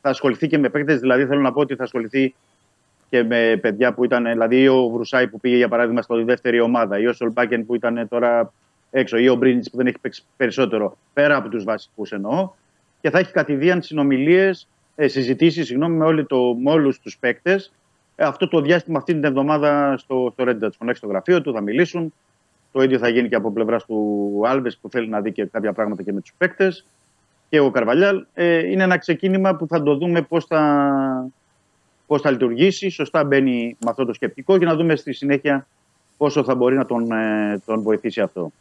[0.01, 0.99] θα ασχοληθεί και με παίκτες.
[0.99, 2.33] Δηλαδή θέλω να πω ότι θα ασχοληθεί
[3.11, 6.99] και με παιδιά που ήταν, δηλαδή ο Βρουσάη που πήγε για παράδειγμα στη δεύτερη ομάδα,
[6.99, 8.53] ή ο Σολμπάκεν που ήταν τώρα
[8.91, 12.49] έξω, ή ο Μπρίνιτς που δεν έχει παίξει περισσότερο, πέρα από τους βασικούς εννοώ.
[13.01, 17.73] Και θα έχει κατηδίαν συνομιλίες, ε, συζητήσεις συγγνώμη, με, όλη το, με όλους τους παίκτες.
[18.15, 21.53] Ε, αυτό το διάστημα αυτή την εβδομάδα στο, στο Red Dot φωνάξει στο γραφείο του,
[21.53, 22.13] θα μιλήσουν.
[22.71, 25.73] Το ίδιο θα γίνει και από πλευράς του Άλβες που θέλει να δει και κάποια
[25.73, 26.85] πράγματα και με τους παίκτες.
[27.49, 28.25] Και ο Καρβαλιάλ.
[28.33, 31.29] Ε, είναι ένα ξεκίνημα που θα το δούμε πώς θα,
[32.11, 32.89] πώς θα λειτουργήσει.
[32.89, 35.67] Σωστά μπαίνει με αυτό το σκεπτικό και να δούμε στη συνέχεια
[36.17, 38.51] πόσο θα μπορεί να τον, ε, τον βοηθήσει αυτό.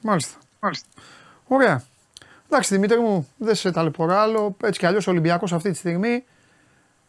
[0.00, 0.38] Μάλιστα.
[0.60, 0.88] Μάλιστα.
[1.46, 1.82] Ωραία.
[2.46, 4.56] Εντάξει, Δημήτρη μου, δεν σε ταλαιπωρώ άλλο.
[4.62, 6.24] Έτσι κι αλλιώς ο Ολυμπιακός αυτή τη στιγμή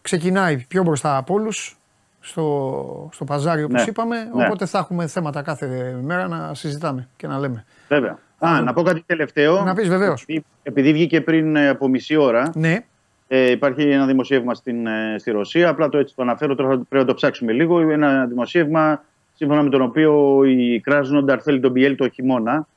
[0.02, 1.78] ξεκινάει πιο μπροστά από όλους
[2.20, 3.88] στο, στο παζάρι όπως Ναι.
[3.90, 4.18] είπαμε.
[4.34, 4.46] Ναι.
[4.46, 7.66] Οπότε θα έχουμε θέματα κάθε μέρα να συζητάμε και να λέμε.
[7.88, 8.20] Βέβαια.
[8.40, 9.64] Α, να πω κάτι τελευταίο.
[9.64, 10.22] Να πεις, βεβαίως.
[10.22, 12.86] Επειδή, επειδή βγήκε πριν ε, από μισή ώρα, Ναι,
[13.36, 15.70] ε, υπάρχει ένα δημοσίευμα στην, ε, στη Ρωσία.
[15.70, 17.80] Απλά το έτσι το αναφέρω, τώρα πρέπει να το ψάξουμε λίγο.
[17.80, 19.04] Ένα δημοσίευμα
[19.34, 22.68] σύμφωνα με τον οποίο η Κράσνονταρ θέλει τον Πιέλ το χειμώνα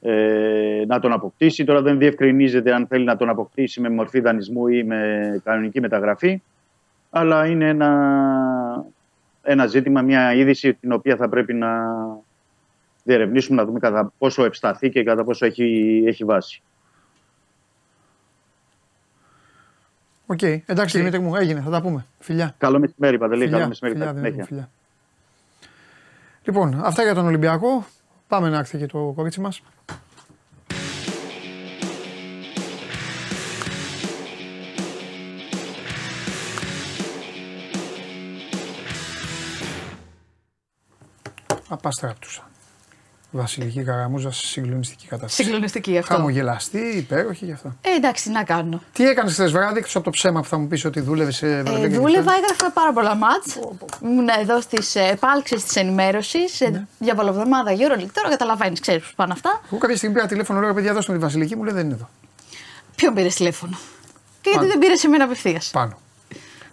[0.00, 1.64] ε, να τον αποκτήσει.
[1.64, 6.42] Τώρα δεν διευκρινίζεται αν θέλει να τον αποκτήσει με μορφή δανεισμού ή με κανονική μεταγραφή.
[7.10, 8.84] Αλλά είναι ένα,
[9.42, 11.68] ένα ζήτημα, μια είδηση την οποία θα πρέπει να
[13.04, 16.62] διερευνήσουμε, να δούμε κατά πόσο ευσταθεί και κατά πόσο έχει, έχει βάση.
[20.26, 20.42] Οκ.
[20.42, 22.06] Εντάξει, Δημήτρη μου, έγινε, θα τα πούμε.
[22.18, 22.54] Φιλιά.
[22.58, 23.40] Καλό μεσημέρι, Παντελή.
[23.44, 23.94] Καλό Φιλιά, μεσημέρι.
[23.94, 24.68] φιλιά, καλή Δημήτρη μου, συνέχεια.
[24.68, 25.68] φιλιά.
[26.44, 27.86] Λοιπόν, αυτά για τον Ολυμπιακό.
[28.28, 29.62] Πάμε να έρθει και το κορίτσι μας.
[41.68, 42.42] Απαστράπτουσα.
[43.36, 45.42] Βασιλική Καραμούζα σε συγκλονιστική κατάσταση.
[45.42, 46.14] Συγκλονιστική αυτό.
[46.14, 47.76] Χαμογελαστή, υπέροχη γι' αυτά.
[47.80, 48.82] Ε, εντάξει, τι να κάνω.
[48.92, 51.46] Τι έκανες χθες βράδυ, εκτός από το ψέμα που θα μου πεις ότι δούλευες σε
[51.46, 52.00] Ε, Βερολίνο.
[52.00, 53.58] δούλευα, έγραφα πάρα πολλά μάτς.
[54.02, 56.60] Ήμουν εδώ στις επάλξεις της ενημέρωσης.
[56.60, 56.84] Ναι.
[56.98, 58.10] Διαβολοβδομάδα Euroleague.
[58.12, 59.60] Τώρα καταλαβαίνεις, ξέρεις πώς πάνε αυτά.
[59.70, 61.94] Εγώ κάποια στιγμή πήρα τηλέφωνο, λέω παιδιά, δώστε μου τη Βασιλική, μου λέει δεν είναι
[61.94, 62.08] εδώ.
[62.96, 63.76] Ποιον πήρες τηλέφωνο;
[64.40, 64.68] και γιατί Πάνω.
[64.70, 65.98] δεν πήρες σε μένα απευθείας; Πάνω.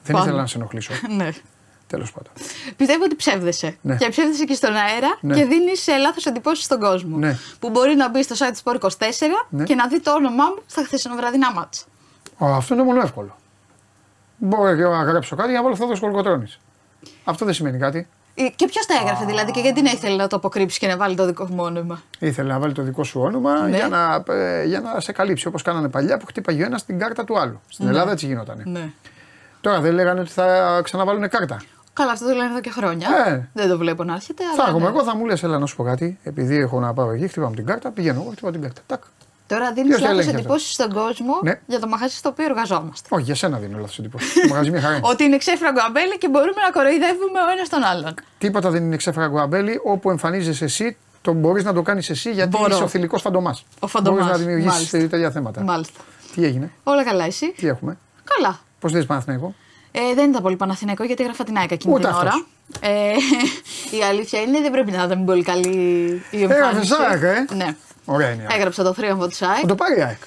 [0.04, 0.24] Δεν Πάνω.
[0.26, 0.94] ήθελα να σε ενοχλήσω.
[1.18, 1.30] ναι.
[1.92, 2.32] Τέλος πάντων.
[2.78, 3.78] Πιστεύω ότι ψεύδεσαι.
[3.82, 3.96] Ναι.
[3.96, 5.36] Και ψεύδεσαι και στον αέρα Ναι.
[5.36, 7.18] και δίνεις λάθος εντυπώσεις στον κόσμο.
[7.18, 7.38] Ναι.
[7.60, 8.90] Που μπορεί να μπει στο site του Sport 24
[9.50, 9.64] Ναι.
[9.64, 11.84] και να δει το όνομά μου στα χθεσινοβραδινά μάτσα.
[12.44, 13.36] Α, αυτό είναι μόνο εύκολο.
[14.38, 16.46] Μπορώ και εγώ να γράψω κάτι για να βάλω αυτό το σκολκοτρόνη.
[17.24, 18.08] Αυτό δεν σημαίνει κάτι.
[18.36, 20.98] Ε, Και ποιος τα έγραφε δηλαδή και γιατί να ήθελε να το αποκρύψει και να
[20.98, 23.76] βάλει το δικό μου όνομα; Ήθελε να βάλει το δικό σου όνομα Ναι.
[23.78, 27.00] για, να, ε, για να σε καλύψει όπως κάνανε παλιά που χτύπαγε ο ένας την
[27.00, 27.62] κάρτα του άλλου.
[27.70, 27.92] Στην Ναι.
[27.92, 28.64] Ελλάδα έτσι γινότανε.
[28.66, 28.92] Ναι.
[29.62, 31.62] Τώρα δεν λέγανε ότι θα ξαναβάλουν κάρτα.
[31.94, 33.08] Καλά, αυτό το λένε εδώ και χρόνια.
[33.28, 33.50] Ε.
[33.54, 34.44] Δεν το βλέπω να έρχεται.
[34.44, 34.90] Θα αλλά έρχομαι ναι.
[34.90, 36.20] εγώ, θα μου λες: Έλα να σου πω κάτι.
[36.24, 38.82] Επειδή έχω να πάω εκεί, χτυπάμε την κάρτα, πηγαίνω εγώ, χτυπάω την κάρτα.
[38.88, 39.04] Τάκ.
[39.48, 41.60] Τώρα δίνεις Ποιος λάθος έλεγχε αυτό; εντυπώσεις στον κόσμο Ναι.
[41.68, 43.08] για το μαγαζί στο οποίο εργαζόμαστε.
[43.12, 44.42] Όχι, για σένα δίνω λάθος εντύπωση.
[44.42, 45.08] Το μαγαζί μια χαρά είναι.
[45.10, 48.14] Ότι είναι ξέφραγκο αμπέλι και μπορούμε να κοροϊδεύουμε ο ένας τον άλλον.
[48.38, 49.80] Τίποτα δεν είναι ξέφραγο αμπέλι.
[49.86, 52.74] Όπου εμφανίζεσαι εσύ, το μπορείς να το κάνεις εσύ γιατί Μπορώ.
[52.74, 53.66] είσαι ο θηλυκός φαντομάς.
[53.80, 54.98] Ο φαντομάς, Μπορείς να δημιουργήσεις μάλιστα.
[54.98, 55.62] τέτοια θέματα.
[55.62, 56.00] Μάλιστα.
[56.36, 58.60] Τι έγινε, Όλα καλά, εσύ; τι έχουμε; Καλά.
[58.80, 59.54] Πώς δεν Παναθηναϊκό;
[59.92, 62.28] Ε, δεν ήταν πολύ Παναθηναϊκό γιατί έγραφα την ΑΕΚ εκείνη Ούτε την ώρα.
[62.28, 62.46] αυτός.
[62.82, 63.12] Ε,
[63.98, 65.70] η αλήθεια είναι δεν πρέπει να ήταν πολύ καλή
[66.32, 66.94] η Έγραφε εμφάνιση.
[67.10, 67.56] ΑΕΚ, ε.
[67.56, 67.76] Ναι.
[68.06, 68.42] Ωραία είναι.
[68.42, 68.58] η ΑΕΚ.
[68.58, 69.58] Έγραψα το θρίαμβο τη ΑΕΚ.
[69.62, 70.18] Θα το πάρει η ΑΕΚ.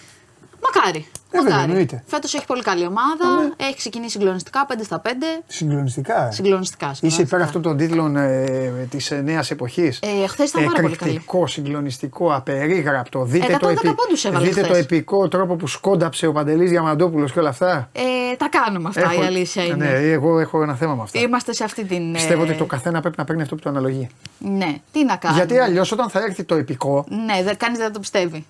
[0.66, 1.06] Μακάρι.
[1.30, 1.70] Ε, βέβαια, Μακάρι.
[1.70, 2.02] εννοείται.
[2.06, 3.52] Φέτος έχει πολύ καλή ομάδα.
[3.56, 5.08] Έχει ξεκινήσει συγκλονιστικά 5 στα 5.
[5.46, 6.26] Συγκλονιστικά.
[6.28, 6.30] ε.
[6.32, 6.86] Συγκλονιστικά.
[6.86, 7.36] Είσαι συγκλονιστικά.
[7.36, 9.98] υπέρ αυτών των τίτλων ε, της νέας εποχής.
[10.22, 11.10] Ε, χθες ήταν πάρα πολύ καλή.
[11.10, 13.24] Εκρηκτικό, συγκλονιστικό, απερίγραπτο.
[13.24, 14.78] Δείτε, το, 110 πόντους έβαλε δείτε το χθες.
[14.78, 17.88] επικό τρόπο που σκόνταψε ο Παντελής Διαμαντόπουλος και όλα αυτά.
[17.92, 19.74] Ε, τα κάνουμε αυτά, Έχω- η αλήθεια είναι.
[19.74, 21.18] Ναι, εγώ έχω ένα θέμα με αυτά.
[21.20, 22.12] Είμαστε σε αυτή την.
[22.12, 24.08] Πιστεύω ε, ότι το καθένα πρέπει να παίρνει αυτό που του αναλογεί.
[24.38, 25.40] Ναι, τι να κάνουμε.
[25.44, 28.46] Γιατί αλλιώς όταν θα έρθει το επικό, Ναι, δεν κανείς δεν το πιστεύει.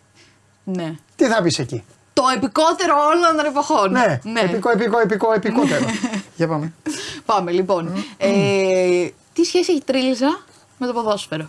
[0.64, 0.94] Ναι.
[1.16, 1.84] τι θα πεις εκεί;
[2.14, 3.90] Το επικότερο όλων των εποχών.
[3.90, 5.84] Ναι, επικό, επικό, επικό, επικότερο.
[6.36, 6.72] Για πάμε.
[7.24, 7.92] Πάμε λοιπόν.
[8.16, 10.40] Ε, τι σχέση έχει η Τρίλιζα
[10.78, 11.46] με το ποδόσφαιρο;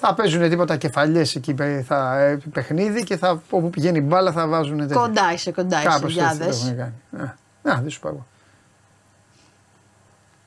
[0.00, 4.32] θα παίζουν τίποτα κεφαλιές εκεί πέ- θα, ε, παιχνίδι και θα, όπου πηγαίνει η μπάλα
[4.32, 4.96] θα βάζουν τέτοια.
[4.96, 5.88] Κοντά είσαι, κοντά είσαι.
[5.88, 6.62] Κάπως Για έτσι το δες.
[6.64, 7.22] έχουν κάνει.
[7.24, 8.14] Α, Να, δεν σου πάω.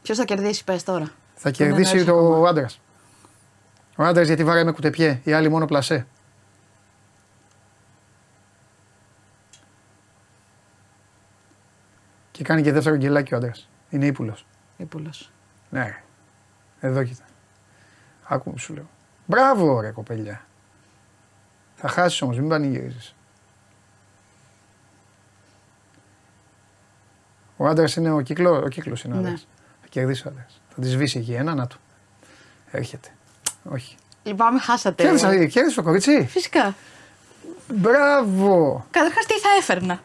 [0.02, 1.06] Ποιος θα κερδίσει, πες τώρα.
[1.36, 2.50] Θα Τον κερδίσει εννοείς το ακόμα.
[2.50, 2.80] άντρας.
[3.96, 6.06] Ο άντρας γιατί βάρε με κουτεπιέ, οι άλλοι μόνο πλασέ.
[12.34, 13.70] Και κάνει και δεύτερο γκελάκι ο άντρας.
[13.90, 14.46] Είναι ύπουλος.
[14.78, 15.32] Ήπουλος.
[15.70, 16.04] Ναι, ρε.
[16.88, 17.24] εδώ κοίτα.
[18.24, 18.90] Άκου που σου λέω.
[19.26, 20.46] Μπράβο, ρε κοπέλια.
[21.76, 23.16] Θα χάσεις όμως, μην πανηγυρίζεις.
[27.58, 29.28] Ο άντρας είναι ο κύκλο, ο κύκλος είναι ο Ναι.
[29.28, 29.48] άντρας.
[29.82, 30.62] Θα κερδίσει ο άντρας.
[30.76, 31.80] Θα τη σβήσει εκεί ένα, να του.
[32.72, 33.10] Έρχεται.
[33.64, 33.96] Όχι.
[34.24, 35.04] Λυπάμαι, χάσατε.
[35.04, 36.26] Κέρδισε, κέρδισε το κορίτσι.
[36.30, 36.76] Φυσικά.
[37.74, 38.86] Μπράβο.
[38.92, 40.02] Καταρχάς, τι θα έφερνα;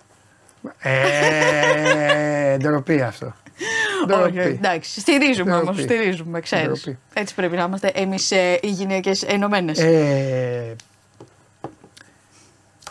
[0.79, 3.27] Ε, ντροπή αυτό.
[4.23, 4.39] Όχι, Ντροπή.
[4.39, 5.01] εντάξει.
[5.01, 5.65] Στηρίζουμε όμως.
[5.65, 5.83] Ντροπή.
[5.83, 6.67] Στηρίζουμε, ξέρεις.
[6.83, 6.99] Ντροπή.
[7.13, 8.31] Έτσι πρέπει να είμαστε εμείς
[8.61, 9.79] οι γυναίκες ενωμένες.
[9.79, 10.77] Ε,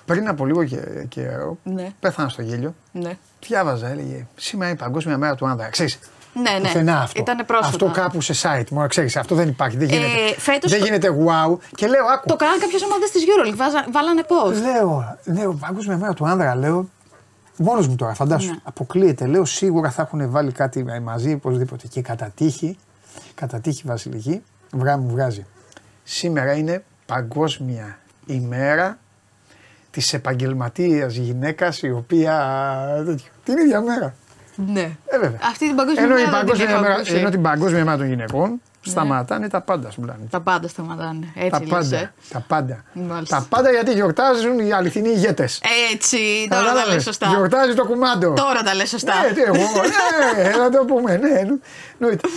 [0.06, 2.76] πριν από λίγο και- καιρό Ναι, πέθανα στο γέλιο.
[2.92, 3.12] ναι.
[3.48, 5.70] Διάβαζα, έλεγε σήμερα είναι η Παγκόσμια Μέρα του Άνδρα.
[5.70, 6.00] Ξέρεις,
[6.34, 6.60] Ναι, ναι.
[6.60, 7.22] πουθενά αυτό.
[7.22, 7.86] Ήτανε πρόσφατα.
[7.86, 8.70] Αυτό κάπου σε site.
[8.72, 9.78] Μόνο ξέρεις, αυτό δεν υπάρχει.
[9.78, 11.58] Δεν Ε, γίνεται, φέτος δεν το- γίνεται wow.
[11.76, 12.28] Και λέω, άκου.
[12.28, 13.56] Το κάναν κάποιες ομάδες της Euroleague.
[13.56, 14.62] Βάζα, βάλανε post.
[14.62, 16.90] Λέω, λέω, Παγκόσμια Μέρα του Άνδρα, λέω.
[17.58, 18.50] Μόνος μου τώρα, φαντάσου.
[18.50, 18.58] Ναι.
[18.64, 19.26] Αποκλείεται.
[19.26, 21.88] Λέω σίγουρα θα έχουν βάλει κάτι ε, μαζί, οπωσδήποτε.
[21.88, 22.78] Και κατά τύχη,
[23.36, 25.46] κατά τύχη Βασιλική, βρά, μου βγάζει.
[26.04, 28.98] Σήμερα είναι Παγκόσμια ημέρα
[29.92, 32.34] της επαγγελματίας γυναίκας η οποία.
[33.06, 33.26] τέτοιο.
[33.44, 34.16] Την ίδια μέρα.
[34.56, 34.98] Ναι.
[35.06, 35.40] Ε, βέβαια.
[35.44, 37.16] Αυτή την παγκόσμια Ενώ, η μέρα δεν την παγκόσμια έχω μέρα, ακούσει.
[37.16, 40.30] ενώ την Παγκόσμια μέρα των γυναικών σταματάνε τα πάντα στον πλανήτη.
[40.30, 41.28] Τα πάντα σταματάνε.
[41.36, 41.98] Έτσι Τα λες, πάντα.
[41.98, 42.12] ε.
[42.30, 42.84] Τα πάντα.
[42.94, 43.38] Μάλιστα.
[43.38, 45.62] Τα πάντα γιατί γιορτάζουν οι αληθινοί ηγέτες.
[45.94, 46.18] Έτσι,
[46.50, 47.28] τώρα τα λες σωστά.
[47.28, 48.34] Γιορτάζει το κουμάντο.
[48.34, 49.14] Τώρα τα λες σωστά.
[49.22, 49.56] Ναι, τι εγώ,
[50.38, 51.30] ναι, να το πούμε, ναι.
[51.30, 51.60] νο-
[52.00, 52.28] Εννοείται.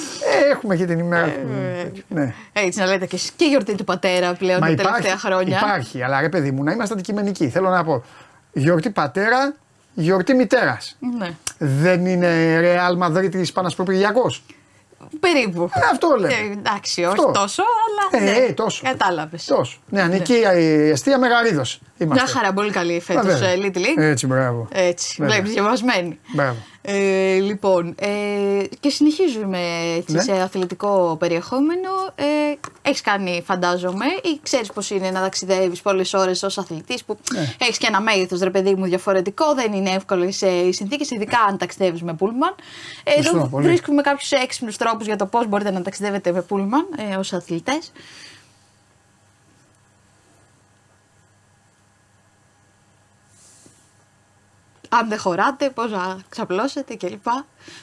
[0.46, 2.02] Ε, έχουμε και την ημέρα του.
[2.08, 2.34] Ναι.
[2.52, 3.30] Έτσι να λέτε και εσείς.
[3.36, 5.56] Και γιορτή του πατέρα πλέον Μα τα υπάρχει, τελευταία χρόνια.
[5.56, 7.48] υπάρχει, αλλά ρε παιδί μου, να είμαστε αντικειμενικοί.
[7.48, 8.04] Θέλω να πω,
[8.52, 9.54] γιορτή πατέρα,
[9.94, 10.96] γιορτή μητέρας.
[11.18, 11.30] Ναι.
[11.58, 14.30] Δεν είναι Ρεάλ Μαδρίτη Πανασπροπηριακό.
[15.20, 15.70] Περίπου.
[15.74, 16.30] Ε, αυτό λέω.
[16.30, 17.30] Ε, εντάξει, όχι Αυτό.
[17.34, 18.24] τόσο, αλλά.
[18.24, 18.38] Ε, ναι.
[18.38, 18.82] ε, τόσο.
[18.84, 19.44] Κατάλαβες.
[19.44, 19.78] Τόσο.
[19.88, 21.80] Ναι, ανική η αιστεία Μεγαρίδος.
[22.06, 23.48] Μια χαρά, πολύ καλή φέτος βέβαια.
[23.48, 23.96] ε, Little League.
[24.02, 24.68] Έτσι, μπράβο.
[24.72, 25.34] Έτσι, Βέβαια.
[25.34, 26.18] βλέπει διαβασμένη.
[26.34, 26.56] Μπράβο.
[26.82, 28.08] Ε, λοιπόν, ε,
[28.80, 29.58] και συνεχίζουμε
[29.96, 30.20] έτσι, Ναι.
[30.22, 31.88] σε αθλητικό περιεχόμενο.
[32.14, 32.24] Ε,
[32.82, 37.54] έχεις κάνει, φαντάζομαι, ή ξέρεις πώς είναι να ταξιδεύεις πολλές ώρες ως αθλητής, που Ναι.
[37.60, 41.58] έχεις και ένα μέγεθος ρε παιδί μου διαφορετικό, δεν είναι εύκολε οι συνθήκες, ειδικά αν
[41.58, 42.54] ταξιδεύεις με πούλμαν.
[43.04, 43.66] Ε, Σωστό, Εδώ πολύ.
[43.66, 47.92] βρίσκουμε κάποιους έξυπνους τρόπους για το πώς μπορείτε να ταξιδεύετε με πούλμαν ε, ως αθλητές.
[54.92, 57.26] Αν δεν χωράτε, πώς να ξαπλώσετε κλπ.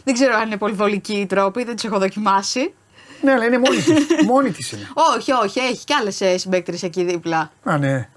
[0.04, 2.74] Δεν ξέρω αν είναι πολυβολικοί οι τρόποι, δεν τους έχω δοκιμάσει.
[3.22, 4.26] Ναι, αλλά είναι μόνη τη.
[4.26, 4.88] μόνη τη είναι.
[5.16, 7.52] όχι, όχι, έχει κι άλλες συμπαίκτρες εκεί δίπλα.
[7.64, 8.10] Α, ναι.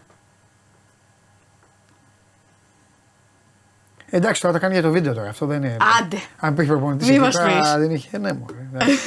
[4.10, 5.28] Εντάξει, τώρα τα κάνει για το βίντεο τώρα.
[5.28, 5.76] Αυτό δεν είναι.
[6.00, 6.18] Άντε.
[6.38, 7.74] Αν υπήρχε προπονητής Μη εκεί μας πέρα, πεις.
[7.76, 8.18] δεν είχε.
[8.18, 8.68] Ναι, μωρέ.
[8.72, 8.98] εντάξει.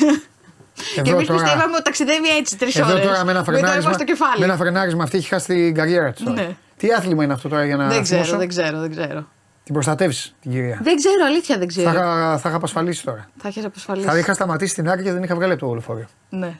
[1.04, 2.90] Και εμείς πιστεύαμε ότι ταξιδεύει έτσι τρεις ώρες.
[2.90, 4.40] Εδώ τώρα με ένα, Μετά φρενάρισμα, είμαστε στο κεφάλι.
[4.40, 6.26] με ένα φρενάρισμα αυτή έχει χάσει την καριέρα της.
[6.26, 6.56] Ναι.
[6.78, 9.28] Τι άθλημα είναι αυτό τώρα για να Δεν ξέρω, θυμώσω; δεν ξέρω, δεν ξέρω.
[9.64, 10.80] Την προστατεύει την κυρία.
[10.84, 11.90] Δεν ξέρω, αλήθεια δεν Θα, ξέρω.
[11.90, 13.30] είχα- θα είχα απασφαλίσει τώρα.
[13.38, 14.08] Θα έχει απασφαλίσει.
[14.08, 16.06] Θα είχα σταματήσει την άκρη και δεν είχα βγάλει από το λεωφορείο.
[16.30, 16.60] Ναι.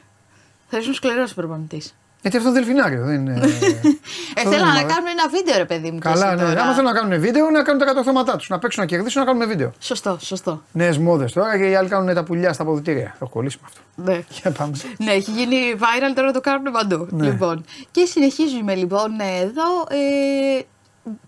[0.68, 1.94] Θα ήσουν σκληρός προπονητής.
[2.22, 3.32] Γιατί αυτό είναι δελφινάριο, δεν είναι.
[3.34, 5.98] Ε, Αυτό θέλω δεν να είναι, κάνουμε ένα βίντεο, ρε παιδί μου.
[5.98, 6.48] και Καλά, εσύ ναι.
[6.48, 6.62] τώρα.
[6.62, 8.48] Άμα θέλουν να κάνουν βίντεο, να κάνουν τα κατορθώματά τους.
[8.48, 9.72] Να παίξουν να κερδίσουν, να κάνουν βίντεο.
[9.78, 10.62] Σωστό, σωστό.
[10.72, 13.06] Νέες μόδες τώρα και οι άλλοι κάνουν τα πουλιά στα αποδητήρια.
[13.08, 13.80] Θα έχω κολλήσει με αυτό.
[14.10, 14.24] Ναι.
[14.42, 14.72] Για πάμε.
[14.98, 17.06] Ναι, έχει γίνει viral τώρα το κάνουν παντού.
[17.10, 17.24] Ναι.
[17.26, 17.64] Λοιπόν.
[17.90, 19.10] Και συνεχίζουμε λοιπόν
[19.42, 19.86] εδώ.
[19.88, 20.62] Ε,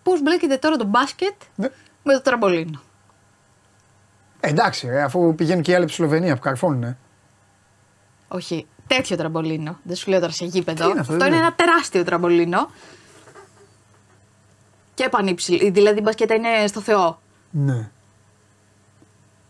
[0.02, 1.68] Πώς μπλέκεται τώρα το μπάσκετ Ναι.
[2.02, 2.80] με το τραμπολίνο;
[4.40, 6.82] Ε, εντάξει, ρε, αφού πηγαίνουν και οι άλλοι από τη Σλοβενία που καρφώνουν.
[6.82, 6.96] Ε.
[8.28, 9.78] Όχι, τέτοιο τραμπολίνο.
[9.82, 10.84] Δεν σου λέω τώρα σε γήπεδο.
[10.84, 11.46] Τι είναι αυτό, δεν είναι είναι.
[11.46, 12.70] ένα τεράστιο τραμπολίνο.
[14.94, 15.70] Και πανύψηλο.
[15.72, 17.20] Δηλαδή η μπασκέτα είναι στο Θεό.
[17.50, 17.90] Ναι.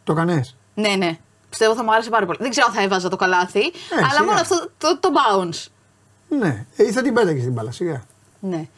[0.05, 0.45] Το κανέ.
[0.75, 1.19] Ναι, ναι.
[1.49, 2.39] Πιστεύω θα μου άρεσε πάρα πολύ.
[2.41, 3.61] Δεν ξέρω αν θα έβαζα το καλάθι,
[3.99, 4.25] αλλά σιγά.
[4.25, 5.67] μόνο αυτό το, το bounce.
[6.29, 6.67] Ναι.
[6.77, 8.05] Ε, ή θα την πέταγες την μπάλα, σιγά.
[8.41, 8.69] Ναι.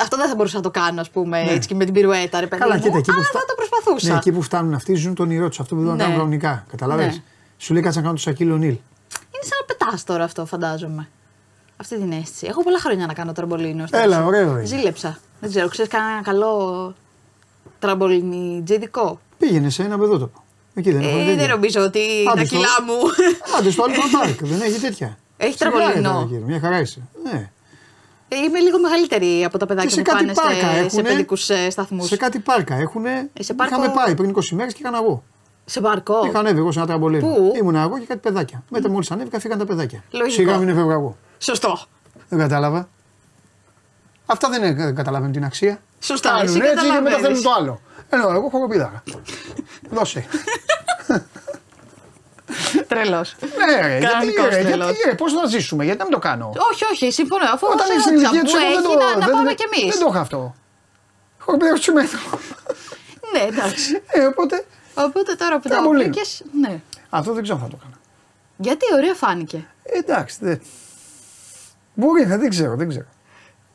[0.00, 2.46] Αυτό δεν θα μπορούσα να το κάνω, ας πούμε, έτσι και με την πυρουέτα, ρε
[2.46, 2.68] παιδί Ναι.
[2.68, 2.82] Καλά, μου.
[2.84, 4.08] κοίτα, εκεί που, αλλά φτα- θα το προσπαθούσα.
[4.12, 5.60] ναι, εκεί που φτάνουν αυτοί ζουν το όνειρό τους.
[5.60, 6.16] Αυτό που δεν μπορούν να Ναι.
[6.16, 6.64] κάνουν κανονικά.
[6.70, 7.04] Κατάλαβες.
[7.06, 7.22] Ναι.
[7.56, 8.68] Σου λέει κάτσε να κάνω το Σακίλ Ονίλ.
[8.68, 11.08] Είναι σαν να πετάς τώρα αυτό, φαντάζομαι.
[11.76, 12.46] Αυτή την αίσθηση.
[12.48, 13.86] Έχω πολλά χρόνια να κάνω τραμπολίνο.
[13.86, 14.26] στο Έλα, ίσο.
[14.26, 14.64] ωραίο είναι.
[14.64, 15.18] Ζήλεψα.
[15.40, 16.94] Δεν ξέρω, ξέρεις κανένα καλό
[17.78, 19.20] τραμπολινιτζίδικο.
[19.38, 20.42] Πήγαινε σε ένα παιδότοπο.
[20.74, 21.36] Εκεί δεν έχουν Ε, τέτοια.
[21.36, 22.00] δεν νομίζω ότι
[22.30, 22.94] Άντε τα στο- κιλά μου.
[23.58, 25.18] Άντε στο άλλο πάρκ, δεν έχει τέτοια.
[25.36, 26.08] Έχει Σιγά, τραμπολίνο.
[26.08, 27.00] ρε, τώρα, κύριε, Μια χαρά είσαι.
[27.24, 27.50] Ναι.
[28.28, 31.06] Ε, Είμαι λίγο μεγαλύτερη από τα παιδάκια σε που κάτι πάνε πάρκα σε, σε έχουνε-
[31.08, 32.06] παιδικούς σταθμούς.
[32.08, 33.04] Σε κάτι πάρκα έχουν.
[33.40, 35.22] σε πάρκο- Είχαμε πάει πριν 20 μέρες και έκανα εγώ.
[35.64, 37.26] Σε πάρκο; Είχα ανέβει εγώ σε ένα τραμπολίνο.
[37.26, 38.62] Πού; Ήμουν εγώ και κάτι παιδάκια.
[38.70, 40.02] Μετά μόλις ανέβηκα φύγαν τα παιδάκια.
[40.10, 40.30] Λογικό.
[40.34, 41.16] Σιγά μην έφευγα εγώ.
[41.38, 41.78] Σωστό.
[42.28, 42.88] Δεν κατάλαβα.
[44.26, 45.80] Αυτά δεν ε, καταλαβαίνουν την αξία.
[46.00, 47.26] Σωστά, Κάνουν εσύ έτσι και μετά καταλαβαίνεις.
[47.26, 47.80] θέλουν το άλλο.
[48.10, 49.02] Ενώ εγώ χοροπήδαγα.
[49.90, 50.24] Δώσε.
[53.00, 53.34] Τρελός.
[53.40, 54.86] Ναι, ρε, γιατί, Κανονικός ρε, τρελός.
[54.90, 57.44] γιατί, ρε, πώς να ζήσουμε, γιατί να μην το κάνω; Όχι, όχι, συμφωνώ.
[57.54, 59.26] Αφού Όταν σε έχεις την ρώτησα ηλικία που τους, εγώ δεν έχει το, να, να
[59.26, 59.90] δεν- πάμε δεν- κι εμείς.
[59.94, 60.54] Δεν το έχω αυτό.
[61.38, 62.18] Χοροπήδαγα στο μέτρο.
[63.32, 64.02] Ναι, εντάξει.
[64.06, 64.64] Ε, οπότε,
[64.94, 66.02] Οπότε τώρα που το Τραμπολίνο.
[66.02, 66.80] βρήκες, ναι.
[67.10, 67.94] αυτό δεν ξέρω αν θα το κάνω.
[68.56, 69.66] Γιατί ωραίο φάνηκε.
[69.82, 70.60] Ε, εντάξει, δεν.
[71.94, 73.04] Μπορεί, ε, δεν ξέρω, δεν ξέρω.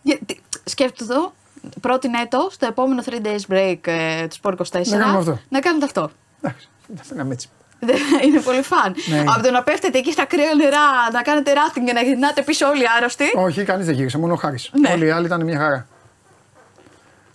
[0.01, 1.33] Γιατί, σκέφτομαι το,
[1.81, 5.39] πρότεινε το στο επόμενο 3 days break ε, του Sport 24 Να κάνουμε αυτό.
[5.49, 6.11] να κάνετε αυτό.
[6.41, 7.49] Εντάξει, θα φύγαμε έτσι.
[7.83, 8.95] Δεν- είναι πολύ φαν.
[9.09, 9.31] Ναι, είναι.
[9.31, 12.67] Από το να πέφτετε εκεί στα κρύα νερά, να κάνετε ράφτινγκ και να γυρνάτε πίσω
[12.67, 13.23] όλοι άρρωστοι.
[13.35, 14.69] Όχι, κανείς δεν γύρισε, μόνο ο Χάρης.
[14.79, 14.91] Ναι.
[14.91, 15.87] Όλοι οι άλλοι ήταν μια χαρά.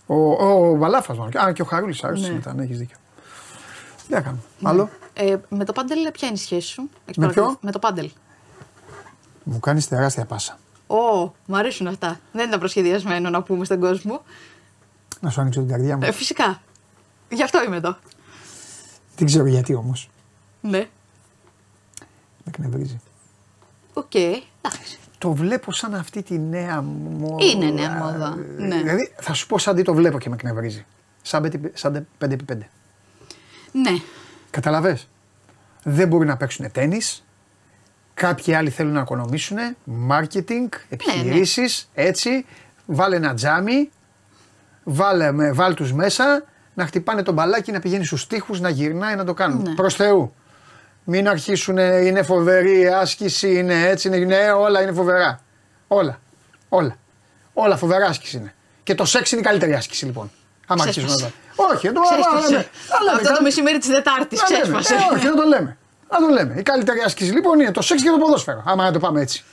[0.05, 1.37] Ο, ο, ο Βαλάφας, μάλλον.
[1.37, 2.33] Α, και ο Χαρούλης άρρωσε Ναι.
[2.33, 2.97] μετά, ναι, έχεις δίκιο.
[4.07, 4.41] Τι να κάνουμε.
[4.63, 7.71] Άλλο; Ε, με το πάντελ, ποια είναι η σχέση σου, Έχεις Με ποιο; παρακολουθεί- Με
[7.71, 8.09] το πάντελ.
[9.43, 10.57] Μου κάνεις τεράστια πάσα.
[10.87, 10.95] Ω,
[11.45, 12.19] μου αρέσουν αυτά.
[12.31, 14.21] Δεν ήταν προσχεδιασμένο να πούμε στον κόσμο.
[15.19, 16.03] Να σου ανοίξω την καρδιά μου.
[16.05, 16.61] Ε, φυσικά.
[17.29, 17.97] Γι' αυτό είμαι εδώ.
[19.17, 20.09] Δεν ξέρω γιατί όμως.
[20.61, 20.77] Ναι.
[22.43, 22.99] Με εκνευρίζει.
[23.93, 24.13] Οκ.
[24.13, 24.97] Εντάξει.
[25.17, 27.45] Το βλέπω σαν αυτή τη νέα μόδα.
[27.45, 28.35] Είναι νέα μόδα.
[28.57, 28.77] Ναι.
[28.77, 30.85] Δηλαδή θα σου πω σαν τι το βλέπω και με εκνευρίζει.
[31.21, 32.57] Σαν, πέντε- σαν 5x5.
[33.71, 33.91] Ναι.
[34.49, 35.07] Καταλαβες;
[35.83, 37.01] Δεν μπορεί να παίξουν τέννη.
[38.13, 39.57] Κάποιοι άλλοι θέλουν να οικονομήσουν.
[39.83, 42.45] Μάρκετινγκ, επιχειρήσεις, έτσι.
[42.85, 43.89] Βάλε ένα τζάμι.
[44.83, 46.43] Βάλε, με, βάλ τους μέσα
[46.73, 49.61] να χτυπάνε τον μπαλάκι, να πηγαίνει στους τοίχους, να γυρνάει, να το κάνουν.
[49.61, 49.73] Ναι.
[49.75, 50.33] Προς Θεού.
[51.09, 55.39] Μην αρχίσουν, είναι φοβερή άσκηση, είναι έτσι, είναι, ναι, όλα είναι φοβερά.
[55.87, 56.19] Όλα.
[56.69, 56.95] Όλα.
[57.53, 58.53] Όλα φοβερά άσκηση είναι.
[58.83, 60.31] Και το σεξ είναι η καλύτερη άσκηση λοιπόν.
[60.67, 61.09] Άμα Ξέσπασε.
[61.09, 61.73] αρχίσουμε εδώ.
[61.75, 62.49] Όχι, το Ξέσπασε.
[62.51, 62.65] λέμε.
[62.87, 64.79] Θα λέμε, Αυτό το κα- μεσημέρι της Δετάρτης να λέμε.
[64.79, 64.93] ξέσπασε.
[64.93, 65.77] Ε, όχι, να το λέμε.
[66.11, 66.53] Να το λέμε.
[66.59, 68.63] Η καλύτερη άσκηση λοιπόν είναι το σεξ και το ποδόσφαιρο.
[68.65, 69.43] Άμα να το πάμε έτσι.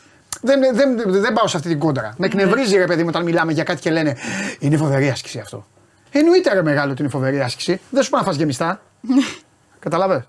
[0.41, 2.15] Δεν, δεν, δεν πάω σε αυτή την κόντρα.
[2.17, 4.17] Με εκνευρίζει ρε παιδί μου όταν μιλάμε για κάτι και λένε
[4.59, 5.67] Είναι φοβερή άσκηση αυτό.
[6.11, 7.81] Εννοείται ρε μεγάλο ότι είναι φοβερή άσκηση.
[7.91, 8.81] Δεν σου πάει να φας γεμιστά.
[9.79, 10.23] Καταλαβες.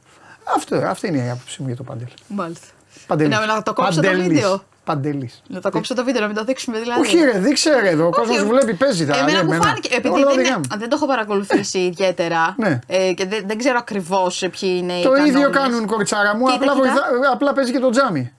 [0.56, 2.08] Αυτό, αυτή είναι η άποψή μου για το παντέλ.
[2.28, 2.66] Μάλιστα.
[3.08, 3.38] Παντελής.
[3.40, 4.28] Να- να το κόψω το Παντελής.
[4.28, 4.64] βίντεο.
[4.84, 5.42] Παντελής.
[5.48, 7.02] Να το κόψω το βίντεο, να μην το δείξουμε δηλαδή.
[7.02, 8.06] Όχι ρε, δείξε ρε εδώ.
[8.08, 9.14] Ο κόσμος Όχι, βλέπει, παίζει τα.
[9.18, 9.64] Εμένα ναι, μου εμένα.
[9.64, 10.78] φάνηκε, επειδή Εγώ τα δεν, δικά είναι- μου.
[10.80, 12.80] δεν το έχω παρακολουθήσει ιδιαίτερα Ναι.
[12.88, 15.58] ε, και δεν, δεν ξέρω ακριβώς ποιοι είναι οι Το ίδιο κανόνες.
[15.58, 16.84] κάνουν κοριτσάρα μου, Κοίτα, απλά, κοίτα.
[17.12, 18.34] βοηθά- απλά παίζει και το τζάμι.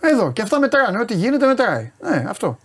[0.00, 0.98] Εδώ και αυτά μετράνε.
[1.00, 1.92] Ό,τι γίνεται μετράει.
[2.00, 2.58] Ναι, αυτό.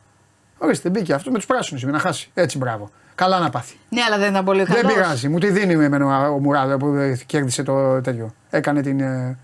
[0.64, 2.32] Ορίστε, μπήκε αυτό με τους πράσινους είπε να χάσει.
[2.34, 2.90] Έτσι, μπράβο.
[3.16, 3.76] Καλά να πάθει.
[3.90, 4.82] Ναι, αλλά δεν ήταν πολύ καλός.
[4.82, 5.28] Δεν πειράζει.
[5.30, 8.34] Μου τη δίνει με εμένα ο Μουράδα που ε, κέρδισε το τέτοιο.
[8.50, 9.00] Έκανε την.
[9.00, 9.38] ε,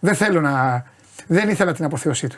[0.00, 0.84] Δεν θέλω να.
[1.26, 2.36] Δεν ήθελα την αποθέωσή του.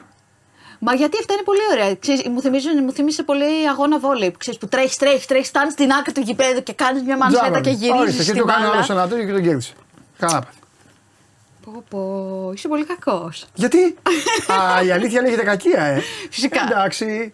[0.80, 1.94] Μα γιατί αυτά είναι πολύ ωραία.
[1.96, 4.30] Ξέρεις, μου, θυμίζουν, μου θυμίσε πολύ αγώνα βόλεϊ.
[4.30, 7.42] που Ξέρεις, που τρέχεις, τρέχεις, τρέχεις, φτάνεις στην άκρη του γηπέδου και κάνεις μια μανσέτα
[7.42, 7.76] Τζάμπα, και ναι.
[7.76, 7.98] γυρίζει.
[8.00, 8.76] Ορίστε, και στην του κάνει μπάλα.
[8.76, 9.72] άλλο ένα τέτοιο και τον κέρδισε.
[10.18, 10.57] Καλά πάθει.
[11.72, 13.46] Πω, πω, είσαι πολύ κακός.
[13.54, 13.78] Γιατί;
[14.76, 16.00] Α, η αλήθεια λέγεται κακία, ε.
[16.30, 16.62] Φυσικά.
[16.70, 17.32] Εντάξει.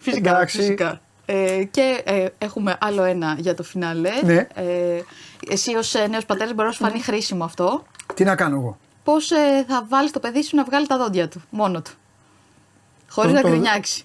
[0.00, 0.56] Φυσικά, Εντάξει.
[0.56, 1.00] φυσικά.
[1.26, 4.10] Ε, και ε, έχουμε άλλο ένα για το φινάλε.
[4.24, 4.46] Ναι.
[4.54, 5.00] Ε,
[5.48, 7.84] εσύ ως ε, νέος πατέρας μπορεί να σου φανεί χρήσιμο αυτό.
[8.14, 11.28] Τι να κάνω εγώ; Πώς ε, θα βάλεις το παιδί σου να βγάλει τα δόντια
[11.28, 11.90] του μόνο του;
[13.08, 14.04] Χωρίς Το- να το- γκρινιάξει.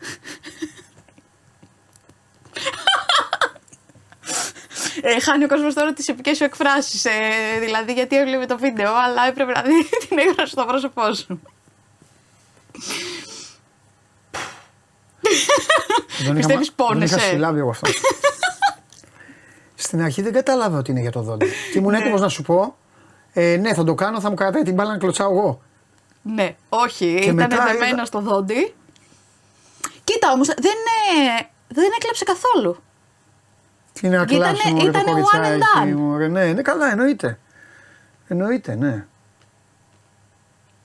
[5.02, 7.04] Ε, χάνει ο κόσμος τώρα τις επικές σου εκφράσεις.
[7.04, 7.10] Ε,
[7.60, 11.40] δηλαδή, γιατί έβλεπε το βίντεο, αλλά έπρεπε να δει την έγραψη στο πρόσωπό σου.
[16.24, 17.90] Δεν Πιστεύεις είχα, δεν είχα πόνεσαι; συλλάβει εγώ αυτό.
[19.74, 21.46] Στην αρχή δεν κατάλαβα ότι είναι για το δόντι.
[21.72, 22.76] Και ήμουν έτοιμος να σου πω,
[23.32, 25.62] ε, ναι, θα το κάνω, θα μου κρατάει την μπάλα να κλωτσάω εγώ.
[26.22, 28.74] Ναι, όχι, Και ήταν μετά δεμένο είδα- στο δόντι.
[30.04, 30.76] Κοίτα όμως, δεν,
[31.38, 32.82] ε, δεν έκλεψε καθόλου.
[33.92, 35.96] Τι να Ήτανε- κλάψω μωρέ, το ήτανε one and κοριτσάκι done.
[35.96, 36.28] μωρέ.
[36.28, 37.38] Ναι, ναι, καλά, εννοείται.
[38.28, 39.04] Εννοείται, ναι.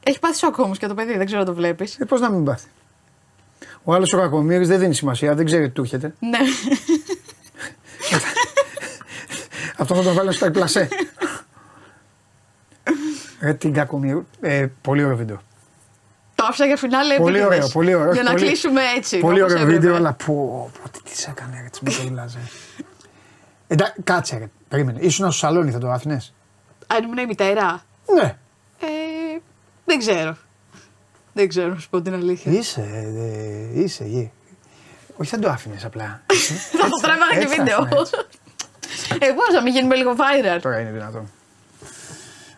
[0.03, 1.99] Έχει πάθει σοκ όμως και το παιδί, δεν ξέρω αν το βλέπεις.
[1.99, 2.67] Ε, πώς να μην πάθει.
[3.83, 6.13] Ο άλλος ο κακομύρης δεν δίνει σημασία, δεν ξέρει τι του έρχεται.
[6.19, 6.37] Ναι.
[9.77, 10.87] Αυτό θα το βάλω στο εκπλασέ.
[13.41, 14.25] Ρε την κακομύρου.
[14.41, 15.41] Ε, πολύ ωραίο βίντεο.
[16.35, 17.57] το άφησα για φινάλε Πολύ επίτηδες.
[17.57, 18.13] ωραίο, πολύ ωραίο.
[18.13, 19.17] Για να Πολύ- κλείσουμε έτσι.
[19.19, 19.79] Πολύ όπως ωραίο έπρεπε.
[19.81, 22.37] βίντεο, αλλά πω, πω, τι της έκανε ρε, της Μητρούλας,
[23.67, 23.73] ρε.
[23.73, 24.99] Εντάξει, κάτσε ρε, περίμενε.
[25.01, 26.33] Ήσουν στο σαλόνι, θα το άφηνες;
[26.87, 27.81] Αν ήμουν η μητέρα.
[28.15, 28.37] Ναι.
[28.79, 28.87] Ε,
[29.85, 30.37] δεν ξέρω.
[31.33, 32.51] Δεν ξέρω να σου πω την αλήθεια.
[32.51, 34.31] Είσαι, ε, είσαι γη.
[35.17, 36.21] Όχι, δεν το άφηνες απλά.
[36.79, 37.77] Θα το τρέβαγα και έτσι θα βίντεο.
[37.83, 38.07] έχουμε,
[39.19, 40.59] Ε, πώς να μην γίνουμε λίγο viral.
[40.61, 41.29] Τώρα είναι δυνατόν.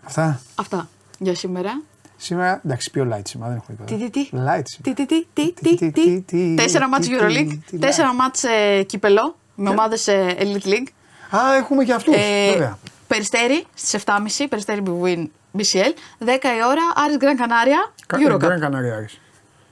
[0.03, 0.41] Αυτά.
[0.55, 1.81] Αυτά για σήμερα.
[2.17, 4.09] Σήμερα, εντάξει, πιο light σήμερα, δεν έχω Τι, τίποτα.
[4.09, 4.29] τι, τι.
[4.33, 4.83] Light σήμερα.
[4.83, 7.77] Τι, τι, τι, τι, Τι, τι, τι, τι, τι, Τέσσερα τι, μάτς τι, EuroLeague, τι,
[7.77, 8.15] τέσσερα live.
[8.15, 10.87] μάτς ε, κύπελο με ομάδες ε, Elite League.
[11.35, 12.77] Α, έχουμε και αυτούς, Ε, βέβαια.
[13.07, 15.27] Περιστέρι στις 7.30, Περιστέρι Bwin
[15.57, 15.93] BCL.
[16.19, 18.59] 10 η ώρα, Άρης Γκραν Κανάρια, Γκραν Eurocup.
[18.59, 19.19] Κανάρια Άρης.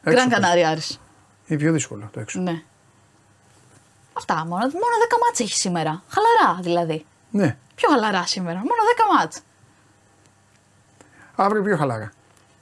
[0.10, 1.00] Γκραν Έξω Κανάρια Άρης.
[1.48, 2.40] Είναι πιο δύσκολο το έξω.
[2.40, 2.62] Ναι.
[4.14, 6.04] Αυτά, μόνο, μόνο 10 μάτς έχει σήμερα.
[6.10, 7.06] Χαλαρά δηλαδή.
[7.32, 7.58] Ναι.
[7.76, 9.40] Πιο χαλαρά σήμερα, μόνο 10 μάτς.
[11.36, 12.12] Αύριο πιο χαλάρα.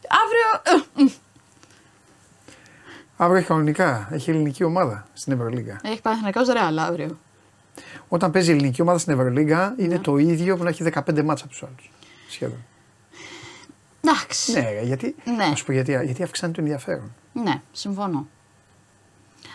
[0.07, 0.81] Αύριο.
[0.97, 1.07] ε, μ,
[3.17, 4.07] Αύριο έχει κανονικά.
[4.11, 5.79] Έχει ελληνική ομάδα στην Ευρωλίγα.
[5.83, 7.17] Έχει Παναθηναϊκός Ρεάλ αύριο.
[8.07, 11.43] Όταν παίζει η ελληνική ομάδα στην Ευρωλίγα είναι το ίδιο που να έχει 15 μάτσα
[11.45, 11.91] από τους άλλους.
[12.29, 12.57] Σχεδόν.
[14.01, 14.51] Εντάξει.
[14.51, 15.15] Ναι, ρε, γιατί.
[15.37, 15.45] Ναι.
[15.47, 17.13] Να σου πω γιατί, γιατί αυξάνει το ενδιαφέρον.
[17.33, 18.27] Ναι, συμφωνώ.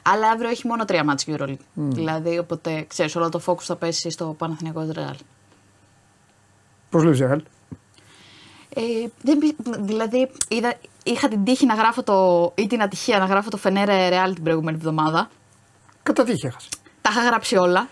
[0.02, 1.56] Αλλά αύριο έχει μόνο τρία μάτς EuroLeague.
[1.74, 5.14] Δηλαδή, οπότε ξέρεις, όλο το focus θα πέσει στο Παναθηναϊκός Ρεάλ.
[6.90, 7.42] Πώς λέει Ζεράλ.
[8.74, 8.82] Ε,
[9.22, 10.74] δεν, πι- δηλαδή, είδα,
[11.04, 12.52] είχα την τύχη να γράφω το.
[12.56, 15.30] ή την ατυχία να γράφω το Φενέρε Ρεάλ την προηγούμενη εβδομάδα.
[16.02, 16.68] Κατά τύχη έχασε.
[17.00, 17.88] Τα είχα γράψει όλα.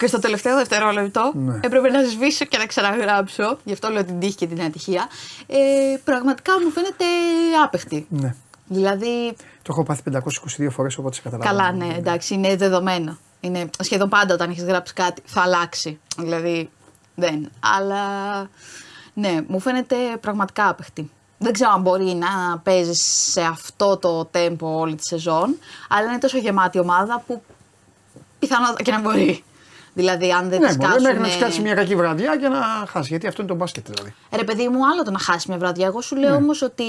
[0.00, 1.60] Και στο τελευταίο δευτερόλεπτο Ναι.
[1.62, 3.58] έπρεπε να σβήσω και να ξαναγράψω.
[3.64, 5.08] Γι' αυτό λέω την τύχη και την ατυχία.
[5.46, 5.56] Ε,
[6.04, 7.04] πραγματικά μου φαίνεται
[7.64, 8.06] άπεχτη.
[8.08, 8.34] Ναι.
[8.66, 11.56] Δηλαδή, Το έχω πάθει 522 φορές οπότε σε καταλαβαίνω.
[11.58, 13.18] καλά, ναι, εντάξει, είναι δεδομένο.
[13.40, 16.00] Είναι σχεδόν πάντα όταν έχεις γράψει κάτι θα αλλάξει.
[16.18, 16.70] Δηλαδή,
[17.14, 17.50] δεν.
[17.76, 18.04] Αλλά,
[19.14, 21.10] ναι, μου φαίνεται πραγματικά άπεχτη.
[21.38, 22.92] Δεν ξέρω αν μπορεί να παίζει
[23.30, 25.58] σε αυτό το τέμπο όλη τη σεζόν,
[25.88, 27.42] αλλά είναι τόσο γεμάτη ομάδα που
[28.38, 29.44] πιθανότατα και να μπορεί.
[29.92, 31.02] Δηλαδή, αν δεν Ναι, τη μπορεί κάσουν.
[31.02, 33.08] μέχρι να τη κάτσει μια κακή βραδιά και να χάσει.
[33.08, 34.14] Γιατί αυτό είναι το μπάσκετ δηλαδή.
[34.36, 35.86] Ρε παιδί μου, άλλο το να χάσει μια βραδιά.
[35.86, 36.84] Εγώ σου λέω όμως ότι.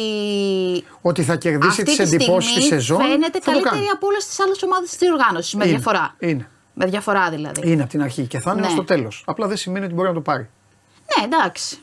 [1.02, 3.00] Ότι θα κερδίσει αυτή τις τη εντυπώσεις της στιγμή σεζόν.
[3.02, 3.88] Φαίνεται θα το καλύτερη κάνει.
[3.90, 5.54] από όλες τις άλλες ομάδες της διοργάνωσης.
[5.54, 6.16] Με Είναι, διαφορά.
[6.20, 6.48] Είναι.
[6.74, 7.72] Με διαφορά δηλαδή.
[7.72, 8.68] Είναι από την αρχή και θα είναι Ναι.
[8.68, 9.24] ως το τέλος.
[9.26, 10.50] Απλά δεν σημαίνει ότι μπορεί να το πάρει.
[11.18, 11.78] Ναι, εντάξει.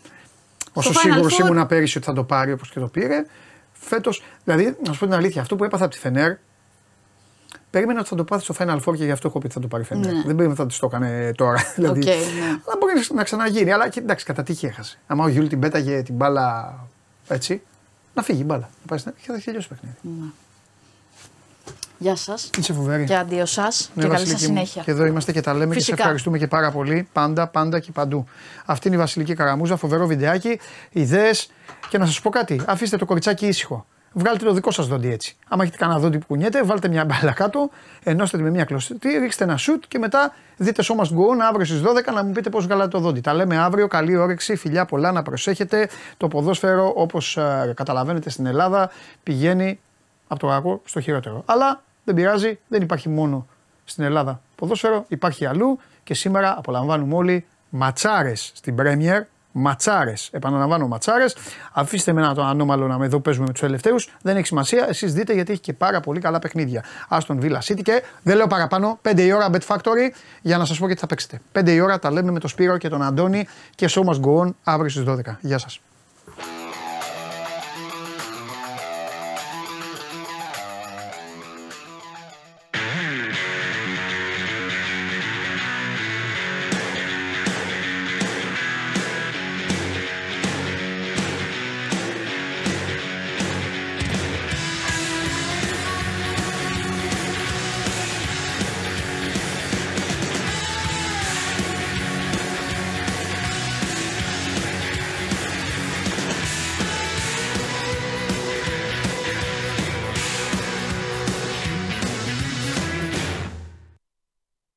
[0.72, 3.24] Όσο Final σίγουρος Four- ήμουν πέρυσι ότι θα το πάρει όπως και το πήρε,
[3.72, 4.22] φέτος.
[4.44, 6.32] Δηλαδή, να σου πω την αλήθεια, αυτό που έπαθα από τη Φενέρ,
[7.70, 9.60] περίμενα ότι θα το πάθεις στο Final Four και γι' αυτό έχω πει ότι θα
[9.60, 10.06] το πάρει η Φενέρ.
[10.06, 10.12] Ναι.
[10.12, 11.58] Δεν περίμενα ότι θα της το έκανε τώρα.
[11.76, 12.04] δηλαδή.
[12.04, 12.12] ναι.
[12.12, 13.72] Αλλά μπορεί να ξαναγίνει.
[13.72, 14.98] Αλλά και, εντάξει, κατά τύχη έχασε.
[15.06, 16.74] Αν ο Γιούλ την πέταγε την μπάλα
[17.28, 17.62] έτσι,
[18.14, 18.60] να φύγει η μπάλα.
[18.80, 19.12] Να πάει στην...
[19.20, 20.32] και θα τελειώσει το παιχνίδι.
[21.98, 22.50] Γεια σας.
[22.58, 23.04] Είσαι φοβερή.
[23.04, 23.90] Και αντίο σας.
[23.94, 24.54] Ναι, και καλή Βασιλική σας μου.
[24.56, 24.82] συνέχεια.
[24.82, 26.02] Και εδώ είμαστε και τα λέμε και σε Φυσικά.
[26.02, 27.08] ευχαριστούμε και πάρα πολύ.
[27.12, 28.24] Πάντα, πάντα και παντού.
[28.64, 30.60] Αυτή είναι η Βασιλική Καραμούζα, φοβερό βιντεάκι.
[30.90, 31.50] Ιδέες.
[31.88, 33.86] Και να σας πω κάτι, αφήστε το κοριτσάκι ήσυχο.
[34.18, 35.36] Βγάλτε το δικό σας δόντι έτσι.
[35.48, 37.70] Άμα έχετε κανένα δόντι που κουνιέται, βάλτε μια μπάλα κάτω,
[38.02, 41.38] ενώστε τη με μια κλωστή, ρίξτε ένα σουτ και μετά δείτε So Must Go On
[41.48, 43.20] αύριο στις 12 να μου πείτε πώς βγάλατε το δόντι.
[43.20, 43.86] Τα λέμε αύριο.
[43.86, 45.88] Καλή όρεξη, φιλιά πολλά να προσέχετε.
[46.16, 47.38] Το ποδόσφαιρο, όπως
[47.74, 48.90] καταλαβαίνετε στην Ελλάδα,
[49.22, 49.80] πηγαίνει
[50.28, 51.42] από το κακό στο χειρότερο.
[51.46, 53.46] Αλλά δεν πειράζει, δεν υπάρχει μόνο
[53.84, 59.20] στην Ελλάδα ποδόσφαιρο, υπάρχει αλλού και σήμερα απολαμβάνουμε όλοι ματσάρες στην Premier.
[59.58, 60.28] Ματσάρες.
[60.32, 61.36] Επαναλαμβάνω, ματσάρες.
[61.72, 64.08] Αφήστε με ένα το ανώμαλο να με εδώ παίζουμε με τους ελευθέρους.
[64.22, 64.86] Δεν έχει σημασία.
[64.88, 66.84] Εσείς δείτε γιατί έχει και πάρα πολύ καλά παιχνίδια.
[67.08, 68.98] Άστον Villa City και δεν λέω παραπάνω.
[69.02, 71.40] 5 η ώρα Bet Factory για να σας πω γιατί θα παίξετε.
[71.52, 74.46] 5 η ώρα τα λέμε με τον Σπύρο και τον Αντώνη και So Must Go
[74.46, 75.38] On αύριο στις 12.
[75.40, 75.80] Γεια σας.